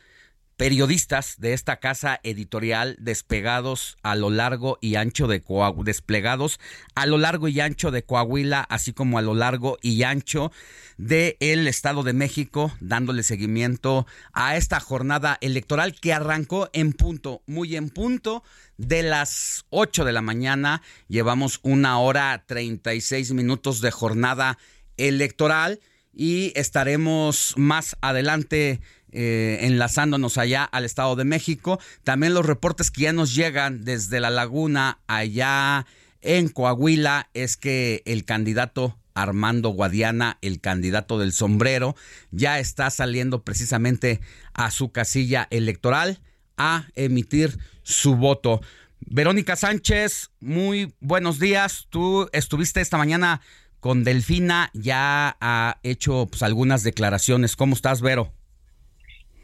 periodistas 0.60 1.36
de 1.40 1.53
esta 1.53 1.77
casa 1.77 2.19
editorial 2.22 2.98
despegados 2.99 3.98
a 4.03 4.18
lo 4.18 4.30
largo 4.30 4.77
y 4.81 4.95
ancho 4.95 5.26
de 5.27 5.40
Coahuila, 5.40 5.86
desplegados 5.86 6.60
a 6.95 7.06
lo 7.06 7.18
largo 7.18 7.48
y 7.48 7.61
ancho 7.61 7.91
de 7.91 8.03
Coahuila, 8.03 8.60
así 8.60 8.91
como 8.91 9.18
a 9.18 9.22
lo 9.22 9.36
largo 9.36 9.77
y 9.81 10.03
ancho 10.03 10.52
del 10.98 11.38
el 11.40 11.65
Estado 11.65 12.03
de 12.03 12.11
México, 12.11 12.73
dándole 12.81 13.23
seguimiento 13.23 14.06
a 14.34 14.57
esta 14.57 14.81
jornada 14.81 15.38
electoral 15.40 15.98
que 15.98 16.11
arrancó 16.11 16.69
en 16.73 16.91
punto, 16.91 17.41
muy 17.48 17.77
en 17.77 17.90
punto, 17.90 18.44
de 18.76 19.03
las 19.03 19.65
8 19.69 20.03
de 20.03 20.11
la 20.11 20.22
mañana. 20.22 20.81
Llevamos 21.07 21.61
una 21.64 21.99
hora 21.99 22.44
36 22.45 23.31
minutos 23.31 23.80
de 23.80 23.91
jornada 23.91 24.57
electoral 24.98 25.80
y 26.14 26.52
estaremos 26.56 27.53
más 27.56 27.95
adelante 28.02 28.81
eh, 29.11 29.60
enlazándonos 29.61 30.38
allá 30.38 30.64
al 30.64 30.86
Estado 30.86 31.15
de 31.15 31.26
México. 31.26 31.80
También 32.03 32.34
los 32.34 32.45
reportes 32.45 32.91
que 32.91 33.02
ya 33.02 33.14
nos 33.14 33.36
llegan 33.36 33.84
desde 33.84 34.19
la 34.19 34.30
laguna 34.30 34.99
allá 35.07 35.86
en 36.22 36.49
Coahuila 36.49 37.30
es 37.34 37.57
que 37.57 38.03
el 38.06 38.26
candidato 38.26 38.98
Armando 39.14 39.69
Guadiana, 39.69 40.38
el 40.41 40.61
candidato 40.61 41.19
del 41.19 41.34
sombrero, 41.34 41.95
ya 42.31 42.60
está 42.60 42.90
saliendo 42.90 43.44
precisamente 43.44 44.22
a 44.53 44.72
su 44.72 44.91
casilla 44.91 45.48
electoral 45.52 46.19
a 46.57 46.88
emitir 46.95 47.57
su 47.84 48.15
voto. 48.15 48.61
Verónica 49.02 49.56
Sánchez, 49.56 50.31
muy 50.40 50.94
buenos 50.99 51.40
días. 51.40 51.88
Tú 51.90 52.30
estuviste 52.34 52.81
esta 52.81 52.98
mañana 52.98 53.41
con 53.80 54.03
Delfina, 54.03 54.69
ya 54.73 55.38
ha 55.40 55.80
hecho 55.84 56.27
pues, 56.30 56.44
algunas 56.44 56.84
declaraciones. 56.84 57.56
¿Cómo 57.56 57.76
estás, 57.76 58.02
Vero? 58.02 58.34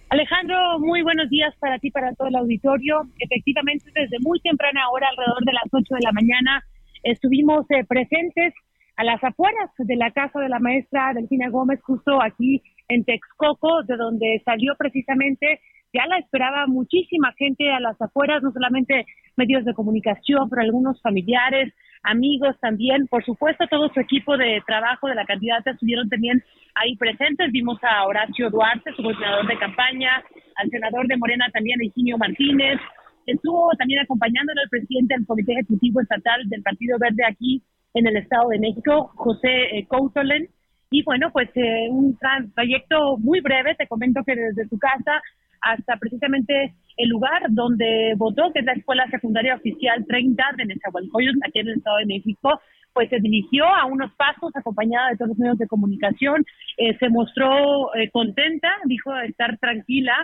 Alejandro, 0.10 0.80
muy 0.80 1.02
buenos 1.02 1.30
días 1.30 1.56
para 1.60 1.80
ti, 1.80 1.90
para 1.90 2.14
todo 2.14 2.28
el 2.28 2.36
auditorio. 2.36 3.02
Efectivamente, 3.20 3.86
desde 3.94 4.20
muy 4.20 4.40
temprana 4.40 4.90
hora, 4.90 5.08
alrededor 5.10 5.44
de 5.44 5.54
las 5.54 5.66
8 5.72 5.96
de 5.96 6.02
la 6.02 6.12
mañana, 6.12 6.64
estuvimos 7.04 7.66
eh, 7.72 7.84
presentes 7.86 8.54
a 8.98 9.04
las 9.04 9.24
afueras 9.24 9.72
de 9.78 9.96
la 9.96 10.12
casa 10.12 10.40
de 10.40 10.50
la 10.50 10.60
maestra 10.60 11.12
Delfina 11.14 11.50
Gómez, 11.50 11.82
justo 11.82 12.22
aquí 12.22 12.62
en 12.88 13.04
Texcoco, 13.04 13.84
de 13.84 13.98
donde 13.98 14.42
salió 14.46 14.76
precisamente, 14.78 15.60
ya 15.92 16.06
la 16.06 16.20
esperaba 16.20 16.68
muchísima 16.68 17.34
gente 17.34 17.72
a 17.72 17.80
las 17.80 18.00
afueras, 18.00 18.44
no 18.44 18.52
solamente 18.52 19.06
medios 19.36 19.66
de 19.66 19.74
comunicación, 19.74 20.50
pero 20.50 20.62
algunos 20.62 21.02
familiares, 21.02 21.74
amigos 22.06 22.56
también. 22.62 23.08
Por 23.08 23.24
supuesto, 23.26 23.66
todo 23.68 23.90
su 23.94 24.00
equipo 24.00 24.38
de 24.38 24.62
trabajo 24.66 25.08
de 25.08 25.16
la 25.16 25.26
candidata 25.26 25.72
estuvieron 25.72 26.08
también 26.10 26.44
ahí 26.76 26.96
presentes. 26.96 27.52
Vimos 27.52 27.78
a 27.84 28.06
Horacio 28.06 28.50
Duarte, 28.50 28.94
su 28.96 29.04
coordinador 29.04 29.48
de 29.48 29.58
campaña, 29.58 30.24
al 30.56 30.70
senador 30.70 31.08
de 31.08 31.18
Morena 31.18 31.46
también, 31.54 31.82
Eugenio 31.82 32.18
Martínez. 32.18 32.80
Estuvo 33.26 33.72
también 33.78 34.02
acompañándolo 34.02 34.62
el 34.64 34.70
presidente 34.70 35.16
del 35.16 35.26
Comité 35.26 35.54
Ejecutivo 35.54 36.02
Estatal 36.02 36.48
del 36.48 36.62
Partido 36.62 36.98
Verde 37.00 37.24
aquí 37.28 37.64
en 37.96 38.08
el 38.08 38.18
Estado 38.18 38.50
de 38.50 38.60
México, 38.60 39.12
José 39.16 39.78
eh, 39.78 39.88
Coutolen. 39.88 40.48
Y 40.92 41.04
bueno, 41.04 41.32
pues 41.32 41.50
eh, 41.56 41.88
un 41.90 42.18
trayecto 42.54 43.18
muy 43.18 43.42
breve, 43.42 43.76
te 43.76 43.88
comento 43.88 44.22
que 44.24 44.36
desde 44.36 44.68
su 44.68 44.78
casa 44.78 45.22
hasta 45.66 45.98
precisamente 45.98 46.76
el 46.96 47.10
lugar 47.10 47.42
donde 47.50 48.14
votó, 48.18 48.54
que 48.54 48.60
es 48.60 48.66
la 48.66 48.74
Escuela 48.74 49.10
Secundaria 49.10 49.56
Oficial 49.56 50.06
30 50.08 50.44
de 50.58 50.66
Nezahualcóyotl, 50.66 51.40
aquí 51.44 51.60
en 51.60 51.70
el 51.70 51.78
Estado 51.78 51.98
de 51.98 52.06
México, 52.06 52.62
pues 52.94 53.10
se 53.10 53.20
dirigió 53.20 53.66
a 53.66 53.86
unos 53.86 54.14
pasos 54.14 54.56
acompañada 54.56 55.10
de 55.10 55.18
todos 55.18 55.30
los 55.30 55.40
medios 55.40 55.58
de 55.58 55.68
comunicación, 55.68 56.46
eh, 56.78 56.96
se 57.00 57.10
mostró 57.10 57.94
eh, 57.96 58.10
contenta, 58.12 58.70
dijo 58.86 59.14
estar 59.18 59.58
tranquila, 59.58 60.16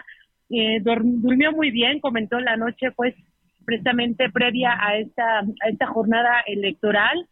eh, 0.51 0.79
durmió 0.81 1.51
muy 1.51 1.71
bien, 1.71 1.99
comentó 1.99 2.39
la 2.39 2.55
noche 2.55 2.91
pues 2.95 3.15
precisamente 3.65 4.29
previa 4.29 4.77
a 4.79 4.97
esta, 4.97 5.39
a 5.39 5.69
esta 5.69 5.87
jornada 5.87 6.41
electoral, 6.45 7.27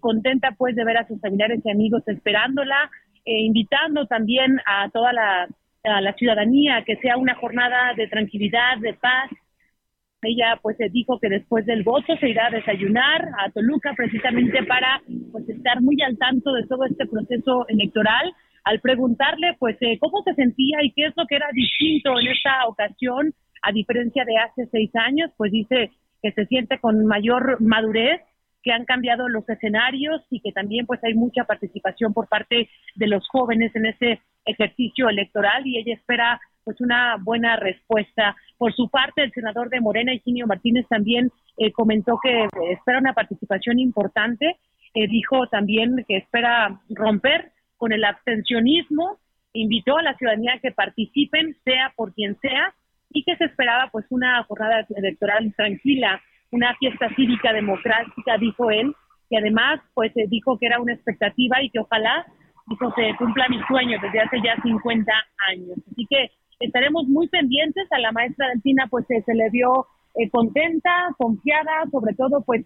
contenta 0.00 0.52
pues 0.56 0.76
de 0.76 0.84
ver 0.84 0.96
a 0.96 1.08
sus 1.08 1.20
familiares 1.20 1.60
y 1.64 1.70
amigos 1.70 2.06
esperándola, 2.06 2.88
invitando 3.24 4.06
también 4.06 4.60
a 4.64 4.88
toda 4.90 5.12
la 5.12 5.48
a 5.84 6.00
la 6.00 6.12
ciudadanía, 6.14 6.84
que 6.86 6.96
sea 6.96 7.16
una 7.16 7.34
jornada 7.34 7.94
de 7.96 8.06
tranquilidad, 8.08 8.78
de 8.78 8.94
paz. 8.94 9.30
Ella 10.22 10.58
pues 10.62 10.76
dijo 10.92 11.18
que 11.18 11.28
después 11.28 11.66
del 11.66 11.82
voto 11.82 12.16
se 12.18 12.28
irá 12.28 12.46
a 12.46 12.50
desayunar 12.50 13.28
a 13.38 13.50
Toluca 13.50 13.92
precisamente 13.96 14.62
para 14.64 15.02
pues 15.32 15.48
estar 15.48 15.80
muy 15.82 16.00
al 16.02 16.16
tanto 16.16 16.52
de 16.52 16.66
todo 16.68 16.84
este 16.84 17.06
proceso 17.06 17.66
electoral. 17.68 18.32
Al 18.62 18.80
preguntarle 18.80 19.56
pues 19.58 19.76
eh, 19.80 19.98
cómo 19.98 20.22
se 20.22 20.34
sentía 20.34 20.78
y 20.82 20.92
qué 20.92 21.06
es 21.06 21.14
lo 21.16 21.26
que 21.26 21.34
era 21.34 21.48
distinto 21.52 22.20
en 22.20 22.28
esta 22.28 22.68
ocasión 22.68 23.34
a 23.62 23.72
diferencia 23.72 24.24
de 24.24 24.38
hace 24.38 24.66
seis 24.70 24.90
años, 24.94 25.30
pues 25.36 25.50
dice 25.50 25.90
que 26.22 26.30
se 26.32 26.46
siente 26.46 26.78
con 26.78 27.04
mayor 27.04 27.60
madurez 27.60 28.20
que 28.62 28.72
han 28.72 28.84
cambiado 28.84 29.28
los 29.28 29.48
escenarios 29.48 30.22
y 30.30 30.40
que 30.40 30.52
también 30.52 30.86
pues 30.86 31.02
hay 31.02 31.14
mucha 31.14 31.44
participación 31.44 32.12
por 32.12 32.28
parte 32.28 32.68
de 32.94 33.06
los 33.08 33.26
jóvenes 33.28 33.74
en 33.74 33.86
ese 33.86 34.20
ejercicio 34.44 35.08
electoral 35.08 35.66
y 35.66 35.78
ella 35.78 35.94
espera 35.94 36.40
pues 36.64 36.80
una 36.80 37.16
buena 37.20 37.56
respuesta. 37.56 38.36
Por 38.56 38.72
su 38.74 38.88
parte, 38.88 39.22
el 39.22 39.32
senador 39.32 39.68
de 39.68 39.80
Morena, 39.80 40.12
Eugenio 40.12 40.46
Martínez, 40.46 40.86
también 40.88 41.30
eh, 41.56 41.72
comentó 41.72 42.18
que 42.22 42.48
espera 42.70 42.98
una 42.98 43.14
participación 43.14 43.78
importante. 43.78 44.56
Eh, 44.94 45.08
dijo 45.08 45.46
también 45.48 46.04
que 46.06 46.18
espera 46.18 46.80
romper 46.90 47.50
con 47.76 47.92
el 47.92 48.04
abstencionismo. 48.04 49.18
Invitó 49.54 49.98
a 49.98 50.02
la 50.02 50.14
ciudadanía 50.16 50.54
a 50.54 50.58
que 50.60 50.70
participen, 50.70 51.56
sea 51.64 51.92
por 51.96 52.14
quien 52.14 52.38
sea, 52.40 52.74
y 53.10 53.24
que 53.24 53.36
se 53.36 53.44
esperaba 53.44 53.88
pues 53.90 54.06
una 54.10 54.42
jornada 54.44 54.86
electoral 54.96 55.52
tranquila 55.56 56.22
una 56.52 56.74
fiesta 56.76 57.08
cívica 57.16 57.52
democrática, 57.52 58.36
dijo 58.38 58.70
él, 58.70 58.94
que 59.28 59.38
además 59.38 59.80
pues 59.94 60.12
eh, 60.16 60.26
dijo 60.28 60.58
que 60.58 60.66
era 60.66 60.80
una 60.80 60.92
expectativa 60.92 61.62
y 61.62 61.70
que 61.70 61.80
ojalá 61.80 62.26
dijo, 62.66 62.92
se 62.94 63.14
cumpla 63.16 63.48
mi 63.48 63.60
sueño 63.68 63.98
desde 64.00 64.20
hace 64.20 64.40
ya 64.42 64.60
50 64.62 65.12
años. 65.48 65.78
Así 65.90 66.06
que 66.08 66.30
estaremos 66.60 67.06
muy 67.08 67.28
pendientes. 67.28 67.86
A 67.92 67.98
la 67.98 68.12
maestra 68.12 68.48
Delfina 68.48 68.86
pues 68.90 69.04
eh, 69.10 69.22
se 69.24 69.34
le 69.34 69.50
vio 69.50 69.86
eh, 70.14 70.30
contenta, 70.30 71.14
confiada, 71.18 71.84
sobre 71.90 72.14
todo 72.14 72.42
pues 72.42 72.64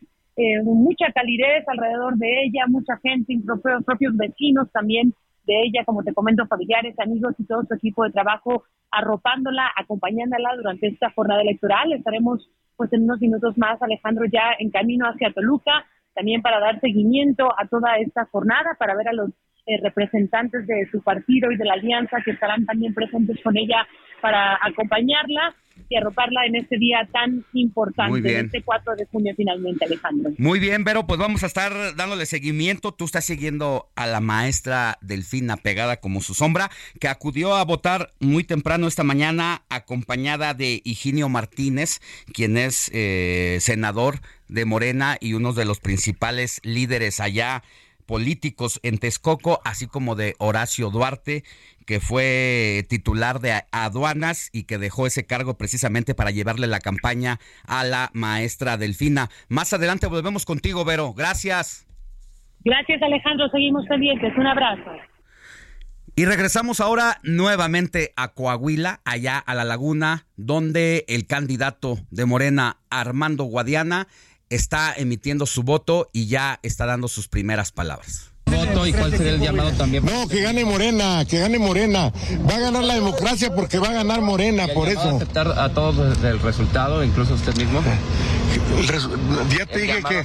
mucha 0.64 1.06
calidez 1.12 1.66
alrededor 1.66 2.16
de 2.16 2.44
ella, 2.44 2.66
mucha 2.68 2.98
gente, 2.98 3.34
propios, 3.42 3.82
propios 3.84 4.14
vecinos 4.18 4.70
también 4.70 5.14
de 5.46 5.62
ella, 5.62 5.84
como 5.84 6.02
te 6.02 6.12
comento, 6.12 6.46
familiares, 6.46 6.94
amigos 6.98 7.34
y 7.38 7.46
todo 7.46 7.64
su 7.64 7.74
equipo 7.74 8.04
de 8.04 8.10
trabajo 8.10 8.64
arropándola, 8.90 9.70
acompañándola 9.76 10.56
durante 10.56 10.88
esta 10.88 11.10
jornada 11.10 11.42
electoral. 11.42 11.92
Estaremos 11.92 12.50
pues 12.76 12.92
en 12.92 13.04
unos 13.04 13.20
minutos 13.20 13.56
más 13.56 13.80
Alejandro 13.80 14.26
ya 14.26 14.54
en 14.58 14.70
camino 14.70 15.06
hacia 15.06 15.32
Toluca, 15.32 15.86
también 16.16 16.42
para 16.42 16.58
dar 16.58 16.80
seguimiento 16.80 17.48
a 17.56 17.68
toda 17.68 17.98
esta 17.98 18.24
jornada, 18.24 18.74
para 18.78 18.96
ver 18.96 19.08
a 19.08 19.12
los 19.12 19.30
eh, 19.66 19.78
representantes 19.82 20.66
de 20.66 20.88
su 20.90 21.02
partido 21.02 21.52
y 21.52 21.56
de 21.56 21.64
la 21.64 21.74
alianza 21.74 22.18
que 22.24 22.30
estarán 22.30 22.64
también 22.64 22.94
presentes 22.94 23.36
con 23.42 23.56
ella 23.56 23.86
para 24.22 24.58
acompañarla 24.62 25.54
y 25.88 25.96
arroparla 25.96 26.46
en 26.46 26.56
este 26.56 26.78
día 26.78 27.06
tan 27.12 27.44
importante, 27.52 28.40
este 28.40 28.62
4 28.62 28.96
de 28.96 29.06
junio 29.06 29.34
finalmente, 29.36 29.84
Alejandro. 29.84 30.32
Muy 30.38 30.58
bien, 30.58 30.84
Vero, 30.84 31.06
pues 31.06 31.18
vamos 31.18 31.42
a 31.42 31.46
estar 31.46 31.72
dándole 31.96 32.26
seguimiento. 32.26 32.92
Tú 32.92 33.04
estás 33.04 33.24
siguiendo 33.24 33.88
a 33.94 34.06
la 34.06 34.20
maestra 34.20 34.98
Delfina 35.02 35.56
pegada 35.56 35.98
como 35.98 36.22
su 36.22 36.32
sombra, 36.32 36.70
que 36.98 37.08
acudió 37.08 37.56
a 37.56 37.64
votar 37.64 38.10
muy 38.20 38.44
temprano 38.44 38.86
esta 38.86 39.04
mañana, 39.04 39.62
acompañada 39.68 40.54
de 40.54 40.80
Higinio 40.84 41.28
Martínez, 41.28 42.00
quien 42.32 42.56
es 42.56 42.90
eh, 42.94 43.58
senador 43.60 44.20
de 44.48 44.64
Morena 44.64 45.16
y 45.20 45.34
uno 45.34 45.52
de 45.52 45.64
los 45.64 45.80
principales 45.80 46.60
líderes 46.62 47.20
allá 47.20 47.62
políticos 48.06 48.80
en 48.82 48.98
Texcoco, 48.98 49.60
así 49.64 49.86
como 49.86 50.14
de 50.14 50.34
Horacio 50.38 50.90
Duarte, 50.90 51.44
que 51.86 52.00
fue 52.00 52.84
titular 52.88 53.40
de 53.40 53.62
aduanas 53.72 54.48
y 54.52 54.64
que 54.64 54.78
dejó 54.78 55.06
ese 55.06 55.26
cargo 55.26 55.58
precisamente 55.58 56.14
para 56.14 56.30
llevarle 56.30 56.66
la 56.66 56.80
campaña 56.80 57.38
a 57.66 57.84
la 57.84 58.10
maestra 58.12 58.76
Delfina. 58.76 59.28
Más 59.48 59.72
adelante 59.72 60.06
volvemos 60.06 60.44
contigo, 60.44 60.84
Vero. 60.84 61.12
Gracias. 61.14 61.86
Gracias, 62.64 63.00
Alejandro. 63.02 63.48
Seguimos 63.50 63.86
pendientes. 63.86 64.32
Un 64.36 64.46
abrazo. 64.46 64.90
Y 66.18 66.24
regresamos 66.24 66.80
ahora 66.80 67.18
nuevamente 67.22 68.14
a 68.16 68.28
Coahuila, 68.28 69.00
allá 69.04 69.38
a 69.38 69.54
la 69.54 69.64
laguna, 69.64 70.26
donde 70.36 71.04
el 71.08 71.26
candidato 71.26 71.98
de 72.10 72.24
Morena, 72.24 72.78
Armando 72.88 73.44
Guadiana, 73.44 74.08
está 74.50 74.94
emitiendo 74.96 75.46
su 75.46 75.62
voto 75.62 76.08
y 76.12 76.26
ya 76.26 76.60
está 76.62 76.86
dando 76.86 77.08
sus 77.08 77.28
primeras 77.28 77.72
palabras 77.72 78.32
voto 78.56 78.86
y 78.86 78.92
cuál 78.92 79.10
sería 79.10 79.32
el 79.32 79.40
llamado 79.40 79.72
también. 79.72 80.04
No, 80.04 80.28
que 80.28 80.40
gane 80.40 80.64
Morena, 80.64 81.24
que 81.28 81.38
gane 81.38 81.58
Morena. 81.58 82.12
Va 82.48 82.56
a 82.56 82.60
ganar 82.60 82.84
la 82.84 82.94
democracia 82.94 83.54
porque 83.54 83.78
va 83.78 83.88
a 83.88 83.92
ganar 83.92 84.20
Morena, 84.20 84.68
por 84.68 84.88
eso. 84.88 85.00
¿Va 85.00 85.10
a 85.10 85.16
aceptar 85.16 85.48
a 85.58 85.68
todos 85.70 86.22
el 86.22 86.40
resultado, 86.40 87.02
incluso 87.04 87.34
usted 87.34 87.54
mismo? 87.56 87.82
Ya 88.82 89.66
te 89.66 89.78
dije 89.78 90.02
que 90.02 90.24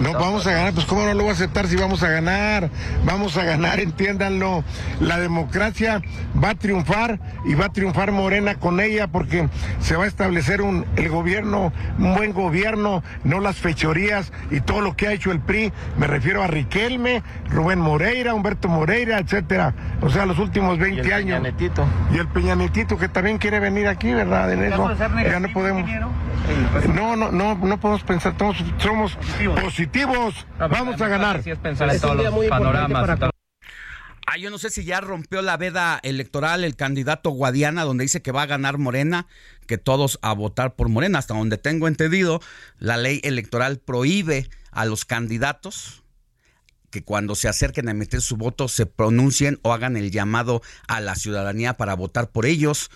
no 0.00 0.12
vamos 0.12 0.46
a 0.46 0.52
ganar, 0.52 0.72
pues 0.72 0.86
cómo 0.86 1.02
no 1.02 1.14
lo 1.14 1.22
voy 1.22 1.30
a 1.30 1.32
aceptar 1.32 1.66
si 1.66 1.76
vamos 1.76 2.02
a 2.02 2.08
ganar, 2.08 2.70
vamos 3.04 3.36
a 3.36 3.44
ganar, 3.44 3.80
entiéndanlo. 3.80 4.64
La 5.00 5.18
democracia 5.18 6.02
va 6.42 6.50
a 6.50 6.54
triunfar 6.54 7.20
y 7.44 7.54
va 7.54 7.66
a 7.66 7.72
triunfar 7.72 8.12
Morena 8.12 8.54
con 8.56 8.80
ella 8.80 9.08
porque 9.08 9.48
se 9.80 9.96
va 9.96 10.04
a 10.04 10.08
establecer 10.08 10.62
un 10.62 10.86
el 10.96 11.08
gobierno, 11.08 11.72
un 11.98 12.14
buen 12.14 12.32
gobierno, 12.32 13.02
no 13.24 13.40
las 13.40 13.56
fechorías 13.56 14.32
y 14.50 14.60
todo 14.60 14.80
lo 14.80 14.96
que 14.96 15.08
ha 15.08 15.12
hecho 15.12 15.32
el 15.32 15.40
PRI. 15.40 15.72
Me 15.98 16.06
refiero 16.06 16.42
a 16.42 16.46
Riquelme, 16.46 17.22
Rubén 17.48 17.80
Moreira, 17.80 18.34
Humberto 18.34 18.68
Moreira, 18.68 19.18
etcétera. 19.18 19.74
O 20.00 20.10
sea, 20.10 20.26
los 20.26 20.38
últimos 20.38 20.78
20 20.78 21.02
¿Y 21.02 21.06
el 21.06 21.12
años. 21.12 21.38
Peñanetito. 21.38 21.86
Y 22.12 22.18
el 22.18 22.28
Peñanetito 22.28 22.96
que 22.96 23.08
también 23.08 23.38
quiere 23.38 23.60
venir 23.60 23.88
aquí, 23.88 24.12
¿verdad? 24.12 24.52
En 24.52 24.64
eso. 24.64 24.90
Ya 25.22 25.40
no 25.40 25.52
podemos. 25.52 25.88
No, 26.94 27.16
no, 27.16 27.30
no, 27.30 27.54
no 27.54 27.80
podemos 27.80 27.89
pensar, 28.04 28.36
somos, 28.38 28.56
somos 28.78 29.18
positivos, 29.62 30.46
vamos 30.58 31.00
a 31.00 31.08
ganar. 31.08 31.42
Es 31.44 31.58
pensar 31.58 31.92
en 31.92 32.00
todos 32.00 32.16
los 32.16 32.46
panoramas. 32.46 33.32
Ah, 34.26 34.36
yo 34.36 34.50
no 34.50 34.58
sé 34.58 34.70
si 34.70 34.84
ya 34.84 35.00
rompió 35.00 35.42
la 35.42 35.56
veda 35.56 35.98
electoral 36.04 36.62
el 36.62 36.76
candidato 36.76 37.30
Guadiana, 37.30 37.82
donde 37.82 38.04
dice 38.04 38.22
que 38.22 38.30
va 38.30 38.42
a 38.42 38.46
ganar 38.46 38.78
Morena, 38.78 39.26
que 39.66 39.76
todos 39.76 40.20
a 40.22 40.32
votar 40.34 40.76
por 40.76 40.88
Morena. 40.88 41.18
Hasta 41.18 41.34
donde 41.34 41.58
tengo 41.58 41.88
entendido, 41.88 42.40
la 42.78 42.96
ley 42.96 43.20
electoral 43.24 43.78
prohíbe 43.78 44.48
a 44.70 44.84
los 44.84 45.04
candidatos 45.04 46.04
que 46.90 47.02
cuando 47.02 47.34
se 47.34 47.48
acerquen 47.48 47.88
a 47.88 47.90
emitir 47.90 48.20
su 48.20 48.36
voto 48.36 48.68
se 48.68 48.86
pronuncien 48.86 49.58
o 49.62 49.72
hagan 49.72 49.96
el 49.96 50.12
llamado 50.12 50.62
a 50.86 51.00
la 51.00 51.16
ciudadanía 51.16 51.76
para 51.76 51.94
votar 51.94 52.30
por 52.30 52.46
ellos 52.46 52.90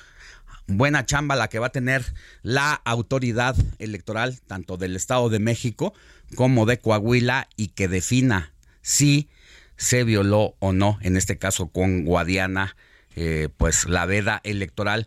buena 0.66 1.06
chamba 1.06 1.36
la 1.36 1.48
que 1.48 1.58
va 1.58 1.66
a 1.66 1.72
tener 1.72 2.04
la 2.42 2.72
autoridad 2.72 3.56
electoral, 3.78 4.40
tanto 4.46 4.76
del 4.76 4.96
Estado 4.96 5.28
de 5.28 5.38
México 5.38 5.94
como 6.36 6.66
de 6.66 6.78
Coahuila, 6.78 7.48
y 7.56 7.68
que 7.68 7.88
defina 7.88 8.52
si 8.82 9.28
se 9.76 10.04
violó 10.04 10.56
o 10.58 10.72
no, 10.72 10.98
en 11.02 11.16
este 11.16 11.38
caso 11.38 11.68
con 11.68 12.04
Guadiana, 12.04 12.76
eh, 13.16 13.48
pues 13.56 13.86
la 13.86 14.06
veda 14.06 14.40
electoral. 14.44 15.06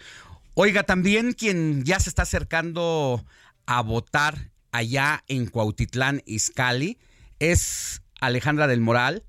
Oiga, 0.53 0.84
también 0.84 1.34
quien 1.34 1.84
ya 1.84 2.00
se 2.00 2.10
está 2.10 2.24
acercando 2.24 3.26
a 3.66 3.82
votar 3.82 4.50
allá 4.72 5.24
en 5.27 5.48
Cuautitlán, 5.48 6.22
Izcalli, 6.26 6.98
es 7.40 8.02
Alejandra 8.19 8.68
del 8.68 8.82
Moral, 8.82 9.24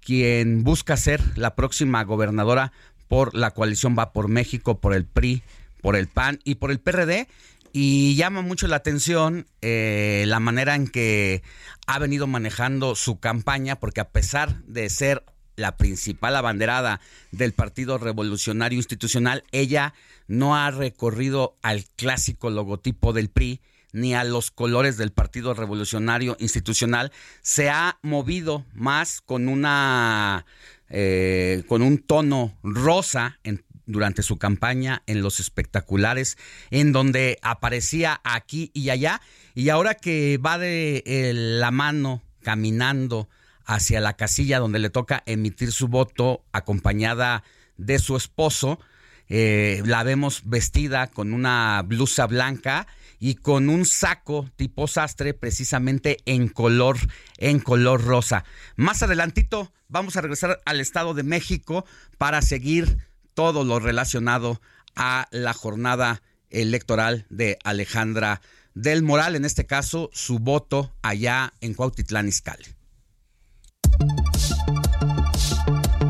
quien 0.00 0.64
busca 0.64 0.96
ser 0.96 1.20
la 1.36 1.54
próxima 1.54 2.02
gobernadora 2.04 2.72
por 3.08 3.34
la 3.34 3.50
coalición 3.50 3.96
Va 3.98 4.12
por 4.12 4.28
México, 4.28 4.80
por 4.80 4.94
el 4.94 5.04
PRI, 5.04 5.42
por 5.82 5.96
el 5.96 6.08
PAN 6.08 6.40
y 6.44 6.56
por 6.56 6.70
el 6.70 6.80
PRD. 6.80 7.28
Y 7.72 8.16
llama 8.16 8.42
mucho 8.42 8.66
la 8.66 8.76
atención 8.76 9.46
eh, 9.62 10.24
la 10.26 10.40
manera 10.40 10.74
en 10.74 10.88
que 10.88 11.42
ha 11.86 11.98
venido 11.98 12.26
manejando 12.26 12.96
su 12.96 13.20
campaña, 13.20 13.76
porque 13.76 14.00
a 14.00 14.10
pesar 14.10 14.62
de 14.64 14.90
ser 14.90 15.24
la 15.56 15.76
principal 15.76 16.34
abanderada 16.34 17.00
del 17.30 17.52
Partido 17.52 17.98
Revolucionario 17.98 18.78
Institucional, 18.78 19.44
ella 19.52 19.94
no 20.26 20.56
ha 20.56 20.70
recorrido 20.70 21.56
al 21.62 21.84
clásico 21.96 22.50
logotipo 22.50 23.12
del 23.12 23.30
PRI 23.30 23.60
ni 23.92 24.14
a 24.14 24.24
los 24.24 24.50
colores 24.50 24.96
del 24.96 25.12
Partido 25.12 25.54
Revolucionario 25.54 26.36
Institucional, 26.38 27.12
se 27.42 27.70
ha 27.70 27.98
movido 28.02 28.64
más 28.72 29.20
con 29.20 29.48
una 29.48 30.46
eh, 30.88 31.64
con 31.68 31.82
un 31.82 31.98
tono 31.98 32.56
rosa 32.62 33.38
en 33.44 33.64
durante 33.90 34.22
su 34.22 34.38
campaña 34.38 35.02
en 35.06 35.22
los 35.22 35.40
espectaculares, 35.40 36.38
en 36.70 36.92
donde 36.92 37.38
aparecía 37.42 38.20
aquí 38.24 38.70
y 38.74 38.90
allá, 38.90 39.20
y 39.54 39.68
ahora 39.68 39.94
que 39.94 40.38
va 40.38 40.58
de 40.58 41.02
eh, 41.06 41.32
la 41.34 41.70
mano 41.70 42.22
caminando 42.42 43.28
hacia 43.64 44.00
la 44.00 44.14
casilla 44.14 44.58
donde 44.58 44.78
le 44.78 44.90
toca 44.90 45.22
emitir 45.26 45.72
su 45.72 45.88
voto, 45.88 46.44
acompañada 46.52 47.44
de 47.76 47.98
su 47.98 48.16
esposo, 48.16 48.80
eh, 49.28 49.82
la 49.84 50.02
vemos 50.02 50.42
vestida 50.44 51.06
con 51.06 51.32
una 51.32 51.82
blusa 51.86 52.26
blanca 52.26 52.88
y 53.20 53.36
con 53.36 53.68
un 53.68 53.86
saco 53.86 54.50
tipo 54.56 54.88
sastre 54.88 55.34
precisamente 55.34 56.18
en 56.24 56.48
color 56.48 56.96
en 57.36 57.60
color 57.60 58.02
rosa. 58.02 58.44
Más 58.74 59.02
adelantito 59.02 59.72
vamos 59.88 60.16
a 60.16 60.22
regresar 60.22 60.60
al 60.64 60.80
Estado 60.80 61.14
de 61.14 61.22
México 61.22 61.84
para 62.18 62.42
seguir 62.42 62.96
todo 63.40 63.64
lo 63.64 63.78
relacionado 63.78 64.60
a 64.94 65.26
la 65.30 65.54
jornada 65.54 66.20
electoral 66.50 67.24
de 67.30 67.56
Alejandra 67.64 68.42
del 68.74 69.02
Moral, 69.02 69.34
en 69.34 69.46
este 69.46 69.64
caso 69.64 70.10
su 70.12 70.40
voto 70.40 70.92
allá 71.00 71.54
en 71.62 71.72
Cuautitlán 71.72 72.28
Izcalli. 72.28 72.66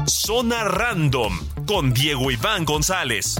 Zona 0.06 0.64
Random 0.64 1.38
con 1.68 1.92
Diego 1.92 2.32
Iván 2.32 2.64
González. 2.64 3.36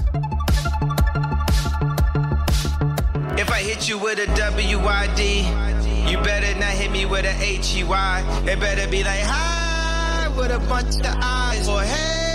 If 3.37 3.49
I 3.49 3.61
hit 3.61 3.89
you 3.89 3.97
with 3.97 4.19
a 4.19 4.27
W-I-D, 4.37 6.09
you 6.09 6.17
better 6.19 6.55
not 6.57 6.69
hit 6.79 6.91
me 6.91 7.05
with 7.05 7.25
a 7.25 7.35
H-E-Y. 7.43 8.43
It 8.47 8.57
better 8.57 8.87
be 8.87 9.03
like, 9.03 9.21
hi, 9.21 10.29
with 10.37 10.51
a 10.51 10.59
bunch 10.69 10.95
of 11.01 11.17
eyes, 11.21 11.67
or 11.67 11.81
hey, 11.81 12.30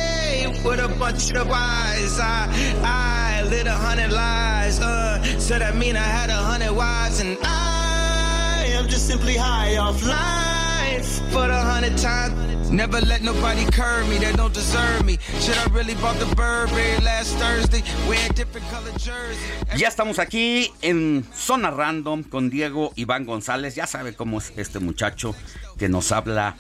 with 0.65 0.81
a 0.81 0.89
bunch 0.99 1.33
of 1.33 1.51
eyes. 1.51 2.19
I, 2.21 2.49
I 2.83 3.43
lit 3.49 3.67
a 3.67 3.73
hundred 3.73 4.13
lies, 4.13 4.81
uh, 4.81 5.23
so 5.39 5.59
that 5.59 5.77
mean 5.77 5.97
I 5.97 6.01
had 6.01 6.31
a 6.31 6.35
hundred 6.35 6.73
wives, 6.73 7.21
and 7.21 7.37
I 7.43 8.67
am 8.71 8.89
just 8.89 9.07
simply 9.07 9.37
high 9.37 9.77
off 9.77 10.03
life 10.05 11.07
for 11.31 11.47
the 11.47 11.59
hundred 11.59 11.97
times. 11.99 12.71
Never 12.71 13.01
let 13.01 13.23
nobody 13.23 13.65
curve 13.71 14.09
me 14.09 14.19
that 14.19 14.37
don't 14.37 14.53
deserve 14.53 15.05
me. 15.05 15.19
Should 15.41 15.57
I 15.57 15.67
really 15.73 15.95
bought 15.95 16.19
the 16.19 16.27
Burberry 16.35 16.99
last 17.05 17.37
Thursday? 17.37 17.83
Wear 18.09 18.29
different 18.31 18.67
color 18.71 18.91
jersey. 18.99 19.79
Ya 19.79 19.89
estamos 19.89 20.19
aquí 20.19 20.73
en 20.83 21.25
Zona 21.33 21.71
Random 21.71 22.25
con 22.25 22.51
Diego 22.51 22.93
Iván 22.97 23.25
González. 23.25 23.77
Ya 23.77 23.87
sabe 23.87 24.15
cómo 24.15 24.39
es 24.39 24.53
este 24.57 24.81
muchacho 24.81 25.35
que 25.79 25.89
nos 25.89 26.11
habla 26.11 26.57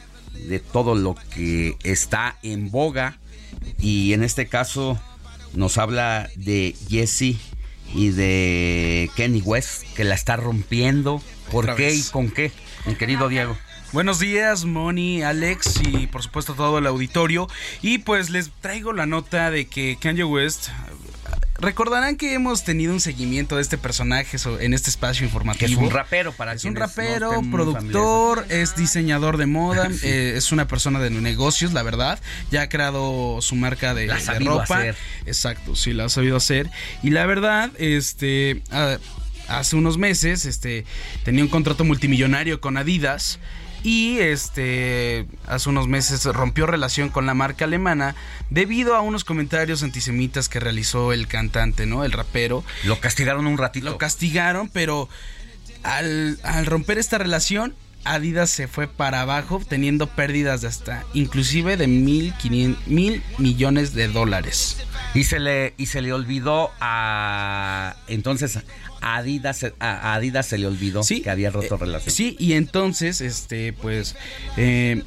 de 0.49 0.60
todo 0.60 0.94
lo 0.94 1.16
que 1.34 1.76
está 1.83 2.36
en 2.42 2.70
boga. 2.70 3.18
Y 3.81 4.12
en 4.12 4.23
este 4.23 4.47
caso 4.47 5.00
nos 5.55 5.78
habla 5.78 6.28
de 6.36 6.75
Jesse 6.89 7.36
y 7.94 8.08
de 8.10 9.10
Kenny 9.16 9.41
West, 9.42 9.84
que 9.94 10.05
la 10.05 10.15
está 10.15 10.36
rompiendo. 10.36 11.23
¿Por 11.50 11.65
Otra 11.65 11.76
qué 11.76 11.86
vez. 11.86 12.08
y 12.08 12.10
con 12.10 12.31
qué? 12.31 12.50
Mi 12.86 12.94
querido 12.97 13.28
Diego. 13.28 13.57
Buenos 13.92 14.18
días, 14.18 14.65
Moni, 14.65 15.23
Alex 15.23 15.81
y 15.89 16.08
por 16.08 16.23
supuesto 16.23 16.55
todo 16.55 16.78
el 16.78 16.86
auditorio. 16.86 17.49
Y 17.83 17.99
pues 17.99 18.31
les 18.31 18.50
traigo 18.60 18.92
la 18.92 19.07
nota 19.07 19.50
de 19.50 19.66
que 19.66 19.97
Kanye 20.00 20.25
West. 20.25 20.68
Recordarán 21.59 22.17
que 22.17 22.35
hemos 22.35 22.65
tenido 22.65 22.93
un 22.93 23.01
seguimiento 23.01 23.57
de 23.57 23.62
este 23.62 23.78
personaje 23.78 24.39
so- 24.39 24.60
en 24.60 24.75
este 24.75 24.91
espacio 24.91 25.25
informativo. 25.25 25.67
Que 25.67 25.73
es 25.73 25.78
un 25.78 25.91
rapero 25.91 26.33
para 26.33 26.52
Es 26.52 26.65
un 26.65 26.75
no 26.75 26.81
rapero, 26.81 27.41
muy 27.43 27.51
productor, 27.52 28.47
es 28.51 28.76
diseñador 28.76 29.36
de 29.36 29.47
moda, 29.47 29.89
Sí. 29.93 30.01
eh, 30.07 30.35
es 30.36 30.52
una 30.52 30.67
persona 30.68 31.01
de 31.01 31.10
negocios, 31.10 31.73
la 31.73 31.83
verdad. 31.83 32.20
Ya 32.51 32.62
ha 32.62 32.68
creado 32.68 33.39
su 33.41 33.55
marca 33.57 33.94
de, 33.94 34.07
La 34.07 34.17
de 34.18 34.39
ropa. 34.41 34.62
hacer. 34.78 34.97
Exacto, 35.25 35.75
sí, 35.76 35.93
la 35.93 36.05
ha 36.05 36.09
sabido 36.09 36.36
hacer. 36.36 36.70
Y 37.02 37.10
la 37.10 37.26
verdad, 37.26 37.70
este. 37.78 38.62
ah, 38.70 38.99
hace 39.49 39.76
unos 39.76 39.97
meses, 39.99 40.44
este. 40.44 40.85
Tenía 41.25 41.43
un 41.43 41.49
contrato 41.51 41.85
multimillonario 41.85 42.60
con 42.60 42.76
Adidas. 42.76 43.39
Y 43.86 44.18
este. 44.18 45.28
Hace 45.47 45.68
unos 45.68 45.86
meses 45.86 46.24
rompió 46.24 46.66
relación 46.66 47.08
con 47.08 47.24
la 47.24 47.34
marca 47.34 47.66
alemana. 47.66 48.16
Debido 48.50 48.97
a 48.97 49.00
unos 49.00 49.23
comentarios 49.23 49.84
antisemitas 49.84 50.48
que 50.48 50.58
realizó 50.58 51.12
el 51.12 51.28
cantante, 51.28 51.86
¿no? 51.86 52.02
El 52.02 52.10
rapero. 52.10 52.65
Lo 52.82 52.98
castigaron 52.98 53.47
un 53.47 53.58
ratito. 53.58 53.86
Lo 53.86 53.97
castigaron, 53.97 54.68
pero 54.70 55.08
al, 55.84 56.40
al 56.42 56.66
romper 56.66 56.98
esta 56.98 57.16
relación, 57.18 57.76
Adidas 58.02 58.50
se 58.50 58.66
fue 58.66 58.89
para 58.89 59.20
abajo 59.20 59.62
teniendo 59.68 60.08
pérdidas 60.08 60.62
de 60.62 60.66
hasta 60.68 61.05
inclusive 61.15 61.76
de 61.76 61.86
mil, 61.86 62.34
mil 62.86 63.23
millones 63.39 63.94
de 63.94 64.08
dólares. 64.08 64.78
Y 65.15 65.23
se 65.24 65.39
le, 65.39 65.74
y 65.76 65.86
se 65.86 66.02
le 66.02 66.12
olvidó 66.12 66.73
a 66.81 67.94
entonces 68.08 68.58
a 69.07 69.17
Adidas, 69.17 69.65
a 69.78 70.15
Adidas 70.15 70.47
se 70.47 70.59
le 70.59 70.67
olvidó 70.67 71.02
que 71.07 71.31
había 71.31 71.51
roto 71.51 71.76
eh, 71.76 71.78
relación. 71.78 72.15
Sí, 72.15 72.36
y 72.41 72.55
entonces, 72.55 73.20
este, 73.20 73.73
pues, 73.73 74.17
eh, 74.57 75.02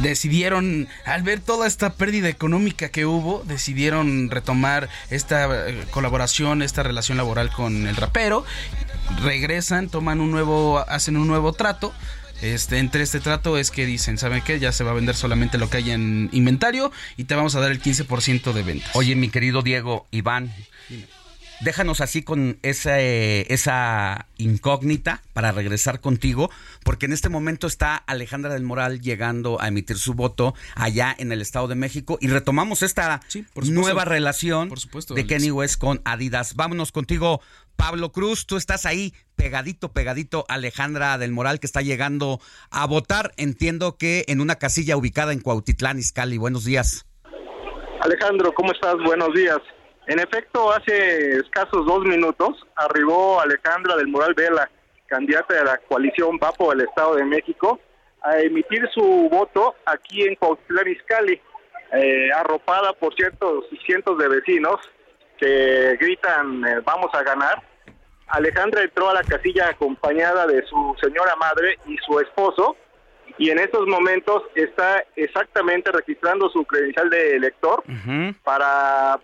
decidieron, 0.00 0.88
al 1.04 1.22
ver 1.22 1.40
toda 1.40 1.66
esta 1.66 1.92
pérdida 1.92 2.28
económica 2.28 2.88
que 2.88 3.04
hubo, 3.04 3.42
decidieron 3.46 4.30
retomar 4.30 4.88
esta 5.10 5.68
eh, 5.68 5.84
colaboración, 5.90 6.62
esta 6.62 6.82
relación 6.82 7.18
laboral 7.18 7.52
con 7.52 7.86
el 7.86 7.96
rapero. 7.96 8.46
Regresan, 9.22 9.88
toman 9.88 10.20
un 10.20 10.30
nuevo, 10.30 10.78
hacen 10.88 11.16
un 11.18 11.28
nuevo 11.28 11.52
trato. 11.52 11.92
Este, 12.40 12.78
entre 12.78 13.02
este 13.02 13.20
trato 13.20 13.58
es 13.58 13.70
que 13.70 13.86
dicen, 13.86 14.18
¿saben 14.18 14.42
qué? 14.42 14.58
Ya 14.58 14.72
se 14.72 14.84
va 14.84 14.90
a 14.90 14.94
vender 14.94 15.14
solamente 15.14 15.58
lo 15.58 15.68
que 15.70 15.76
hay 15.76 15.90
en 15.90 16.28
inventario 16.32 16.90
y 17.16 17.24
te 17.24 17.34
vamos 17.34 17.54
a 17.54 17.60
dar 17.60 17.70
el 17.70 17.80
15% 17.80 18.52
de 18.52 18.62
ventas. 18.62 18.90
Oye, 18.94 19.14
mi 19.14 19.28
querido 19.28 19.62
Diego, 19.62 20.06
Iván, 20.10 20.52
déjanos 21.62 22.00
así 22.00 22.22
con 22.22 22.58
esa, 22.62 22.98
esa 23.00 24.26
incógnita 24.36 25.22
para 25.32 25.52
regresar 25.52 26.00
contigo, 26.00 26.50
porque 26.84 27.06
en 27.06 27.12
este 27.12 27.28
momento 27.28 27.66
está 27.66 27.96
Alejandra 27.96 28.52
del 28.52 28.64
Moral 28.64 29.00
llegando 29.00 29.60
a 29.60 29.68
emitir 29.68 29.96
su 29.96 30.14
voto 30.14 30.54
allá 30.74 31.14
en 31.18 31.32
el 31.32 31.40
Estado 31.40 31.68
de 31.68 31.74
México 31.74 32.18
y 32.20 32.28
retomamos 32.28 32.82
esta 32.82 33.20
nueva 33.54 34.04
relación 34.04 34.70
de 35.14 35.26
Kenny 35.26 35.50
West 35.50 35.78
con 35.78 36.00
Adidas. 36.04 36.56
Vámonos 36.56 36.92
contigo, 36.92 37.40
Pablo 37.76 38.12
Cruz, 38.12 38.46
tú 38.46 38.56
estás 38.56 38.84
ahí 38.84 39.14
pegadito, 39.36 39.92
pegadito, 39.92 40.44
Alejandra 40.48 41.18
del 41.18 41.32
Moral 41.32 41.60
que 41.60 41.66
está 41.66 41.80
llegando 41.80 42.40
a 42.70 42.86
votar. 42.86 43.32
Entiendo 43.36 43.96
que 43.96 44.24
en 44.28 44.40
una 44.40 44.56
casilla 44.56 44.96
ubicada 44.96 45.32
en 45.32 45.40
Cuautitlán, 45.40 45.98
Izcalli. 45.98 46.38
Buenos 46.38 46.64
días. 46.64 47.06
Alejandro, 48.00 48.52
¿cómo 48.54 48.72
estás? 48.72 48.96
Buenos 49.04 49.32
días. 49.34 49.58
En 50.06 50.18
efecto, 50.18 50.72
hace 50.72 51.36
escasos 51.36 51.86
dos 51.86 52.04
minutos 52.04 52.66
arribó 52.74 53.40
Alejandra 53.40 53.96
del 53.96 54.08
Moral 54.08 54.34
Vela, 54.34 54.68
candidata 55.06 55.54
de 55.54 55.64
la 55.64 55.78
coalición 55.78 56.38
Papo 56.38 56.70
del 56.70 56.88
Estado 56.88 57.14
de 57.16 57.24
México, 57.24 57.78
a 58.22 58.38
emitir 58.40 58.88
su 58.92 59.28
voto 59.30 59.76
aquí 59.86 60.22
en 60.22 60.34
Cuauhtlán 60.36 60.88
Izcalli, 60.88 61.40
eh, 61.92 62.32
arropada 62.32 62.92
por 62.94 63.14
ciertos 63.14 63.64
cientos 63.84 64.18
de 64.18 64.28
vecinos 64.28 64.80
que 65.38 65.96
gritan 66.00 66.64
eh, 66.64 66.80
vamos 66.84 67.10
a 67.14 67.22
ganar. 67.22 67.62
Alejandra 68.28 68.82
entró 68.82 69.10
a 69.10 69.14
la 69.14 69.22
casilla 69.22 69.68
acompañada 69.68 70.46
de 70.46 70.64
su 70.66 70.96
señora 71.00 71.36
madre 71.36 71.78
y 71.86 71.96
su 71.98 72.18
esposo 72.18 72.76
y 73.38 73.50
en 73.50 73.58
estos 73.58 73.86
momentos 73.86 74.42
está 74.54 75.04
exactamente 75.16 75.90
registrando 75.90 76.48
su 76.48 76.64
credencial 76.64 77.10
de 77.10 77.36
elector 77.36 77.82
para 78.42 79.20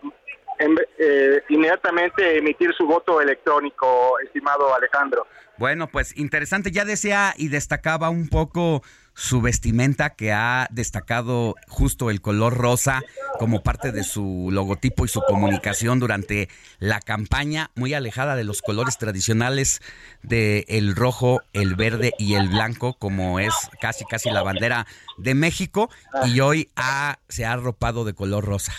eh, 0.58 1.42
inmediatamente 1.48 2.38
emitir 2.38 2.74
su 2.74 2.86
voto 2.86 3.20
electrónico, 3.20 4.18
estimado 4.24 4.74
Alejandro. 4.74 5.26
Bueno, 5.58 5.88
pues 5.88 6.16
interesante. 6.16 6.70
Ya 6.70 6.84
decía 6.84 7.34
y 7.36 7.48
destacaba 7.48 8.10
un 8.10 8.28
poco 8.28 8.82
su 9.14 9.40
vestimenta 9.40 10.10
que 10.10 10.32
ha 10.32 10.68
destacado 10.70 11.56
justo 11.66 12.10
el 12.10 12.20
color 12.20 12.56
rosa 12.56 13.02
como 13.40 13.64
parte 13.64 13.90
de 13.90 14.04
su 14.04 14.50
logotipo 14.52 15.04
y 15.04 15.08
su 15.08 15.20
comunicación 15.22 15.98
durante 15.98 16.48
la 16.78 17.00
campaña, 17.00 17.72
muy 17.74 17.94
alejada 17.94 18.36
de 18.36 18.44
los 18.44 18.62
colores 18.62 18.96
tradicionales 18.96 19.82
de 20.22 20.64
el 20.68 20.94
rojo, 20.94 21.40
el 21.52 21.74
verde 21.74 22.12
y 22.16 22.34
el 22.34 22.48
blanco, 22.48 22.94
como 22.94 23.40
es 23.40 23.52
casi 23.80 24.04
casi 24.04 24.30
la 24.30 24.44
bandera 24.44 24.86
de 25.16 25.34
México, 25.34 25.90
y 26.26 26.38
hoy 26.38 26.70
ha, 26.76 27.18
se 27.28 27.44
ha 27.44 27.52
arropado 27.54 28.04
de 28.04 28.14
color 28.14 28.44
rosa. 28.44 28.72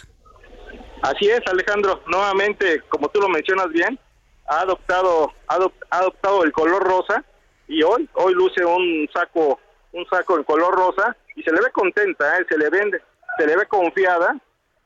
Así 1.01 1.29
es, 1.29 1.41
Alejandro. 1.47 2.01
Nuevamente, 2.07 2.81
como 2.89 3.09
tú 3.09 3.21
lo 3.21 3.29
mencionas 3.29 3.69
bien, 3.69 3.99
ha 4.47 4.61
adoptado 4.61 5.33
ha 5.47 5.57
adoptado 5.91 6.43
el 6.43 6.51
color 6.51 6.83
rosa 6.83 7.23
y 7.67 7.83
hoy 7.83 8.09
hoy 8.13 8.33
luce 8.33 8.65
un 8.65 9.07
saco 9.13 9.59
un 9.91 10.05
saco 10.07 10.37
en 10.37 10.43
color 10.43 10.73
rosa 10.73 11.15
y 11.35 11.43
se 11.43 11.51
le 11.51 11.61
ve 11.61 11.71
contenta, 11.71 12.37
¿eh? 12.37 12.45
se 12.49 12.57
le 12.57 12.69
vende, 12.69 13.01
se 13.37 13.45
le 13.45 13.55
ve 13.55 13.65
confiada 13.67 14.35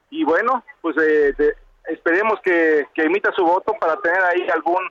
y 0.09 0.23
bueno, 0.23 0.63
pues 0.81 0.95
eh, 0.97 1.33
esperemos 1.87 2.39
que, 2.43 2.87
que 2.93 3.03
emita 3.03 3.31
su 3.31 3.43
voto 3.43 3.73
para 3.79 3.97
tener 4.01 4.21
ahí 4.23 4.47
algún 4.49 4.81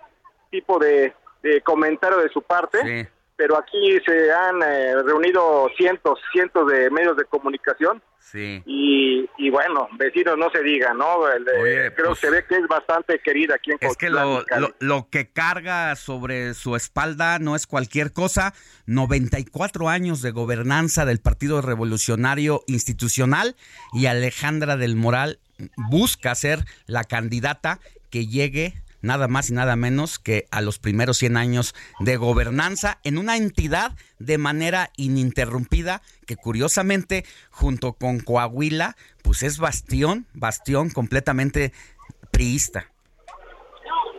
tipo 0.51 0.79
de, 0.79 1.15
de 1.43 1.61
comentario 1.61 2.19
de 2.19 2.29
su 2.31 2.43
parte. 2.43 2.81
Sí 2.83 3.09
pero 3.43 3.59
aquí 3.59 3.99
se 4.07 4.33
han 4.33 4.63
eh, 4.63 4.95
reunido 5.03 5.69
cientos, 5.77 6.21
cientos 6.31 6.65
de 6.71 6.89
medios 6.91 7.17
de 7.17 7.25
comunicación. 7.25 8.01
Sí. 8.21 8.63
Y, 8.67 9.29
y 9.37 9.51
bueno, 9.51 9.89
vecinos 9.99 10.39
no 10.39 10.49
se 10.51 10.63
diga, 10.63 10.95
¿no? 10.95 11.29
Eh, 11.29 11.93
creo 11.93 12.11
pues 12.11 12.21
que 12.21 12.27
se 12.29 12.31
ve 12.31 12.45
que 12.49 12.55
es 12.55 12.69
bastante 12.69 13.19
querida 13.19 13.57
aquí 13.57 13.73
en 13.73 13.79
Es 13.81 13.97
que 13.97 14.11
lo, 14.11 14.45
lo, 14.79 15.09
que 15.11 15.29
carga 15.33 15.97
sobre 15.97 16.55
su 16.55 16.77
espalda 16.77 17.41
no 17.41 17.57
es 17.57 17.67
cualquier 17.67 18.13
cosa. 18.13 18.55
94 18.87 19.89
años 19.89 20.23
de 20.23 20.31
gobernanza 20.31 21.05
del 21.05 21.19
Partido 21.19 21.63
Revolucionario 21.63 22.63
Institucional 22.69 23.57
y 23.93 24.07
Alejandra 24.07 24.77
del 24.77 24.95
Moral 24.95 25.41
busca 25.91 26.37
ser 26.37 26.61
la 26.87 27.03
candidata 27.03 27.81
que 28.09 28.29
llegue 28.29 28.75
nada 29.03 29.29
más 29.29 29.51
y 29.51 29.55
nada 29.55 29.77
menos 29.77 30.19
que 30.19 30.47
a 30.51 30.61
los 30.61 30.79
primeros 30.79 31.19
100 31.19 31.37
años 31.37 31.75
de 32.01 32.17
gobernanza 32.17 32.99
en 33.05 33.19
una 33.19 33.37
entidad 33.37 33.93
de 34.19 34.39
manera 34.39 34.91
ininterrumpida 34.97 36.01
que 36.27 36.37
curiosamente 36.37 37.25
junto 37.51 37.93
con 37.93 38.21
Coahuila 38.21 38.97
pues 39.23 39.43
es 39.43 39.59
bastión, 39.59 40.27
bastión 40.33 40.91
completamente 40.91 41.73
priista. 42.31 42.89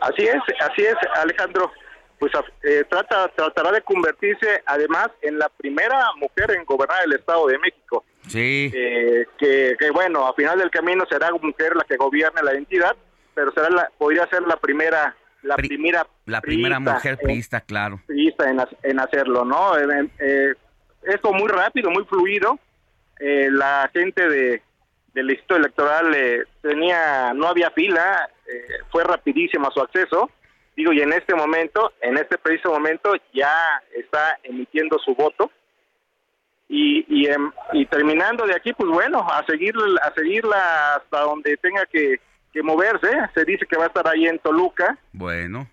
Así 0.00 0.22
es, 0.22 0.40
así 0.60 0.82
es 0.82 0.94
Alejandro, 1.16 1.72
pues 2.18 2.32
eh, 2.62 2.84
trata, 2.88 3.28
tratará 3.28 3.72
de 3.72 3.82
convertirse 3.82 4.62
además 4.66 5.08
en 5.22 5.38
la 5.38 5.48
primera 5.48 6.12
mujer 6.16 6.50
en 6.50 6.64
gobernar 6.64 6.98
el 7.04 7.14
Estado 7.14 7.46
de 7.46 7.58
México. 7.58 8.04
Sí. 8.28 8.70
Eh, 8.74 9.26
que, 9.38 9.76
que 9.78 9.90
bueno, 9.90 10.26
a 10.26 10.34
final 10.34 10.58
del 10.58 10.70
camino 10.70 11.04
será 11.08 11.30
mujer 11.32 11.74
la 11.74 11.84
que 11.84 11.96
gobierne 11.96 12.42
la 12.42 12.52
entidad 12.52 12.96
pero 13.34 13.52
será 13.52 13.70
la, 13.70 13.90
podría 13.98 14.26
ser 14.28 14.42
la 14.42 14.56
primera 14.56 15.14
la 15.44 15.56
primera 15.56 16.06
la 16.24 16.40
primera 16.40 16.80
mujer 16.80 17.18
priista, 17.18 17.60
claro. 17.60 18.00
Priista 18.06 18.50
en, 18.50 18.60
en 18.82 19.00
hacerlo, 19.00 19.44
¿no? 19.44 19.78
Eh, 19.78 20.10
eh, 20.18 20.54
esto 21.02 21.32
muy 21.32 21.48
rápido, 21.48 21.90
muy 21.90 22.04
fluido. 22.04 22.58
Eh, 23.20 23.48
la 23.50 23.90
gente 23.92 24.28
de 24.28 24.62
del 25.12 25.30
Instituto 25.30 25.56
Electoral 25.56 26.16
tenía 26.60 27.32
no 27.34 27.46
había 27.46 27.70
fila, 27.70 28.28
fue 28.90 29.04
rapidísimo 29.04 29.70
su 29.70 29.80
acceso. 29.80 30.28
Digo, 30.76 30.92
y 30.92 31.02
en 31.02 31.12
este 31.12 31.36
momento, 31.36 31.92
en 32.00 32.16
este 32.16 32.36
preciso 32.36 32.70
momento 32.70 33.12
ya 33.32 33.54
está 33.94 34.40
emitiendo 34.42 34.98
su 34.98 35.14
voto. 35.14 35.52
Y, 36.68 37.04
y, 37.08 37.26
em, 37.26 37.52
y 37.74 37.86
terminando 37.86 38.44
de 38.44 38.56
aquí, 38.56 38.72
pues 38.72 38.90
bueno, 38.90 39.24
a 39.30 39.44
seguir 39.46 39.74
a 40.02 40.12
seguirla 40.14 40.96
hasta 40.96 41.20
donde 41.20 41.56
tenga 41.58 41.86
que 41.86 42.18
que 42.54 42.62
moverse. 42.62 43.10
Se 43.34 43.44
dice 43.44 43.66
que 43.66 43.76
va 43.76 43.84
a 43.84 43.88
estar 43.88 44.08
ahí 44.08 44.26
en 44.26 44.38
Toluca. 44.38 44.96
Bueno. 45.12 45.68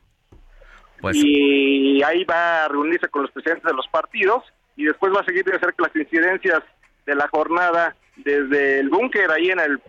Pues... 1.00 1.16
Y 1.16 2.04
ahí 2.04 2.26
va 2.26 2.66
a 2.66 2.68
reunirse 2.68 3.08
con 3.08 3.22
los 3.22 3.32
presidentes 3.32 3.64
de 3.64 3.74
los 3.74 3.88
partidos 3.88 4.44
y 4.76 4.86
después 4.86 5.14
va 5.16 5.22
a 5.22 5.26
seguir 5.26 5.46
de 5.46 5.60
cerca 5.60 5.86
las 5.86 5.96
incidencias 5.96 6.62
de 7.06 7.16
la 7.16 7.28
jornada 7.30 7.96
desde 8.18 8.80
el 8.80 8.90
búnker 8.90 9.32
ahí 9.32 9.50
en 9.50 9.60
el 9.60 9.82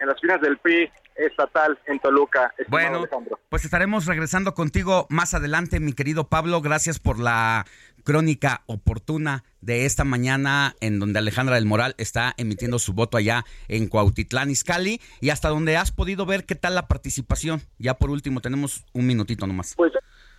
en 0.00 0.06
las 0.06 0.20
finas 0.20 0.40
del 0.40 0.58
PRI 0.58 0.90
estatal 1.16 1.78
en 1.86 1.98
Toluca. 1.98 2.54
Bueno, 2.68 3.02
pues 3.48 3.64
estaremos 3.64 4.06
regresando 4.06 4.54
contigo 4.54 5.06
más 5.10 5.34
adelante, 5.34 5.80
mi 5.80 5.92
querido 5.92 6.28
Pablo. 6.28 6.60
Gracias 6.60 7.00
por 7.00 7.18
la 7.18 7.66
crónica 8.08 8.62
oportuna 8.64 9.44
de 9.60 9.84
esta 9.84 10.02
mañana 10.02 10.74
en 10.80 10.98
donde 10.98 11.18
Alejandra 11.18 11.56
del 11.56 11.66
Moral 11.66 11.94
está 11.98 12.32
emitiendo 12.38 12.78
su 12.78 12.94
voto 12.94 13.18
allá 13.18 13.44
en 13.68 13.86
Cuautitlán, 13.86 14.50
Izcalli, 14.50 14.98
y 15.20 15.28
hasta 15.28 15.50
donde 15.50 15.76
has 15.76 15.92
podido 15.92 16.24
ver 16.24 16.46
qué 16.46 16.54
tal 16.54 16.74
la 16.74 16.88
participación. 16.88 17.60
Ya 17.78 17.92
por 17.98 18.08
último, 18.08 18.40
tenemos 18.40 18.86
un 18.94 19.06
minutito 19.06 19.46
nomás. 19.46 19.74
Pues 19.76 19.92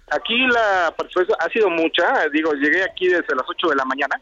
aquí 0.10 0.48
la 0.48 0.92
participación 0.98 1.38
ha 1.40 1.48
sido 1.50 1.70
mucha, 1.70 2.28
digo, 2.34 2.54
llegué 2.54 2.82
aquí 2.82 3.08
desde 3.08 3.36
las 3.36 3.46
8 3.48 3.68
de 3.68 3.76
la 3.76 3.86
mañana 3.86 4.20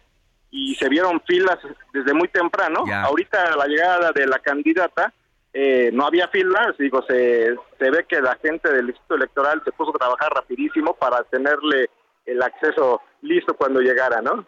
y 0.51 0.76
se 0.76 0.90
vieron 0.90 1.22
filas 1.26 1.58
desde 1.93 2.14
muy 2.14 2.27
temprano. 2.27 2.84
Ahorita 2.93 3.56
la 3.56 3.67
llegada 3.67 4.11
de 4.11 4.27
la 4.27 4.40
candidata 4.40 5.14
eh, 5.53 5.90
no 5.93 6.06
había 6.06 6.27
filas, 6.27 6.77
digo, 6.77 7.01
se, 7.08 7.56
se 7.80 7.92
ve 7.92 8.06
que 8.09 8.19
la 8.22 8.38
gente 8.42 8.74
del 8.74 8.90
Instituto 8.90 9.16
Electoral 9.16 9.61
se 9.64 9.72
puso 9.72 9.92
a 9.92 10.00
trabajar 10.00 10.34
rapidísimo 10.34 10.95
para 10.95 11.24
tenerle 11.24 11.90
el 12.27 12.43
acceso 12.43 13.01
listo 13.22 13.56
cuando 13.56 13.80
llegara, 13.80 14.22
¿no? 14.22 14.45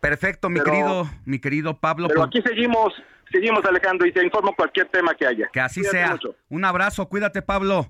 Perfecto, 0.00 0.50
mi 0.50 0.60
querido, 0.60 1.06
mi 1.24 1.38
querido 1.38 1.78
Pablo. 1.78 2.08
Pero 2.08 2.24
aquí 2.24 2.42
seguimos, 2.42 2.92
seguimos 3.30 3.64
Alejandro 3.64 4.06
y 4.06 4.12
te 4.12 4.22
informo 4.24 4.52
cualquier 4.54 4.88
tema 4.88 5.14
que 5.14 5.26
haya. 5.26 5.48
Que 5.52 5.60
así 5.60 5.84
sea. 5.84 6.18
Un 6.48 6.64
abrazo, 6.64 7.08
cuídate 7.08 7.40
Pablo. 7.40 7.86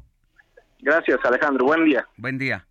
Gracias 0.80 1.18
Alejandro, 1.24 1.64
buen 1.64 1.84
día. 1.86 2.06
Buen 2.16 2.38
día. 2.38 2.66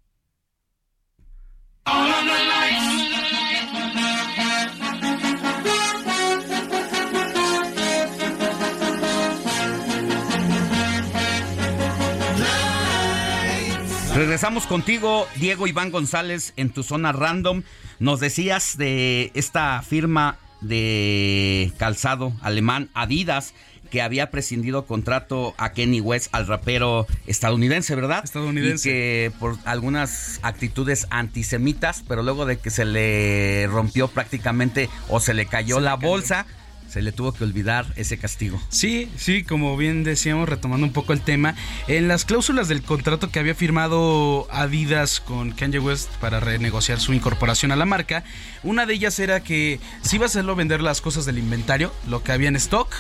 Regresamos 14.14 14.68
contigo, 14.68 15.26
Diego 15.38 15.68
Iván 15.68 15.90
González, 15.90 16.52
en 16.58 16.70
tu 16.70 16.84
zona 16.84 17.14
random. 17.14 17.64
Nos 18.00 18.20
decías 18.20 18.78
de 18.78 19.32
esta 19.36 19.82
firma 19.84 20.38
de 20.60 21.72
calzado 21.78 22.34
alemán 22.42 22.90
Adidas 22.94 23.54
que 23.90 24.02
había 24.02 24.30
prescindido 24.30 24.86
contrato 24.86 25.54
a 25.58 25.72
Kenny 25.72 26.02
West, 26.02 26.28
al 26.34 26.48
rapero 26.48 27.08
estadounidense, 27.26 27.96
¿verdad? 27.96 28.24
Estadounidense. 28.24 28.90
Y 28.90 28.92
que 28.92 29.32
por 29.40 29.58
algunas 29.66 30.40
actitudes 30.44 31.08
antisemitas, 31.10 32.04
pero 32.08 32.22
luego 32.22 32.46
de 32.46 32.58
que 32.58 32.70
se 32.70 32.86
le 32.86 33.68
rompió 33.68 34.08
prácticamente 34.08 34.90
o 35.10 35.20
se 35.20 35.34
le 35.34 35.46
cayó 35.46 35.76
Se 35.76 35.82
le 35.82 35.86
la 35.86 35.98
cayó. 35.98 36.46
Se 36.92 37.02
le 37.02 37.14
tuvo 37.14 37.32
que 37.32 37.46
olvidar 37.46 37.86
ese 37.96 38.18
castigo. 38.18 38.62
Sí, 38.68 39.10
sí, 39.16 39.44
como 39.44 39.78
bien 39.78 40.04
decíamos, 40.04 40.50
retomando 40.50 40.86
un 40.86 40.92
poco 40.92 41.14
el 41.14 41.22
tema, 41.22 41.56
en 41.88 42.10
las 42.10 42.26
cláusulas 42.26 42.68
del 42.68 42.82
contrato 42.82 43.32
que 43.32 43.40
había 43.40 43.56
firmado 43.56 44.46
Adidas 44.52 45.22
con 45.22 45.52
Kanye 45.52 45.80
West 45.80 46.10
para 46.20 46.42
renegociar 46.42 47.00
su 47.00 47.14
incorporación 47.14 47.72
a 47.72 47.78
la 47.78 47.86
marca, 47.86 48.26
una 48.64 48.86
de 48.86 48.96
ellas 48.96 49.20
era 49.20 49.42
que 49.42 49.80
si 50.02 50.18
iba 50.18 50.26
a 50.26 50.28
hacerlo 50.28 50.58
vender 50.58 50.82
las 50.82 51.00
cosas 51.00 51.26
del 51.26 51.38
inventario, 51.38 51.94
lo 52.10 52.24
que 52.24 52.34
había 52.34 52.50
en 52.50 52.58
stock, 52.58 52.94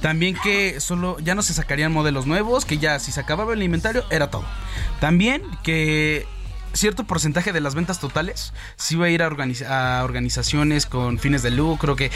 también 0.00 0.34
que 0.42 0.80
solo 0.80 1.18
ya 1.20 1.34
no 1.34 1.42
se 1.42 1.52
sacarían 1.52 1.92
modelos 1.92 2.26
nuevos, 2.26 2.64
que 2.64 2.78
ya 2.78 2.98
si 3.00 3.12
se 3.12 3.20
acababa 3.20 3.52
el 3.52 3.62
inventario 3.62 4.02
era 4.10 4.30
todo. 4.30 4.46
También 4.98 5.42
que 5.62 6.26
cierto 6.72 7.04
porcentaje 7.04 7.52
de 7.52 7.60
las 7.60 7.74
ventas 7.74 7.98
totales 8.00 8.52
sí 8.76 8.96
va 8.96 9.06
a 9.06 9.08
ir 9.10 9.22
a, 9.22 9.28
organiz- 9.30 9.66
a 9.66 10.02
organizaciones 10.04 10.86
con 10.86 11.18
fines 11.18 11.42
de 11.42 11.50
lucro 11.50 11.96
que, 11.96 12.10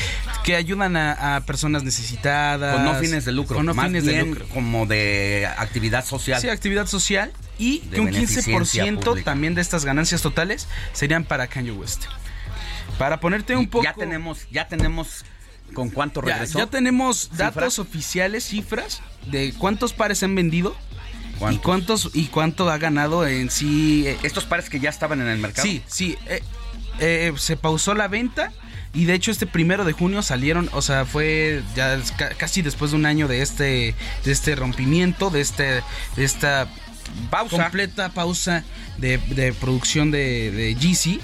que 0.44 0.56
ayudan 0.56 0.96
a, 0.96 1.36
a 1.36 1.40
personas 1.40 1.82
necesitadas. 1.82 2.76
Con 2.76 2.84
no 2.84 2.94
fines 2.94 3.24
de 3.24 3.32
lucro, 3.32 3.56
Con 3.56 3.66
no 3.66 3.74
más 3.74 3.86
fines 3.86 4.04
de 4.04 4.22
lucro. 4.24 4.46
como 4.54 4.86
de 4.86 5.48
actividad 5.58 6.04
social. 6.04 6.40
Sí, 6.40 6.48
actividad 6.48 6.86
social 6.86 7.32
y 7.58 7.80
De 7.80 7.90
que 7.96 8.00
un 8.00 8.06
beneficencia 8.06 8.84
15% 8.84 9.00
pública. 9.04 9.24
también 9.24 9.54
de 9.54 9.60
estas 9.60 9.84
ganancias 9.84 10.22
totales 10.22 10.68
serían 10.92 11.24
para 11.24 11.46
Kanye 11.46 11.72
West. 11.72 12.04
Para 12.98 13.18
ponerte 13.20 13.56
un 13.56 13.62
Y 13.64 13.66
poco... 13.66 13.84
Ya 13.84 13.94
tenemos, 13.94 14.46
ya 14.50 14.68
tenemos 14.68 15.24
con 15.72 15.90
cuánto 15.90 16.20
regresó. 16.20 16.58
ya 16.58 16.66
tenemos 16.66 17.22
¿Cifras? 17.30 17.38
datos 17.54 17.78
oficiales, 17.80 18.44
cifras 18.44 19.00
de 19.26 19.52
cuántos 19.58 19.92
pares 19.92 20.18
se 20.18 20.26
han 20.26 20.34
vendido 20.36 20.76
y 21.50 21.56
cuántos 21.58 22.10
y 22.14 22.26
cuánto 22.26 22.70
ha 22.70 22.78
ganado 22.78 23.26
en 23.26 23.50
sí. 23.50 24.04
eh, 24.06 24.18
Estos 24.22 24.44
pares 24.44 24.68
que 24.70 24.80
ya 24.80 24.90
estaban 24.90 25.20
en 25.20 25.28
el 25.28 25.38
mercado. 25.38 25.66
Sí, 25.66 25.82
sí. 25.86 26.16
eh, 26.26 26.42
eh, 27.00 27.32
se 27.36 27.56
pausó 27.56 27.94
la 27.94 28.08
venta 28.08 28.52
y 28.92 29.04
de 29.06 29.14
hecho 29.14 29.30
este 29.32 29.46
primero 29.46 29.84
de 29.84 29.92
junio 29.92 30.22
salieron, 30.22 30.70
o 30.72 30.80
sea, 30.82 31.04
fue 31.04 31.62
ya 31.74 31.98
casi 32.38 32.62
después 32.62 32.92
de 32.92 32.96
un 32.96 33.06
año 33.06 33.26
de 33.28 33.42
este 33.42 33.94
de 34.24 34.32
este 34.32 34.54
rompimiento, 34.54 35.30
de 35.30 35.40
este 35.40 35.82
de 36.16 36.24
esta 36.24 36.68
pausa. 37.30 37.56
completa 37.64 38.08
pausa 38.10 38.62
de, 38.98 39.18
de 39.18 39.52
producción 39.52 40.10
de, 40.10 40.50
de 40.52 40.74
Yeezy. 40.76 41.20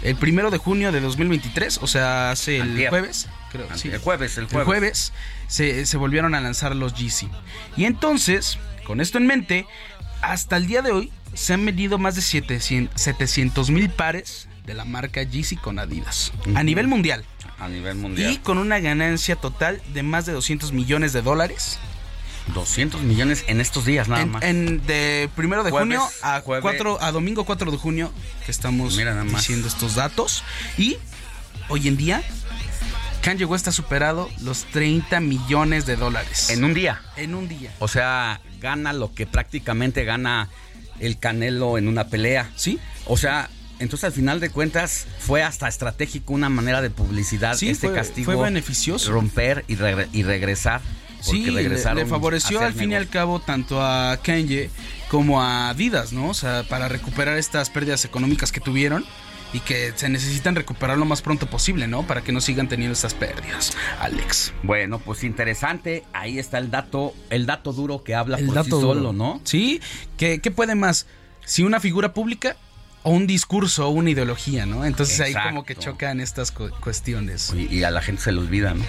El 0.00 0.14
primero 0.14 0.52
de 0.52 0.58
junio 0.58 0.92
de 0.92 1.00
2023, 1.00 1.80
o 1.82 1.88
sea, 1.88 2.30
hace 2.30 2.56
el 2.58 2.62
Antier. 2.70 2.88
jueves, 2.90 3.26
creo. 3.50 3.64
Antier, 3.64 3.78
sí. 3.80 3.88
el 3.88 3.98
jueves, 3.98 4.38
el 4.38 4.44
El 4.44 4.48
jueves. 4.50 4.66
jueves 4.66 5.12
se, 5.48 5.86
se 5.86 5.96
volvieron 5.96 6.36
a 6.36 6.40
lanzar 6.40 6.76
los 6.76 6.94
Yeezy. 6.94 7.28
Y 7.76 7.84
entonces, 7.84 8.58
con 8.88 9.00
esto 9.00 9.18
en 9.18 9.26
mente, 9.28 9.66
hasta 10.22 10.56
el 10.56 10.66
día 10.66 10.82
de 10.82 10.90
hoy 10.90 11.12
se 11.34 11.54
han 11.54 11.64
vendido 11.64 11.98
más 11.98 12.16
de 12.16 12.22
700 12.22 13.70
mil 13.70 13.88
pares 13.90 14.48
de 14.66 14.74
la 14.74 14.84
marca 14.84 15.22
Yeezy 15.22 15.56
con 15.56 15.78
Adidas. 15.78 16.32
A 16.56 16.62
nivel 16.64 16.88
mundial. 16.88 17.24
A 17.60 17.68
nivel 17.68 17.94
mundial. 17.96 18.32
Y 18.32 18.38
con 18.38 18.58
una 18.58 18.80
ganancia 18.80 19.36
total 19.36 19.80
de 19.94 20.02
más 20.02 20.26
de 20.26 20.32
200 20.32 20.72
millones 20.72 21.12
de 21.12 21.22
dólares. 21.22 21.78
200 22.54 23.02
millones 23.02 23.44
en 23.46 23.60
estos 23.60 23.84
días 23.84 24.08
nada 24.08 24.22
En, 24.22 24.30
más. 24.30 24.42
en 24.42 24.86
de 24.86 25.28
primero 25.36 25.64
de 25.64 25.70
Jueves, 25.70 25.98
junio 25.98 26.08
a, 26.22 26.40
jueves. 26.40 26.62
cuatro- 26.62 26.98
a 27.02 27.12
domingo 27.12 27.44
4 27.44 27.70
de 27.70 27.76
junio 27.76 28.10
que 28.46 28.50
estamos 28.50 28.96
Mira 28.96 29.10
nada 29.12 29.24
más. 29.24 29.42
diciendo 29.42 29.68
estos 29.68 29.96
datos. 29.96 30.42
Y 30.78 30.96
hoy 31.68 31.88
en 31.88 31.98
día 31.98 32.22
Kanye 33.28 33.44
West 33.44 33.68
ha 33.68 33.72
superado 33.72 34.28
los 34.42 34.64
30 34.64 35.20
millones 35.20 35.84
de 35.84 35.96
dólares. 35.96 36.48
En 36.50 36.64
un 36.64 36.72
día. 36.72 37.02
En 37.16 37.34
un 37.34 37.46
día. 37.48 37.70
O 37.78 37.86
sea, 37.88 38.40
gana 38.60 38.92
lo 38.94 39.12
que 39.14 39.26
prácticamente 39.26 40.04
gana 40.04 40.48
el 40.98 41.18
Canelo 41.18 41.76
en 41.76 41.88
una 41.88 42.08
pelea. 42.08 42.50
Sí. 42.56 42.78
O 43.04 43.16
sea, 43.18 43.50
entonces 43.80 44.04
al 44.04 44.12
final 44.12 44.40
de 44.40 44.48
cuentas 44.48 45.06
fue 45.18 45.42
hasta 45.42 45.68
estratégico 45.68 46.32
una 46.32 46.48
manera 46.48 46.80
de 46.80 46.88
publicidad 46.88 47.54
Sí, 47.56 47.68
este 47.68 47.88
fue- 47.88 47.96
castigo. 47.96 48.32
fue 48.32 48.42
beneficioso. 48.42 49.12
Romper 49.12 49.64
y, 49.68 49.76
regre- 49.76 50.08
y 50.14 50.22
regresar. 50.22 50.80
Sí, 51.20 51.42
Porque 51.46 51.50
le, 51.50 51.68
le 51.68 52.06
favoreció 52.06 52.60
al 52.60 52.72
fin 52.72 52.92
y 52.92 52.94
al 52.94 53.08
cabo 53.08 53.40
tanto 53.40 53.82
a 53.82 54.18
Kanye 54.22 54.70
como 55.10 55.42
a 55.42 55.68
Adidas, 55.70 56.12
¿no? 56.12 56.28
O 56.30 56.34
sea, 56.34 56.62
para 56.68 56.88
recuperar 56.88 57.36
estas 57.36 57.68
pérdidas 57.70 58.04
económicas 58.04 58.52
que 58.52 58.60
tuvieron 58.60 59.04
y 59.52 59.60
que 59.60 59.92
se 59.96 60.08
necesitan 60.08 60.54
recuperar 60.54 60.98
lo 60.98 61.04
más 61.06 61.22
pronto 61.22 61.46
posible, 61.46 61.86
¿no? 61.86 62.02
Para 62.06 62.20
que 62.22 62.32
no 62.32 62.40
sigan 62.40 62.68
teniendo 62.68 62.92
estas 62.92 63.14
pérdidas, 63.14 63.72
Alex. 64.00 64.52
Bueno, 64.62 64.98
pues 64.98 65.24
interesante. 65.24 66.04
Ahí 66.12 66.38
está 66.38 66.58
el 66.58 66.70
dato, 66.70 67.14
el 67.30 67.46
dato 67.46 67.72
duro 67.72 68.04
que 68.04 68.14
habla 68.14 68.36
El 68.38 68.46
por 68.46 68.54
dato 68.56 68.64
sí 68.64 68.70
duro. 68.72 68.94
solo, 68.94 69.12
¿no? 69.12 69.40
Sí, 69.44 69.80
¿qué, 70.16 70.40
qué 70.40 70.50
puede 70.50 70.74
más? 70.74 71.06
Si 71.44 71.62
una 71.62 71.80
figura 71.80 72.12
pública 72.12 72.56
o 73.04 73.10
un 73.12 73.26
discurso 73.28 73.86
o 73.86 73.90
una 73.90 74.10
ideología, 74.10 74.66
¿no? 74.66 74.84
Entonces 74.84 75.18
ahí 75.20 75.32
como 75.32 75.64
que 75.64 75.76
chocan 75.76 76.20
estas 76.20 76.50
cu- 76.50 76.68
cuestiones. 76.80 77.54
Y, 77.56 77.76
y 77.76 77.84
a 77.84 77.90
la 77.90 78.02
gente 78.02 78.20
se 78.20 78.32
le 78.32 78.40
olvida, 78.40 78.74
¿no? 78.74 78.84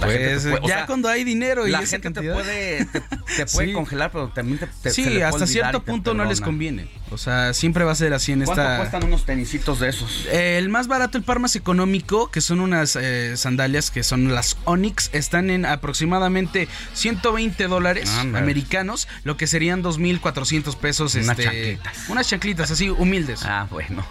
La 0.00 0.06
Pues 0.06 0.42
puede- 0.44 0.60
ya 0.68 0.76
sea, 0.76 0.86
cuando 0.86 1.08
hay 1.08 1.24
dinero 1.24 1.66
y 1.66 1.70
la 1.72 1.80
esa 1.80 1.98
gente 1.98 2.20
te 2.20 2.32
puede, 2.32 2.84
te, 2.84 3.00
te 3.00 3.46
puede 3.52 3.68
Sí. 3.68 3.72
congelar, 3.72 4.12
pero 4.12 4.28
también 4.28 4.58
te, 4.58 4.66
te- 4.66 4.90
sí, 4.90 5.02
se 5.02 5.08
le 5.10 5.14
puede 5.16 5.24
hasta 5.24 5.46
cierto 5.48 5.82
punto 5.82 6.14
no 6.14 6.24
les 6.26 6.40
conviene. 6.40 6.86
O 7.10 7.18
sea, 7.18 7.54
siempre 7.54 7.84
va 7.84 7.92
a 7.92 7.94
ser 7.94 8.12
así 8.14 8.32
en 8.32 8.42
¿Cuánto 8.44 8.62
esta... 8.62 8.78
cuestan 8.78 9.04
unos 9.04 9.24
tenisitos 9.24 9.78
de 9.78 9.88
esos? 9.88 10.26
El 10.26 10.68
más 10.68 10.88
barato, 10.88 11.16
el 11.16 11.24
par 11.24 11.38
más 11.38 11.54
económico, 11.54 12.30
que 12.30 12.40
son 12.40 12.60
unas 12.60 12.96
eh, 12.96 13.36
sandalias 13.36 13.92
que 13.92 14.02
son 14.02 14.34
las 14.34 14.56
Onyx, 14.64 15.10
están 15.12 15.50
en 15.50 15.66
aproximadamente 15.66 16.68
120 16.94 17.68
dólares 17.68 18.10
americanos, 18.10 19.06
lo 19.22 19.36
que 19.36 19.46
serían 19.46 19.84
2.400 19.84 20.76
pesos. 20.76 21.14
Unas 21.14 21.28
este, 21.38 21.44
chanclitas. 21.44 22.08
Unas 22.08 22.28
chanclitas 22.28 22.70
así, 22.72 22.90
humildes. 22.90 23.42
Ah, 23.44 23.68
bueno. 23.70 24.04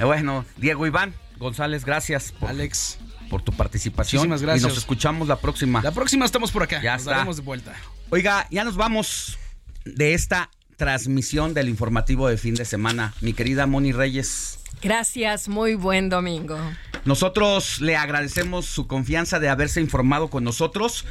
Eh, 0.00 0.04
Bueno, 0.04 0.44
Diego 0.56 0.86
Iván 0.86 1.14
González, 1.38 1.84
gracias 1.84 2.32
por, 2.32 2.50
Alex. 2.50 2.98
por 3.30 3.42
tu 3.42 3.52
participación. 3.52 4.20
Muchísimas 4.22 4.42
gracias. 4.42 4.64
Y 4.64 4.68
nos 4.68 4.78
escuchamos 4.78 5.28
la 5.28 5.36
próxima. 5.36 5.82
La 5.82 5.92
próxima 5.92 6.24
estamos 6.24 6.50
por 6.50 6.64
acá. 6.64 6.82
Ya 6.82 6.92
Nos 6.96 7.06
está. 7.06 7.24
de 7.24 7.40
vuelta. 7.42 7.74
Oiga, 8.10 8.46
ya 8.50 8.64
nos 8.64 8.76
vamos 8.76 9.38
de 9.84 10.14
esta 10.14 10.50
transmisión 10.80 11.52
del 11.52 11.68
informativo 11.68 12.26
de 12.26 12.38
fin 12.38 12.54
de 12.54 12.64
semana. 12.64 13.12
Mi 13.20 13.34
querida 13.34 13.66
Moni 13.66 13.92
Reyes. 13.92 14.58
Gracias, 14.80 15.46
muy 15.46 15.74
buen 15.74 16.08
domingo. 16.08 16.58
Nosotros 17.04 17.82
le 17.82 17.96
agradecemos 17.96 18.64
su 18.64 18.86
confianza 18.86 19.38
de 19.38 19.50
haberse 19.50 19.82
informado 19.82 20.28
con 20.28 20.42
nosotros. 20.42 21.04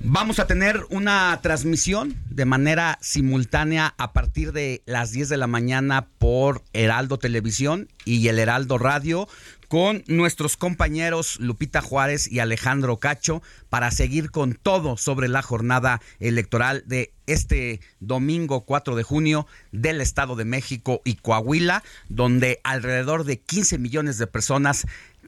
Vamos 0.00 0.38
a 0.38 0.46
tener 0.46 0.84
una 0.90 1.40
transmisión 1.42 2.14
de 2.28 2.44
manera 2.44 2.98
simultánea 3.00 3.94
a 3.96 4.12
partir 4.12 4.52
de 4.52 4.82
las 4.84 5.12
10 5.12 5.30
de 5.30 5.38
la 5.38 5.46
mañana 5.46 6.08
por 6.18 6.62
Heraldo 6.74 7.18
Televisión 7.18 7.88
y 8.04 8.28
el 8.28 8.38
Heraldo 8.38 8.76
Radio 8.76 9.28
con 9.68 10.04
nuestros 10.06 10.56
compañeros 10.56 11.38
Lupita 11.40 11.80
Juárez 11.80 12.30
y 12.30 12.38
Alejandro 12.38 12.98
Cacho 12.98 13.42
para 13.68 13.90
seguir 13.90 14.30
con 14.30 14.54
todo 14.54 14.96
sobre 14.96 15.28
la 15.28 15.42
jornada 15.42 16.00
electoral 16.20 16.84
de 16.86 17.12
este 17.26 17.80
domingo 18.00 18.64
4 18.64 18.94
de 18.94 19.02
junio 19.02 19.46
del 19.72 20.00
Estado 20.00 20.36
de 20.36 20.44
México 20.44 21.02
y 21.04 21.16
Coahuila, 21.16 21.82
donde 22.08 22.60
alrededor 22.64 23.24
de 23.24 23.40
15 23.40 23.78
millones 23.78 24.18
de 24.18 24.26
personas 24.26 24.86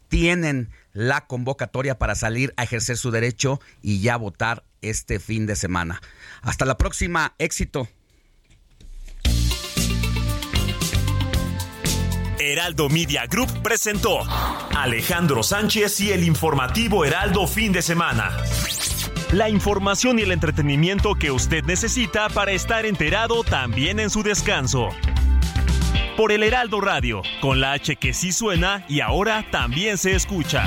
tienen 0.08 0.70
la 0.92 1.26
convocatoria 1.26 1.99
para 1.99 2.15
salir 2.15 2.55
a 2.57 2.65
ejercer 2.65 2.97
su 2.97 3.10
derecho 3.10 3.60
y 3.83 4.00
ya 4.00 4.17
votar 4.17 4.65
este 4.81 5.18
fin 5.20 5.47
de 5.47 5.57
semana. 5.57 6.00
Hasta 6.42 6.65
la 6.65 6.78
próxima, 6.78 7.34
éxito. 7.39 7.89
Heraldo 12.41 12.89
Media 12.89 13.26
Group 13.26 13.62
presentó 13.62 14.20
Alejandro 14.76 15.42
Sánchez 15.42 16.00
y 16.00 16.12
el 16.12 16.25
informativo 16.25 17.05
Heraldo 17.05 17.47
fin 17.49 17.73
de 17.73 17.83
semana. 17.83 18.36
La 19.33 19.49
información 19.49 20.18
y 20.18 20.23
el 20.23 20.33
entretenimiento 20.33 21.15
que 21.17 21.33
usted 21.33 21.65
necesita 21.65 22.28
para 22.28 22.52
estar 22.52 22.86
enterado 22.86 23.42
también 23.42 23.99
en 23.99 24.08
su 24.08 24.23
descanso. 24.23 24.89
Por 26.17 26.33
el 26.33 26.42
Heraldo 26.42 26.81
Radio, 26.81 27.23
con 27.41 27.60
la 27.60 27.73
H 27.73 27.97
que 27.97 28.15
sí 28.15 28.33
suena 28.33 28.84
y 28.89 29.00
ahora 29.00 29.44
también 29.50 29.99
se 29.99 30.15
escucha. 30.15 30.67